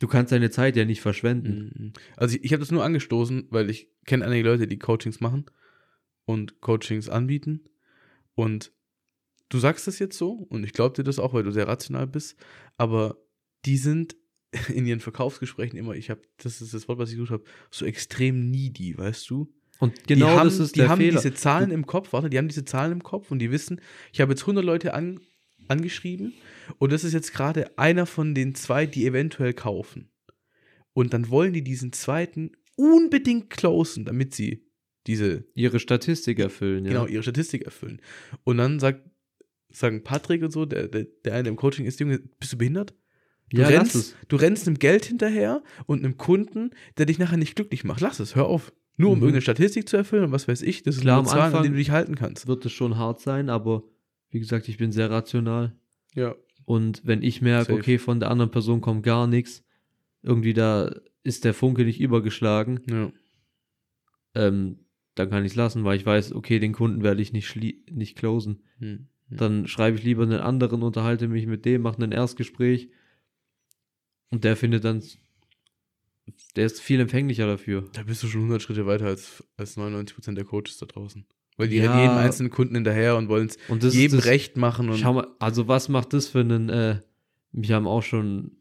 du 0.00 0.08
kannst 0.08 0.32
deine 0.32 0.50
Zeit 0.50 0.76
ja 0.76 0.84
nicht 0.84 1.00
verschwenden. 1.00 1.72
Mhm. 1.76 1.92
Also 2.16 2.36
ich, 2.36 2.44
ich 2.44 2.52
habe 2.52 2.60
das 2.60 2.72
nur 2.72 2.84
angestoßen, 2.84 3.46
weil 3.50 3.70
ich 3.70 3.88
kenne 4.06 4.24
einige 4.24 4.48
Leute, 4.48 4.66
die 4.66 4.78
Coachings 4.78 5.20
machen 5.20 5.46
und 6.24 6.60
Coachings 6.60 7.08
anbieten. 7.08 7.60
Und 8.34 8.72
du 9.50 9.58
sagst 9.58 9.86
das 9.86 10.00
jetzt 10.00 10.18
so 10.18 10.32
und 10.32 10.64
ich 10.64 10.72
glaube 10.72 10.96
dir 10.96 11.04
das 11.04 11.20
auch, 11.20 11.32
weil 11.32 11.44
du 11.44 11.52
sehr 11.52 11.68
rational 11.68 12.08
bist, 12.08 12.36
aber 12.76 13.18
die 13.64 13.76
sind 13.76 14.16
in 14.74 14.86
ihren 14.86 15.00
Verkaufsgesprächen 15.00 15.78
immer, 15.78 15.94
ich 15.94 16.10
habe, 16.10 16.22
das 16.38 16.60
ist 16.60 16.74
das 16.74 16.88
Wort, 16.88 16.98
was 16.98 17.10
ich 17.10 17.16
gesucht 17.16 17.32
habe, 17.32 17.44
so 17.70 17.84
extrem 17.84 18.50
needy, 18.50 18.96
weißt 18.96 19.28
du? 19.30 19.52
Und 19.80 20.08
genau 20.08 20.26
die 20.26 20.32
haben, 20.32 20.48
das 20.48 20.58
ist 20.58 20.74
die 20.74 20.80
der 20.80 20.88
haben 20.88 20.98
Fehler. 20.98 21.20
diese 21.20 21.34
Zahlen 21.34 21.70
im 21.70 21.86
Kopf, 21.86 22.12
warte, 22.12 22.30
die 22.30 22.38
haben 22.38 22.48
diese 22.48 22.64
Zahlen 22.64 22.92
im 22.92 23.02
Kopf 23.02 23.30
und 23.30 23.38
die 23.38 23.50
wissen, 23.50 23.80
ich 24.12 24.20
habe 24.20 24.32
jetzt 24.32 24.42
100 24.42 24.64
Leute 24.64 24.94
an, 24.94 25.20
angeschrieben 25.68 26.34
und 26.78 26.92
das 26.92 27.04
ist 27.04 27.12
jetzt 27.12 27.32
gerade 27.32 27.78
einer 27.78 28.06
von 28.06 28.34
den 28.34 28.54
zwei, 28.54 28.86
die 28.86 29.06
eventuell 29.06 29.52
kaufen. 29.52 30.10
Und 30.94 31.12
dann 31.12 31.30
wollen 31.30 31.52
die 31.52 31.62
diesen 31.62 31.92
zweiten 31.92 32.52
unbedingt 32.76 33.50
closen, 33.50 34.04
damit 34.04 34.34
sie 34.34 34.66
diese, 35.06 35.44
ihre 35.54 35.78
Statistik 35.78 36.38
erfüllen. 36.38 36.84
Ja. 36.84 36.92
genau, 36.92 37.06
ihre 37.06 37.22
Statistik 37.22 37.62
erfüllen. 37.62 38.00
Und 38.44 38.58
dann 38.58 38.80
sagt, 38.80 39.08
sagen 39.70 40.02
Patrick 40.02 40.42
und 40.42 40.50
so, 40.50 40.64
der, 40.66 40.88
der, 40.88 41.06
der 41.24 41.34
eine 41.34 41.48
im 41.48 41.56
Coaching 41.56 41.86
ist, 41.86 42.00
Junge, 42.00 42.18
bist 42.18 42.52
du 42.52 42.58
behindert? 42.58 42.94
Du, 43.50 43.62
ja, 43.62 43.68
rennst, 43.68 44.14
du 44.28 44.36
rennst 44.36 44.66
einem 44.66 44.78
Geld 44.78 45.04
hinterher 45.06 45.62
und 45.86 46.04
einem 46.04 46.16
Kunden, 46.18 46.70
der 46.98 47.06
dich 47.06 47.18
nachher 47.18 47.38
nicht 47.38 47.56
glücklich 47.56 47.82
macht. 47.84 48.00
Lass 48.00 48.20
es, 48.20 48.36
hör 48.36 48.46
auf. 48.46 48.72
Nur 48.96 49.10
um 49.12 49.18
Mhm. 49.18 49.22
irgendeine 49.24 49.42
Statistik 49.42 49.88
zu 49.88 49.96
erfüllen 49.96 50.24
und 50.24 50.32
was 50.32 50.48
weiß 50.48 50.60
ich, 50.62 50.82
das 50.82 50.96
ist 50.96 51.02
Klar, 51.02 51.20
am 51.20 51.24
Zahlen, 51.26 51.40
an 51.40 51.46
Anfang- 51.46 51.62
denen 51.62 51.74
du 51.74 51.78
dich 51.78 51.90
halten 51.90 52.14
kannst. 52.16 52.46
wird 52.48 52.66
es 52.66 52.72
schon 52.72 52.96
hart 52.98 53.20
sein, 53.20 53.48
aber 53.48 53.84
wie 54.30 54.40
gesagt, 54.40 54.68
ich 54.68 54.76
bin 54.76 54.92
sehr 54.92 55.08
rational. 55.10 55.74
Ja. 56.14 56.34
Und 56.64 57.02
wenn 57.06 57.22
ich 57.22 57.40
merke, 57.40 57.66
Safe. 57.72 57.78
okay, 57.78 57.98
von 57.98 58.20
der 58.20 58.30
anderen 58.30 58.50
Person 58.50 58.80
kommt 58.80 59.02
gar 59.04 59.26
nichts, 59.26 59.64
irgendwie 60.22 60.52
da 60.52 60.94
ist 61.22 61.44
der 61.44 61.54
Funke 61.54 61.84
nicht 61.84 62.00
übergeschlagen, 62.00 62.80
Ja. 62.90 63.12
ähm, 64.34 64.80
dann 65.14 65.30
kann 65.30 65.44
ich 65.44 65.52
es 65.52 65.56
lassen, 65.56 65.84
weil 65.84 65.96
ich 65.96 66.06
weiß, 66.06 66.32
okay, 66.32 66.58
den 66.58 66.72
Kunden 66.72 67.02
werde 67.02 67.22
ich 67.22 67.32
nicht, 67.32 67.56
nicht 67.90 68.16
closen. 68.16 68.62
Hm. 68.78 69.08
Dann 69.30 69.66
schreibe 69.66 69.96
ich 69.96 70.04
lieber 70.04 70.22
einen 70.22 70.40
anderen, 70.40 70.82
unterhalte 70.82 71.28
mich 71.28 71.46
mit 71.46 71.64
dem, 71.64 71.82
mache 71.82 72.02
ein 72.02 72.12
Erstgespräch 72.12 72.90
und 74.30 74.44
der 74.44 74.56
findet 74.56 74.84
dann, 74.84 75.02
der 76.56 76.66
ist 76.66 76.80
viel 76.80 77.00
empfänglicher 77.00 77.46
dafür. 77.46 77.88
Da 77.92 78.02
bist 78.02 78.22
du 78.22 78.26
schon 78.28 78.42
100 78.42 78.60
Schritte 78.62 78.86
weiter 78.86 79.06
als, 79.06 79.42
als 79.56 79.76
99% 79.76 80.34
der 80.34 80.44
Coaches 80.44 80.76
da 80.78 80.86
draußen. 80.86 81.24
Weil 81.56 81.68
die 81.68 81.76
Ja. 81.76 81.90
rennen 81.90 82.02
jedem 82.02 82.16
einzelnen 82.18 82.50
Kunden 82.50 82.74
hinterher 82.76 83.16
und 83.16 83.28
wollen 83.28 83.48
es 83.48 83.94
jedem 83.94 84.18
das, 84.18 84.26
recht 84.26 84.56
machen. 84.56 84.90
Und 84.90 84.98
Schau 84.98 85.14
mal, 85.14 85.26
also 85.38 85.66
was 85.68 85.88
macht 85.88 86.12
das 86.12 86.28
für 86.28 86.40
einen, 86.40 86.68
äh, 86.68 87.00
mich 87.52 87.72
haben 87.72 87.86
auch 87.88 88.02
schon 88.02 88.52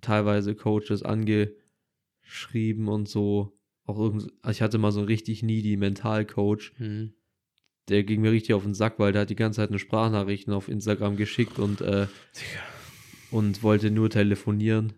teilweise 0.00 0.54
Coaches 0.54 1.02
angeschrieben 1.02 2.88
und 2.88 3.08
so. 3.08 3.58
Auch 3.86 3.98
irgend, 3.98 4.28
also 4.42 4.56
ich 4.56 4.62
hatte 4.62 4.78
mal 4.78 4.92
so 4.92 5.00
einen 5.00 5.08
richtig 5.08 5.42
needy 5.42 5.76
Mentalcoach, 5.76 6.72
Hm. 6.76 7.14
der 7.88 8.04
ging 8.04 8.20
mir 8.20 8.30
richtig 8.32 8.54
auf 8.54 8.62
den 8.62 8.74
Sack, 8.74 8.98
weil 8.98 9.12
der 9.12 9.22
hat 9.22 9.30
die 9.30 9.36
ganze 9.36 9.56
Zeit 9.58 9.70
eine 9.70 9.78
Sprachnachrichten 9.78 10.52
auf 10.52 10.68
Instagram 10.68 11.16
geschickt 11.16 11.58
und, 11.58 11.80
äh. 11.80 12.06
Und 13.34 13.62
wollte 13.64 13.90
nur 13.90 14.10
telefonieren. 14.10 14.92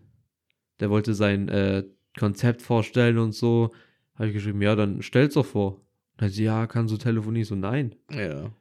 der 0.79 0.91
wollte 0.91 1.15
sein 1.15 1.49
äh, 1.49 1.83
Konzept 2.17 2.61
vorstellen 2.61 3.17
und 3.17 3.31
so. 3.31 3.73
Habe 4.15 4.27
ich 4.27 4.33
geschrieben, 4.33 4.61
ja, 4.61 4.75
dann 4.75 5.01
stell's 5.01 5.33
doch 5.33 5.45
vor. 5.45 5.81
Dann 6.17 6.29
sie, 6.29 6.43
ja, 6.43 6.67
kannst 6.67 6.93
du 6.93 6.97
telefonieren? 6.97 7.45
So, 7.45 7.55
nein. 7.55 7.95
Ja. 8.11 8.45
Und 8.45 8.53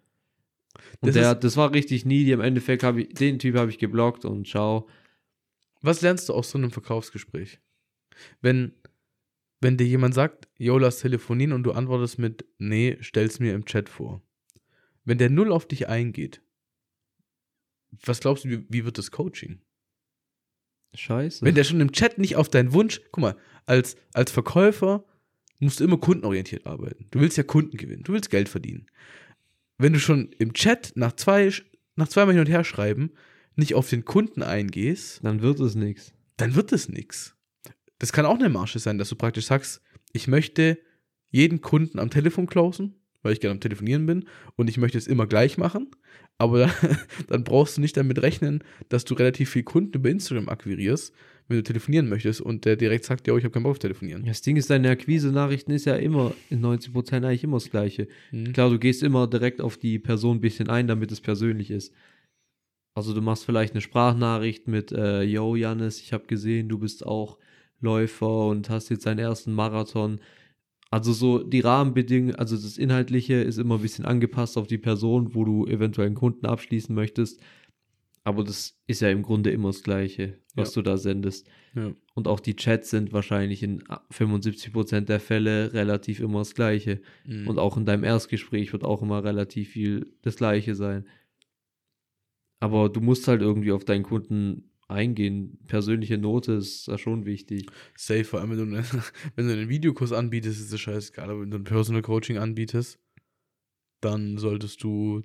Das 1.00 1.14
der, 1.14 1.34
das 1.34 1.56
war 1.56 1.72
richtig 1.72 2.06
needy. 2.06 2.32
Im 2.32 2.40
Endeffekt 2.40 2.82
habe 2.82 3.02
ich, 3.02 3.14
den 3.14 3.38
Typ 3.38 3.56
habe 3.56 3.70
ich 3.70 3.78
geblockt 3.78 4.24
und 4.24 4.46
ciao. 4.46 4.88
Was 5.82 6.00
lernst 6.00 6.28
du 6.28 6.34
aus 6.34 6.50
so 6.50 6.58
einem 6.58 6.70
Verkaufsgespräch? 6.70 7.60
Wenn, 8.40 8.72
wenn 9.60 9.76
dir 9.76 9.86
jemand 9.86 10.14
sagt, 10.14 10.48
yo, 10.58 10.78
lass 10.78 11.00
telefonieren 11.00 11.52
und 11.52 11.64
du 11.64 11.72
antwortest 11.72 12.18
mit, 12.18 12.46
nee, 12.58 12.96
stell's 13.00 13.40
mir 13.40 13.54
im 13.54 13.66
Chat 13.66 13.88
vor. 13.90 14.22
Wenn 15.04 15.18
der 15.18 15.30
null 15.30 15.52
auf 15.52 15.66
dich 15.68 15.88
eingeht, 15.88 16.40
was 18.04 18.20
glaubst 18.20 18.44
du, 18.44 18.50
wie, 18.50 18.66
wie 18.68 18.84
wird 18.84 18.98
das 18.98 19.10
Coaching? 19.10 19.60
Scheiße. 20.94 21.44
Wenn 21.44 21.54
der 21.54 21.64
schon 21.64 21.80
im 21.80 21.92
Chat 21.92 22.18
nicht 22.18 22.36
auf 22.36 22.48
deinen 22.48 22.72
Wunsch, 22.72 23.00
guck 23.12 23.22
mal, 23.22 23.36
als, 23.66 23.96
als 24.12 24.30
Verkäufer 24.30 25.04
musst 25.60 25.80
du 25.80 25.84
immer 25.84 25.98
kundenorientiert 25.98 26.66
arbeiten. 26.66 27.06
Du 27.10 27.20
willst 27.20 27.36
ja 27.36 27.42
Kunden 27.42 27.76
gewinnen, 27.76 28.02
du 28.02 28.12
willst 28.12 28.30
Geld 28.30 28.48
verdienen. 28.48 28.86
Wenn 29.78 29.92
du 29.92 29.98
schon 29.98 30.32
im 30.38 30.54
Chat 30.54 30.92
nach 30.94 31.12
zwei, 31.12 31.52
nach 31.96 32.08
zweimal 32.08 32.34
hin 32.34 32.40
und 32.40 32.48
her 32.50 32.64
schreiben 32.64 33.12
nicht 33.56 33.74
auf 33.74 33.88
den 33.88 34.04
Kunden 34.04 34.42
eingehst, 34.42 35.24
dann 35.24 35.40
wird 35.40 35.60
es 35.60 35.74
nichts. 35.74 36.12
dann 36.36 36.54
wird 36.54 36.72
es 36.72 36.88
nichts. 36.90 37.34
Das 37.98 38.12
kann 38.12 38.26
auch 38.26 38.38
eine 38.38 38.50
Marge 38.50 38.78
sein, 38.78 38.98
dass 38.98 39.08
du 39.08 39.16
praktisch 39.16 39.46
sagst, 39.46 39.80
ich 40.12 40.28
möchte 40.28 40.78
jeden 41.30 41.62
Kunden 41.62 41.98
am 41.98 42.10
Telefon 42.10 42.46
closen, 42.46 43.00
weil 43.22 43.32
ich 43.32 43.40
gerne 43.40 43.52
am 43.52 43.60
Telefonieren 43.60 44.04
bin 44.04 44.28
und 44.56 44.68
ich 44.68 44.76
möchte 44.76 44.98
es 44.98 45.06
immer 45.06 45.26
gleich 45.26 45.56
machen, 45.56 45.90
aber 46.38 46.58
dann, 46.58 46.70
dann 47.28 47.44
brauchst 47.44 47.76
du 47.76 47.80
nicht 47.80 47.96
damit 47.96 48.20
rechnen, 48.22 48.62
dass 48.88 49.04
du 49.04 49.14
relativ 49.14 49.50
viel 49.50 49.62
Kunden 49.62 49.94
über 49.94 50.10
Instagram 50.10 50.48
akquirierst, 50.48 51.14
wenn 51.48 51.58
du 51.58 51.62
telefonieren 51.62 52.08
möchtest 52.08 52.40
und 52.40 52.64
der 52.64 52.76
direkt 52.76 53.04
sagt, 53.04 53.26
ja, 53.26 53.36
ich 53.36 53.44
habe 53.44 53.52
keinen 53.52 53.62
Bock 53.62 53.72
auf 53.72 53.78
telefonieren. 53.78 54.24
Das 54.24 54.42
Ding 54.42 54.56
ist, 54.56 54.68
deine 54.68 54.90
Akquise-Nachrichten 54.90 55.70
ist 55.70 55.84
ja 55.84 55.94
immer 55.94 56.34
in 56.50 56.64
90% 56.64 57.14
eigentlich 57.14 57.44
immer 57.44 57.56
das 57.56 57.70
Gleiche. 57.70 58.08
Mhm. 58.32 58.52
Klar, 58.52 58.70
du 58.70 58.78
gehst 58.78 59.02
immer 59.02 59.26
direkt 59.26 59.60
auf 59.60 59.76
die 59.76 59.98
Person 59.98 60.38
ein 60.38 60.40
bisschen 60.40 60.68
ein, 60.68 60.88
damit 60.88 61.12
es 61.12 61.20
persönlich 61.20 61.70
ist. 61.70 61.92
Also 62.96 63.12
du 63.12 63.20
machst 63.20 63.44
vielleicht 63.44 63.74
eine 63.74 63.82
Sprachnachricht 63.82 64.68
mit, 64.68 64.90
äh, 64.90 65.22
yo 65.22 65.54
Janis, 65.54 66.00
ich 66.00 66.12
habe 66.12 66.26
gesehen, 66.26 66.68
du 66.68 66.78
bist 66.78 67.06
auch 67.06 67.38
Läufer 67.80 68.46
und 68.46 68.70
hast 68.70 68.88
jetzt 68.88 69.06
deinen 69.06 69.18
ersten 69.18 69.52
Marathon. 69.52 70.18
Also 70.96 71.12
so 71.12 71.42
die 71.42 71.60
Rahmenbedingungen, 71.60 72.36
also 72.36 72.56
das 72.56 72.78
Inhaltliche 72.78 73.34
ist 73.34 73.58
immer 73.58 73.74
ein 73.74 73.82
bisschen 73.82 74.06
angepasst 74.06 74.56
auf 74.56 74.66
die 74.66 74.78
Person, 74.78 75.34
wo 75.34 75.44
du 75.44 75.66
eventuell 75.66 76.06
einen 76.06 76.14
Kunden 76.16 76.46
abschließen 76.46 76.94
möchtest. 76.94 77.38
Aber 78.24 78.42
das 78.42 78.80
ist 78.86 79.00
ja 79.02 79.10
im 79.10 79.20
Grunde 79.22 79.50
immer 79.50 79.68
das 79.68 79.82
Gleiche, 79.82 80.38
was 80.54 80.74
Ja. 80.74 80.80
du 80.80 80.88
da 80.88 80.96
sendest. 80.96 81.48
Ja. 81.74 81.92
Und 82.14 82.28
auch 82.28 82.40
die 82.40 82.56
Chats 82.56 82.88
sind 82.88 83.12
wahrscheinlich 83.12 83.62
in 83.62 83.82
75% 84.10 85.02
der 85.10 85.20
Fälle 85.20 85.74
relativ 85.74 86.20
immer 86.20 86.38
das 86.38 86.54
Gleiche. 86.54 87.02
Mhm. 87.26 87.46
Und 87.46 87.58
auch 87.58 87.76
in 87.76 87.84
deinem 87.84 88.02
Erstgespräch 88.02 88.72
wird 88.72 88.82
auch 88.82 89.02
immer 89.02 89.22
relativ 89.22 89.68
viel 89.68 90.14
das 90.22 90.36
Gleiche 90.36 90.74
sein. 90.74 91.04
Aber 92.58 92.88
du 92.88 93.02
musst 93.02 93.28
halt 93.28 93.42
irgendwie 93.42 93.72
auf 93.72 93.84
deinen 93.84 94.02
Kunden 94.02 94.70
eingehen. 94.88 95.58
Persönliche 95.66 96.18
Note 96.18 96.52
ist 96.52 96.86
da 96.88 96.98
schon 96.98 97.24
wichtig. 97.26 97.66
Safe, 97.96 98.24
vor 98.24 98.40
allem 98.40 98.50
wenn 98.50 98.58
du, 98.58 98.76
einen- 98.76 98.84
wenn 99.36 99.46
du 99.46 99.52
einen 99.52 99.68
Videokurs 99.68 100.12
anbietest, 100.12 100.60
ist 100.60 100.72
es 100.72 100.80
scheißegal, 100.80 101.30
aber 101.30 101.40
wenn 101.42 101.50
du 101.50 101.58
ein 101.58 101.64
Personal 101.64 102.02
Coaching 102.02 102.38
anbietest, 102.38 102.98
dann 104.00 104.38
solltest 104.38 104.82
du 104.82 105.22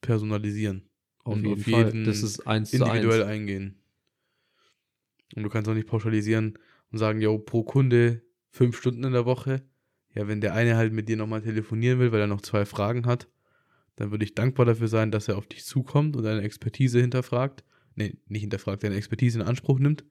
personalisieren. 0.00 0.88
Auf 1.24 1.34
Und 1.34 1.44
jeden 1.46 1.60
auf 1.60 1.66
Fall. 1.66 1.84
jeden 1.86 2.04
Das 2.04 2.22
ist 2.22 2.46
eins 2.46 2.70
zu 2.70 2.76
individuell 2.76 3.22
eins. 3.22 3.30
eingehen. 3.30 3.74
Und 5.36 5.42
du 5.42 5.48
kannst 5.48 5.68
auch 5.68 5.74
nicht 5.74 5.86
pauschalisieren 5.88 6.58
und 6.90 6.98
sagen, 6.98 7.20
yo, 7.20 7.38
pro 7.38 7.62
Kunde 7.62 8.22
fünf 8.50 8.76
Stunden 8.78 9.04
in 9.04 9.12
der 9.12 9.26
Woche. 9.26 9.62
Ja, 10.14 10.26
wenn 10.26 10.40
der 10.40 10.54
eine 10.54 10.76
halt 10.76 10.92
mit 10.92 11.08
dir 11.08 11.16
nochmal 11.16 11.42
telefonieren 11.42 11.98
will, 11.98 12.12
weil 12.12 12.20
er 12.20 12.26
noch 12.26 12.40
zwei 12.40 12.64
Fragen 12.64 13.04
hat, 13.06 13.28
dann 13.96 14.10
würde 14.10 14.24
ich 14.24 14.34
dankbar 14.34 14.64
dafür 14.64 14.88
sein, 14.88 15.10
dass 15.10 15.28
er 15.28 15.36
auf 15.36 15.46
dich 15.46 15.64
zukommt 15.64 16.16
und 16.16 16.22
deine 16.24 16.42
Expertise 16.42 17.00
hinterfragt. 17.00 17.62
Nee, 17.98 18.14
nicht 18.28 18.42
hinterfragt, 18.42 18.84
deine 18.84 18.94
Expertise 18.94 19.40
in 19.40 19.44
Anspruch 19.44 19.80
nimmt, 19.80 20.04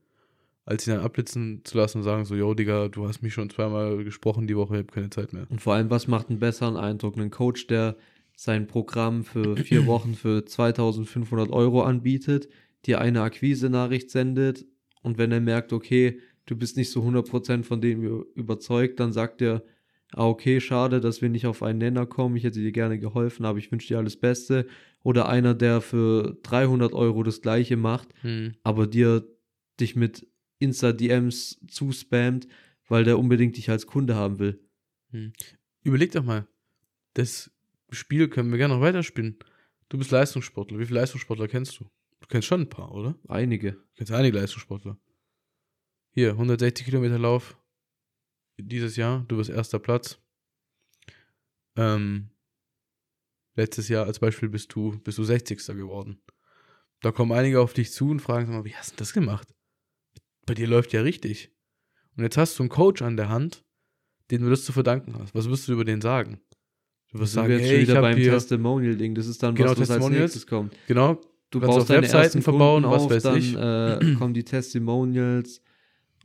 als 0.66 0.86
ihn 0.86 0.94
dann 0.94 1.06
abblitzen 1.06 1.62
zu 1.64 1.78
lassen 1.78 2.00
und 2.00 2.04
sagen 2.04 2.26
so, 2.26 2.36
yo, 2.36 2.54
Digga, 2.54 2.90
du 2.90 3.08
hast 3.08 3.22
mich 3.22 3.34
schon 3.34 3.50
zweimal 3.50 4.04
gesprochen 4.04 4.46
die 4.46 4.58
Woche, 4.58 4.74
ich 4.74 4.80
habe 4.80 4.92
keine 4.92 5.10
Zeit 5.10 5.32
mehr. 5.32 5.48
Und 5.50 5.62
vor 5.62 5.74
allem, 5.74 5.90
was 5.90 6.08
macht 6.08 6.30
einen 6.30 6.40
besseren 6.40 6.76
Eindruck? 6.76 7.18
Ein 7.18 7.32
Coach, 7.32 7.68
der 7.68 7.96
sein 8.36 8.68
Programm 8.68 9.24
für 9.24 9.56
vier 9.56 9.86
Wochen 9.88 10.16
für 10.16 10.44
2500 10.44 11.50
Euro 11.50 11.82
anbietet, 11.82 12.50
dir 12.86 13.00
eine 13.00 13.22
Akquise-Nachricht 13.22 14.12
sendet 14.12 14.66
und 15.02 15.18
wenn 15.18 15.32
er 15.32 15.40
merkt, 15.40 15.72
okay, 15.72 16.20
du 16.46 16.58
bist 16.58 16.76
nicht 16.76 16.92
so 16.92 17.02
100% 17.02 17.64
von 17.64 17.80
dem 17.80 18.04
überzeugt, 18.36 19.00
dann 19.00 19.14
sagt 19.14 19.42
er, 19.42 19.64
ah, 20.14 20.28
okay, 20.28 20.60
schade, 20.62 21.00
dass 21.02 21.22
wir 21.22 21.30
nicht 21.30 21.46
auf 21.48 21.64
einen 21.64 21.80
Nenner 21.80 22.06
kommen, 22.06 22.36
ich 22.36 22.44
hätte 22.44 22.60
dir 22.62 22.72
gerne 22.72 23.00
geholfen, 23.00 23.46
aber 23.46 23.60
ich 23.60 23.72
wünsche 23.72 23.88
dir 23.88 23.98
alles 23.98 24.18
Beste. 24.20 24.68
Oder 25.04 25.30
einer, 25.30 25.54
der 25.54 25.80
für 25.82 26.38
300 26.44 26.94
Euro 26.94 27.24
das 27.24 27.42
gleiche 27.42 27.78
macht, 27.78 28.10
Hm. 28.22 28.56
aber 28.64 28.88
dir 28.88 29.28
dich 29.80 29.96
mit 29.96 30.28
Insta-DMs 30.60 31.60
zuspammt, 31.70 32.48
weil 32.88 33.04
der 33.04 33.20
unbedingt 33.20 33.58
dich 33.58 33.70
als 33.70 33.86
Kunde 33.86 34.16
haben 34.16 34.40
will. 34.40 34.60
Überleg 35.84 36.12
doch 36.12 36.24
mal, 36.24 36.48
das 37.14 37.52
Spiel 37.92 38.28
können 38.28 38.50
wir 38.52 38.58
gerne 38.58 38.74
noch 38.74 38.82
weiterspielen. 38.82 39.38
Du 39.90 39.98
bist 39.98 40.12
Leistungssportler. 40.12 40.80
Wie 40.80 40.86
viele 40.86 41.00
Leistungssportler 41.00 41.48
kennst 41.48 41.80
du? 41.80 41.86
Du 42.20 42.28
kennst 42.28 42.48
schon 42.48 42.62
ein 42.62 42.70
paar, 42.70 42.92
oder? 42.92 43.16
Einige. 43.28 43.74
Du 43.74 43.80
kennst 43.96 44.12
einige 44.12 44.38
Leistungssportler. 44.38 44.98
Hier, 46.12 46.32
160 46.32 46.86
Kilometer 46.86 47.20
Lauf 47.20 47.58
dieses 48.58 48.96
Jahr. 48.96 49.26
Du 49.28 49.38
bist 49.38 49.50
erster 49.50 49.80
Platz. 49.80 50.20
Ähm, 51.76 52.30
letztes 53.56 53.88
Jahr 53.90 54.06
als 54.06 54.20
Beispiel 54.20 54.50
bist 54.50 54.74
du, 54.74 55.00
bist 55.04 55.18
du 55.18 55.24
60. 55.24 55.66
geworden. 55.68 56.20
Da 57.02 57.12
kommen 57.12 57.32
einige 57.32 57.62
auf 57.62 57.74
dich 57.74 57.92
zu 57.92 58.10
und 58.10 58.22
fragen, 58.22 58.52
mal, 58.52 58.66
wie 58.66 58.76
hast 58.76 58.94
du 58.94 58.96
das 58.98 59.14
gemacht? 59.14 59.48
Bei 60.46 60.54
dir 60.54 60.68
läuft 60.68 60.94
ja 60.94 61.02
richtig. 61.02 61.52
Und 62.16 62.24
jetzt 62.24 62.38
hast 62.38 62.58
du 62.58 62.64
einen 62.64 62.70
Coach 62.70 63.02
an 63.02 63.18
der 63.18 63.30
Hand, 63.30 63.64
den 64.32 64.42
du 64.42 64.50
das 64.50 64.66
zu 64.66 64.72
verdanken 64.72 65.16
hast. 65.20 65.36
Was 65.36 65.48
wirst 65.50 65.68
du 65.68 65.74
über 65.74 65.86
den 65.86 66.02
sagen? 66.02 66.40
Du 67.12 67.20
wirst 67.20 67.34
sagen, 67.34 67.50
wir 67.50 67.60
jetzt 67.60 67.70
hey, 67.70 67.82
wieder 67.82 68.02
beim 68.02 68.18
Testimonial-Ding. 68.18 69.14
Das 69.14 69.28
ist 69.28 69.42
dann 69.44 69.56
Genau, 69.56 69.72
was, 69.72 69.80
was 69.80 69.92
als 69.92 70.10
nächstes 70.10 70.48
kommt. 70.48 70.76
genau, 70.88 71.22
Du 71.50 71.60
Kannst 71.62 71.76
baust 71.76 71.82
auf 71.84 71.88
deine 71.88 72.02
Webseiten 72.02 72.24
ersten 72.24 72.42
verbauen, 72.42 72.84
Kunden 72.84 72.96
was 72.96 73.04
auf, 73.04 73.12
weiß 73.12 73.24
dann 73.24 73.38
ich. 73.38 73.56
Äh, 73.56 74.16
kommen 74.16 74.34
die 74.34 74.44
Testimonials 74.44 75.62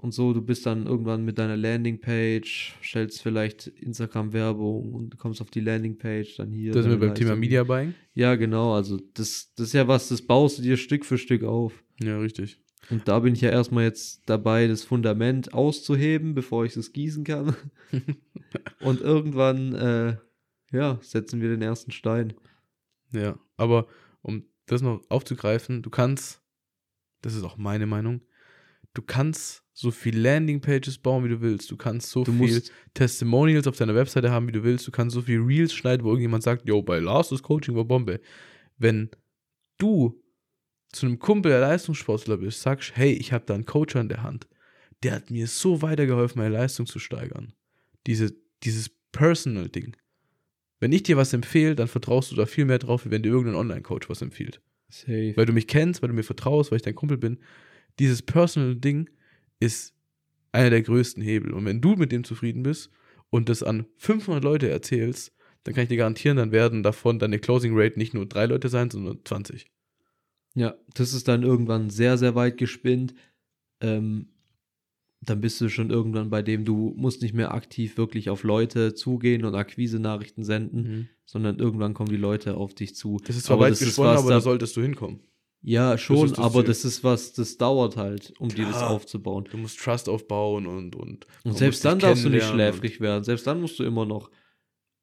und 0.03 0.13
so. 0.13 0.33
Du 0.33 0.43
bist 0.43 0.67
dann 0.67 0.87
irgendwann 0.87 1.25
mit 1.25 1.39
deiner 1.39 1.57
Landingpage, 1.57 2.77
stellst 2.83 3.23
vielleicht 3.23 3.69
Instagram-Werbung 3.69 4.93
und 4.93 5.17
kommst 5.17 5.41
auf 5.41 5.51
die 5.51 5.61
Landingpage, 5.61 6.37
dann 6.37 6.51
hier. 6.51 6.73
da 6.73 6.83
sind 6.83 6.91
wir 6.91 6.99
beim 6.99 7.15
Thema. 7.15 7.37
Media 7.37 7.63
Buying. 7.63 7.95
Ja, 8.15 8.35
genau. 8.35 8.75
Also 8.75 8.99
das, 9.15 9.53
das 9.55 9.69
ist 9.69 9.73
ja 9.73 9.87
was, 9.87 10.09
das 10.09 10.21
baust 10.21 10.59
du 10.59 10.63
dir 10.63 10.77
Stück 10.77 11.05
für 11.07 11.19
Stück 11.19 11.45
auf. 11.45 11.85
Ja, 12.03 12.19
richtig. 12.19 12.59
Und 12.91 13.07
da 13.07 13.21
bin 13.21 13.35
ich 13.35 13.41
ja 13.41 13.51
erstmal 13.51 13.85
jetzt 13.85 14.23
dabei, 14.27 14.67
das 14.67 14.83
Fundament 14.83 15.55
auszuheben, 15.55 16.35
bevor 16.35 16.65
ich 16.65 16.77
es 16.77 16.93
gießen 16.93 17.23
kann. 17.23 17.55
und 18.81 19.01
irgendwann, 19.01 19.75
äh, 19.75 20.17
ja, 20.73 20.99
setzen 21.01 21.41
wir 21.41 21.49
den 21.49 21.63
ersten 21.63 21.93
Stein. 21.93 22.35
Ja, 23.13 23.39
aber 23.57 23.87
um 24.21 24.45
das 24.67 24.83
noch 24.83 25.01
aufzugreifen, 25.11 25.83
du 25.83 25.91
kannst, 25.91 26.43
das 27.21 27.37
ist 27.37 27.45
auch 27.45 27.57
meine 27.57 27.87
Meinung, 27.87 28.23
du 28.95 29.03
kannst 29.03 29.63
so 29.73 29.91
viel 29.91 30.19
Landingpages 30.19 30.99
bauen, 30.99 31.25
wie 31.25 31.31
du 31.31 31.41
willst. 31.41 31.71
Du 31.71 31.77
kannst 31.77 32.11
so 32.11 32.25
Du 32.25 32.33
viel 32.33 32.63
Testimonials 32.95 33.67
auf 33.67 33.77
deiner 33.77 33.95
Webseite 33.95 34.31
haben, 34.31 34.47
wie 34.49 34.53
du 34.53 34.63
willst. 34.63 34.87
Du 34.87 34.91
kannst 34.91 35.15
so 35.15 35.23
viel 35.23 35.41
Reels 35.41 35.73
schneiden, 35.73 36.05
wo 36.05 36.11
irgendjemand 36.11 36.43
sagt, 36.43 36.69
yo, 36.69 36.83
bei 36.83 36.99
Lars 36.99 37.31
das 37.31 37.43
Coaching 37.43 37.75
war 37.75 37.85
Bombe. 37.85 38.21
Wenn 38.77 39.11
du 39.79 40.23
zu 40.93 41.07
einem 41.07 41.19
Kumpel, 41.19 41.53
der 41.53 41.61
Leistungssportler 41.61 42.37
bist, 42.37 42.61
sagst, 42.61 42.93
hey, 42.95 43.13
ich 43.13 43.33
habe 43.33 43.47
da 43.47 43.55
einen 43.55 43.65
Coach 43.65 43.97
an 43.97 44.09
der 44.09 44.23
Hand, 44.23 44.47
der 45.03 45.13
hat 45.15 45.31
mir 45.31 45.47
so 45.47 45.81
weitergeholfen, 45.83 46.41
meine 46.41 46.55
Leistung 46.55 46.87
zu 46.87 46.99
steigern. 46.99 47.55
Diese, 48.07 48.35
dieses 48.63 48.91
Personal-Ding. 49.13 49.97
Wenn 50.81 50.93
ich 50.93 51.03
dir 51.03 51.17
was 51.17 51.33
empfehle, 51.33 51.75
dann 51.75 51.89
vertraust 51.89 52.31
du 52.31 52.37
da 52.37 52.45
viel 52.45 52.67
mehr 52.67 52.79
drauf, 52.79 53.07
wie 53.07 53.11
wenn 53.11 53.23
dir 53.23 53.31
irgendein 53.31 53.57
Online-Coach 53.57 54.11
was 54.11 54.21
empfiehlt. 54.21 54.61
safe. 54.91 55.33
Weil 55.37 55.47
du 55.47 55.53
mich 55.53 55.67
kennst, 55.67 56.03
weil 56.03 56.09
du 56.09 56.15
mir 56.15 56.25
vertraust, 56.25 56.71
weil 56.71 56.77
ich 56.77 56.83
dein 56.83 56.95
Kumpel 56.95 57.17
bin. 57.17 57.39
Dieses 57.99 58.23
Personal-Ding 58.23 59.11
ist 59.61 59.95
einer 60.53 60.71
der 60.71 60.83
größten 60.83 61.23
Hebel. 61.23 61.53
Und 61.53 61.65
wenn 61.65 61.81
du 61.81 61.95
mit 61.95 62.13
dem 62.13 62.25
zufrieden 62.25 62.63
bist 62.63 62.91
und 63.31 63.49
das 63.49 63.63
an 63.63 63.87
500 63.97 64.43
Leute 64.43 64.69
erzählst, 64.69 65.33
dann 65.65 65.75
kann 65.75 65.85
ich 65.85 65.89
dir 65.89 65.97
garantieren, 65.97 66.37
dann 66.37 66.53
werden 66.53 66.83
davon 66.83 67.19
deine 67.19 67.39
Closing 67.39 67.73
Rate 67.75 67.99
nicht 67.99 68.15
nur 68.15 68.27
drei 68.27 68.47
Leute 68.47 68.69
sein, 68.69 68.91
sondern 68.91 69.21
20. 69.25 69.67
Ja, 70.55 70.75
das 70.95 71.15
ist 71.15 71.29
dann 71.29 71.43
irgendwann 71.43 71.89
sehr, 71.89 72.19
sehr 72.19 72.35
weit 72.35 72.59
gespinnt. 72.59 73.15
Ähm, 73.81 74.29
dann 75.25 75.41
bist 75.41 75.61
du 75.61 75.69
schon 75.69 75.91
irgendwann 75.91 76.31
bei 76.31 76.43
dem, 76.43 76.65
du 76.65 76.93
musst 76.97 77.23
nicht 77.23 77.33
mehr 77.33 77.55
aktiv 77.55 77.97
wirklich 77.97 78.29
auf 78.29 78.43
Leute 78.43 78.95
zugehen 78.95 79.45
und 79.45 79.55
Akquise-Nachrichten 79.55 80.43
senden, 80.43 81.09
sondern 81.25 81.59
irgendwann 81.59 81.95
kommen 81.95 82.11
die 82.11 82.17
Leute 82.17 82.57
auf 82.57 82.75
dich 82.75 82.97
zu. 82.97 83.19
Das 83.25 83.37
ist 83.37 83.45
zwar 83.45 83.57
Aber 83.57 83.67
weit 83.67 83.79
gesponnen, 83.79 84.17
aber 84.17 84.31
da 84.31 84.41
solltest 84.41 84.77
du 84.77 84.83
hinkommen. 84.83 85.21
Ja, 85.65 85.97
schon, 85.97 86.27
ist 86.27 86.39
das 86.39 86.45
aber 86.45 86.61
Ziel. 86.61 86.65
das 86.65 86.85
ist 86.85 87.05
was, 87.05 87.33
das 87.35 87.57
dauert 87.57 87.97
halt, 87.97 88.33
um 88.41 88.49
dir 88.49 88.67
das 88.67 88.79
Klar. 88.79 88.91
aufzubauen. 88.91 89.45
Du 89.51 89.57
musst 89.57 89.79
Trust 89.79 90.09
aufbauen 90.09 90.67
und. 90.67 90.97
Und, 90.97 91.27
Und 91.45 91.57
selbst 91.57 91.85
dann 91.85 92.01
darfst 92.01 92.25
du 92.25 92.31
nicht 92.31 92.47
schläfrig 92.47 93.01
werden. 93.01 93.23
Selbst 93.23 93.47
dann 93.47 93.61
musst 93.61 93.79
du 93.79 93.85
immer 93.85 94.05
noch 94.05 94.31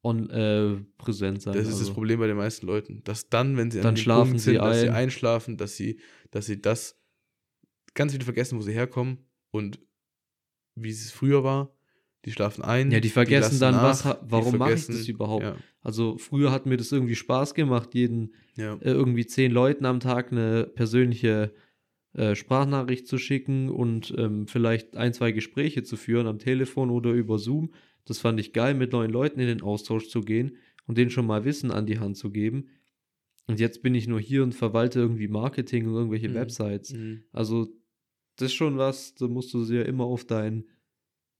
on, 0.02 0.28
äh, 0.28 0.76
präsent 0.98 1.40
sein. 1.40 1.54
Das 1.54 1.64
ist 1.64 1.72
das 1.74 1.80
also. 1.80 1.94
Problem 1.94 2.20
bei 2.20 2.26
den 2.26 2.36
meisten 2.36 2.66
Leuten. 2.66 3.02
Dass 3.04 3.30
dann, 3.30 3.56
wenn 3.56 3.70
sie 3.70 3.78
an 3.78 3.84
Dann 3.84 3.96
schlafen 3.96 4.32
Punkt 4.32 4.40
sie 4.40 4.50
sind, 4.52 4.60
dass 4.60 4.80
sie 4.80 4.88
ein. 4.88 4.94
einschlafen, 4.94 5.56
dass 5.56 5.76
sie, 5.76 5.98
dass 6.30 6.44
sie 6.46 6.60
das 6.60 7.00
ganz 7.94 8.12
wieder 8.12 8.24
vergessen, 8.24 8.58
wo 8.58 8.62
sie 8.62 8.72
herkommen 8.72 9.18
und 9.50 9.80
wie 10.74 10.90
es 10.90 11.10
früher 11.10 11.42
war. 11.42 11.74
Die 12.26 12.32
schlafen 12.32 12.62
ein. 12.62 12.90
Ja, 12.90 13.00
die 13.00 13.08
vergessen 13.08 13.58
lassen 13.58 13.60
dann, 13.60 13.74
nach, 13.76 13.82
was 13.82 14.02
die 14.02 14.30
warum 14.30 14.58
mache 14.58 14.74
ich 14.74 14.86
das 14.86 15.08
überhaupt? 15.08 15.42
Ja, 15.42 15.56
Also 15.82 16.18
früher 16.18 16.52
hat 16.52 16.66
mir 16.66 16.76
das 16.76 16.92
irgendwie 16.92 17.14
Spaß 17.14 17.54
gemacht, 17.54 17.94
jeden 17.94 18.34
ja. 18.56 18.74
äh, 18.74 18.90
irgendwie 18.90 19.26
zehn 19.26 19.50
Leuten 19.50 19.86
am 19.86 20.00
Tag 20.00 20.30
eine 20.30 20.64
persönliche 20.64 21.52
äh, 22.12 22.34
Sprachnachricht 22.34 23.06
zu 23.06 23.18
schicken 23.18 23.70
und 23.70 24.12
ähm, 24.18 24.46
vielleicht 24.46 24.96
ein, 24.96 25.14
zwei 25.14 25.32
Gespräche 25.32 25.82
zu 25.82 25.96
führen 25.96 26.26
am 26.26 26.38
Telefon 26.38 26.90
oder 26.90 27.12
über 27.12 27.38
Zoom. 27.38 27.72
Das 28.04 28.18
fand 28.18 28.40
ich 28.40 28.52
geil, 28.52 28.74
mit 28.74 28.92
neuen 28.92 29.10
Leuten 29.10 29.40
in 29.40 29.46
den 29.46 29.62
Austausch 29.62 30.08
zu 30.08 30.20
gehen 30.20 30.56
und 30.86 30.98
denen 30.98 31.10
schon 31.10 31.26
mal 31.26 31.44
Wissen 31.44 31.70
an 31.70 31.86
die 31.86 31.98
Hand 31.98 32.16
zu 32.16 32.30
geben. 32.30 32.68
Und 33.46 33.58
jetzt 33.60 33.82
bin 33.82 33.94
ich 33.94 34.06
nur 34.06 34.20
hier 34.20 34.42
und 34.42 34.54
verwalte 34.54 35.00
irgendwie 35.00 35.28
Marketing 35.28 35.86
und 35.86 35.94
irgendwelche 35.94 36.28
Mhm. 36.28 36.34
Websites. 36.34 36.92
Mhm. 36.92 37.24
Also, 37.32 37.68
das 38.36 38.46
ist 38.46 38.54
schon 38.54 38.76
was, 38.78 39.14
da 39.14 39.28
musst 39.28 39.52
du 39.54 39.64
dir 39.64 39.86
immer 39.86 40.04
auf 40.04 40.24
dein, 40.24 40.64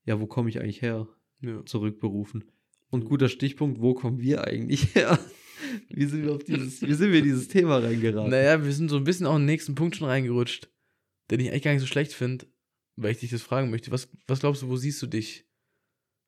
ja, 0.05 0.19
wo 0.19 0.25
komme 0.27 0.49
ich 0.49 0.59
eigentlich 0.59 0.81
her, 0.81 1.07
ja. 1.41 1.63
zurückberufen. 1.65 2.45
Und 2.91 3.05
guter 3.05 3.29
Stichpunkt, 3.29 3.81
wo 3.81 3.93
kommen 3.93 4.19
wir 4.19 4.45
eigentlich 4.45 4.93
her? 4.95 5.17
Wie 5.89 6.05
sind 6.05 6.23
wir 6.23 6.33
auf 6.33 6.43
dieses, 6.43 6.81
wie 6.81 6.93
sind 6.93 7.11
wir 7.11 7.19
in 7.19 7.23
dieses 7.23 7.47
Thema 7.47 7.77
reingeraten? 7.77 8.29
Naja, 8.31 8.63
wir 8.63 8.73
sind 8.73 8.89
so 8.89 8.97
ein 8.97 9.03
bisschen 9.03 9.25
auch 9.25 9.35
in 9.35 9.43
den 9.43 9.45
nächsten 9.45 9.75
Punkt 9.75 9.95
schon 9.95 10.07
reingerutscht, 10.07 10.69
den 11.29 11.39
ich 11.39 11.49
eigentlich 11.49 11.61
gar 11.61 11.71
nicht 11.71 11.81
so 11.81 11.87
schlecht 11.87 12.13
finde, 12.13 12.45
weil 12.97 13.11
ich 13.11 13.19
dich 13.19 13.29
das 13.29 13.41
fragen 13.43 13.69
möchte. 13.69 13.91
Was, 13.91 14.09
was 14.27 14.39
glaubst 14.41 14.63
du, 14.63 14.69
wo 14.69 14.75
siehst 14.75 15.01
du 15.01 15.07
dich 15.07 15.45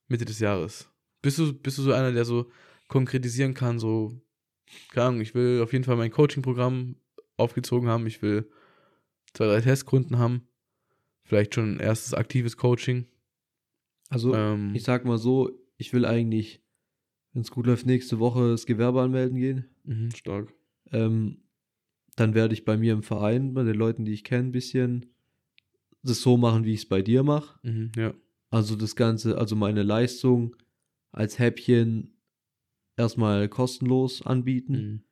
Mitte 0.07 0.23
des 0.23 0.39
Jahres? 0.39 0.87
Bist 1.21 1.39
du, 1.39 1.51
bist 1.51 1.77
du 1.77 1.81
so 1.81 1.91
einer, 1.93 2.11
der 2.11 2.25
so 2.25 2.49
konkretisieren 2.87 3.53
kann, 3.53 3.79
so, 3.79 4.21
keine 4.91 5.07
Ahnung, 5.07 5.21
ich 5.21 5.33
will 5.35 5.61
auf 5.61 5.73
jeden 5.73 5.83
Fall 5.83 5.97
mein 5.97 6.11
Coaching-Programm 6.11 6.95
aufgezogen 7.35 7.89
haben, 7.89 8.05
ich 8.07 8.21
will 8.21 8.49
zwei, 9.33 9.45
drei 9.45 9.61
Testkunden 9.61 10.19
haben, 10.19 10.47
vielleicht 11.23 11.55
schon 11.55 11.75
ein 11.75 11.79
erstes 11.79 12.13
aktives 12.13 12.55
Coaching. 12.55 13.07
Also, 14.09 14.35
Ähm, 14.35 14.73
ich 14.75 14.83
sag 14.83 15.05
mal 15.05 15.17
so, 15.17 15.51
ich 15.83 15.91
will 15.91 16.05
eigentlich, 16.05 16.61
wenn 17.33 17.41
es 17.41 17.51
gut 17.51 17.67
läuft, 17.67 17.85
nächste 17.85 18.17
Woche 18.19 18.51
das 18.51 18.65
Gewerbe 18.65 19.01
anmelden 19.01 19.37
gehen. 19.37 19.65
mhm, 19.83 20.11
stark. 20.11 20.53
Ähm, 20.91 21.41
dann 22.15 22.33
werde 22.35 22.53
ich 22.53 22.63
bei 22.63 22.77
mir 22.77 22.93
im 22.93 23.03
Verein, 23.03 23.53
bei 23.53 23.63
den 23.63 23.75
Leuten, 23.75 24.05
die 24.05 24.13
ich 24.13 24.23
kenne, 24.23 24.47
ein 24.47 24.51
bisschen 24.53 25.07
das 26.03 26.21
so 26.21 26.37
machen, 26.37 26.63
wie 26.63 26.73
ich 26.73 26.81
es 26.81 26.87
bei 26.87 27.01
dir 27.01 27.23
mache. 27.23 27.59
Mhm, 27.63 27.91
ja. 27.97 28.13
Also 28.49 28.77
das 28.77 28.95
Ganze, 28.95 29.37
also 29.37 29.57
meine 29.57 29.83
Leistung 29.83 30.55
als 31.11 31.37
Häppchen 31.37 32.15
erstmal 32.95 33.49
kostenlos 33.49 34.21
anbieten, 34.25 35.03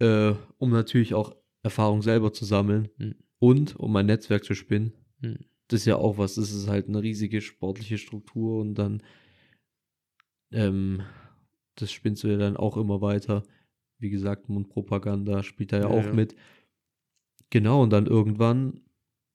Mhm. 0.00 0.06
äh, 0.06 0.34
um 0.58 0.70
natürlich 0.70 1.12
auch 1.14 1.34
Erfahrung 1.62 2.00
selber 2.00 2.32
zu 2.32 2.44
sammeln 2.46 2.88
Mhm. 2.96 3.14
und 3.38 3.76
um 3.76 3.92
mein 3.92 4.06
Netzwerk 4.06 4.44
zu 4.44 4.54
spinnen. 4.54 4.92
Mhm. 5.20 5.40
Das 5.68 5.80
ist 5.80 5.86
ja 5.86 5.96
auch 5.96 6.16
was, 6.18 6.34
das 6.36 6.52
ist 6.52 6.68
halt 6.68 6.88
eine 6.88 7.02
riesige 7.02 7.40
sportliche 7.40 7.98
Struktur 7.98 8.60
und 8.60 8.74
dann 8.74 9.02
ähm, 10.52 11.02
das 11.76 11.90
spinnst 11.92 12.22
du 12.24 12.28
ja 12.28 12.36
dann 12.36 12.56
auch 12.56 12.76
immer 12.76 13.00
weiter. 13.00 13.42
Wie 13.98 14.10
gesagt, 14.10 14.48
Mundpropaganda 14.48 15.42
spielt 15.42 15.72
da 15.72 15.78
ja, 15.78 15.82
Ja, 15.84 15.88
auch 15.90 16.04
ja. 16.04 16.12
mit. 16.12 16.34
Genau, 17.50 17.82
und 17.82 17.90
dann 17.90 18.06
irgendwann 18.06 18.80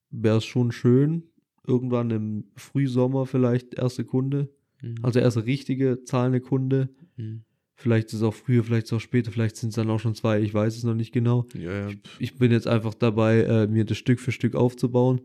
wäre 0.09 0.37
es 0.37 0.45
schon 0.45 0.71
schön, 0.71 1.23
irgendwann 1.65 2.11
im 2.11 2.51
Frühsommer 2.55 3.25
vielleicht 3.25 3.73
erste 3.75 4.05
Kunde, 4.05 4.49
Mhm. 4.81 4.95
also 5.01 5.19
erste 5.19 5.45
richtige 5.45 6.03
zahlende 6.03 6.39
Kunde. 6.39 6.89
Mhm. 7.15 7.43
Vielleicht 7.75 8.07
ist 8.07 8.13
es 8.15 8.23
auch 8.23 8.33
früher, 8.33 8.63
vielleicht 8.63 8.85
ist 8.85 8.91
es 8.91 8.97
auch 8.97 9.01
später, 9.01 9.31
vielleicht 9.31 9.55
sind 9.55 9.69
es 9.69 9.75
dann 9.75 9.89
auch 9.89 9.99
schon 9.99 10.15
zwei, 10.15 10.39
ich 10.41 10.53
weiß 10.53 10.75
es 10.77 10.83
noch 10.83 10.93
nicht 10.95 11.11
genau. 11.11 11.45
Ja, 11.55 11.89
ja. 11.89 11.95
Ich 12.19 12.37
bin 12.37 12.51
jetzt 12.51 12.67
einfach 12.67 12.93
dabei, 12.93 13.41
äh, 13.43 13.67
mir 13.67 13.85
das 13.85 13.97
Stück 13.97 14.19
für 14.19 14.31
Stück 14.31 14.55
aufzubauen 14.55 15.21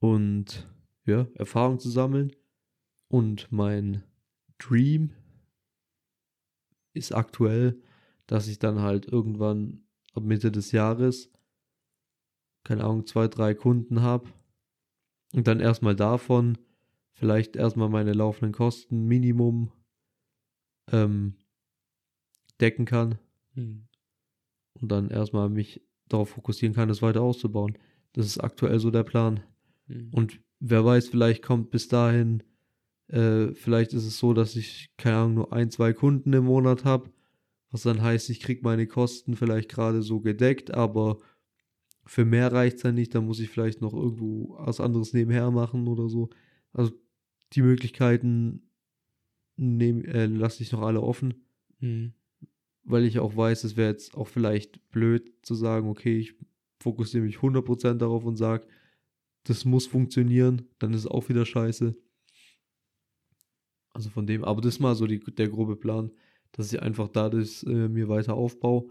und 0.00 0.66
ja, 1.06 1.26
Erfahrung 1.34 1.78
zu 1.78 1.88
sammeln. 1.90 2.32
Und 3.08 3.50
mein 3.50 4.02
Dream 4.58 5.10
ist 6.92 7.12
aktuell, 7.12 7.80
dass 8.26 8.48
ich 8.48 8.58
dann 8.58 8.80
halt 8.80 9.06
irgendwann 9.06 9.86
ab 10.14 10.22
Mitte 10.22 10.50
des 10.50 10.72
Jahres, 10.72 11.30
keine 12.64 12.84
Ahnung, 12.84 13.06
zwei, 13.06 13.28
drei 13.28 13.54
Kunden 13.54 14.00
habe 14.02 14.32
und 15.34 15.46
dann 15.46 15.60
erstmal 15.60 15.94
davon 15.94 16.58
vielleicht 17.12 17.56
erstmal 17.56 17.88
meine 17.88 18.12
laufenden 18.12 18.52
Kosten 18.52 19.06
Minimum 19.06 19.72
ähm, 20.92 21.36
decken 22.60 22.84
kann 22.84 23.18
Mhm. 23.54 23.88
und 24.80 24.92
dann 24.92 25.08
erstmal 25.08 25.48
mich 25.48 25.82
darauf 26.08 26.30
fokussieren 26.30 26.74
kann, 26.74 26.88
das 26.88 27.02
weiter 27.02 27.22
auszubauen. 27.22 27.78
Das 28.12 28.26
ist 28.26 28.38
aktuell 28.38 28.78
so 28.78 28.90
der 28.90 29.02
Plan. 29.02 29.40
Mhm. 29.86 30.10
Und 30.12 30.40
wer 30.60 30.84
weiß, 30.84 31.08
vielleicht 31.08 31.42
kommt 31.42 31.70
bis 31.70 31.88
dahin, 31.88 32.42
äh, 33.08 33.52
vielleicht 33.54 33.92
ist 33.92 34.04
es 34.04 34.18
so, 34.18 34.32
dass 34.34 34.56
ich, 34.56 34.90
keine 34.96 35.16
Ahnung, 35.16 35.34
nur 35.34 35.52
ein, 35.52 35.70
zwei 35.70 35.92
Kunden 35.92 36.32
im 36.32 36.44
Monat 36.44 36.84
habe, 36.84 37.10
was 37.70 37.82
dann 37.82 38.02
heißt, 38.02 38.30
ich 38.30 38.40
kriege 38.40 38.62
meine 38.62 38.86
Kosten 38.86 39.36
vielleicht 39.36 39.68
gerade 39.68 40.02
so 40.02 40.20
gedeckt, 40.20 40.72
aber 40.72 41.18
für 42.04 42.24
mehr 42.24 42.52
reicht 42.52 42.76
es 42.76 42.82
dann 42.82 42.94
nicht, 42.94 43.14
dann 43.14 43.26
muss 43.26 43.40
ich 43.40 43.50
vielleicht 43.50 43.80
noch 43.80 43.92
irgendwo 43.92 44.56
was 44.58 44.80
anderes 44.80 45.12
nebenher 45.12 45.50
machen 45.50 45.88
oder 45.88 46.08
so. 46.08 46.30
Also 46.72 46.92
die 47.52 47.62
Möglichkeiten 47.62 48.70
nehm, 49.56 50.04
äh, 50.04 50.26
lasse 50.26 50.62
ich 50.62 50.72
noch 50.72 50.82
alle 50.82 51.02
offen 51.02 51.46
Mhm. 51.80 52.12
weil 52.84 53.04
ich 53.04 53.18
auch 53.18 53.36
weiß, 53.36 53.64
es 53.64 53.76
wäre 53.76 53.90
jetzt 53.90 54.16
auch 54.16 54.28
vielleicht 54.28 54.90
blöd 54.90 55.32
zu 55.42 55.54
sagen, 55.54 55.88
okay, 55.88 56.18
ich 56.18 56.34
fokussiere 56.80 57.24
mich 57.24 57.38
100% 57.38 58.00
darauf 58.00 58.24
und 58.24 58.36
sage, 58.36 58.66
das 59.44 59.64
muss 59.64 59.86
funktionieren, 59.86 60.68
dann 60.78 60.94
ist 60.94 61.00
es 61.00 61.06
auch 61.06 61.28
wieder 61.28 61.44
scheiße. 61.44 61.96
Also 63.96 64.10
von 64.10 64.26
dem, 64.26 64.44
aber 64.44 64.60
das 64.60 64.74
ist 64.74 64.80
mal 64.80 64.94
so 64.94 65.06
die, 65.06 65.20
der 65.20 65.48
grobe 65.48 65.74
Plan, 65.74 66.10
dass 66.52 66.70
ich 66.70 66.82
einfach 66.82 67.08
da 67.08 67.30
das 67.30 67.62
äh, 67.62 67.88
mir 67.88 68.08
weiter 68.10 68.34
aufbaue 68.34 68.90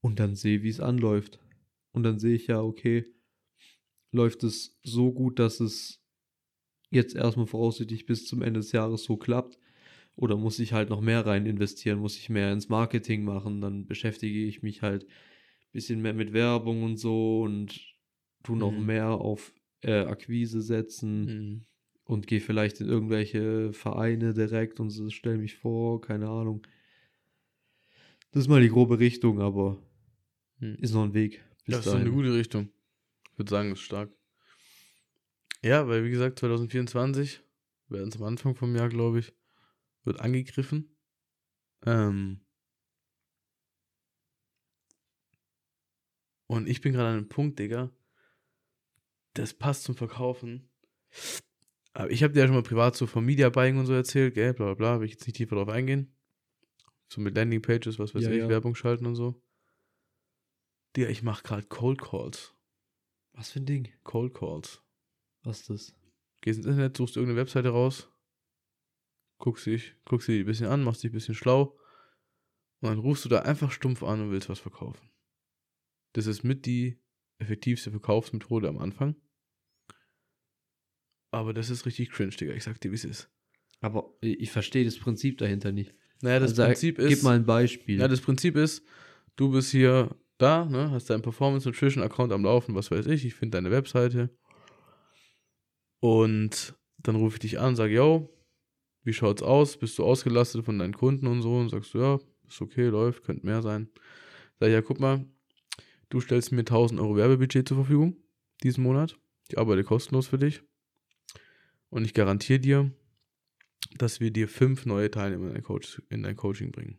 und 0.00 0.18
dann 0.18 0.34
sehe, 0.36 0.62
wie 0.62 0.70
es 0.70 0.80
anläuft. 0.80 1.38
Und 1.92 2.02
dann 2.02 2.18
sehe 2.18 2.34
ich 2.34 2.46
ja, 2.46 2.62
okay, 2.62 3.04
läuft 4.10 4.42
es 4.42 4.78
so 4.82 5.12
gut, 5.12 5.38
dass 5.38 5.60
es 5.60 6.02
jetzt 6.90 7.14
erstmal 7.14 7.46
voraussichtlich 7.46 8.06
bis 8.06 8.26
zum 8.26 8.40
Ende 8.42 8.60
des 8.60 8.72
Jahres 8.72 9.04
so 9.04 9.18
klappt. 9.18 9.58
Oder 10.16 10.36
muss 10.38 10.58
ich 10.60 10.72
halt 10.72 10.88
noch 10.88 11.02
mehr 11.02 11.26
rein 11.26 11.44
investieren, 11.44 11.98
muss 11.98 12.16
ich 12.16 12.30
mehr 12.30 12.50
ins 12.52 12.70
Marketing 12.70 13.24
machen, 13.24 13.60
dann 13.60 13.86
beschäftige 13.86 14.44
ich 14.46 14.62
mich 14.62 14.80
halt 14.80 15.04
ein 15.04 15.72
bisschen 15.72 16.00
mehr 16.00 16.14
mit 16.14 16.32
Werbung 16.32 16.84
und 16.84 16.96
so 16.96 17.42
und 17.42 17.78
tu 18.42 18.56
noch 18.56 18.78
Mhm. 18.78 18.86
mehr 18.86 19.08
auf 19.10 19.52
äh, 19.82 20.00
Akquise 20.06 20.62
setzen 20.62 21.26
Mhm. 21.26 21.66
Und 22.06 22.26
gehe 22.26 22.40
vielleicht 22.40 22.80
in 22.80 22.88
irgendwelche 22.88 23.72
Vereine 23.72 24.32
direkt 24.32 24.80
und 24.80 24.90
stelle 25.12 25.38
mich 25.38 25.56
vor, 25.56 26.00
keine 26.00 26.28
Ahnung. 26.28 26.66
Das 28.30 28.42
ist 28.42 28.48
mal 28.48 28.60
die 28.62 28.68
grobe 28.68 28.98
Richtung, 28.98 29.40
aber 29.40 29.82
Mhm. 30.58 30.76
ist 30.76 30.94
noch 30.94 31.04
ein 31.04 31.12
Weg. 31.14 31.44
Das 31.66 31.80
ist 31.80 31.84
so 31.84 31.90
eine 31.92 32.04
dahin. 32.04 32.14
gute 32.14 32.32
Richtung. 32.34 32.70
Ich 33.32 33.38
würde 33.38 33.50
sagen, 33.50 33.72
ist 33.72 33.80
stark. 33.80 34.10
Ja, 35.62 35.86
weil 35.88 36.04
wie 36.04 36.10
gesagt, 36.10 36.38
2024, 36.38 37.42
wir 37.88 37.98
werden 37.98 38.08
es 38.08 38.16
am 38.16 38.22
Anfang 38.22 38.54
vom 38.54 38.74
Jahr, 38.74 38.88
glaube 38.88 39.18
ich, 39.18 39.34
wird 40.04 40.20
angegriffen. 40.20 40.96
Ähm 41.84 42.40
und 46.46 46.68
ich 46.68 46.80
bin 46.80 46.92
gerade 46.92 47.08
an 47.08 47.16
einem 47.16 47.28
Punkt, 47.28 47.58
Digga. 47.58 47.90
Das 49.34 49.52
passt 49.52 49.82
zum 49.84 49.96
Verkaufen. 49.96 50.70
Aber 51.96 52.10
ich 52.10 52.22
habe 52.22 52.34
dir 52.34 52.40
ja 52.40 52.46
schon 52.46 52.54
mal 52.54 52.62
privat 52.62 52.94
so 52.94 53.06
vom 53.06 53.24
Media 53.24 53.48
Buying 53.48 53.78
und 53.78 53.86
so 53.86 53.94
erzählt, 53.94 54.34
gell, 54.34 54.52
bla 54.52 54.66
bla 54.66 54.74
bla, 54.74 55.00
will 55.00 55.06
ich 55.06 55.12
jetzt 55.12 55.26
nicht 55.26 55.36
tiefer 55.36 55.56
drauf 55.56 55.70
eingehen. 55.70 56.14
So 57.08 57.22
mit 57.22 57.34
Landing 57.34 57.62
Pages, 57.62 57.98
was 57.98 58.14
weiß 58.14 58.24
Ja, 58.24 58.30
ich, 58.32 58.36
ja. 58.36 58.48
Werbung 58.50 58.74
schalten 58.74 59.06
und 59.06 59.14
so. 59.14 59.42
Digga, 60.94 61.08
ich 61.08 61.22
mache 61.22 61.42
gerade 61.42 61.66
Cold 61.66 62.02
Calls. 62.02 62.54
Was 63.32 63.50
für 63.50 63.60
ein 63.60 63.64
Ding? 63.66 63.88
Cold 64.04 64.34
Calls. 64.34 64.82
Was 65.42 65.60
ist 65.60 65.70
das? 65.70 65.94
Gehst 66.42 66.58
ins 66.58 66.66
Internet, 66.66 66.98
suchst 66.98 67.16
irgendeine 67.16 67.40
Webseite 67.40 67.70
raus, 67.70 68.12
guckst 69.38 69.64
dich, 69.64 69.96
guckst 70.04 70.28
dich 70.28 70.40
ein 70.40 70.46
bisschen 70.46 70.66
an, 70.66 70.84
machst 70.84 71.02
dich 71.02 71.10
ein 71.10 71.14
bisschen 71.14 71.34
schlau 71.34 71.78
und 72.80 72.90
dann 72.90 72.98
rufst 72.98 73.24
du 73.24 73.30
da 73.30 73.38
einfach 73.38 73.72
stumpf 73.72 74.02
an 74.02 74.20
und 74.20 74.32
willst 74.32 74.50
was 74.50 74.60
verkaufen. 74.60 75.08
Das 76.12 76.26
ist 76.26 76.44
mit 76.44 76.66
die 76.66 77.00
effektivste 77.38 77.90
Verkaufsmethode 77.90 78.68
am 78.68 78.76
Anfang. 78.76 79.16
Aber 81.30 81.52
das 81.52 81.70
ist 81.70 81.86
richtig 81.86 82.10
cringe, 82.10 82.30
Digga. 82.30 82.54
Ich 82.54 82.64
sag 82.64 82.80
dir, 82.80 82.90
wie 82.90 82.96
es 82.96 83.04
ist. 83.04 83.28
Aber 83.80 84.14
ich 84.20 84.50
verstehe 84.50 84.84
das 84.84 84.98
Prinzip 84.98 85.38
dahinter 85.38 85.72
nicht. 85.72 85.94
Naja, 86.22 86.40
das 86.40 86.52
Also, 86.52 86.64
Prinzip 86.64 86.98
ist. 86.98 87.08
Gib 87.08 87.22
mal 87.22 87.36
ein 87.36 87.44
Beispiel. 87.44 87.98
Ja, 88.00 88.08
das 88.08 88.20
Prinzip 88.20 88.56
ist, 88.56 88.84
du 89.36 89.50
bist 89.50 89.70
hier 89.70 90.16
da, 90.38 90.64
ne, 90.64 90.90
hast 90.90 91.10
deinen 91.10 91.22
Performance 91.22 91.68
Nutrition 91.68 92.02
Account 92.02 92.32
am 92.32 92.44
Laufen, 92.44 92.74
was 92.74 92.90
weiß 92.90 93.06
ich, 93.06 93.24
ich 93.24 93.34
finde 93.34 93.56
deine 93.56 93.70
Webseite. 93.70 94.30
Und 96.00 96.74
dann 96.98 97.16
rufe 97.16 97.36
ich 97.36 97.40
dich 97.40 97.58
an, 97.58 97.76
sage, 97.76 97.94
yo, 97.94 98.28
wie 99.02 99.12
schaut's 99.12 99.42
aus? 99.42 99.76
Bist 99.78 99.98
du 99.98 100.04
ausgelastet 100.04 100.64
von 100.64 100.78
deinen 100.78 100.94
Kunden 100.94 101.26
und 101.26 101.42
so? 101.42 101.56
Und 101.56 101.68
sagst 101.68 101.94
du, 101.94 101.98
ja, 101.98 102.18
ist 102.48 102.60
okay, 102.60 102.86
läuft, 102.86 103.24
könnte 103.24 103.46
mehr 103.46 103.62
sein. 103.62 103.88
Sag 104.58 104.68
ich, 104.68 104.74
ja, 104.74 104.82
guck 104.82 105.00
mal, 105.00 105.24
du 106.08 106.20
stellst 106.20 106.52
mir 106.52 106.60
1000 106.60 107.00
Euro 107.00 107.16
Werbebudget 107.16 107.68
zur 107.68 107.76
Verfügung 107.78 108.16
diesen 108.62 108.82
Monat. 108.82 109.18
Ich 109.48 109.58
arbeite 109.58 109.84
kostenlos 109.84 110.26
für 110.26 110.38
dich. 110.38 110.62
Und 111.88 112.04
ich 112.04 112.14
garantiere 112.14 112.60
dir, 112.60 112.92
dass 113.96 114.20
wir 114.20 114.30
dir 114.30 114.48
fünf 114.48 114.86
neue 114.86 115.10
Teilnehmer 115.10 115.48
in 115.48 115.54
dein, 115.54 115.62
Coach, 115.62 116.02
in 116.08 116.22
dein 116.22 116.36
Coaching 116.36 116.72
bringen. 116.72 116.98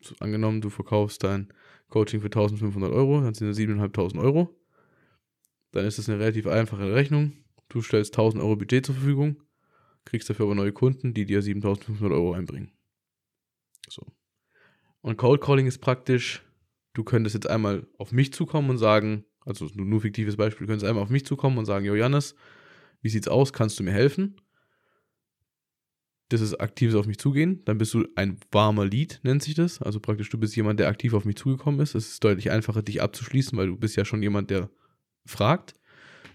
So, 0.00 0.14
angenommen, 0.20 0.60
du 0.60 0.70
verkaufst 0.70 1.24
dein 1.24 1.52
Coaching 1.88 2.20
für 2.20 2.26
1500 2.26 2.92
Euro, 2.92 3.20
dann 3.20 3.34
sind 3.34 3.48
das 3.48 3.58
7.500 3.58 4.20
Euro. 4.20 4.54
Dann 5.72 5.84
ist 5.84 5.98
das 5.98 6.08
eine 6.08 6.18
relativ 6.18 6.46
einfache 6.46 6.94
Rechnung. 6.94 7.32
Du 7.68 7.82
stellst 7.82 8.14
1000 8.14 8.42
Euro 8.42 8.56
Budget 8.56 8.86
zur 8.86 8.94
Verfügung, 8.94 9.42
kriegst 10.04 10.30
dafür 10.30 10.46
aber 10.46 10.54
neue 10.54 10.72
Kunden, 10.72 11.14
die 11.14 11.26
dir 11.26 11.42
7500 11.42 12.12
Euro 12.12 12.32
einbringen. 12.32 12.72
So. 13.88 14.06
Und 15.00 15.16
Cold 15.16 15.40
Calling 15.40 15.66
ist 15.66 15.78
praktisch, 15.78 16.42
du 16.94 17.04
könntest 17.04 17.34
jetzt 17.34 17.48
einmal 17.48 17.86
auf 17.98 18.12
mich 18.12 18.32
zukommen 18.32 18.70
und 18.70 18.78
sagen, 18.78 19.24
also 19.40 19.68
nur 19.74 20.00
fiktives 20.00 20.36
Beispiel, 20.36 20.66
du 20.66 20.72
könntest 20.72 20.88
einmal 20.88 21.04
auf 21.04 21.10
mich 21.10 21.26
zukommen 21.26 21.58
und 21.58 21.66
sagen, 21.66 21.84
Jo 21.84 21.94
Jannis, 21.94 22.34
wie 23.02 23.08
sieht's 23.08 23.28
aus, 23.28 23.52
kannst 23.52 23.78
du 23.78 23.82
mir 23.82 23.92
helfen? 23.92 24.36
Das 26.28 26.40
ist 26.40 26.54
aktives 26.54 26.96
auf 26.96 27.06
mich 27.06 27.18
zugehen, 27.18 27.62
dann 27.66 27.78
bist 27.78 27.94
du 27.94 28.04
ein 28.16 28.38
warmer 28.50 28.84
Lead, 28.84 29.20
nennt 29.22 29.44
sich 29.44 29.54
das. 29.54 29.80
Also 29.80 30.00
praktisch, 30.00 30.28
du 30.28 30.38
bist 30.38 30.56
jemand, 30.56 30.80
der 30.80 30.88
aktiv 30.88 31.14
auf 31.14 31.24
mich 31.24 31.36
zugekommen 31.36 31.78
ist. 31.80 31.94
Es 31.94 32.08
ist 32.08 32.24
deutlich 32.24 32.50
einfacher, 32.50 32.82
dich 32.82 33.00
abzuschließen, 33.00 33.56
weil 33.56 33.68
du 33.68 33.76
bist 33.76 33.94
ja 33.94 34.04
schon 34.04 34.22
jemand, 34.22 34.50
der 34.50 34.68
fragt. 35.24 35.74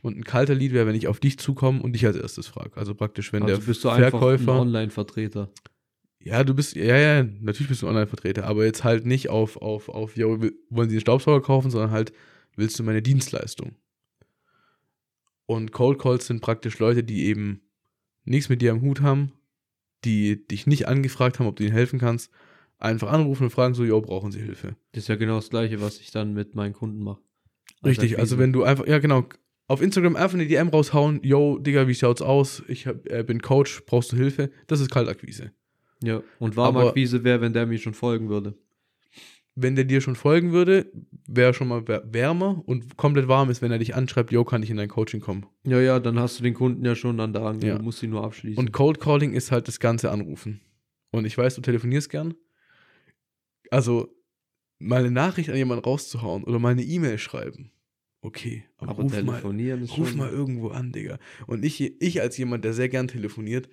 Und 0.02 0.18
ein 0.18 0.24
kalter 0.24 0.56
Lead 0.56 0.72
wäre, 0.72 0.88
wenn 0.88 0.96
ich 0.96 1.08
auf 1.08 1.20
dich 1.20 1.38
zukomme 1.38 1.82
und 1.82 1.92
dich 1.94 2.06
als 2.06 2.16
erstes 2.16 2.48
frage. 2.48 2.78
Also 2.78 2.96
praktisch, 2.96 3.34
wenn 3.34 3.44
Also 3.44 3.58
der 3.58 3.66
bist 3.66 3.84
du 3.84 3.90
Verkäufer. 3.90 4.54
ein 4.54 4.60
Online-Vertreter. 4.60 5.52
Ja, 6.24 6.44
du 6.44 6.54
bist, 6.54 6.76
ja, 6.76 6.98
ja, 6.98 7.24
natürlich 7.24 7.68
bist 7.68 7.82
du 7.82 7.88
ein 7.88 7.90
Online-Vertreter, 7.90 8.46
aber 8.46 8.64
jetzt 8.64 8.84
halt 8.84 9.06
nicht 9.06 9.30
auf, 9.30 9.58
auf, 9.58 9.90
auf, 9.90 10.16
ja, 10.16 10.26
wollen 10.28 10.90
sie 10.90 10.96
einen 10.96 11.02
Staubsauger 11.02 11.42
kaufen, 11.42 11.70
sondern 11.70 11.92
halt, 11.92 12.14
willst 12.56 12.80
du 12.80 12.84
meine 12.84 13.02
Dienstleistung? 13.02 13.76
Und 15.46 15.72
Cold 15.72 16.00
Calls 16.00 16.28
sind 16.28 16.42
praktisch 16.42 16.80
Leute, 16.80 17.04
die 17.04 17.26
eben 17.26 17.62
nichts 18.24 18.50
mit 18.50 18.62
dir 18.62 18.72
am 18.72 18.82
Hut 18.82 19.02
haben, 19.02 19.34
die 20.06 20.48
dich 20.48 20.68
nicht 20.68 20.88
angefragt 20.88 21.40
haben, 21.40 21.48
ob 21.48 21.56
du 21.56 21.64
ihnen 21.64 21.74
helfen 21.74 22.00
kannst, 22.00 22.32
einfach 22.78 23.12
anrufen 23.12 23.44
und 23.44 23.50
fragen 23.50 23.74
so, 23.74 23.84
jo, 23.84 24.02
brauchen 24.02 24.32
sie 24.32 24.42
Hilfe? 24.42 24.76
Das 24.94 25.04
ist 25.04 25.08
ja 25.08 25.16
genau 25.16 25.36
das 25.36 25.50
Gleiche, 25.50 25.82
was 25.82 26.00
ich 26.00 26.12
dann 26.12 26.34
mit 26.34 26.56
meinen 26.56 26.74
Kunden 26.74 27.04
mache. 27.04 27.22
Richtig, 27.84 28.20
also 28.20 28.38
wenn 28.38 28.54
du 28.54 28.64
einfach, 28.64 28.88
ja 28.88 29.00
genau, 29.00 29.26
auf 29.68 29.82
Instagram 29.82 30.16
einfach 30.16 30.36
eine 30.36 30.48
DM 30.48 30.70
raushauen, 30.70 31.22
yo, 31.24 31.58
Digga, 31.58 31.88
wie 31.88 31.96
schaut's 31.96 32.22
aus? 32.22 32.64
Ich 32.68 32.88
hab, 32.88 33.08
äh, 33.08 33.24
bin 33.24 33.42
Coach, 33.42 33.84
brauchst 33.86 34.12
du 34.12 34.18
Hilfe? 34.18 34.52
Das 34.68 34.80
ist 34.80 34.92
Kaltakquise. 34.92 35.52
Ja, 36.04 36.22
und 36.40 36.58
Warmakquise 36.58 37.24
wäre, 37.24 37.42
wenn 37.42 37.54
der 37.54 37.68
mir 37.68 37.78
schon 37.78 37.94
folgen 37.94 38.30
würde. 38.30 38.56
Wenn 39.56 39.76
der 39.76 39.86
dir 39.86 40.02
schon 40.02 40.16
folgen 40.16 40.52
würde, 40.52 40.92
wäre 41.28 41.50
er 41.52 41.54
schon 41.54 41.68
mal 41.68 41.88
wär- 41.88 42.04
wärmer 42.12 42.62
und 42.66 42.98
komplett 42.98 43.28
warm 43.28 43.50
ist, 43.50 43.62
wenn 43.62 43.72
er 43.72 43.80
dich 43.80 43.96
anschreibt, 43.96 44.32
yo, 44.32 44.44
kann 44.46 44.64
ich 44.64 44.70
in 44.70 44.78
dein 44.78 44.88
Coaching 44.90 45.20
kommen. 45.20 45.46
Ja, 45.66 45.80
ja, 45.82 46.00
dann 46.00 46.20
hast 46.20 46.40
du 46.40 46.44
den 46.44 46.54
Kunden 46.54 46.86
ja 46.86 46.96
schon 46.96 47.20
an 47.20 47.34
der 47.34 47.44
Angel. 47.44 47.70
Ja. 47.70 47.78
Du 47.78 47.84
musst 47.84 48.02
ihn 48.02 48.12
nur 48.12 48.24
abschließen. 48.24 48.58
Und 48.58 48.72
Cold 48.72 49.00
Calling 49.00 49.34
ist 49.34 49.52
halt 49.52 49.68
das 49.68 49.80
ganze 49.80 50.10
Anrufen. 50.12 50.62
Und 51.12 51.26
ich 51.26 51.38
weiß, 51.38 51.56
du 51.56 51.62
telefonierst 51.62 52.10
gern. 52.10 52.34
Also, 53.70 54.10
mal 54.80 55.00
eine 55.02 55.12
Nachricht 55.12 55.50
an 55.50 55.56
jemanden 55.58 55.84
rauszuhauen 55.84 56.44
oder 56.44 56.60
mal 56.60 56.70
eine 56.72 56.84
E-Mail 56.84 57.18
schreiben. 57.18 57.72
Okay, 58.22 58.66
aber, 58.78 58.92
aber 58.92 59.04
ruf, 59.04 59.12
mal, 59.12 59.20
telefonieren 59.34 59.82
ist 59.82 59.98
ruf 59.98 60.16
mal 60.16 60.30
irgendwo 60.30 60.70
an, 60.70 60.92
Digga. 60.92 61.18
Und 61.48 61.66
ich, 61.66 61.82
ich 62.02 62.22
als 62.22 62.38
jemand, 62.38 62.64
der 62.64 62.74
sehr 62.74 62.88
gern 62.88 63.08
telefoniert, 63.08 63.68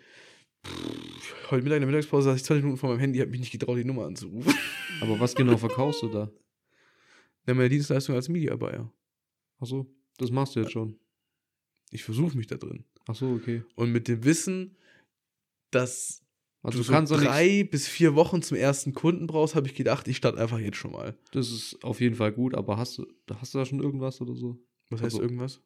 pff, 0.66 1.50
heute 1.50 1.62
Mittag 1.64 1.76
in 1.76 1.82
der 1.82 1.86
Mittagspause 1.90 2.24
saß 2.30 2.36
ich 2.36 2.44
20 2.44 2.64
Minuten 2.64 2.78
vor 2.80 2.90
meinem 2.90 3.00
Handy, 3.00 3.18
habe 3.18 3.30
mich 3.30 3.40
nicht 3.40 3.52
getraut, 3.52 3.78
die 3.78 3.84
Nummer 3.84 4.06
anzurufen. 4.06 4.52
aber 5.00 5.18
was 5.20 5.34
genau 5.34 5.56
verkaufst 5.56 6.02
du 6.02 6.08
da? 6.08 6.30
Dann 7.46 7.56
meine 7.56 7.68
Dienstleistung 7.68 8.14
als 8.14 8.28
Media 8.28 8.54
Buyer. 8.56 8.92
Achso, 9.58 9.86
das 10.18 10.30
machst 10.30 10.54
du 10.56 10.60
jetzt 10.60 10.72
schon. 10.72 10.98
Ich 11.90 12.04
versuche 12.04 12.36
mich 12.36 12.46
da 12.46 12.56
drin. 12.56 12.84
Achso, 13.06 13.32
okay. 13.34 13.62
Und 13.74 13.92
mit 13.92 14.08
dem 14.08 14.24
Wissen, 14.24 14.76
dass 15.70 16.22
Also 16.62 16.78
du 16.78 16.82
du 16.82 16.86
so 16.86 16.92
kannst 16.92 17.12
nicht. 17.12 17.24
drei 17.24 17.64
bis 17.64 17.88
vier 17.88 18.14
Wochen 18.14 18.42
zum 18.42 18.56
ersten 18.58 18.92
Kunden 18.92 19.26
brauchst, 19.26 19.54
habe 19.54 19.66
ich 19.66 19.74
gedacht, 19.74 20.06
ich 20.08 20.18
starte 20.18 20.38
einfach 20.38 20.58
jetzt 20.58 20.76
schon 20.76 20.92
mal. 20.92 21.16
Das 21.32 21.50
ist 21.50 21.82
auf 21.82 22.00
jeden 22.00 22.16
Fall 22.16 22.32
gut, 22.32 22.54
aber 22.54 22.76
hast 22.76 22.98
du, 22.98 23.06
hast 23.34 23.54
du 23.54 23.58
da 23.58 23.64
schon 23.64 23.82
irgendwas 23.82 24.20
oder 24.20 24.34
so? 24.34 24.58
Was 24.90 25.00
heißt 25.00 25.14
Also- 25.14 25.22
irgendwas? 25.22 25.62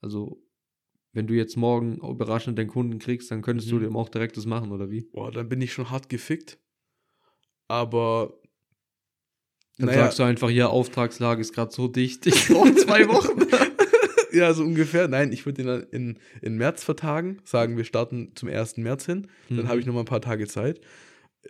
Also, 0.00 0.40
wenn 1.18 1.26
du 1.26 1.34
jetzt 1.34 1.56
morgen 1.56 1.96
überraschend 1.96 2.56
den 2.56 2.68
Kunden 2.68 2.98
kriegst, 2.98 3.30
dann 3.30 3.42
könntest 3.42 3.70
du 3.70 3.76
Mhm. 3.76 3.80
dem 3.82 3.96
auch 3.96 4.08
direkt 4.08 4.36
das 4.38 4.46
machen, 4.46 4.72
oder 4.72 4.90
wie? 4.90 5.02
Boah, 5.12 5.30
dann 5.30 5.48
bin 5.48 5.60
ich 5.60 5.72
schon 5.72 5.90
hart 5.90 6.08
gefickt. 6.08 6.58
Aber 7.68 8.40
Dann 9.78 9.86
naja, 9.86 10.04
sagst 10.04 10.18
du 10.18 10.22
einfach, 10.22 10.50
ja, 10.50 10.68
Auftragslage 10.68 11.40
ist 11.40 11.52
gerade 11.52 11.72
so 11.72 11.88
dicht, 11.88 12.26
ich 12.26 12.34
brauche 12.48 12.74
zwei 12.76 13.06
Wochen. 13.08 13.46
ja, 14.36 14.52
so 14.54 14.62
ungefähr. 14.64 15.08
Nein, 15.08 15.32
ich 15.32 15.44
würde 15.44 15.62
den 15.62 15.66
dann 15.66 15.82
in, 15.90 16.18
in 16.40 16.56
März 16.56 16.82
vertagen, 16.84 17.38
sagen, 17.44 17.76
wir 17.76 17.84
starten 17.84 18.32
zum 18.34 18.48
1. 18.48 18.78
März 18.78 19.06
hin. 19.06 19.26
Dann 19.48 19.58
Mhm. 19.64 19.68
habe 19.68 19.80
ich 19.80 19.86
noch 19.86 19.94
mal 19.94 20.00
ein 20.00 20.06
paar 20.06 20.20
Tage 20.20 20.46
Zeit. 20.46 20.80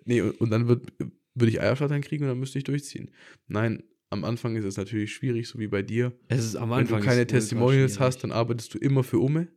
Nee, 0.05 0.20
und, 0.23 0.40
und 0.40 0.51
dann 0.51 0.66
wird, 0.69 0.93
würde 1.35 1.51
ich 1.51 1.61
Eierschlattern 1.61 2.01
kriegen 2.03 2.24
und 2.24 2.31
dann 2.31 2.39
müsste 2.40 2.59
ich 2.59 2.65
durchziehen. 2.65 3.11
Nein, 3.47 3.82
am 4.11 4.24
Anfang 4.24 4.57
ist 4.57 4.65
es 4.65 4.77
natürlich 4.78 5.12
schwierig, 5.12 5.49
so 5.49 5.59
wie 5.59 5.69
bei 5.69 5.82
dir. 5.82 6.12
Es 6.28 6.45
ist 6.45 6.57
am 6.57 6.70
Wenn 6.70 6.78
Anfang 6.81 7.01
du 7.01 7.07
keine 7.07 7.27
Testimonials 7.27 8.01
hast, 8.01 8.24
dann 8.24 8.32
arbeitest 8.32 8.74
du 8.74 8.78
immer 8.78 9.05
für 9.05 9.19
Umme. 9.19 9.49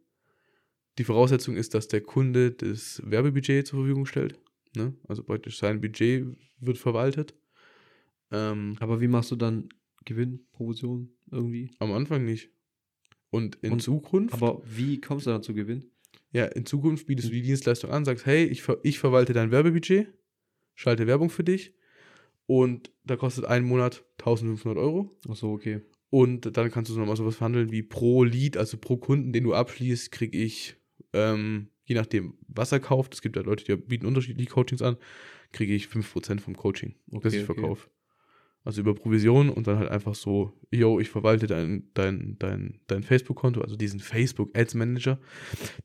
Die 0.97 1.03
Voraussetzung 1.03 1.55
ist, 1.55 1.73
dass 1.73 1.88
der 1.88 2.01
Kunde 2.01 2.51
das 2.51 3.01
Werbebudget 3.05 3.65
zur 3.68 3.80
Verfügung 3.80 4.05
stellt. 4.05 4.39
Ne? 4.76 4.93
Also 5.07 5.23
praktisch 5.23 5.57
sein 5.57 5.81
Budget 5.81 6.26
wird 6.59 6.77
verwaltet. 6.77 7.34
Ähm, 8.31 8.76
Aber 8.80 9.01
wie 9.01 9.07
machst 9.07 9.31
du 9.31 9.35
dann 9.35 9.69
Gewinn, 10.05 10.45
Provision 10.51 11.09
irgendwie? 11.31 11.72
am 11.80 11.91
Anfang 11.91 12.26
nicht. 12.26 12.49
Und 13.30 13.55
in 13.61 13.73
Und- 13.73 13.81
Zukunft, 13.81 14.34
Aber 14.34 14.61
wie 14.65 14.99
kommst 14.99 15.26
du 15.26 15.31
dann 15.31 15.43
zu 15.43 15.53
Gewinn? 15.53 15.85
ja, 16.34 16.45
in 16.45 16.65
Zukunft 16.65 17.07
bietest 17.07 17.30
du 17.30 17.34
die 17.34 17.41
Dienstleistung 17.41 17.89
an, 17.91 18.05
sagst, 18.05 18.26
hey, 18.26 18.45
ich, 18.45 18.61
ver 18.61 18.80
ich 18.84 18.99
verwalte 18.99 19.34
dein 19.34 19.51
Werbebudget, 19.51 20.07
schalte 20.76 21.07
Werbung 21.07 21.30
für 21.30 21.43
dich 21.43 21.73
und 22.45 22.91
da 23.05 23.15
kostet 23.18 23.45
ein 23.45 23.63
Monat 23.63 24.03
1500 24.19 24.77
Euro. 24.77 25.18
Achso, 25.27 25.51
okay. 25.53 25.81
Und 26.09 26.55
dann 26.57 26.72
kannst 26.72 26.91
du 26.91 26.97
nochmal 26.99 27.15
sowas 27.18 27.35
verhandeln 27.38 27.72
wie 27.72 27.84
pro 27.84 28.23
Lead, 28.26 28.57
also 28.57 28.77
pro 28.77 28.97
Kunden, 28.97 29.31
den 29.34 29.43
du 29.45 29.53
abschließt, 29.53 30.11
kriege 30.11 30.38
ich, 30.38 30.76
ähm, 31.13 31.67
je 31.85 31.95
nachdem, 31.95 32.35
was 32.47 32.71
er 32.71 32.79
kauft, 32.79 33.13
es 33.13 33.21
gibt 33.21 33.35
ja 33.35 33.41
Leute, 33.41 33.63
die 33.65 33.75
bieten 33.75 34.05
unterschiedliche 34.05 34.49
Coachings 34.49 34.81
an, 34.81 34.97
kriege 35.51 35.73
ich 35.73 35.88
5% 35.88 36.39
vom 36.39 36.55
Coaching, 36.55 36.95
das 37.07 37.17
Okay, 37.17 37.27
ich 37.27 37.49
okay. 37.49 37.59
verkaufe. 37.59 37.89
Also 38.63 38.81
über 38.81 38.93
Provision 38.93 39.49
und 39.49 39.65
dann 39.65 39.79
halt 39.79 39.89
einfach 39.89 40.13
so, 40.13 40.53
yo, 40.69 40.99
ich 40.99 41.09
verwalte 41.09 41.47
dein, 41.47 41.89
dein, 41.95 42.35
dein, 42.38 42.79
dein 42.85 43.01
Facebook-Konto, 43.01 43.59
also 43.61 43.75
diesen 43.75 43.99
Facebook-Ads-Manager, 43.99 45.19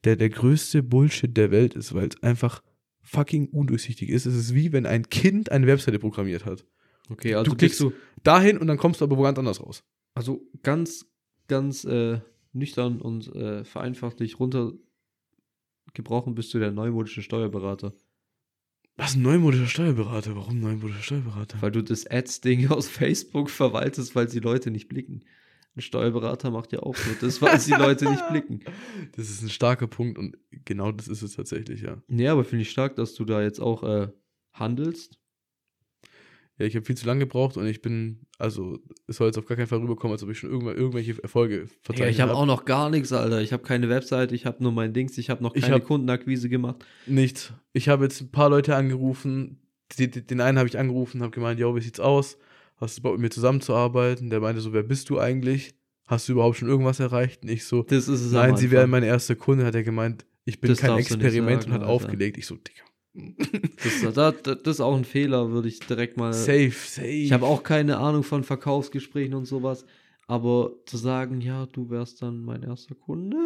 der 0.04 0.16
der 0.16 0.28
größte 0.28 0.82
Bullshit 0.82 1.34
der 1.36 1.50
Welt 1.50 1.74
ist, 1.74 1.94
weil 1.94 2.08
es 2.08 2.22
einfach 2.22 2.62
fucking 3.00 3.48
undurchsichtig 3.48 4.10
ist. 4.10 4.26
Es 4.26 4.34
ist 4.34 4.54
wie 4.54 4.72
wenn 4.72 4.84
ein 4.84 5.08
Kind 5.08 5.50
eine 5.50 5.66
Webseite 5.66 5.98
programmiert 5.98 6.44
hat. 6.44 6.66
Okay, 7.08 7.34
also 7.34 7.50
Du 7.52 7.56
klickst- 7.56 7.80
du, 7.80 7.92
Dahin 8.22 8.58
und 8.58 8.66
dann 8.66 8.76
kommst 8.76 9.00
du 9.00 9.04
aber 9.06 9.16
wo 9.16 9.22
ganz 9.22 9.38
anders 9.38 9.60
raus. 9.60 9.82
also 10.14 10.42
ganz, 10.62 11.06
ganz 11.48 11.84
äh, 11.84 12.20
nüchtern 12.52 13.00
und 13.00 13.34
äh, 13.34 13.64
vereinfachtlich 13.64 14.38
runtergebrochen 15.96 16.34
bist 16.34 16.52
du 16.54 16.58
der 16.58 16.72
neumodische 16.72 17.22
Steuerberater. 17.22 17.92
Was 18.96 19.14
ein 19.14 19.22
neumodischer 19.22 19.66
Steuerberater? 19.66 20.36
Warum 20.36 20.60
neumodischer 20.60 21.02
Steuerberater? 21.02 21.60
Weil 21.60 21.70
du 21.70 21.82
das 21.82 22.06
Ads-Ding 22.06 22.68
aus 22.70 22.88
Facebook 22.88 23.50
verwaltest, 23.50 24.14
weil 24.14 24.26
die 24.26 24.40
Leute 24.40 24.70
nicht 24.70 24.88
blicken. 24.88 25.24
Ein 25.76 25.82
Steuerberater 25.82 26.50
macht 26.50 26.72
ja 26.72 26.80
auch 26.80 26.96
nur 27.04 27.16
das, 27.20 27.42
weil 27.42 27.58
die 27.58 27.72
Leute 27.72 28.08
nicht 28.08 28.26
blicken. 28.30 28.60
Das 29.14 29.28
ist 29.28 29.42
ein 29.42 29.50
starker 29.50 29.86
Punkt 29.86 30.18
und 30.18 30.38
genau 30.64 30.90
das 30.92 31.08
ist 31.08 31.20
es 31.20 31.36
tatsächlich, 31.36 31.82
ja. 31.82 32.02
Nee, 32.08 32.28
aber 32.28 32.44
finde 32.44 32.62
ich 32.62 32.70
stark, 32.70 32.96
dass 32.96 33.14
du 33.14 33.26
da 33.26 33.42
jetzt 33.42 33.60
auch 33.60 33.82
äh, 33.82 34.08
handelst. 34.54 35.18
Ja, 36.58 36.64
ich 36.64 36.74
habe 36.74 36.86
viel 36.86 36.96
zu 36.96 37.06
lange 37.06 37.20
gebraucht 37.20 37.56
und 37.58 37.66
ich 37.66 37.82
bin, 37.82 38.20
also 38.38 38.78
es 39.06 39.16
soll 39.16 39.26
jetzt 39.26 39.36
auf 39.36 39.44
gar 39.44 39.56
keinen 39.58 39.66
Fall 39.66 39.78
rüberkommen, 39.80 40.12
als 40.14 40.22
ob 40.22 40.30
ich 40.30 40.38
schon 40.38 40.50
irgendwelche 40.50 41.22
Erfolge 41.22 41.60
Ja, 41.60 41.66
verzeichnet 41.82 42.10
ich 42.14 42.20
habe 42.22 42.32
hab. 42.32 42.38
auch 42.38 42.46
noch 42.46 42.64
gar 42.64 42.88
nichts, 42.88 43.12
Alter. 43.12 43.42
Ich 43.42 43.52
habe 43.52 43.62
keine 43.62 43.88
Webseite, 43.90 44.34
ich 44.34 44.46
habe 44.46 44.62
nur 44.62 44.72
mein 44.72 44.94
Dings, 44.94 45.18
ich 45.18 45.28
habe 45.28 45.42
noch 45.42 45.52
keine 45.54 45.74
hab- 45.74 45.84
Kundenakquise 45.84 46.48
gemacht. 46.48 46.84
Nichts. 47.06 47.52
Ich 47.74 47.88
habe 47.90 48.04
jetzt 48.04 48.22
ein 48.22 48.30
paar 48.30 48.48
Leute 48.48 48.74
angerufen. 48.74 49.60
Die, 49.98 50.10
die, 50.10 50.26
den 50.26 50.40
einen 50.40 50.56
habe 50.58 50.68
ich 50.68 50.78
angerufen, 50.78 51.20
habe 51.22 51.30
gemeint, 51.30 51.60
yo, 51.60 51.76
wie 51.76 51.80
sieht's 51.80 52.00
aus? 52.00 52.38
Hast 52.78 52.98
du 52.98 53.02
Bock 53.02 53.12
mit 53.12 53.20
mir 53.20 53.30
zusammenzuarbeiten? 53.30 54.30
Der 54.30 54.40
meinte 54.40 54.60
so, 54.60 54.72
wer 54.72 54.82
bist 54.82 55.10
du 55.10 55.18
eigentlich? 55.20 55.74
Hast 56.06 56.28
du 56.28 56.32
überhaupt 56.32 56.56
schon 56.56 56.68
irgendwas 56.68 57.00
erreicht? 57.00 57.42
Und 57.42 57.50
ich 57.50 57.64
so, 57.64 57.82
Das 57.82 58.08
ist 58.08 58.20
es 58.20 58.32
nein, 58.32 58.56
sie 58.56 58.70
wären 58.70 58.88
mein 58.90 59.02
erster 59.02 59.34
Kunde, 59.36 59.64
hat 59.66 59.74
er 59.74 59.82
gemeint. 59.82 60.24
Ich 60.44 60.60
bin 60.60 60.70
Das 60.70 60.78
kein 60.78 60.96
Experiment 60.98 61.62
sagen, 61.62 61.72
und 61.72 61.80
hat 61.80 61.82
Alter. 61.82 61.92
aufgelegt. 61.92 62.38
Ich 62.38 62.46
so, 62.46 62.54
Digga, 62.54 62.82
Das, 63.82 64.14
da, 64.14 64.32
da, 64.32 64.54
das 64.54 64.76
ist 64.76 64.80
auch 64.80 64.96
ein 64.96 65.04
Fehler, 65.04 65.50
würde 65.50 65.68
ich 65.68 65.80
direkt 65.80 66.16
mal. 66.16 66.32
safe, 66.32 66.70
safe. 66.70 67.06
Ich 67.06 67.32
habe 67.32 67.46
auch 67.46 67.62
keine 67.62 67.98
Ahnung 67.98 68.22
von 68.22 68.44
Verkaufsgesprächen 68.44 69.34
und 69.34 69.46
sowas. 69.46 69.84
Aber 70.26 70.72
zu 70.86 70.96
sagen, 70.96 71.40
ja, 71.40 71.66
du 71.66 71.88
wärst 71.88 72.20
dann 72.22 72.44
mein 72.44 72.62
erster 72.62 72.94
Kunde, 72.94 73.36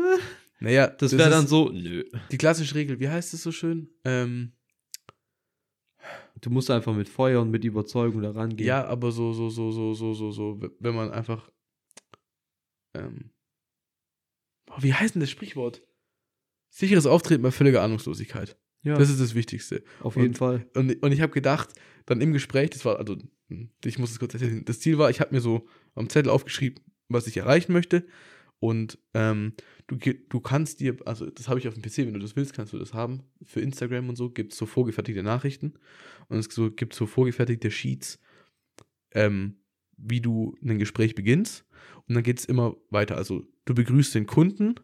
naja, 0.60 0.88
das 0.88 1.16
wäre 1.16 1.30
dann 1.30 1.46
so, 1.46 1.68
nö. 1.70 2.04
Die 2.30 2.38
klassische 2.38 2.74
Regel, 2.74 3.00
wie 3.00 3.08
heißt 3.08 3.34
es 3.34 3.42
so 3.42 3.52
schön? 3.52 3.88
Ähm, 4.04 4.52
Du 6.40 6.48
musst 6.48 6.70
einfach 6.70 6.94
mit 6.94 7.08
Feuer 7.08 7.42
und 7.42 7.50
mit 7.50 7.64
Überzeugung 7.64 8.22
da 8.22 8.30
rangehen. 8.30 8.66
ja, 8.66 8.86
aber 8.86 9.12
so, 9.12 9.32
so, 9.32 9.50
so, 9.50 9.70
so, 9.72 9.92
so, 9.92 10.14
so, 10.14 10.32
so, 10.32 10.60
wenn 10.78 10.94
man 10.94 11.10
einfach. 11.10 11.50
Ähm, 12.94 13.30
wie 14.78 14.94
heißt 14.94 15.14
denn 15.14 15.20
das 15.20 15.30
Sprichwort? 15.30 15.82
Sicheres 16.70 17.04
Auftreten 17.06 17.42
bei 17.42 17.50
völliger 17.50 17.82
Ahnungslosigkeit. 17.82 18.56
Ja 18.82 18.96
Das 18.96 19.10
ist 19.10 19.20
das 19.20 19.34
Wichtigste. 19.34 19.82
auf 20.00 20.16
jeden 20.16 20.28
und- 20.28 20.38
Fall. 20.38 20.66
Und, 20.74 21.02
und 21.02 21.12
ich 21.12 21.20
habe 21.20 21.32
gedacht, 21.32 21.70
dann 22.06 22.20
im 22.20 22.32
Gespräch, 22.32 22.70
das 22.70 22.84
war, 22.84 22.98
also, 22.98 23.16
hm, 23.48 23.68
ich 23.84 23.98
muss 23.98 24.10
es 24.10 24.18
kurz 24.18 24.34
erzählen, 24.34 24.64
das 24.64 24.80
Ziel 24.80 24.98
war, 24.98 25.10
ich 25.10 25.20
habe 25.20 25.34
mir 25.34 25.40
so 25.40 25.66
am 25.94 26.08
Zettel 26.08 26.30
aufgeschrieben, 26.30 26.82
was 27.08 27.26
ich 27.26 27.36
erreichen 27.36 27.72
möchte. 27.72 28.06
Und 28.58 28.98
ähm, 29.14 29.54
du, 29.86 29.96
du 29.96 30.40
kannst 30.40 30.80
dir, 30.80 30.96
also 31.06 31.30
das 31.30 31.48
habe 31.48 31.58
ich 31.58 31.66
auf 31.66 31.72
dem 31.74 31.82
PC, 31.82 31.98
wenn 31.98 32.12
du 32.12 32.20
das 32.20 32.36
willst, 32.36 32.52
kannst 32.52 32.72
du 32.74 32.78
das 32.78 32.92
haben. 32.92 33.22
Für 33.42 33.60
Instagram 33.60 34.08
und 34.10 34.16
so 34.16 34.28
gibt 34.28 34.52
es 34.52 34.58
so 34.58 34.66
vorgefertigte 34.66 35.22
Nachrichten. 35.22 35.74
Und 36.28 36.38
es 36.38 36.46
so, 36.46 36.70
gibt 36.70 36.92
so 36.94 37.06
vorgefertigte 37.06 37.70
Sheets, 37.70 38.18
ähm, 39.12 39.56
wie 39.96 40.20
du 40.20 40.56
ein 40.62 40.78
Gespräch 40.78 41.14
beginnst. 41.14 41.64
Und 42.06 42.14
dann 42.14 42.22
geht 42.22 42.38
es 42.38 42.44
immer 42.44 42.76
weiter. 42.90 43.16
Also 43.16 43.46
du 43.64 43.74
begrüßt 43.74 44.14
den 44.14 44.26
Kunden, 44.26 44.74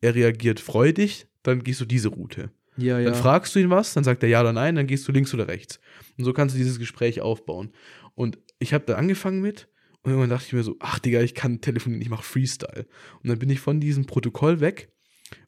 er 0.00 0.14
reagiert 0.14 0.60
freudig, 0.60 1.26
dann 1.42 1.62
gehst 1.62 1.80
du 1.80 1.84
diese 1.84 2.08
Route. 2.08 2.50
Ja, 2.76 2.98
ja. 2.98 3.10
Dann 3.10 3.14
fragst 3.14 3.54
du 3.54 3.58
ihn 3.58 3.70
was, 3.70 3.94
dann 3.94 4.04
sagt 4.04 4.22
er 4.22 4.28
ja 4.28 4.40
oder 4.40 4.52
nein, 4.52 4.74
dann 4.74 4.86
gehst 4.86 5.06
du 5.08 5.12
links 5.12 5.32
oder 5.32 5.48
rechts. 5.48 5.80
Und 6.18 6.24
so 6.24 6.32
kannst 6.32 6.54
du 6.54 6.58
dieses 6.58 6.78
Gespräch 6.78 7.20
aufbauen. 7.20 7.72
Und 8.14 8.38
ich 8.58 8.74
habe 8.74 8.84
da 8.86 8.94
angefangen 8.94 9.40
mit 9.40 9.68
und 10.02 10.12
irgendwann 10.12 10.30
dachte 10.30 10.46
ich 10.46 10.52
mir 10.52 10.62
so, 10.62 10.76
ach 10.78 10.98
Digga, 10.98 11.20
ich 11.20 11.34
kann 11.34 11.60
telefonieren, 11.60 12.00
ich 12.00 12.10
mache 12.10 12.22
Freestyle. 12.22 12.86
Und 13.22 13.28
dann 13.28 13.38
bin 13.38 13.50
ich 13.50 13.60
von 13.60 13.80
diesem 13.80 14.06
Protokoll 14.06 14.60
weg 14.60 14.92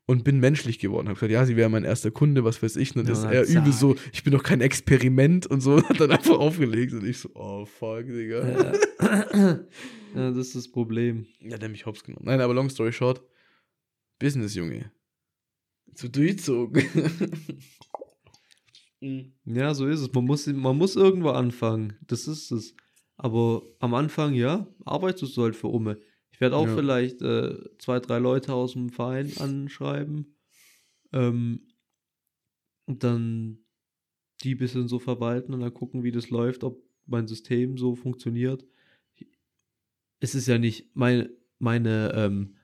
und 0.07 0.25
bin 0.25 0.41
menschlich 0.41 0.79
geworden. 0.79 1.07
Habe 1.07 1.15
gesagt, 1.15 1.31
ja, 1.33 1.45
sie 1.47 1.57
wäre 1.57 1.69
mein 1.69 1.85
erster 1.85 2.11
Kunde, 2.11 2.43
was 2.43 2.63
weiß 2.63 2.77
ich. 2.77 2.97
Und 2.97 3.09
das 3.09 3.19
ist 3.19 3.25
zack. 3.25 3.49
übel 3.49 3.73
so, 3.73 3.95
ich 4.13 4.25
bin 4.25 4.33
doch 4.33 4.43
kein 4.43 4.61
Experiment 4.61 5.47
und 5.47 5.61
so. 5.61 5.83
Hat 5.89 6.01
dann 6.01 6.11
einfach 6.11 6.39
aufgelegt 6.39 6.93
und 6.93 7.07
ich 7.07 7.19
so, 7.19 7.31
oh 7.35 7.65
fuck, 7.67 8.07
Digga. 8.07 8.49
ja. 8.49 8.73
ja, 10.15 10.31
das 10.31 10.49
ist 10.49 10.57
das 10.57 10.69
Problem. 10.73 11.27
Ja, 11.41 11.59
der 11.59 11.69
mich 11.69 11.87
hops 11.87 12.03
genommen. 12.03 12.25
Nein, 12.27 12.41
aber 12.41 12.55
long 12.55 12.69
story 12.69 12.93
short, 12.93 13.23
Business, 14.19 14.55
Junge. 14.55 14.91
So 15.95 16.09
durchzogen. 16.09 16.83
Mhm. 19.01 19.33
Ja, 19.45 19.75
so 19.75 19.87
ist 19.87 20.01
es. 20.01 20.13
Man 20.13 20.25
muss, 20.25 20.47
man 20.49 20.77
muss 20.77 20.97
irgendwo 20.97 21.31
anfangen. 21.31 21.97
Das 22.07 22.27
ist 22.27 22.51
es. 22.51 22.75
Aber 23.17 23.63
am 23.79 23.95
Anfang, 23.95 24.35
ja, 24.35 24.67
arbeitest 24.85 25.37
du 25.37 25.43
halt 25.43 25.57
für 25.57 25.69
Umme. 25.69 26.01
Ich 26.33 26.41
werde 26.41 26.57
auch 26.57 26.67
Ja. 26.67 26.75
vielleicht 26.75 27.23
äh, 27.23 27.57
zwei, 27.79 28.01
drei 28.01 28.19
Leute 28.19 28.55
aus 28.55 28.73
dem 28.73 28.91
Verein 28.91 29.33
anschreiben. 29.39 30.37
Ähm, 31.13 31.69
und 32.87 33.05
dann 33.05 33.59
die 34.43 34.55
ein 34.55 34.59
bisschen 34.59 34.89
so 34.89 34.99
verwalten 34.99 35.53
und 35.55 35.61
dann 35.61 35.75
gucken, 35.75 36.03
wie 36.05 36.13
das 36.13 36.31
läuft, 36.31 36.65
ob 36.65 36.83
mein 37.07 37.27
System 37.27 37.77
so 37.77 37.95
funktioniert. 37.95 38.65
Es 40.21 40.35
ist 40.35 40.47
ja 40.49 40.59
nicht, 40.59 40.95
meine, 40.95 41.31
meine 41.59 42.13
ähm, 42.15 42.57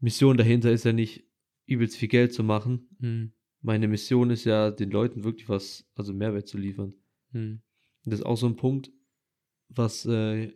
Mission 0.00 0.36
dahinter 0.36 0.70
ist 0.72 0.84
ja 0.84 0.92
nicht, 0.92 1.25
übelst 1.66 1.96
viel 1.96 2.08
Geld 2.08 2.32
zu 2.32 2.42
machen, 2.42 2.88
Mhm. 2.98 3.32
meine 3.62 3.88
Mission 3.88 4.30
ist 4.30 4.44
ja, 4.44 4.70
den 4.70 4.90
Leuten 4.90 5.24
wirklich 5.24 5.48
was, 5.48 5.84
also 5.94 6.12
Mehrwert 6.12 6.46
zu 6.48 6.58
liefern. 6.58 6.94
Mhm. 7.32 7.60
Das 8.04 8.20
ist 8.20 8.26
auch 8.26 8.36
so 8.36 8.46
ein 8.46 8.56
Punkt, 8.56 8.92
was, 9.68 10.06
äh, 10.06 10.52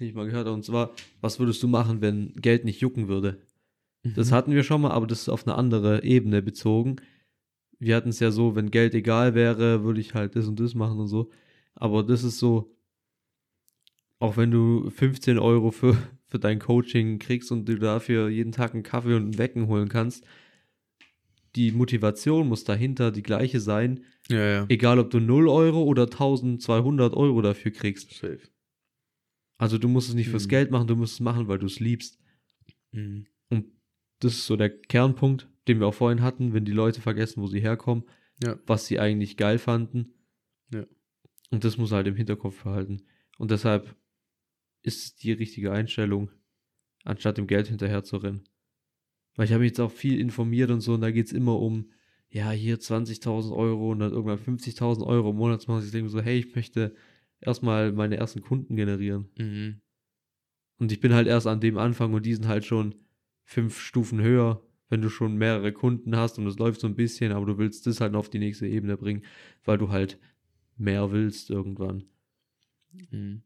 den 0.00 0.06
ich 0.08 0.14
mal 0.14 0.24
gehört 0.26 0.46
habe, 0.46 0.54
und 0.54 0.64
zwar, 0.64 0.94
was 1.20 1.38
würdest 1.38 1.62
du 1.62 1.68
machen, 1.68 2.00
wenn 2.00 2.32
Geld 2.34 2.64
nicht 2.64 2.80
jucken 2.80 3.08
würde? 3.08 3.42
Das 4.14 4.30
Mhm. 4.30 4.34
hatten 4.34 4.52
wir 4.52 4.62
schon 4.62 4.80
mal, 4.80 4.92
aber 4.92 5.06
das 5.06 5.20
ist 5.22 5.28
auf 5.28 5.46
eine 5.46 5.56
andere 5.56 6.02
Ebene 6.04 6.40
bezogen. 6.40 6.96
Wir 7.78 7.94
hatten 7.96 8.08
es 8.08 8.20
ja 8.20 8.30
so, 8.30 8.56
wenn 8.56 8.70
Geld 8.70 8.94
egal 8.94 9.34
wäre, 9.34 9.84
würde 9.84 10.00
ich 10.00 10.14
halt 10.14 10.34
das 10.34 10.46
und 10.46 10.58
das 10.60 10.74
machen 10.74 10.98
und 10.98 11.08
so. 11.08 11.30
Aber 11.74 12.02
das 12.02 12.24
ist 12.24 12.38
so, 12.38 12.74
auch 14.18 14.36
wenn 14.36 14.50
du 14.50 14.88
15 14.90 15.38
Euro 15.38 15.70
für, 15.70 15.96
für 16.28 16.38
dein 16.38 16.58
Coaching 16.58 17.18
kriegst 17.18 17.50
und 17.50 17.66
du 17.68 17.78
dafür 17.78 18.28
jeden 18.28 18.52
Tag 18.52 18.74
einen 18.74 18.82
Kaffee 18.82 19.14
und 19.14 19.22
einen 19.22 19.38
Wecken 19.38 19.66
holen 19.66 19.88
kannst, 19.88 20.24
die 21.56 21.72
Motivation 21.72 22.46
muss 22.48 22.64
dahinter 22.64 23.10
die 23.10 23.22
gleiche 23.22 23.60
sein, 23.60 24.04
Ja, 24.30 24.38
ja. 24.50 24.66
egal 24.68 24.98
ob 24.98 25.10
du 25.10 25.18
0 25.20 25.48
Euro 25.48 25.82
oder 25.82 26.02
1200 26.04 27.14
Euro 27.14 27.40
dafür 27.42 27.70
kriegst. 27.72 28.12
Safe. 28.12 28.40
Also 29.56 29.78
du 29.78 29.88
musst 29.88 30.08
es 30.10 30.14
nicht 30.14 30.28
fürs 30.28 30.44
Mhm. 30.44 30.50
Geld 30.50 30.70
machen, 30.70 30.86
du 30.86 30.94
musst 30.96 31.14
es 31.14 31.20
machen, 31.20 31.48
weil 31.48 31.58
du 31.58 31.66
es 31.66 31.80
liebst. 31.80 32.18
Mhm. 32.92 33.26
Und 33.48 33.64
das 34.20 34.34
ist 34.34 34.46
so 34.46 34.56
der 34.56 34.70
Kernpunkt, 34.70 35.48
den 35.66 35.80
wir 35.80 35.86
auch 35.86 35.94
vorhin 35.94 36.22
hatten, 36.22 36.52
wenn 36.52 36.64
die 36.64 36.72
Leute 36.72 37.00
vergessen, 37.00 37.42
wo 37.42 37.46
sie 37.46 37.60
herkommen, 37.60 38.04
Ja. 38.44 38.58
was 38.66 38.86
sie 38.86 39.00
eigentlich 39.00 39.36
geil 39.36 39.58
fanden. 39.58 40.12
Ja. 40.72 40.84
Und 41.50 41.64
das 41.64 41.78
muss 41.78 41.90
halt 41.92 42.06
im 42.06 42.14
Hinterkopf 42.14 42.62
behalten. 42.62 43.02
Und 43.38 43.50
deshalb 43.50 43.96
ist 44.82 45.04
es 45.04 45.16
die 45.16 45.32
richtige 45.32 45.72
Einstellung, 45.72 46.30
anstatt 47.04 47.38
dem 47.38 47.46
Geld 47.46 47.68
hinterher 47.68 48.04
zu 48.04 48.16
rennen. 48.18 48.44
Weil 49.36 49.46
ich 49.46 49.52
habe 49.52 49.60
mich 49.60 49.70
jetzt 49.70 49.80
auch 49.80 49.92
viel 49.92 50.20
informiert 50.20 50.70
und 50.70 50.80
so, 50.80 50.94
und 50.94 51.00
da 51.00 51.10
geht 51.10 51.26
es 51.26 51.32
immer 51.32 51.58
um, 51.60 51.90
ja, 52.30 52.50
hier 52.50 52.78
20.000 52.78 53.54
Euro 53.54 53.92
und 53.92 54.00
dann 54.00 54.12
irgendwann 54.12 54.38
50.000 54.38 55.06
Euro 55.06 55.30
im 55.30 55.36
Monat. 55.36 55.66
Ich 55.68 55.90
denke 55.90 56.10
so, 56.10 56.20
hey, 56.20 56.38
ich 56.38 56.54
möchte 56.54 56.94
erstmal 57.40 57.92
meine 57.92 58.16
ersten 58.16 58.42
Kunden 58.42 58.76
generieren. 58.76 59.28
Mhm. 59.38 59.80
Und 60.78 60.92
ich 60.92 61.00
bin 61.00 61.12
halt 61.12 61.26
erst 61.26 61.46
an 61.46 61.60
dem 61.60 61.78
Anfang 61.78 62.12
und 62.14 62.26
die 62.26 62.34
sind 62.34 62.46
halt 62.46 62.64
schon 62.64 62.94
fünf 63.44 63.80
Stufen 63.80 64.20
höher, 64.20 64.62
wenn 64.88 65.02
du 65.02 65.08
schon 65.08 65.36
mehrere 65.36 65.72
Kunden 65.72 66.16
hast 66.16 66.38
und 66.38 66.46
es 66.46 66.58
läuft 66.58 66.80
so 66.80 66.86
ein 66.86 66.94
bisschen, 66.94 67.32
aber 67.32 67.46
du 67.46 67.58
willst 67.58 67.86
das 67.86 68.00
halt 68.00 68.12
noch 68.12 68.20
auf 68.20 68.30
die 68.30 68.38
nächste 68.38 68.66
Ebene 68.66 68.96
bringen, 68.96 69.24
weil 69.64 69.78
du 69.78 69.90
halt 69.90 70.18
mehr 70.76 71.10
willst 71.10 71.50
irgendwann. 71.50 72.04
Mhm. 73.10 73.42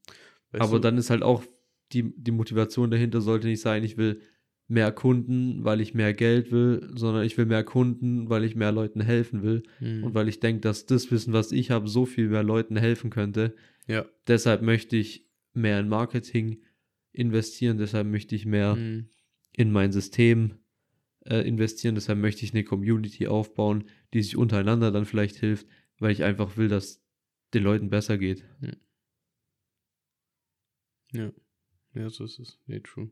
Weißt 0.52 0.62
aber 0.62 0.76
du, 0.76 0.80
dann 0.80 0.98
ist 0.98 1.10
halt 1.10 1.22
auch 1.22 1.44
die, 1.92 2.12
die 2.16 2.30
Motivation 2.30 2.90
dahinter 2.90 3.20
sollte 3.20 3.46
nicht 3.48 3.60
sein, 3.60 3.84
ich 3.84 3.96
will 3.96 4.20
mehr 4.68 4.92
Kunden, 4.92 5.64
weil 5.64 5.80
ich 5.82 5.92
mehr 5.92 6.14
Geld 6.14 6.50
will, 6.52 6.90
sondern 6.94 7.24
ich 7.24 7.36
will 7.36 7.44
mehr 7.46 7.64
Kunden, 7.64 8.30
weil 8.30 8.44
ich 8.44 8.54
mehr 8.54 8.72
Leuten 8.72 9.00
helfen 9.02 9.42
will 9.42 9.62
Mhm. 9.80 10.04
und 10.04 10.14
weil 10.14 10.28
ich 10.28 10.40
denke, 10.40 10.60
dass 10.62 10.86
das 10.86 11.10
Wissen, 11.10 11.32
was 11.34 11.52
ich 11.52 11.70
habe, 11.70 11.88
so 11.88 12.06
viel 12.06 12.28
mehr 12.28 12.42
Leuten 12.42 12.76
helfen 12.76 13.10
könnte. 13.10 13.54
ja. 13.86 14.06
Deshalb 14.28 14.62
möchte 14.62 14.96
ich 14.96 15.26
mehr 15.52 15.80
in 15.80 15.88
Marketing 15.88 16.62
investieren, 17.12 17.76
deshalb 17.78 18.06
möchte 18.06 18.34
ich 18.34 18.46
mehr 18.46 18.76
Mhm. 18.76 19.08
in 19.52 19.72
mein 19.72 19.92
System 19.92 20.54
äh, 21.24 21.46
investieren. 21.46 21.94
Deshalb 21.94 22.18
möchte 22.18 22.44
ich 22.44 22.52
eine 22.54 22.64
Community 22.64 23.26
aufbauen, 23.28 23.84
die 24.14 24.22
sich 24.22 24.36
untereinander 24.36 24.90
dann 24.90 25.04
vielleicht 25.04 25.36
hilft, 25.36 25.66
weil 25.98 26.10
ich 26.12 26.24
einfach 26.24 26.56
will, 26.56 26.68
dass 26.68 27.00
den 27.54 27.62
Leuten 27.62 27.90
besser 27.90 28.18
geht. 28.18 28.44
Ja. 31.12 31.32
Ja, 31.94 32.08
so 32.10 32.24
ist 32.24 32.38
es. 32.38 32.58
Nee, 32.66 32.80
true. 32.80 33.10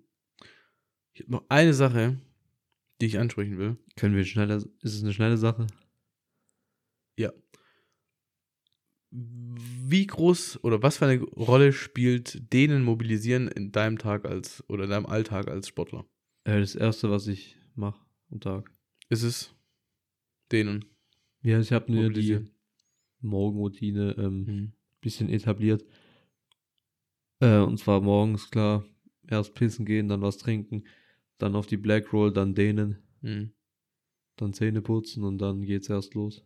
Ich 1.12 1.20
habe 1.22 1.32
noch 1.32 1.44
eine 1.48 1.74
Sache, 1.74 2.18
die 3.01 3.06
ich 3.06 3.18
ansprechen 3.18 3.59
will. 3.59 3.77
Können 3.97 4.16
wir 4.16 4.24
schneller, 4.24 4.56
ist 4.56 4.74
es 4.82 5.02
eine 5.02 5.12
schnelle 5.12 5.36
Sache? 5.36 5.66
Wie 9.12 10.06
groß 10.06 10.62
oder 10.62 10.82
was 10.85 10.98
für 10.98 11.06
eine 11.06 11.20
Rolle 11.22 11.72
spielt 11.72 12.52
denen 12.52 12.85
mobilisieren 12.85 13.48
in 13.48 13.72
deinem 13.72 13.98
Tag 13.98 14.24
als 14.24 14.62
oder 14.68 14.85
in 14.85 14.90
deinem 14.90 15.06
Alltag 15.06 15.48
als 15.48 15.66
Sportler? 15.66 16.06
Äh, 16.44 16.60
das 16.60 16.77
erste, 16.77 17.10
was 17.10 17.27
ich 17.27 17.56
mache 17.74 18.01
am 18.31 18.39
Tag. 18.40 18.70
Ist 19.09 19.24
es 19.24 19.52
denen? 20.52 20.85
Ja, 21.43 21.59
ich 21.59 21.72
habe 21.72 21.90
mir 21.90 22.09
die. 22.10 22.39
Morgenroutine 23.22 24.14
ähm, 24.16 24.44
Mhm. 24.44 24.72
bisschen 25.02 25.28
etabliert. 25.28 25.85
Äh, 27.40 27.58
und 27.58 27.78
zwar 27.78 28.00
morgens, 28.00 28.50
klar, 28.50 28.84
erst 29.28 29.54
pissen 29.54 29.84
gehen, 29.86 30.08
dann 30.08 30.22
was 30.22 30.38
trinken, 30.38 30.84
dann 31.38 31.54
auf 31.56 31.66
die 31.66 31.76
Black 31.76 32.12
Roll, 32.12 32.32
dann 32.32 32.54
dehnen, 32.54 32.98
Mhm. 33.22 33.52
dann 34.36 34.52
Zähne 34.52 34.82
putzen 34.82 35.24
und 35.24 35.38
dann 35.38 35.62
geht's 35.62 35.88
erst 35.88 36.14
los. 36.14 36.44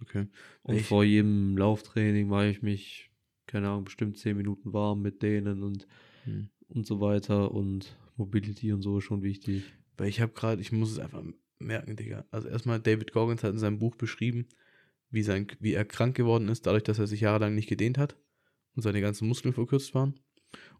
Okay. 0.00 0.26
Und 0.62 0.76
Ich- 0.76 0.86
vor 0.86 1.04
jedem 1.04 1.56
Lauftraining 1.56 2.28
mache 2.28 2.48
ich 2.48 2.62
mich, 2.62 3.10
keine 3.46 3.68
Ahnung, 3.68 3.84
bestimmt 3.84 4.18
10 4.18 4.36
Minuten 4.36 4.72
warm 4.72 5.00
mit 5.02 5.22
denen 5.22 5.62
und, 5.62 5.86
Mhm. 6.26 6.48
und 6.68 6.86
so 6.86 7.00
weiter. 7.00 7.52
Und 7.52 7.96
Mobility 8.16 8.72
und 8.72 8.82
so 8.82 8.98
ist 8.98 9.04
schon 9.04 9.22
wichtig. 9.22 9.64
Weil 9.96 10.08
ich 10.08 10.20
habe 10.20 10.32
gerade, 10.32 10.60
ich 10.60 10.72
muss 10.72 10.90
es 10.92 10.98
einfach 10.98 11.22
merken, 11.58 11.94
Digga. 11.96 12.24
Also 12.30 12.48
erstmal, 12.48 12.80
David 12.80 13.12
Goggins 13.12 13.44
hat 13.44 13.52
in 13.52 13.58
seinem 13.58 13.78
Buch 13.78 13.94
beschrieben, 13.96 14.46
wie, 15.10 15.22
sein, 15.22 15.46
wie 15.60 15.74
er 15.74 15.84
krank 15.84 16.16
geworden 16.16 16.48
ist, 16.48 16.66
dadurch, 16.66 16.82
dass 16.84 16.98
er 16.98 17.06
sich 17.06 17.20
jahrelang 17.20 17.54
nicht 17.54 17.68
gedehnt 17.68 17.98
hat 17.98 18.16
und 18.74 18.82
seine 18.82 19.00
ganzen 19.00 19.28
Muskeln 19.28 19.52
verkürzt 19.54 19.94
waren. 19.94 20.14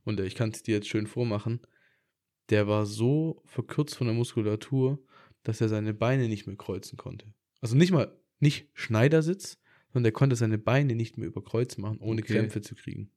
Und 0.05 0.21
äh, 0.21 0.27
ich 0.27 0.35
kann 0.35 0.51
es 0.51 0.63
dir 0.63 0.77
jetzt 0.77 0.89
schön 0.89 1.07
vormachen. 1.07 1.61
Der 2.51 2.67
war 2.67 2.87
so 2.87 3.43
verkürzt 3.47 3.95
von 3.97 4.07
der 4.07 4.15
Muskulatur, 4.17 4.99
dass 5.43 5.61
er 5.61 5.69
seine 5.69 5.95
Beine 5.95 6.29
nicht 6.29 6.47
mehr 6.47 6.57
kreuzen 6.57 6.97
konnte. 6.97 7.33
Also 7.61 7.77
nicht 7.77 7.93
mal, 7.93 8.17
nicht 8.41 8.69
Schneidersitz, 8.75 9.59
sondern 9.93 10.05
der 10.05 10.13
konnte 10.13 10.37
seine 10.37 10.59
Beine 10.59 10.95
nicht 10.95 11.19
mehr 11.19 11.29
über 11.29 11.43
Kreuz 11.43 11.79
machen, 11.79 11.99
ohne 12.01 12.23
Okay. 12.23 12.35
Krämpfe 12.35 12.61
zu 12.61 12.75
kriegen. 12.75 13.11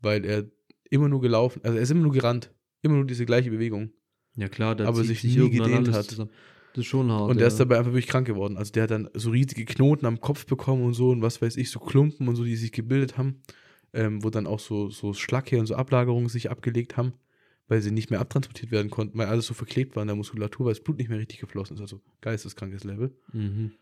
Weil 0.00 0.24
er 0.24 0.50
immer 0.90 1.08
nur 1.08 1.20
gelaufen, 1.20 1.60
also 1.64 1.76
er 1.76 1.82
ist 1.82 1.90
immer 1.90 2.02
nur 2.02 2.12
gerannt, 2.12 2.52
immer 2.82 2.94
nur 2.96 3.06
diese 3.06 3.26
gleiche 3.26 3.50
Bewegung. 3.50 3.92
Ja 4.36 4.48
klar, 4.48 4.74
da 4.74 4.86
Aber 4.86 4.98
zieht 5.02 5.18
sich 5.18 5.24
nie 5.24 5.50
gedehnt 5.50 5.90
hat. 5.92 6.06
zusammen. 6.06 6.30
Das 6.74 6.80
ist 6.82 6.86
schon 6.86 7.10
hart. 7.10 7.30
Und 7.30 7.36
der 7.36 7.44
ja. 7.46 7.48
ist 7.48 7.58
dabei 7.60 7.78
einfach 7.78 7.92
wirklich 7.92 8.08
krank 8.08 8.26
geworden. 8.26 8.56
Also 8.56 8.72
der 8.72 8.84
hat 8.84 8.90
dann 8.90 9.08
so 9.14 9.30
riesige 9.30 9.64
Knoten 9.64 10.06
am 10.06 10.20
Kopf 10.20 10.44
bekommen 10.46 10.82
und 10.84 10.94
so 10.94 11.10
und 11.10 11.22
was 11.22 11.40
weiß 11.40 11.56
ich, 11.56 11.70
so 11.70 11.78
Klumpen 11.78 12.26
und 12.28 12.34
so, 12.34 12.44
die 12.44 12.56
sich 12.56 12.72
gebildet 12.72 13.16
haben, 13.16 13.42
ähm, 13.94 14.22
wo 14.22 14.30
dann 14.30 14.46
auch 14.46 14.58
so, 14.60 14.90
so 14.90 15.14
Schlacke 15.14 15.58
und 15.58 15.66
so 15.66 15.74
Ablagerungen 15.76 16.28
sich 16.28 16.50
abgelegt 16.50 16.96
haben, 16.96 17.14
weil 17.68 17.80
sie 17.80 17.90
nicht 17.90 18.10
mehr 18.10 18.20
abtransportiert 18.20 18.70
werden 18.70 18.90
konnten, 18.90 19.16
weil 19.16 19.28
alles 19.28 19.46
so 19.46 19.54
verklebt 19.54 19.96
war 19.96 20.02
in 20.02 20.08
der 20.08 20.16
Muskulatur, 20.16 20.66
weil 20.66 20.74
das 20.74 20.82
Blut 20.82 20.98
nicht 20.98 21.08
mehr 21.08 21.18
richtig 21.18 21.38
geflossen 21.38 21.76
ist. 21.76 21.80
Also 21.80 22.02
geisteskrankes 22.20 22.84
Level. 22.84 23.16
Mhm. 23.32 23.72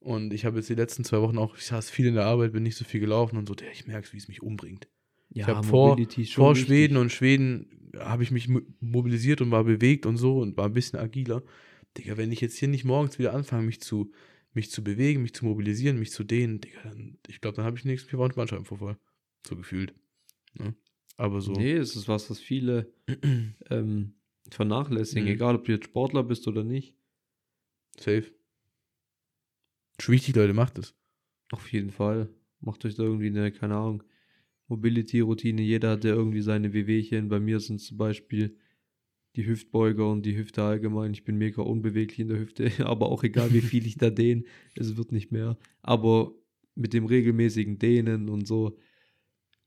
Und 0.00 0.34
ich 0.34 0.44
habe 0.44 0.56
jetzt 0.56 0.68
die 0.68 0.74
letzten 0.74 1.04
zwei 1.04 1.20
Wochen 1.20 1.38
auch, 1.38 1.56
ich 1.56 1.64
saß 1.64 1.88
viel 1.88 2.06
in 2.06 2.14
der 2.14 2.24
Arbeit, 2.26 2.52
bin 2.52 2.64
nicht 2.64 2.76
so 2.76 2.84
viel 2.84 3.00
gelaufen 3.00 3.36
und 3.36 3.48
so, 3.48 3.54
der, 3.54 3.70
ich 3.70 3.86
merke, 3.86 4.12
wie 4.12 4.16
es 4.16 4.26
mich 4.28 4.42
umbringt. 4.42 4.88
Ja, 5.30 5.46
hab 5.46 5.64
vor- 5.64 5.90
Mobility 5.90 6.22
ist 6.22 6.32
schon 6.32 6.44
Vor 6.44 6.54
wichtig. 6.56 6.66
Schweden 6.66 6.96
und 6.96 7.12
Schweden 7.12 7.90
habe 7.98 8.22
ich 8.22 8.30
mich 8.32 8.48
mo- 8.48 8.62
mobilisiert 8.80 9.40
und 9.40 9.50
war 9.50 9.64
bewegt 9.64 10.06
und 10.06 10.16
so 10.16 10.38
und 10.40 10.56
war 10.56 10.66
ein 10.66 10.72
bisschen 10.72 10.98
agiler. 10.98 11.42
Digga, 11.96 12.16
wenn 12.16 12.32
ich 12.32 12.40
jetzt 12.40 12.56
hier 12.56 12.68
nicht 12.68 12.84
morgens 12.84 13.18
wieder 13.18 13.32
anfange, 13.32 13.64
mich 13.64 13.80
zu, 13.80 14.10
mich 14.54 14.70
zu 14.70 14.82
bewegen, 14.82 15.22
mich 15.22 15.34
zu 15.34 15.44
mobilisieren, 15.44 15.98
mich 15.98 16.10
zu 16.10 16.24
dehnen, 16.24 16.60
Digga, 16.60 16.80
dann, 16.82 17.18
ich 17.28 17.40
glaube, 17.40 17.56
dann 17.56 17.64
habe 17.64 17.76
ich 17.76 18.02
vier 18.02 18.18
Wochen 18.18 18.34
Bandscheibenvorfall. 18.34 18.96
So 19.46 19.56
gefühlt. 19.56 19.94
Ne? 20.54 20.74
Aber 21.16 21.40
so. 21.40 21.52
Nee, 21.52 21.72
es 21.74 21.96
ist 21.96 22.08
was, 22.08 22.30
was 22.30 22.40
viele 22.40 22.92
ähm, 23.70 24.14
vernachlässigen, 24.50 25.24
Mhm. 25.24 25.34
egal 25.34 25.56
ob 25.56 25.64
du 25.64 25.72
jetzt 25.72 25.84
Sportler 25.86 26.22
bist 26.24 26.46
oder 26.48 26.64
nicht. 26.64 26.96
Safe. 27.98 28.32
Schon 30.00 30.14
wichtig, 30.14 30.34
Leute, 30.36 30.54
macht 30.54 30.78
es. 30.78 30.94
Auf 31.50 31.70
jeden 31.72 31.90
Fall. 31.90 32.28
Macht 32.60 32.84
euch 32.84 32.94
da 32.94 33.02
irgendwie 33.02 33.26
eine, 33.26 33.52
keine 33.52 33.76
Ahnung, 33.76 34.02
Mobility-Routine. 34.68 35.60
Jeder 35.62 35.90
hat 35.90 36.04
ja 36.04 36.12
irgendwie 36.14 36.40
seine 36.40 36.72
Wehwehchen. 36.72 37.28
Bei 37.28 37.40
mir 37.40 37.60
sind 37.60 37.80
zum 37.80 37.98
Beispiel 37.98 38.56
die 39.36 39.46
Hüftbeuger 39.46 40.10
und 40.10 40.24
die 40.24 40.36
Hüfte 40.36 40.62
allgemein. 40.62 41.12
Ich 41.12 41.24
bin 41.24 41.36
mega 41.38 41.62
unbeweglich 41.62 42.20
in 42.20 42.28
der 42.28 42.38
Hüfte, 42.38 42.70
aber 42.86 43.06
auch 43.10 43.22
egal, 43.22 43.52
wie 43.52 43.60
viel 43.60 43.86
ich 43.86 43.96
da 43.96 44.10
dehne, 44.10 44.44
es 44.74 44.96
wird 44.96 45.12
nicht 45.12 45.30
mehr. 45.30 45.58
Aber 45.82 46.34
mit 46.74 46.94
dem 46.94 47.04
regelmäßigen 47.06 47.78
Dehnen 47.78 48.28
und 48.28 48.46
so 48.46 48.78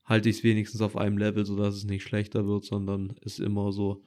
halte 0.06 0.30
ich 0.30 0.38
es 0.38 0.44
wenigstens 0.44 0.82
auf 0.82 0.96
einem 0.96 1.18
Level, 1.18 1.46
sodass 1.46 1.76
es 1.76 1.84
nicht 1.86 2.04
schlechter 2.04 2.46
wird, 2.48 2.64
sondern 2.64 3.16
es 3.22 3.40
immer 3.40 3.72
so 3.72 4.04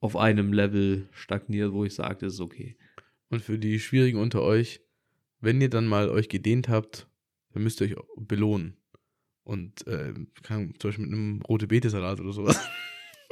auf 0.00 0.16
einem 0.16 0.52
Level 0.52 1.08
stagniert, 1.10 1.72
wo 1.72 1.84
ich 1.84 1.94
sage, 1.94 2.18
das 2.20 2.34
ist 2.34 2.40
okay. 2.40 2.76
Und 3.30 3.42
für 3.42 3.58
die 3.58 3.80
Schwierigen 3.80 4.18
unter 4.18 4.42
euch, 4.42 4.80
wenn 5.40 5.60
ihr 5.60 5.70
dann 5.70 5.86
mal 5.86 6.08
euch 6.08 6.28
gedehnt 6.28 6.68
habt, 6.68 7.08
dann 7.52 7.62
müsst 7.62 7.80
ihr 7.80 7.88
euch 7.88 7.96
belohnen. 8.16 8.76
Und 9.44 9.86
äh, 9.86 10.14
kann, 10.42 10.74
zum 10.78 10.88
Beispiel 10.88 11.06
mit 11.06 11.14
einem 11.14 11.42
rote 11.42 11.66
Beete-Salat 11.66 12.20
oder 12.20 12.32
sowas. 12.32 12.60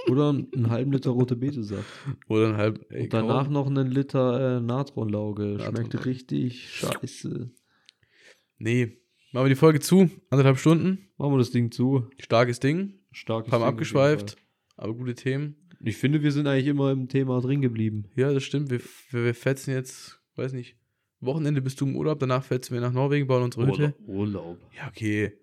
Oder 0.08 0.28
einen 0.28 0.70
halben 0.70 0.92
Liter 0.92 1.10
rote 1.10 1.34
Betesaft. 1.34 1.84
Oder 2.28 2.48
dann 2.48 2.56
halb. 2.56 2.86
ey, 2.92 3.04
Und 3.04 3.12
danach 3.12 3.44
kaum. 3.44 3.52
noch 3.54 3.66
einen 3.66 3.90
Liter 3.90 4.58
äh, 4.58 4.60
Natronlauge. 4.60 5.56
Schmeckt 5.58 5.72
Natronlauge. 5.72 6.06
richtig 6.06 6.70
scheiße. 6.70 7.50
Nee. 8.58 8.98
Machen 9.36 9.44
wir 9.44 9.50
die 9.50 9.56
Folge 9.56 9.80
zu. 9.80 10.08
Anderthalb 10.30 10.56
Stunden. 10.56 11.10
Machen 11.18 11.32
wir 11.34 11.38
das 11.38 11.50
Ding 11.50 11.70
zu. 11.70 12.08
Starkes 12.18 12.58
Ding. 12.58 12.94
Starkes 13.12 13.52
Haben 13.52 13.60
Ding 13.60 13.68
abgeschweift. 13.68 14.38
Aber 14.78 14.94
gute 14.94 15.14
Themen. 15.14 15.56
Ich 15.84 15.98
finde, 15.98 16.22
wir 16.22 16.32
sind 16.32 16.46
eigentlich 16.46 16.68
immer 16.68 16.90
im 16.90 17.06
Thema 17.06 17.42
drin 17.42 17.60
geblieben. 17.60 18.06
Ja, 18.14 18.32
das 18.32 18.44
stimmt. 18.44 18.70
Wir, 18.70 18.80
wir, 19.10 19.24
wir 19.24 19.34
fetzen 19.34 19.72
jetzt, 19.72 20.22
weiß 20.36 20.54
nicht, 20.54 20.78
Wochenende 21.20 21.60
bist 21.60 21.78
du 21.82 21.86
im 21.86 21.96
Urlaub. 21.96 22.18
Danach 22.18 22.44
fetzen 22.44 22.72
wir 22.72 22.80
nach 22.80 22.94
Norwegen, 22.94 23.26
bauen 23.26 23.42
unsere 23.42 23.66
Hütte. 23.66 23.94
Urlaub. 24.06 24.58
Ja, 24.74 24.88
okay. 24.88 25.34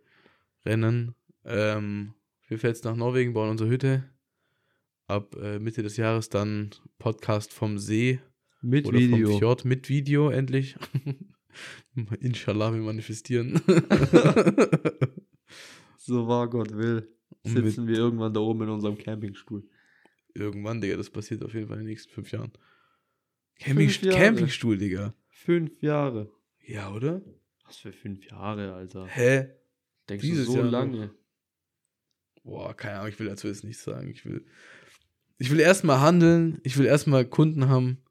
Rennen. 0.66 1.14
Ähm, 1.46 2.16
wir 2.48 2.58
fetzen 2.58 2.88
nach 2.88 2.96
Norwegen, 2.96 3.34
bauen 3.34 3.52
unsere 3.52 3.70
Hütte. 3.70 4.10
Ab 5.06 5.36
äh, 5.40 5.60
Mitte 5.60 5.84
des 5.84 5.98
Jahres 5.98 6.30
dann 6.30 6.72
Podcast 6.98 7.54
vom 7.54 7.78
See 7.78 8.20
Mit 8.64 8.88
oder 8.88 8.98
Video. 8.98 9.30
vom 9.30 9.38
Fjord 9.38 9.66
mit 9.66 9.88
Video 9.88 10.32
endlich. 10.32 10.78
Inshallah, 12.20 12.74
wir 12.74 12.82
manifestieren. 12.82 13.62
So 16.06 16.28
wahr 16.28 16.50
Gott 16.50 16.76
will. 16.76 17.08
Sitzen 17.46 17.88
wir 17.88 17.96
irgendwann 17.96 18.34
da 18.34 18.42
oben 18.42 18.64
in 18.64 18.70
unserem 18.70 18.98
Campingstuhl. 18.98 19.64
Irgendwann, 20.34 20.82
Digga, 20.82 20.98
das 20.98 21.10
passiert 21.10 21.44
auf 21.44 21.54
jeden 21.54 21.68
Fall 21.68 21.78
in 21.78 21.84
den 21.84 21.90
nächsten 21.92 22.12
fünf 22.12 22.30
Jahren. 22.34 22.52
Camping, 23.58 23.88
Fünf 23.90 24.02
Jahre. 24.04 24.18
Campingstuhl, 24.20 24.78
Digga. 24.78 25.14
Fünf 25.30 25.82
Jahre. 25.82 26.30
Ja, 26.60 26.92
oder? 26.92 27.22
Was 27.66 27.78
für 27.78 27.94
fünf 27.94 28.26
Jahre, 28.30 28.74
Alter. 28.74 29.08
Hä? 29.08 29.48
Denkst 30.10 30.26
Dieses 30.26 30.48
du 30.48 30.52
so 30.52 30.58
Jahr 30.58 30.66
noch. 30.66 30.72
lange? 30.74 31.14
Boah, 32.44 32.76
keine 32.76 32.98
Ahnung, 32.98 33.08
ich 33.10 33.20
will 33.20 33.28
dazu 33.28 33.48
jetzt 33.48 33.64
nichts 33.64 33.84
sagen. 33.84 34.10
Ich 34.10 34.26
will, 34.26 34.46
ich 35.38 35.52
will 35.52 35.62
erstmal 35.62 36.02
handeln, 36.02 36.60
ich 36.64 36.78
will 36.78 36.86
erstmal 36.86 37.24
Kunden 37.26 37.70
haben 37.70 38.03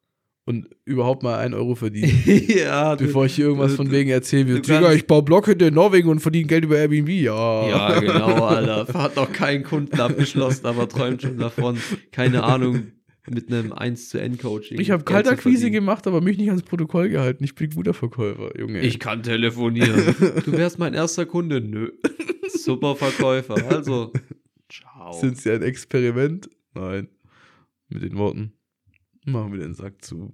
und 0.45 0.69
überhaupt 0.85 1.23
mal 1.23 1.39
einen 1.39 1.55
Euro 1.55 1.75
verdienen. 1.75 2.23
ja, 2.49 2.95
bevor 2.97 3.27
ich 3.27 3.35
hier 3.35 3.47
irgendwas 3.47 3.75
von 3.75 3.91
wegen 3.91 4.11
erzähle, 4.11 4.61
Digga, 4.61 4.93
ich 4.93 5.07
baue 5.07 5.23
Blockhütte 5.23 5.67
in 5.67 5.75
Norwegen 5.75 6.09
und 6.09 6.21
verdiene 6.21 6.47
Geld 6.47 6.65
über 6.65 6.79
Airbnb. 6.79 7.09
Ja. 7.09 7.69
Ja, 7.69 8.01
genau, 8.01 8.45
Alter. 8.47 8.93
Hat 8.95 9.17
noch 9.17 9.33
keinen 9.33 9.63
Kunden 9.63 9.99
abgeschlossen, 10.01 10.67
aber 10.67 10.89
träumt 10.89 11.23
schon 11.23 11.39
davon. 11.39 11.79
Keine 12.11 12.43
Ahnung, 12.43 12.89
mit 13.31 13.53
einem 13.53 13.73
1 13.73 14.09
zu 14.09 14.21
N 14.21 14.37
Coaching. 14.37 14.81
Ich 14.81 14.91
habe 14.91 15.05
Kaltakquise 15.05 15.61
verdienen. 15.61 15.73
gemacht, 15.73 16.09
aber 16.09 16.21
mich 16.21 16.39
nicht 16.39 16.49
ans 16.49 16.65
Protokoll 16.65 17.09
gehalten. 17.09 17.45
Ich 17.45 17.55
bin 17.55 17.71
guter 17.71 17.95
Verkäufer, 17.95 18.59
Junge. 18.59 18.81
Ich 18.81 18.99
kann 18.99 19.23
telefonieren. 19.23 20.15
Du 20.45 20.53
wärst 20.53 20.79
mein 20.81 20.95
erster 20.95 21.25
Kunde. 21.25 21.61
Nö. 21.61 21.93
Super 22.49 22.97
Verkäufer. 22.97 23.55
Also, 23.71 24.13
ciao. 24.69 25.13
Sind 25.13 25.39
Sie 25.39 25.53
ein 25.53 25.63
Experiment? 25.63 26.51
Nein. 26.75 27.09
Mit 27.89 28.03
den 28.03 28.17
Worten 28.17 28.55
machen 29.25 29.53
wir 29.53 29.61
den 29.61 29.75
Sack 29.75 30.05
zu. 30.05 30.31